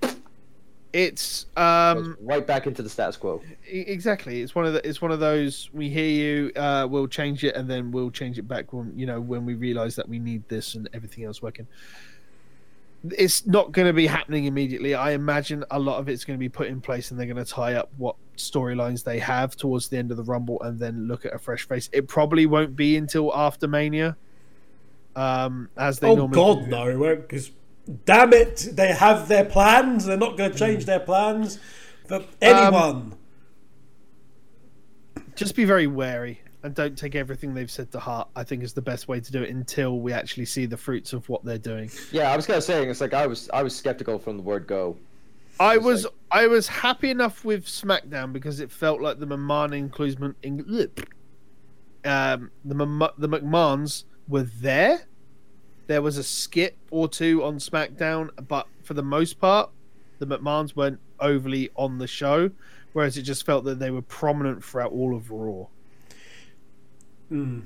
It's 0.94 1.48
um 1.58 2.16
right 2.22 2.46
back 2.48 2.66
into 2.68 2.82
the 2.82 2.90
status 2.90 3.18
quo. 3.18 3.42
exactly. 3.68 4.42
It's 4.42 4.56
one 4.56 4.66
of 4.66 4.74
the. 4.74 4.88
It's 4.88 5.02
one 5.02 5.12
of 5.12 5.20
those. 5.20 5.70
We 5.74 5.90
hear 5.90 6.08
you. 6.08 6.52
Uh, 6.56 6.88
we'll 6.90 7.08
change 7.08 7.44
it, 7.44 7.56
and 7.56 7.70
then 7.70 7.92
we'll 7.92 8.12
change 8.12 8.40
it 8.40 8.48
back 8.48 8.72
when 8.74 8.94
you 8.98 9.06
know 9.06 9.20
when 9.20 9.46
we 9.46 9.54
realize 9.56 9.96
that 9.98 10.08
we 10.08 10.18
need 10.20 10.48
this 10.48 10.76
and 10.76 10.88
everything 10.94 11.26
else 11.26 11.42
working. 11.42 11.68
It's 13.12 13.46
not 13.46 13.72
going 13.72 13.86
to 13.88 13.94
be 13.94 14.08
happening 14.08 14.46
immediately. 14.46 14.96
I 14.96 15.12
imagine 15.12 15.64
a 15.70 15.80
lot 15.80 16.00
of 16.00 16.10
it's 16.10 16.26
going 16.26 16.38
to 16.38 16.40
be 16.40 16.50
put 16.50 16.68
in 16.68 16.82
place, 16.82 17.12
and 17.12 17.20
they're 17.20 17.28
going 17.28 17.44
to 17.44 17.52
tie 17.52 17.76
up 17.76 17.90
what 17.98 18.16
storylines 18.38 19.04
they 19.04 19.20
have 19.20 19.56
towards 19.56 19.88
the 19.88 19.98
end 19.98 20.10
of 20.12 20.18
the 20.18 20.24
Rumble, 20.24 20.62
and 20.62 20.80
then 20.80 21.08
look 21.08 21.26
at 21.26 21.34
a 21.34 21.38
fresh 21.38 21.68
face. 21.68 21.90
It 21.94 22.08
probably 22.08 22.46
won't 22.48 22.76
be 22.76 22.98
until 22.98 23.32
after 23.36 23.68
Mania, 23.68 24.18
um, 25.18 25.70
as 25.76 26.00
they 26.00 26.10
oh 26.10 26.16
normally. 26.16 26.36
God, 26.36 26.66
do. 26.66 26.72
no! 26.72 26.88
it 26.88 26.96
won't 26.96 27.22
Because 27.28 27.52
damn 28.06 28.34
it, 28.34 28.70
they 28.74 28.94
have 28.94 29.28
their 29.28 29.46
plans. 29.46 30.06
They're 30.06 30.16
not 30.16 30.38
going 30.38 30.52
to 30.52 30.58
change 30.58 30.86
their 30.86 31.00
plans 31.00 31.60
for 32.08 32.24
anyone. 32.42 33.16
just 35.36 35.56
be 35.56 35.66
very 35.66 35.88
wary 35.88 36.42
and 36.64 36.74
don't 36.76 36.98
take 36.98 37.16
everything 37.16 37.54
they've 37.54 37.72
said 37.72 37.92
to 37.92 38.00
heart. 38.00 38.28
I 38.36 38.44
think 38.44 38.64
is 38.64 38.74
the 38.74 38.82
best 38.82 39.08
way 39.08 39.20
to 39.20 39.32
do 39.32 39.42
it 39.42 39.50
until 39.50 40.00
we 40.00 40.14
actually 40.14 40.46
see 40.46 40.66
the 40.66 40.78
fruits 40.78 41.14
of 41.14 41.28
what 41.30 41.44
they're 41.44 41.58
doing. 41.58 41.90
Yeah, 42.12 42.32
I 42.32 42.36
was 42.36 42.46
kind 42.46 42.58
of 42.58 42.64
saying 42.64 42.90
it's 42.90 43.02
like 43.02 43.14
I 43.14 43.26
was 43.26 43.50
I 43.52 43.64
was 43.64 43.76
skeptical 43.76 44.20
from 44.20 44.38
the 44.38 44.44
word 44.44 44.68
go. 44.68 44.98
I 45.60 45.78
was 45.78 46.04
like- 46.04 46.14
I 46.30 46.48
was 46.48 46.68
happy 46.68 47.10
enough 47.10 47.44
with 47.44 47.66
SmackDown 47.66 48.34
because 48.34 48.60
it 48.60 48.72
felt 48.72 49.02
like 49.02 49.18
the 49.18 49.26
McMahon 49.26 49.76
inclusion, 49.76 50.36
in, 50.44 50.60
um, 52.06 52.52
the 52.64 52.76
Mc- 52.76 53.16
the 53.18 53.30
McMahons 53.30 54.04
were 54.28 54.44
there. 54.44 55.02
There 55.88 56.02
was 56.02 56.18
a 56.18 56.24
skip 56.24 56.78
or 56.92 57.08
two 57.08 57.44
on 57.44 57.58
SmackDown, 57.60 58.30
but 58.48 58.68
for 58.84 58.94
the 58.94 59.04
most 59.04 59.40
part, 59.40 59.70
the 60.20 60.28
McMahons 60.28 60.76
weren't 60.76 61.00
overly 61.20 61.70
on 61.76 61.98
the 61.98 62.08
show. 62.08 62.52
Whereas 62.94 63.18
it 63.18 63.24
just 63.24 63.46
felt 63.46 63.64
that 63.66 63.80
they 63.80 63.92
were 63.92 64.02
prominent 64.02 64.64
throughout 64.64 64.92
all 64.92 65.16
of 65.16 65.30
Raw. 65.30 65.68
Mm. 67.32 67.64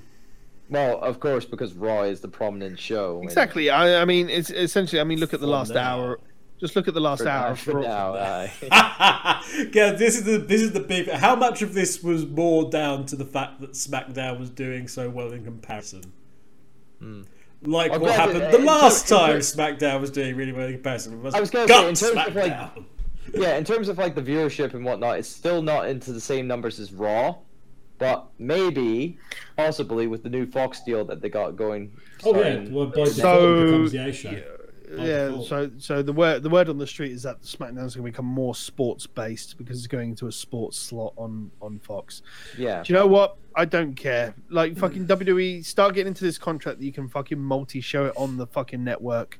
Well, 0.70 1.00
of 1.00 1.20
course, 1.20 1.46
because 1.46 1.74
Raw 1.74 2.04
is 2.04 2.22
the 2.22 2.28
prominent 2.28 2.80
show. 2.80 3.22
Exactly. 3.24 3.70
I, 3.70 4.02
I 4.02 4.06
mean, 4.06 4.30
it's 4.30 4.50
essentially. 4.50 5.00
I 5.00 5.04
mean, 5.04 5.20
look 5.20 5.34
at 5.34 5.40
the 5.40 5.48
For 5.48 5.52
last 5.52 5.74
now. 5.74 6.00
hour. 6.00 6.20
Just 6.60 6.76
look 6.76 6.88
at 6.88 6.94
the 6.94 7.02
last 7.02 7.24
For, 7.24 7.30
hour. 7.30 7.48
now, 7.48 7.52
of 7.52 7.60
for 7.60 7.80
now, 7.82 8.14
yeah, 9.74 9.92
this 9.94 10.16
is 10.16 10.24
the 10.26 10.38
this 10.38 10.62
is 10.62 10.74
the 10.74 10.80
big. 10.80 11.10
How 11.10 11.36
much 11.36 11.62
of 11.62 11.74
this 11.74 12.04
was 12.04 12.26
more 12.26 12.70
down 12.70 13.06
to 13.08 13.16
the 13.16 13.26
fact 13.26 13.62
that 13.62 13.72
SmackDown 13.72 14.40
was 14.40 14.50
doing 14.50 14.88
so 14.88 15.10
well 15.10 15.32
in 15.32 15.44
comparison? 15.44 16.14
Hmm. 17.02 17.22
Like 17.64 17.92
Well, 17.92 18.00
what 18.02 18.16
granted, 18.16 18.36
happened 18.42 18.54
the 18.54 18.60
in 18.60 18.66
last 18.66 19.08
ter- 19.08 19.16
time 19.18 19.34
ter- 19.34 19.40
SmackDown 19.40 20.02
was 20.02 20.10
doing 20.10 20.36
really 20.36 20.52
well 20.52 20.66
in 20.68 20.74
comparison. 20.74 21.14
I 21.34 21.40
was 21.40 21.52
gonna 21.52 21.68
say, 21.68 21.88
in 21.90 21.96
terms 21.96 22.02
of, 22.28 22.36
like, 22.36 22.70
yeah, 23.34 23.56
in 23.58 23.64
terms 23.64 23.88
of 23.88 23.98
like 24.00 24.16
the 24.16 24.22
viewership 24.22 24.74
and 24.74 24.84
whatnot, 24.84 25.20
it's 25.20 25.30
still 25.30 25.62
not 25.62 25.88
into 25.88 26.12
the 26.12 26.20
same 26.22 26.48
numbers 26.48 26.80
as 26.80 26.92
Raw, 26.92 27.36
but 28.00 28.26
maybe, 28.40 29.20
possibly 29.58 30.08
with 30.08 30.24
the 30.24 30.30
new 30.30 30.48
Fox 30.48 30.82
deal 30.84 31.06
that 31.06 31.22
they 31.22 31.30
got 31.30 31.56
going. 31.56 31.92
Oh 32.24 32.34
yeah, 32.36 32.42
starting- 32.54 32.74
well, 32.74 32.86
by 32.88 33.04
So- 33.06 33.62
it 33.62 33.66
becomes 33.66 33.92
the 33.92 34.08
A 34.08 34.14
show. 34.14 34.32
By 34.32 34.36
yeah. 34.98 35.42
So, 35.44 35.72
so 35.78 36.02
the 36.02 36.14
word 36.14 36.44
the 36.44 36.50
word 36.50 36.70
on 36.70 36.78
the 36.78 36.88
street 36.88 37.12
is 37.12 37.24
that 37.24 37.42
SmackDown's 37.42 37.96
going 37.96 38.06
to 38.06 38.12
become 38.12 38.26
more 38.26 38.56
sports 38.56 39.08
based 39.08 39.58
because 39.58 39.78
it's 39.78 39.88
going 39.88 40.10
into 40.10 40.28
a 40.28 40.32
sports 40.32 40.78
slot 40.78 41.14
on 41.18 41.52
on 41.62 41.80
Fox. 41.80 42.22
yeah, 42.58 42.84
Do 42.84 42.94
you 42.94 43.00
know 43.00 43.08
what? 43.08 43.38
I 43.56 43.66
don't 43.66 43.96
care. 43.96 44.34
Like 44.50 44.78
fucking 44.78 45.08
WWE, 45.08 45.64
start 45.66 45.94
getting 45.96 46.10
into 46.10 46.24
this 46.24 46.38
contract 46.38 46.80
that 46.80 46.86
you 46.86 46.94
can 46.94 47.08
fucking 47.08 47.40
multi 47.40 47.82
show 47.82 48.06
it 48.06 48.14
on 48.16 48.38
the 48.38 48.48
fucking 48.48 48.84
network, 48.84 49.40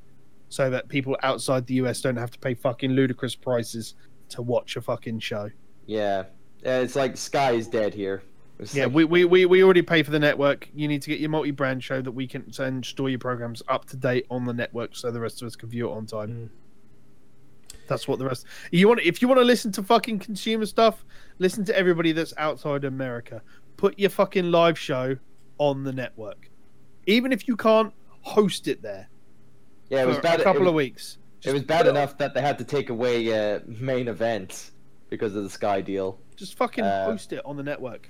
so 0.50 0.70
that 0.70 0.88
people 0.90 1.18
outside 1.24 1.66
the 1.68 1.76
US 1.76 2.02
don't 2.02 2.18
have 2.18 2.32
to 2.32 2.40
pay 2.40 2.54
fucking 2.54 2.92
ludicrous 2.92 3.36
prices 3.36 3.96
to 4.30 4.42
watch 4.42 4.76
a 4.76 4.82
fucking 4.82 5.20
show. 5.20 5.50
yeah, 5.86 6.24
yeah. 6.64 6.80
It's 6.80 6.96
like 6.96 7.18
Sky 7.18 7.52
is 7.52 7.68
dead 7.68 7.94
here. 7.94 8.24
It's 8.62 8.74
Yeah, 8.74 8.86
like- 8.86 8.94
we, 8.94 9.04
we, 9.04 9.26
we, 9.26 9.46
we 9.46 9.64
already 9.64 9.82
pay 9.82 10.04
for 10.04 10.12
the 10.12 10.20
network. 10.20 10.70
You 10.74 10.88
need 10.88 11.02
to 11.02 11.10
get 11.10 11.20
your 11.20 11.30
multi 11.30 11.52
brand 11.52 11.84
show 11.84 12.02
that 12.02 12.12
we 12.12 12.28
can 12.28 12.52
send 12.54 12.86
store 12.86 13.10
your 13.10 13.20
programs 13.20 13.62
up 13.68 13.86
to 13.86 13.98
date 13.98 14.26
on 14.30 14.46
the 14.46 14.54
network 14.54 14.96
so 14.96 15.12
the 15.12 15.20
rest 15.20 15.42
of 15.42 15.48
us 15.48 15.56
can 15.56 15.70
view 15.70 15.90
it 15.90 15.94
on 15.94 16.06
time. 16.06 16.30
Mm. 16.30 16.50
That's 17.88 18.08
what 18.08 18.20
the 18.20 18.26
rest. 18.26 18.46
You 18.72 18.88
want 18.88 19.02
if 19.02 19.22
you 19.22 19.28
want 19.28 19.40
to 19.40 19.46
listen 19.46 19.72
to 19.74 19.84
fucking 19.84 20.20
consumer 20.20 20.66
stuff, 20.66 21.04
listen 21.40 21.66
to 21.66 21.78
everybody 21.78 22.14
that's 22.14 22.34
outside 22.38 22.86
America. 22.86 23.42
Put 23.76 24.00
your 24.00 24.10
fucking 24.10 24.50
live 24.50 24.80
show 24.80 25.18
on 25.58 25.84
the 25.84 25.92
network, 25.92 26.50
even 27.08 27.34
if 27.34 27.48
you 27.50 27.58
can't 27.58 27.94
host 28.22 28.68
it 28.68 28.82
there 28.82 29.10
yeah, 29.92 30.04
it 30.04 30.08
was 30.08 30.20
bad. 30.20 30.40
a 30.40 30.44
couple 30.44 30.62
was, 30.62 30.70
of 30.70 30.76
weeks. 30.76 31.18
It 31.44 31.52
was 31.52 31.64
bad 31.64 31.86
enough 31.86 32.18
that 32.18 32.34
they 32.34 32.40
had 32.42 32.58
to 32.60 32.64
take 32.64 32.90
away 32.90 33.56
uh, 33.56 33.60
main 33.68 34.08
event 34.08 34.72
because 35.10 35.36
of 35.36 35.44
the 35.44 35.50
Sky 35.50 35.82
deal. 35.82 36.18
Just 36.38 36.56
fucking 36.56 36.86
Uh, 36.86 37.06
host 37.06 37.34
it 37.34 37.42
on 37.46 37.58
the 37.58 37.64
network. 37.64 38.10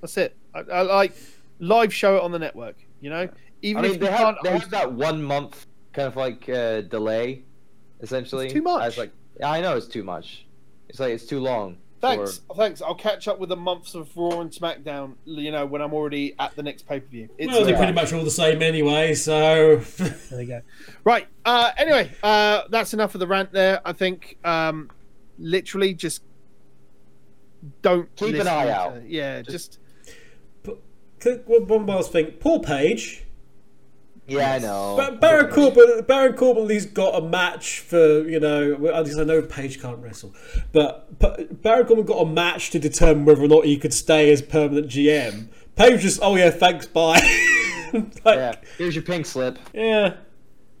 That's 0.00 0.16
it. 0.16 0.36
I, 0.54 0.60
I 0.60 0.82
like 0.82 1.14
live 1.58 1.92
show 1.92 2.16
it 2.16 2.22
on 2.22 2.32
the 2.32 2.38
network. 2.38 2.76
You 3.00 3.10
know, 3.10 3.28
even 3.62 3.78
I 3.84 3.88
mean, 3.88 3.94
if 3.94 4.00
they 4.00 4.06
you 4.06 4.12
have 4.12 4.20
can't 4.20 4.36
they 4.42 4.50
host 4.50 4.62
have 4.62 4.70
that 4.72 4.92
one 4.92 5.22
month 5.22 5.66
kind 5.92 6.08
of 6.08 6.16
like 6.16 6.48
uh, 6.48 6.82
delay, 6.82 7.44
essentially. 8.00 8.46
It's 8.46 8.54
too 8.54 8.62
much. 8.62 8.82
I 8.82 8.86
was 8.86 8.98
like, 8.98 9.12
yeah, 9.38 9.50
I 9.50 9.60
know 9.60 9.76
it's 9.76 9.86
too 9.86 10.02
much. 10.04 10.46
It's 10.88 11.00
like 11.00 11.12
it's 11.12 11.26
too 11.26 11.40
long. 11.40 11.78
Thanks, 12.00 12.40
thanks. 12.56 12.80
I'll 12.80 12.94
catch 12.94 13.28
up 13.28 13.38
with 13.38 13.50
the 13.50 13.56
months 13.56 13.94
of 13.94 14.08
Raw 14.16 14.40
and 14.40 14.50
SmackDown. 14.50 15.16
You 15.26 15.52
know, 15.52 15.66
when 15.66 15.82
I'm 15.82 15.92
already 15.92 16.34
at 16.38 16.56
the 16.56 16.62
next 16.62 16.88
pay 16.88 16.98
per 17.00 17.06
view. 17.06 17.28
Well, 17.38 17.62
they're 17.62 17.76
pretty 17.76 17.92
much 17.92 18.14
all 18.14 18.24
the 18.24 18.30
same 18.30 18.62
anyway, 18.62 19.12
so 19.14 19.76
There 20.30 20.40
you 20.40 20.46
go. 20.46 20.62
Right. 21.04 21.28
Uh, 21.44 21.70
anyway, 21.76 22.10
uh, 22.22 22.62
that's 22.70 22.94
enough 22.94 23.14
of 23.14 23.18
the 23.18 23.26
rant 23.26 23.52
there. 23.52 23.82
I 23.84 23.92
think 23.92 24.38
um, 24.44 24.90
literally 25.38 25.92
just 25.92 26.22
don't 27.82 28.08
Keep 28.16 28.28
an 28.28 28.32
listen 28.32 28.48
eye 28.48 28.64
to- 28.64 28.74
out. 28.74 29.08
Yeah, 29.08 29.42
Just- 29.42 29.50
just 29.72 29.79
Could- 31.20 31.46
one 31.46 31.86
last 31.86 32.12
thing. 32.12 32.32
Poor 32.40 32.60
Paige. 32.60 33.24
Yeah, 34.26 34.52
I 34.52 34.58
know. 34.58 34.96
Ba- 34.96 35.18
Baron 35.20 35.50
Corbin, 35.50 36.04
Baron 36.06 36.34
Corbin 36.34 36.62
at 36.62 36.68
least 36.68 36.94
got 36.94 37.20
a 37.20 37.26
match 37.26 37.80
for 37.80 38.28
you 38.28 38.38
know. 38.38 38.74
I 38.94 39.24
know 39.24 39.42
Paige 39.42 39.80
can't 39.82 39.98
wrestle, 39.98 40.34
but, 40.72 41.18
but 41.18 41.62
Baron 41.62 41.86
Corbin 41.86 42.04
got 42.04 42.20
a 42.22 42.26
match 42.26 42.70
to 42.70 42.78
determine 42.78 43.24
whether 43.24 43.42
or 43.42 43.48
not 43.48 43.64
he 43.64 43.76
could 43.76 43.92
stay 43.92 44.32
as 44.32 44.40
permanent 44.40 44.86
GM. 44.86 45.48
Paige 45.74 46.02
just, 46.02 46.20
oh 46.22 46.36
yeah, 46.36 46.50
thanks, 46.50 46.86
bye. 46.86 47.14
like, 47.92 48.14
yeah, 48.24 48.54
here's 48.78 48.94
your 48.94 49.02
pink 49.02 49.26
slip. 49.26 49.58
yeah. 49.72 50.14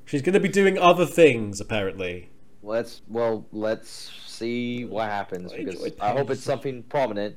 She's 0.04 0.22
going 0.22 0.34
to 0.34 0.40
be 0.40 0.48
doing 0.48 0.76
other 0.76 1.06
things 1.06 1.60
apparently. 1.60 2.30
Let's 2.62 3.02
well, 3.08 3.46
let's 3.52 4.10
see 4.26 4.84
what 4.84 5.08
happens 5.08 5.52
I 5.52 5.58
because 5.58 5.92
I 6.00 6.10
hope 6.10 6.30
it's 6.30 6.42
something 6.42 6.82
prominent, 6.84 7.36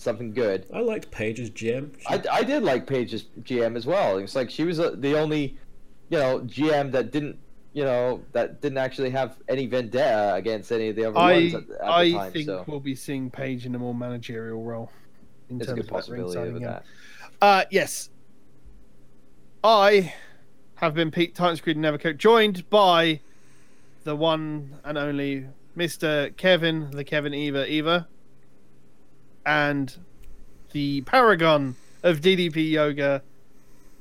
something 0.00 0.32
good. 0.32 0.66
I 0.72 0.80
liked 0.80 1.10
Paige 1.10 1.40
as 1.40 1.50
GM. 1.50 1.98
She- 1.98 2.06
I, 2.06 2.22
I 2.32 2.42
did 2.42 2.62
like 2.62 2.86
Paige's 2.86 3.24
GM 3.42 3.76
as 3.76 3.86
well. 3.86 4.18
It's 4.18 4.34
like 4.34 4.50
she 4.50 4.64
was 4.64 4.80
uh 4.80 4.94
the 4.96 5.18
only, 5.18 5.56
you 6.08 6.18
know, 6.18 6.40
GM 6.40 6.90
that 6.92 7.10
didn't, 7.12 7.38
you 7.72 7.84
know, 7.84 8.22
that 8.32 8.60
didn't 8.60 8.78
actually 8.78 9.10
have 9.10 9.36
any 9.48 9.66
vendetta 9.66 10.34
against 10.34 10.72
any 10.72 10.88
of 10.88 10.96
the 10.96 11.04
other 11.06 11.14
ones 11.14 11.54
I 11.54 11.58
at, 11.58 11.70
at 11.70 11.90
I 11.90 12.04
the 12.04 12.12
time. 12.12 12.32
think 12.32 12.46
so 12.46 12.64
we'll 12.66 12.80
be 12.80 12.94
seeing 12.94 13.30
Paige 13.30 13.66
in 13.66 13.74
a 13.74 13.78
more 13.78 13.94
managerial 13.94 14.62
role. 14.62 14.90
In 15.48 15.58
there's 15.58 15.70
a 15.70 15.74
terms 15.74 15.86
good 15.88 15.96
of 15.96 16.06
that 16.06 16.12
ring 16.12 16.22
possibility 16.22 16.50
signing, 16.52 16.62
yeah. 16.62 16.68
that. 16.68 16.84
Uh, 17.42 17.64
yes. 17.70 18.10
I 19.62 20.14
have 20.76 20.94
been 20.94 21.10
Pete 21.10 21.34
Titans 21.34 21.60
Creed 21.60 21.76
Nevercoat, 21.76 22.16
joined 22.16 22.68
by 22.70 23.20
the 24.04 24.16
one 24.16 24.78
and 24.84 24.96
only 24.96 25.46
Mr. 25.76 26.34
Kevin, 26.36 26.90
the 26.92 27.04
Kevin 27.04 27.34
Eva 27.34 27.66
Eva, 27.70 28.08
and 29.50 29.96
the 30.70 31.00
paragon 31.00 31.74
of 32.04 32.20
DDP 32.20 32.70
Yoga, 32.70 33.20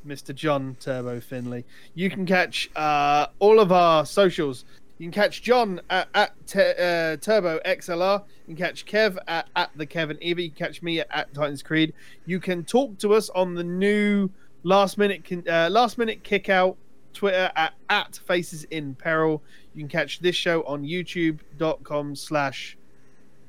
Mr. 0.05 0.33
John 0.33 0.77
Turbo 0.79 1.19
Finley. 1.19 1.65
You 1.95 2.11
can 2.11 2.27
catch 2.27 2.69
uh, 2.75 3.27
all 3.39 3.59
of 3.59 3.71
our 3.71 4.05
socials. 4.05 4.63
You 4.99 5.05
can 5.05 5.11
catch 5.11 5.41
John 5.41 5.81
at, 5.89 6.07
at 6.13 6.33
te- 6.45 6.59
uh, 6.59 7.17
Turbo 7.17 7.59
XLR. 7.65 8.23
You 8.47 8.55
can 8.55 8.63
catch 8.63 8.85
Kev 8.85 9.17
at, 9.27 9.47
at 9.55 9.71
the 9.75 9.87
Kevin 9.87 10.19
Eva. 10.21 10.43
You 10.43 10.51
can 10.51 10.67
catch 10.67 10.83
me 10.83 10.99
at, 10.99 11.07
at 11.09 11.33
Titans 11.33 11.63
Creed. 11.63 11.93
You 12.27 12.39
can 12.39 12.63
talk 12.63 12.99
to 12.99 13.15
us 13.15 13.31
on 13.31 13.55
the 13.55 13.63
new 13.63 14.29
last 14.61 14.99
minute 14.99 15.23
uh, 15.47 15.69
last 15.71 15.97
minute 15.97 16.21
kick 16.21 16.49
out 16.49 16.77
Twitter 17.13 17.49
at, 17.55 17.73
at 17.89 18.19
Faces 18.27 18.65
in 18.65 18.93
Peril. 18.93 19.41
You 19.73 19.81
can 19.81 19.89
catch 19.89 20.19
this 20.19 20.35
show 20.35 20.61
on 20.63 20.83
youtube.com 20.83 22.15
slash 22.15 22.77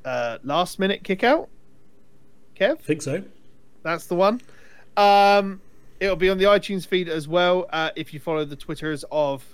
uh, 0.06 0.38
last 0.44 0.78
minute 0.78 1.04
kickout. 1.04 1.50
Kev? 2.60 2.72
I 2.72 2.82
think 2.82 3.02
so. 3.02 3.22
That's 3.82 4.06
the 4.06 4.14
one. 4.14 4.40
Um, 4.96 5.60
it'll 5.98 6.16
be 6.16 6.28
on 6.28 6.38
the 6.38 6.44
iTunes 6.44 6.86
feed 6.86 7.08
as 7.08 7.26
well. 7.26 7.66
Uh, 7.72 7.90
if 7.96 8.12
you 8.12 8.20
follow 8.20 8.44
the 8.44 8.56
Twitters 8.56 9.04
of 9.10 9.44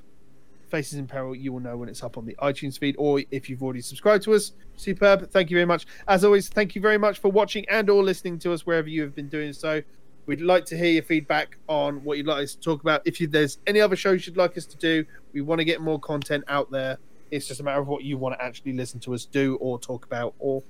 Faces 0.68 0.98
in 0.98 1.06
Peril, 1.06 1.34
you 1.34 1.52
will 1.52 1.60
know 1.60 1.76
when 1.76 1.88
it's 1.88 2.02
up 2.02 2.18
on 2.18 2.26
the 2.26 2.34
iTunes 2.42 2.78
feed, 2.78 2.96
or 2.98 3.22
if 3.30 3.48
you've 3.48 3.62
already 3.62 3.80
subscribed 3.80 4.24
to 4.24 4.34
us. 4.34 4.52
Superb. 4.76 5.30
Thank 5.30 5.50
you 5.50 5.56
very 5.56 5.66
much. 5.66 5.86
As 6.08 6.24
always, 6.24 6.48
thank 6.48 6.74
you 6.74 6.80
very 6.80 6.98
much 6.98 7.20
for 7.20 7.30
watching 7.30 7.64
and 7.68 7.88
or 7.88 8.02
listening 8.02 8.38
to 8.40 8.52
us 8.52 8.66
wherever 8.66 8.88
you 8.88 9.02
have 9.02 9.14
been 9.14 9.28
doing 9.28 9.52
so. 9.52 9.82
We'd 10.26 10.40
like 10.40 10.64
to 10.66 10.76
hear 10.76 10.90
your 10.90 11.04
feedback 11.04 11.56
on 11.68 12.02
what 12.02 12.18
you'd 12.18 12.26
like 12.26 12.42
us 12.42 12.56
to 12.56 12.60
talk 12.60 12.80
about. 12.82 13.00
If 13.04 13.20
you, 13.20 13.28
there's 13.28 13.58
any 13.68 13.80
other 13.80 13.94
shows 13.94 14.26
you'd 14.26 14.36
like 14.36 14.58
us 14.58 14.66
to 14.66 14.76
do, 14.76 15.04
we 15.32 15.40
want 15.40 15.60
to 15.60 15.64
get 15.64 15.80
more 15.80 16.00
content 16.00 16.42
out 16.48 16.72
there. 16.72 16.98
It's 17.30 17.46
just 17.46 17.60
a 17.60 17.62
matter 17.62 17.80
of 17.80 17.86
what 17.86 18.02
you 18.02 18.18
want 18.18 18.36
to 18.36 18.44
actually 18.44 18.72
listen 18.72 18.98
to 19.00 19.14
us 19.14 19.24
do 19.24 19.54
or 19.60 19.78
talk 19.78 20.04
about, 20.04 20.34
or 20.40 20.64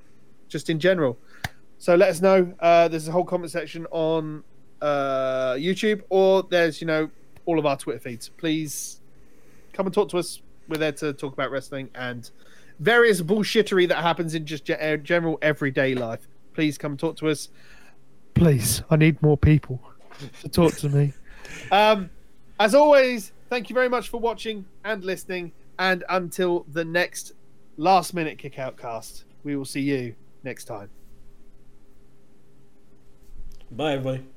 just 0.48 0.68
in 0.68 0.78
general. 0.78 1.18
So 1.78 1.94
let 1.94 2.08
us 2.08 2.20
know. 2.20 2.52
Uh, 2.60 2.88
there's 2.88 3.08
a 3.08 3.12
whole 3.12 3.24
comment 3.24 3.50
section 3.50 3.86
on 3.90 4.42
uh, 4.80 5.54
YouTube, 5.54 6.02
or 6.08 6.42
there's 6.42 6.80
you 6.80 6.86
know 6.86 7.10
all 7.44 7.58
of 7.58 7.66
our 7.66 7.76
Twitter 7.76 8.00
feeds. 8.00 8.28
Please 8.28 9.00
come 9.72 9.86
and 9.86 9.94
talk 9.94 10.08
to 10.10 10.18
us. 10.18 10.40
We're 10.68 10.78
there 10.78 10.92
to 10.92 11.12
talk 11.12 11.32
about 11.32 11.50
wrestling 11.50 11.90
and 11.94 12.28
various 12.80 13.20
bullshittery 13.20 13.88
that 13.88 14.02
happens 14.02 14.34
in 14.34 14.46
just 14.46 14.64
general 14.64 15.38
everyday 15.42 15.94
life. 15.94 16.26
Please 16.54 16.76
come 16.76 16.96
talk 16.96 17.16
to 17.18 17.28
us. 17.28 17.48
Please, 18.34 18.82
I 18.90 18.96
need 18.96 19.20
more 19.22 19.36
people 19.36 19.80
to 20.40 20.48
talk 20.48 20.74
to 20.76 20.88
me. 20.88 21.12
Um, 21.70 22.10
as 22.58 22.74
always, 22.74 23.32
thank 23.48 23.70
you 23.70 23.74
very 23.74 23.88
much 23.88 24.08
for 24.08 24.18
watching 24.18 24.66
and 24.84 25.04
listening. 25.04 25.52
And 25.78 26.04
until 26.08 26.66
the 26.72 26.84
next 26.84 27.32
last 27.76 28.14
minute 28.14 28.36
kick 28.36 28.58
out 28.58 28.76
cast, 28.76 29.24
we 29.44 29.56
will 29.56 29.64
see 29.64 29.80
you 29.80 30.14
next 30.42 30.64
time. 30.64 30.90
Bye, 33.70 33.94
everybody. 33.94 34.35